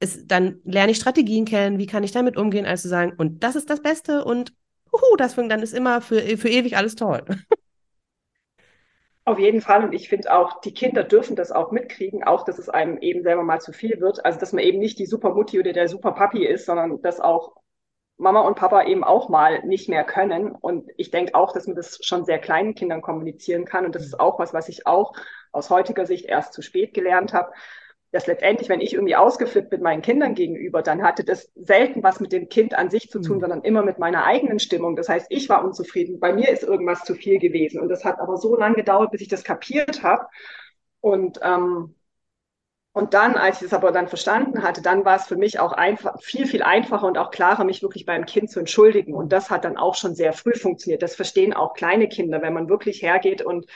es, 0.00 0.26
dann 0.26 0.60
lerne 0.64 0.92
ich 0.92 0.98
Strategien 0.98 1.46
kennen, 1.46 1.78
wie 1.78 1.86
kann 1.86 2.04
ich 2.04 2.12
damit 2.12 2.36
umgehen, 2.36 2.66
als 2.66 2.82
zu 2.82 2.88
sagen, 2.88 3.14
und 3.16 3.42
das 3.42 3.56
ist 3.56 3.70
das 3.70 3.80
Beste 3.80 4.22
und 4.22 4.52
uhu, 4.92 5.16
das 5.16 5.34
dann 5.34 5.62
ist 5.62 5.72
immer 5.72 6.02
für, 6.02 6.20
für 6.36 6.50
ewig 6.50 6.76
alles 6.76 6.94
toll. 6.94 7.24
Auf 9.26 9.38
jeden 9.38 9.62
Fall. 9.62 9.84
Und 9.84 9.94
ich 9.94 10.08
finde 10.08 10.34
auch, 10.34 10.60
die 10.60 10.74
Kinder 10.74 11.02
dürfen 11.02 11.34
das 11.34 11.50
auch 11.50 11.70
mitkriegen, 11.70 12.24
auch 12.24 12.44
dass 12.44 12.58
es 12.58 12.68
einem 12.68 12.98
eben 12.98 13.22
selber 13.22 13.42
mal 13.42 13.60
zu 13.60 13.72
viel 13.72 14.00
wird. 14.00 14.24
Also, 14.24 14.38
dass 14.38 14.52
man 14.52 14.62
eben 14.62 14.78
nicht 14.78 14.98
die 14.98 15.06
super 15.06 15.30
Mutti 15.34 15.58
oder 15.58 15.72
der 15.72 15.88
super 15.88 16.12
Papi 16.12 16.44
ist, 16.46 16.66
sondern 16.66 17.00
dass 17.00 17.20
auch 17.20 17.54
Mama 18.18 18.42
und 18.42 18.56
Papa 18.56 18.84
eben 18.84 19.02
auch 19.02 19.30
mal 19.30 19.64
nicht 19.64 19.88
mehr 19.88 20.04
können. 20.04 20.52
Und 20.52 20.90
ich 20.98 21.10
denke 21.10 21.34
auch, 21.34 21.52
dass 21.52 21.66
man 21.66 21.74
das 21.74 21.98
schon 22.02 22.24
sehr 22.26 22.38
kleinen 22.38 22.74
Kindern 22.74 23.00
kommunizieren 23.00 23.64
kann. 23.64 23.86
Und 23.86 23.94
das 23.94 24.04
ist 24.04 24.20
auch 24.20 24.38
was, 24.38 24.52
was 24.52 24.68
ich 24.68 24.86
auch 24.86 25.14
aus 25.52 25.70
heutiger 25.70 26.04
Sicht 26.04 26.26
erst 26.26 26.52
zu 26.52 26.60
spät 26.60 26.92
gelernt 26.92 27.32
habe 27.32 27.52
dass 28.14 28.28
letztendlich, 28.28 28.68
wenn 28.68 28.80
ich 28.80 28.94
irgendwie 28.94 29.16
ausgeflippt 29.16 29.70
bin 29.70 29.82
meinen 29.82 30.00
Kindern 30.00 30.36
gegenüber, 30.36 30.82
dann 30.82 31.02
hatte 31.02 31.24
das 31.24 31.50
selten 31.56 32.04
was 32.04 32.20
mit 32.20 32.30
dem 32.30 32.48
Kind 32.48 32.72
an 32.72 32.88
sich 32.88 33.10
zu 33.10 33.20
tun, 33.20 33.38
mhm. 33.38 33.40
sondern 33.40 33.62
immer 33.62 33.82
mit 33.82 33.98
meiner 33.98 34.24
eigenen 34.24 34.60
Stimmung. 34.60 34.94
Das 34.94 35.08
heißt, 35.08 35.26
ich 35.30 35.48
war 35.48 35.64
unzufrieden. 35.64 36.20
Bei 36.20 36.32
mir 36.32 36.48
ist 36.48 36.62
irgendwas 36.62 37.02
zu 37.02 37.16
viel 37.16 37.40
gewesen. 37.40 37.80
Und 37.80 37.88
das 37.88 38.04
hat 38.04 38.20
aber 38.20 38.36
so 38.36 38.54
lange 38.54 38.76
gedauert, 38.76 39.10
bis 39.10 39.20
ich 39.20 39.26
das 39.26 39.42
kapiert 39.42 40.04
habe. 40.04 40.28
Und, 41.00 41.40
ähm, 41.42 41.96
und 42.92 43.14
dann, 43.14 43.34
als 43.34 43.56
ich 43.56 43.66
es 43.66 43.72
aber 43.72 43.90
dann 43.90 44.06
verstanden 44.06 44.62
hatte, 44.62 44.80
dann 44.80 45.04
war 45.04 45.16
es 45.16 45.26
für 45.26 45.36
mich 45.36 45.58
auch 45.58 45.72
einfach, 45.72 46.22
viel, 46.22 46.46
viel 46.46 46.62
einfacher 46.62 47.08
und 47.08 47.18
auch 47.18 47.32
klarer, 47.32 47.64
mich 47.64 47.82
wirklich 47.82 48.06
beim 48.06 48.26
Kind 48.26 48.48
zu 48.48 48.60
entschuldigen. 48.60 49.12
Und 49.12 49.32
das 49.32 49.50
hat 49.50 49.64
dann 49.64 49.76
auch 49.76 49.96
schon 49.96 50.14
sehr 50.14 50.32
früh 50.32 50.54
funktioniert. 50.54 51.02
Das 51.02 51.16
verstehen 51.16 51.52
auch 51.52 51.74
kleine 51.74 52.08
Kinder, 52.08 52.42
wenn 52.42 52.54
man 52.54 52.68
wirklich 52.68 53.02
hergeht 53.02 53.42
und 53.42 53.66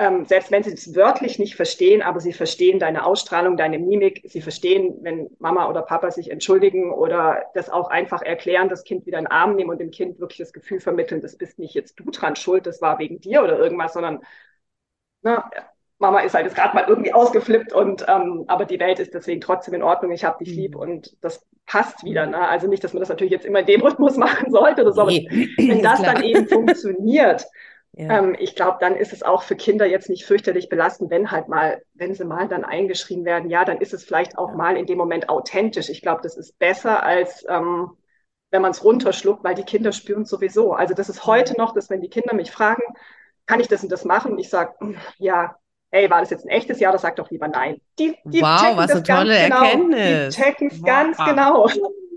ähm, 0.00 0.24
selbst 0.26 0.52
wenn 0.52 0.62
sie 0.62 0.72
es 0.72 0.94
wörtlich 0.94 1.40
nicht 1.40 1.56
verstehen, 1.56 2.02
aber 2.02 2.20
sie 2.20 2.32
verstehen 2.32 2.78
deine 2.78 3.04
Ausstrahlung, 3.04 3.56
deine 3.56 3.80
Mimik, 3.80 4.22
sie 4.26 4.40
verstehen, 4.40 4.98
wenn 5.02 5.28
Mama 5.40 5.68
oder 5.68 5.82
Papa 5.82 6.12
sich 6.12 6.30
entschuldigen 6.30 6.92
oder 6.92 7.46
das 7.54 7.68
auch 7.68 7.90
einfach 7.90 8.22
erklären, 8.22 8.68
das 8.68 8.84
Kind 8.84 9.06
wieder 9.06 9.18
in 9.18 9.24
den 9.24 9.32
Arm 9.32 9.56
nehmen 9.56 9.70
und 9.70 9.80
dem 9.80 9.90
Kind 9.90 10.20
wirklich 10.20 10.38
das 10.38 10.52
Gefühl 10.52 10.78
vermitteln, 10.78 11.20
das 11.20 11.36
bist 11.36 11.58
nicht 11.58 11.74
jetzt 11.74 11.98
du 11.98 12.10
dran 12.12 12.36
schuld, 12.36 12.66
das 12.66 12.80
war 12.80 13.00
wegen 13.00 13.20
dir 13.20 13.42
oder 13.42 13.58
irgendwas, 13.58 13.92
sondern 13.92 14.20
na, 15.22 15.50
Mama 15.98 16.20
ist 16.20 16.34
halt 16.34 16.46
jetzt 16.46 16.54
gerade 16.54 16.76
mal 16.76 16.84
irgendwie 16.86 17.12
ausgeflippt 17.12 17.72
und 17.72 18.06
ähm, 18.08 18.44
aber 18.46 18.66
die 18.66 18.78
Welt 18.78 19.00
ist 19.00 19.14
deswegen 19.14 19.40
trotzdem 19.40 19.74
in 19.74 19.82
Ordnung, 19.82 20.12
ich 20.12 20.24
habe 20.24 20.44
dich 20.44 20.54
lieb 20.54 20.74
mhm. 20.74 20.80
und 20.80 21.16
das 21.24 21.44
passt 21.66 22.04
wieder. 22.04 22.24
Ne? 22.26 22.38
Also 22.38 22.68
nicht, 22.68 22.84
dass 22.84 22.92
man 22.92 23.00
das 23.00 23.08
natürlich 23.08 23.32
jetzt 23.32 23.44
immer 23.44 23.60
in 23.60 23.66
dem 23.66 23.82
Rhythmus 23.82 24.16
machen 24.16 24.52
sollte 24.52 24.82
oder 24.82 24.92
so, 24.92 25.00
aber 25.00 25.10
wenn 25.10 25.82
das 25.82 26.00
dann 26.02 26.22
eben 26.22 26.46
funktioniert, 26.46 27.46
Ja. 27.98 28.18
Ähm, 28.18 28.36
ich 28.38 28.54
glaube, 28.54 28.78
dann 28.80 28.94
ist 28.94 29.12
es 29.12 29.24
auch 29.24 29.42
für 29.42 29.56
Kinder 29.56 29.84
jetzt 29.84 30.08
nicht 30.08 30.24
fürchterlich 30.24 30.68
belastend, 30.68 31.10
wenn 31.10 31.32
halt 31.32 31.48
mal, 31.48 31.82
wenn 31.94 32.14
sie 32.14 32.24
mal 32.24 32.46
dann 32.46 32.64
eingeschrien 32.64 33.24
werden, 33.24 33.50
ja, 33.50 33.64
dann 33.64 33.78
ist 33.78 33.92
es 33.92 34.04
vielleicht 34.04 34.38
auch 34.38 34.54
mal 34.54 34.76
in 34.76 34.86
dem 34.86 34.98
Moment 34.98 35.28
authentisch. 35.28 35.88
Ich 35.88 36.00
glaube, 36.00 36.20
das 36.22 36.36
ist 36.36 36.58
besser 36.60 37.02
als 37.02 37.44
ähm, 37.48 37.90
wenn 38.50 38.62
man 38.62 38.70
es 38.70 38.84
runterschluckt, 38.84 39.44
weil 39.44 39.54
die 39.54 39.64
Kinder 39.64 39.92
spüren 39.92 40.24
sowieso. 40.24 40.72
Also 40.72 40.94
das 40.94 41.08
ist 41.08 41.26
heute 41.26 41.56
noch, 41.58 41.74
dass 41.74 41.90
wenn 41.90 42.00
die 42.00 42.08
Kinder 42.08 42.34
mich 42.34 42.50
fragen, 42.50 42.82
kann 43.46 43.60
ich 43.60 43.68
das 43.68 43.82
und 43.82 43.90
das 43.90 44.04
machen? 44.04 44.38
Ich 44.38 44.48
sage, 44.48 44.74
ja, 45.18 45.56
ey, 45.90 46.08
war 46.08 46.20
das 46.20 46.30
jetzt 46.30 46.44
ein 46.44 46.50
echtes 46.50 46.80
Ja? 46.80 46.92
Das 46.92 47.02
sagt 47.02 47.18
doch 47.18 47.30
lieber 47.30 47.48
nein. 47.48 47.80
Die, 47.98 48.16
die 48.24 48.40
wow, 48.40 48.76
was 48.76 48.92
eine 48.92 49.02
tolle 49.02 49.42
genau. 49.42 49.62
Erkenntnis. 49.62 50.36
Die 50.36 50.42
checken 50.42 50.68
es 50.68 50.80
wow. 50.80 50.86
ganz 50.86 51.18
genau. 51.18 51.68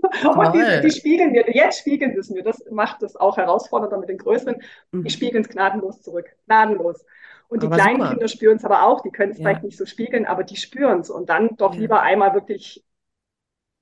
Und 0.24 0.54
die, 0.54 0.80
die, 0.82 0.90
spiegeln 0.90 1.32
mir, 1.32 1.48
jetzt 1.54 1.80
spiegeln 1.80 2.12
sie 2.12 2.18
es 2.18 2.30
mir. 2.30 2.42
Das 2.42 2.64
macht 2.70 3.02
es 3.02 3.16
auch 3.16 3.36
herausfordernder 3.36 3.98
mit 3.98 4.08
den 4.08 4.18
Größeren. 4.18 4.60
Mhm. 4.90 5.04
Die 5.04 5.10
spiegeln 5.10 5.44
es 5.44 5.48
gnadenlos 5.48 6.02
zurück. 6.02 6.26
Gnadenlos. 6.46 7.04
Und 7.48 7.62
die 7.62 7.66
aber 7.66 7.76
kleinen 7.76 8.00
super. 8.00 8.10
Kinder 8.10 8.28
spüren 8.28 8.56
es 8.56 8.64
aber 8.64 8.84
auch. 8.84 9.02
Die 9.02 9.10
können 9.10 9.32
es 9.32 9.38
ja. 9.38 9.44
vielleicht 9.44 9.62
nicht 9.62 9.78
so 9.78 9.86
spiegeln, 9.86 10.26
aber 10.26 10.42
die 10.44 10.56
spüren 10.56 11.00
es. 11.00 11.10
Und 11.10 11.28
dann 11.28 11.56
doch 11.56 11.74
ja. 11.74 11.80
lieber 11.80 12.02
einmal 12.02 12.34
wirklich 12.34 12.84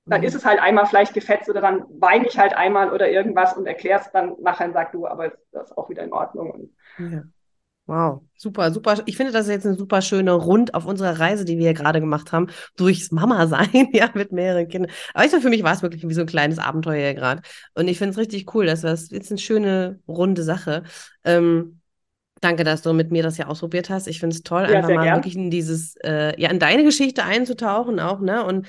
dann 0.05 0.21
mhm. 0.21 0.27
ist 0.27 0.33
es 0.33 0.45
halt 0.45 0.59
einmal 0.59 0.85
vielleicht 0.87 1.13
gefetzt 1.13 1.49
oder 1.49 1.61
dann 1.61 1.85
weine 1.89 2.27
ich 2.27 2.37
halt 2.37 2.53
einmal 2.53 2.91
oder 2.91 3.09
irgendwas 3.09 3.55
und 3.55 3.67
erkläre 3.67 3.99
es 3.99 4.11
dann 4.11 4.35
nachher 4.41 4.67
und 4.67 4.73
sag 4.73 4.91
du, 4.91 5.05
aber 5.05 5.31
das 5.51 5.69
ist 5.69 5.77
auch 5.77 5.89
wieder 5.89 6.03
in 6.03 6.11
Ordnung. 6.11 6.71
Ja. 6.97 7.23
Wow, 7.91 8.21
super, 8.37 8.71
super. 8.71 9.03
Ich 9.05 9.17
finde, 9.17 9.33
das 9.33 9.47
ist 9.47 9.51
jetzt 9.51 9.65
eine 9.65 9.75
super 9.75 10.01
schöne 10.01 10.31
Rund 10.31 10.73
auf 10.75 10.85
unserer 10.85 11.19
Reise, 11.19 11.43
die 11.43 11.57
wir 11.57 11.65
hier 11.65 11.73
gerade 11.73 11.99
gemacht 11.99 12.31
haben, 12.31 12.47
durchs 12.77 13.11
Mama-Sein, 13.11 13.89
ja, 13.91 14.09
mit 14.13 14.31
mehreren 14.31 14.69
Kindern. 14.69 14.91
Aber 15.13 15.25
ich 15.25 15.29
finde, 15.29 15.43
für 15.43 15.49
mich 15.49 15.61
war 15.63 15.73
es 15.73 15.81
wirklich 15.81 16.07
wie 16.07 16.13
so 16.13 16.21
ein 16.21 16.27
kleines 16.27 16.57
Abenteuer 16.57 17.07
hier 17.07 17.15
gerade. 17.15 17.41
Und 17.73 17.89
ich 17.89 17.97
finde 17.97 18.11
es 18.11 18.17
richtig 18.17 18.55
cool, 18.55 18.65
dass 18.65 18.79
das 18.79 19.09
jetzt 19.09 19.29
eine 19.29 19.39
schöne, 19.39 19.99
runde 20.07 20.43
Sache. 20.43 20.83
Ähm, 21.25 21.81
Danke, 22.39 22.63
dass 22.63 22.81
du 22.81 22.93
mit 22.93 23.11
mir 23.11 23.23
das 23.23 23.37
ja 23.37 23.47
ausprobiert 23.47 23.89
hast. 23.89 24.07
Ich 24.07 24.21
finde 24.21 24.37
es 24.37 24.41
toll, 24.41 24.63
ja, 24.63 24.77
einfach 24.77 24.89
mal 24.89 25.03
gern. 25.03 25.17
wirklich 25.17 25.35
in 25.35 25.51
dieses, 25.51 25.95
äh, 25.97 26.33
ja, 26.41 26.49
in 26.49 26.59
deine 26.59 26.85
Geschichte 26.85 27.25
einzutauchen 27.25 27.99
auch, 27.99 28.21
ne? 28.21 28.45
Und 28.45 28.67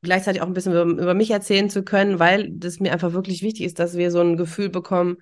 gleichzeitig 0.00 0.40
auch 0.40 0.46
ein 0.46 0.54
bisschen 0.54 0.72
über, 0.72 0.84
über, 0.84 1.14
mich 1.14 1.30
erzählen 1.30 1.68
zu 1.68 1.84
können, 1.84 2.18
weil 2.18 2.48
das 2.50 2.80
mir 2.80 2.92
einfach 2.92 3.12
wirklich 3.12 3.42
wichtig 3.42 3.66
ist, 3.66 3.78
dass 3.78 3.98
wir 3.98 4.10
so 4.10 4.20
ein 4.20 4.38
Gefühl 4.38 4.70
bekommen, 4.70 5.18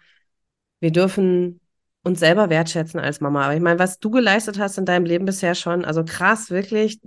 wir 0.79 0.93
dürfen 0.93 1.61
uns 2.07 2.21
selber 2.21 2.49
wertschätzen 2.51 3.01
als 3.01 3.21
Mama. 3.21 3.45
Aber 3.45 3.55
ich 3.55 3.61
meine, 3.61 3.79
was 3.79 3.99
du 3.99 4.11
geleistet 4.11 4.59
hast 4.59 4.79
in 4.79 4.85
deinem 4.85 5.05
Leben 5.05 5.27
bisher 5.27 5.55
schon, 5.55 5.85
also 5.85 6.05
krass, 6.05 6.51
wirklich, 6.51 7.01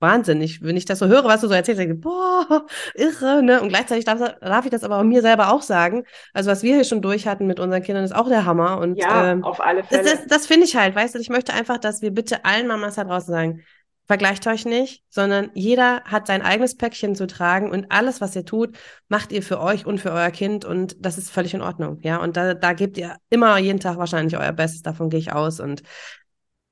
Wahnsinn. 0.00 0.42
Ich, 0.42 0.62
wenn 0.62 0.76
ich 0.76 0.84
das 0.84 0.98
so 0.98 1.06
höre, 1.06 1.24
was 1.24 1.40
du 1.40 1.48
so 1.48 1.54
erzählst, 1.54 1.80
denke 1.80 1.94
ich, 1.94 2.00
boah, 2.00 2.66
irre, 2.94 3.42
ne? 3.42 3.60
Und 3.62 3.68
gleichzeitig 3.68 4.04
darf, 4.04 4.18
darf 4.40 4.64
ich 4.64 4.70
das 4.70 4.84
aber 4.84 5.02
mir 5.04 5.22
selber 5.22 5.52
auch 5.52 5.62
sagen. 5.62 6.04
Also, 6.32 6.50
was 6.50 6.62
wir 6.62 6.74
hier 6.74 6.84
schon 6.84 7.00
durch 7.00 7.26
hatten 7.26 7.46
mit 7.46 7.60
unseren 7.60 7.82
Kindern, 7.82 8.04
ist 8.04 8.14
auch 8.14 8.28
der 8.28 8.44
Hammer. 8.44 8.78
Und, 8.78 8.96
ja, 8.96 9.30
ähm, 9.30 9.44
auf 9.44 9.60
alle 9.60 9.84
Fälle. 9.84 10.02
Das, 10.02 10.12
das, 10.12 10.26
das 10.26 10.46
finde 10.46 10.66
ich 10.66 10.76
halt, 10.76 10.94
weißt 10.94 11.14
du, 11.14 11.20
ich 11.20 11.30
möchte 11.30 11.54
einfach, 11.54 11.78
dass 11.78 12.02
wir 12.02 12.10
bitte 12.10 12.44
allen 12.44 12.66
Mamas 12.66 12.96
da 12.96 13.04
draußen 13.04 13.32
sagen, 13.32 13.62
Vergleicht 14.06 14.46
euch 14.46 14.66
nicht, 14.66 15.02
sondern 15.08 15.50
jeder 15.54 16.02
hat 16.04 16.26
sein 16.26 16.42
eigenes 16.42 16.76
Päckchen 16.76 17.14
zu 17.14 17.26
tragen 17.26 17.70
und 17.70 17.90
alles, 17.90 18.20
was 18.20 18.36
ihr 18.36 18.44
tut, 18.44 18.76
macht 19.08 19.32
ihr 19.32 19.42
für 19.42 19.60
euch 19.60 19.86
und 19.86 19.98
für 19.98 20.12
euer 20.12 20.30
Kind 20.30 20.66
und 20.66 20.96
das 20.98 21.16
ist 21.16 21.30
völlig 21.30 21.54
in 21.54 21.62
Ordnung. 21.62 22.00
Ja, 22.02 22.22
und 22.22 22.36
da, 22.36 22.52
da 22.52 22.74
gebt 22.74 22.98
ihr 22.98 23.16
immer 23.30 23.56
jeden 23.58 23.80
Tag 23.80 23.96
wahrscheinlich 23.96 24.36
euer 24.36 24.52
Bestes, 24.52 24.82
davon 24.82 25.08
gehe 25.08 25.20
ich 25.20 25.32
aus 25.32 25.58
und 25.58 25.82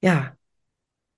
ja. 0.02 0.32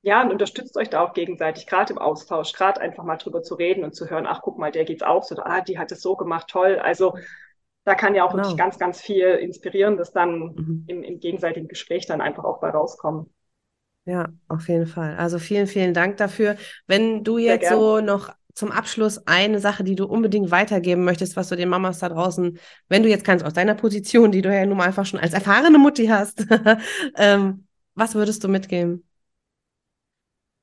Ja, 0.03 0.23
und 0.23 0.31
unterstützt 0.31 0.77
euch 0.77 0.91
da 0.91 1.01
auch 1.01 1.15
gegenseitig, 1.15 1.67
gerade 1.67 1.95
im 1.95 1.99
Austausch, 1.99 2.53
gerade 2.53 2.81
einfach 2.81 3.03
mal 3.03 3.17
drüber 3.17 3.43
zu 3.43 3.55
reden 3.55 3.83
und 3.83 3.97
zu 3.97 4.09
hören, 4.09 4.27
ach, 4.27 4.41
guck 4.43 4.59
mal, 4.59 4.71
der 4.71 4.85
geht's 4.85 5.03
auch 5.03 5.25
so, 5.25 5.35
ah, 5.43 5.63
die 5.63 5.79
hat 5.79 5.91
es 5.91 6.01
so 6.01 6.15
gemacht, 6.15 6.47
toll. 6.49 6.79
Also 6.79 7.17
da 7.85 7.95
kann 7.95 8.15
ja 8.15 8.25
auch 8.25 8.31
genau. 8.31 8.45
wirklich 8.45 8.57
ganz, 8.57 8.79
ganz 8.79 9.01
viel 9.01 9.27
Inspirierendes 9.27 10.13
dann 10.13 10.39
mhm. 10.39 10.85
im, 10.87 11.03
im 11.03 11.19
gegenseitigen 11.19 11.69
Gespräch 11.69 12.07
dann 12.07 12.21
einfach 12.21 12.45
auch 12.45 12.61
bei 12.61 12.71
rauskommen. 12.71 13.34
Ja, 14.07 14.29
auf 14.49 14.69
jeden 14.69 14.87
Fall. 14.87 15.17
Also 15.17 15.39
vielen, 15.39 15.67
vielen 15.67 15.95
Dank 15.95 16.19
dafür. 16.19 16.57
Wenn 16.87 17.25
du 17.25 17.39
jetzt 17.39 17.69
so 17.69 18.01
noch 18.01 18.35
zum 18.55 18.71
Abschluss 18.71 19.27
eine 19.27 19.59
Sache, 19.61 19.83
die 19.83 19.97
du 19.97 20.05
unbedingt 20.07 20.51
weitergeben 20.51 21.05
möchtest, 21.05 21.37
was 21.37 21.49
du 21.49 21.57
den 21.57 21.69
Mamas 21.71 22.01
da 22.01 22.09
draußen, 22.11 22.59
wenn 22.89 23.03
du 23.03 23.09
jetzt 23.09 23.25
kannst, 23.25 23.45
aus 23.45 23.55
deiner 23.55 23.75
Position, 23.75 24.31
die 24.31 24.43
du 24.43 24.55
ja 24.55 24.65
nun 24.67 24.77
mal 24.77 24.85
einfach 24.87 25.07
schon 25.07 25.19
als 25.21 25.33
erfahrene 25.33 25.79
Mutti 25.79 26.07
hast, 26.07 26.47
ähm, 27.17 27.67
was 27.95 28.15
würdest 28.15 28.45
du 28.45 28.49
mitgeben? 28.49 29.05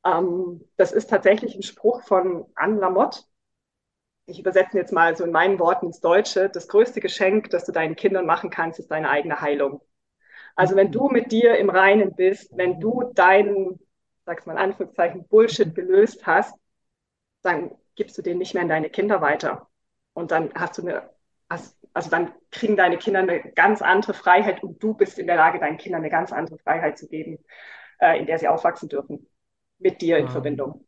Ähm, 0.05 0.61
das 0.77 0.91
ist 0.91 1.09
tatsächlich 1.09 1.55
ein 1.55 1.63
Spruch 1.63 2.03
von 2.03 2.45
Anne 2.55 2.79
Lamotte. 2.79 3.21
Ich 4.25 4.39
übersetze 4.39 4.79
jetzt 4.79 4.91
mal 4.91 5.15
so 5.15 5.23
in 5.25 5.31
meinen 5.31 5.59
Worten 5.59 5.85
ins 5.87 5.99
Deutsche. 6.01 6.49
Das 6.49 6.67
größte 6.67 7.01
Geschenk, 7.01 7.51
das 7.51 7.65
du 7.65 7.71
deinen 7.71 7.95
Kindern 7.95 8.25
machen 8.25 8.49
kannst, 8.49 8.79
ist 8.79 8.89
deine 8.89 9.09
eigene 9.11 9.41
Heilung. 9.41 9.81
Also 10.55 10.75
wenn 10.75 10.91
du 10.91 11.07
mit 11.07 11.31
dir 11.31 11.57
im 11.57 11.69
Reinen 11.69 12.15
bist, 12.15 12.55
wenn 12.55 12.79
du 12.79 13.11
deinen, 13.13 13.79
sag's 14.25 14.45
mal 14.45 14.53
in 14.53 14.59
Anführungszeichen, 14.59 15.27
Bullshit 15.27 15.73
gelöst 15.73 16.25
hast, 16.25 16.55
dann 17.41 17.71
gibst 17.95 18.17
du 18.17 18.21
den 18.21 18.37
nicht 18.37 18.53
mehr 18.53 18.63
an 18.63 18.69
deine 18.69 18.89
Kinder 18.89 19.21
weiter. 19.21 19.67
Und 20.13 20.31
dann 20.31 20.51
hast 20.55 20.77
du 20.77 20.81
eine, 20.83 21.09
also 21.47 22.09
dann 22.09 22.33
kriegen 22.51 22.75
deine 22.75 22.97
Kinder 22.97 23.19
eine 23.19 23.41
ganz 23.53 23.81
andere 23.81 24.13
Freiheit 24.13 24.63
und 24.63 24.81
du 24.81 24.93
bist 24.93 25.19
in 25.19 25.27
der 25.27 25.35
Lage, 25.35 25.59
deinen 25.59 25.77
Kindern 25.77 26.01
eine 26.01 26.09
ganz 26.09 26.31
andere 26.31 26.57
Freiheit 26.59 26.97
zu 26.97 27.07
geben, 27.07 27.39
äh, 27.99 28.19
in 28.19 28.25
der 28.25 28.39
sie 28.39 28.47
aufwachsen 28.47 28.89
dürfen. 28.89 29.27
Mit 29.79 30.01
dir 30.01 30.17
in 30.17 30.25
wow. 30.25 30.31
Verbindung. 30.31 30.85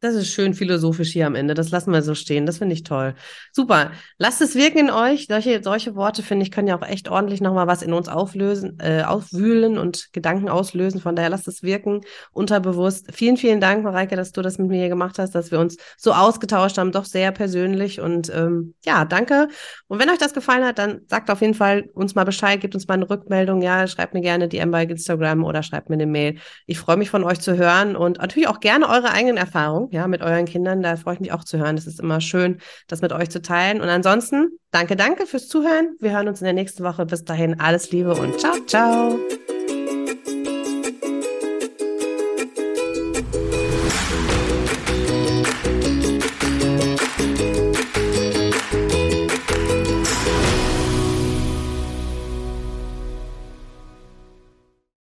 Das 0.00 0.14
ist 0.14 0.28
schön 0.28 0.54
philosophisch 0.54 1.10
hier 1.10 1.26
am 1.26 1.34
Ende. 1.34 1.54
Das 1.54 1.72
lassen 1.72 1.92
wir 1.92 2.02
so 2.02 2.14
stehen. 2.14 2.46
Das 2.46 2.58
finde 2.58 2.72
ich 2.72 2.84
toll. 2.84 3.16
Super. 3.50 3.90
Lasst 4.16 4.40
es 4.40 4.54
wirken 4.54 4.78
in 4.78 4.90
euch. 4.90 5.26
Solche, 5.26 5.60
solche 5.60 5.96
Worte, 5.96 6.22
finde 6.22 6.44
ich, 6.44 6.52
können 6.52 6.68
ja 6.68 6.78
auch 6.78 6.86
echt 6.86 7.08
ordentlich 7.08 7.40
nochmal 7.40 7.66
was 7.66 7.82
in 7.82 7.92
uns 7.92 8.08
auflösen, 8.08 8.78
äh, 8.80 9.02
aufwühlen 9.02 9.76
und 9.76 10.12
Gedanken 10.12 10.48
auslösen. 10.48 11.00
Von 11.00 11.16
daher 11.16 11.30
lasst 11.30 11.48
es 11.48 11.64
wirken, 11.64 12.02
unterbewusst. 12.30 13.08
Vielen, 13.12 13.36
vielen 13.36 13.60
Dank, 13.60 13.82
Mareike, 13.82 14.14
dass 14.14 14.30
du 14.30 14.40
das 14.40 14.58
mit 14.58 14.68
mir 14.68 14.78
hier 14.78 14.88
gemacht 14.88 15.18
hast, 15.18 15.34
dass 15.34 15.50
wir 15.50 15.58
uns 15.58 15.76
so 15.96 16.12
ausgetauscht 16.12 16.78
haben. 16.78 16.92
Doch 16.92 17.04
sehr 17.04 17.32
persönlich. 17.32 18.00
Und 18.00 18.32
ähm, 18.32 18.74
ja, 18.84 19.04
danke. 19.04 19.48
Und 19.88 19.98
wenn 19.98 20.10
euch 20.10 20.18
das 20.18 20.32
gefallen 20.32 20.64
hat, 20.64 20.78
dann 20.78 21.00
sagt 21.08 21.28
auf 21.28 21.40
jeden 21.40 21.54
Fall 21.54 21.88
uns 21.92 22.14
mal 22.14 22.22
Bescheid, 22.22 22.60
gebt 22.60 22.76
uns 22.76 22.86
mal 22.86 22.94
eine 22.94 23.10
Rückmeldung. 23.10 23.62
Ja, 23.62 23.88
schreibt 23.88 24.14
mir 24.14 24.20
gerne 24.20 24.46
DM 24.46 24.70
bei 24.70 24.84
Instagram 24.84 25.42
oder 25.42 25.64
schreibt 25.64 25.88
mir 25.88 25.94
eine 25.94 26.06
Mail. 26.06 26.38
Ich 26.66 26.78
freue 26.78 26.96
mich 26.96 27.10
von 27.10 27.24
euch 27.24 27.40
zu 27.40 27.56
hören 27.56 27.96
und 27.96 28.18
natürlich 28.18 28.46
auch 28.46 28.60
gerne 28.60 28.88
eure 28.88 29.10
eigenen 29.10 29.36
Erfahrungen 29.36 29.87
ja, 29.90 30.06
mit 30.06 30.22
euren 30.22 30.44
Kindern. 30.44 30.82
Da 30.82 30.96
freue 30.96 31.14
ich 31.14 31.20
mich 31.20 31.32
auch 31.32 31.44
zu 31.44 31.58
hören. 31.58 31.76
Es 31.76 31.86
ist 31.86 32.00
immer 32.00 32.20
schön, 32.20 32.60
das 32.86 33.00
mit 33.00 33.12
euch 33.12 33.30
zu 33.30 33.42
teilen. 33.42 33.80
Und 33.80 33.88
ansonsten, 33.88 34.58
danke, 34.70 34.96
danke 34.96 35.26
fürs 35.26 35.48
Zuhören. 35.48 35.96
Wir 36.00 36.12
hören 36.12 36.28
uns 36.28 36.40
in 36.40 36.44
der 36.44 36.54
nächsten 36.54 36.84
Woche. 36.84 37.06
Bis 37.06 37.24
dahin, 37.24 37.60
alles 37.60 37.90
Liebe 37.90 38.14
und 38.14 38.38
ciao, 38.38 38.54
ciao. 38.66 39.18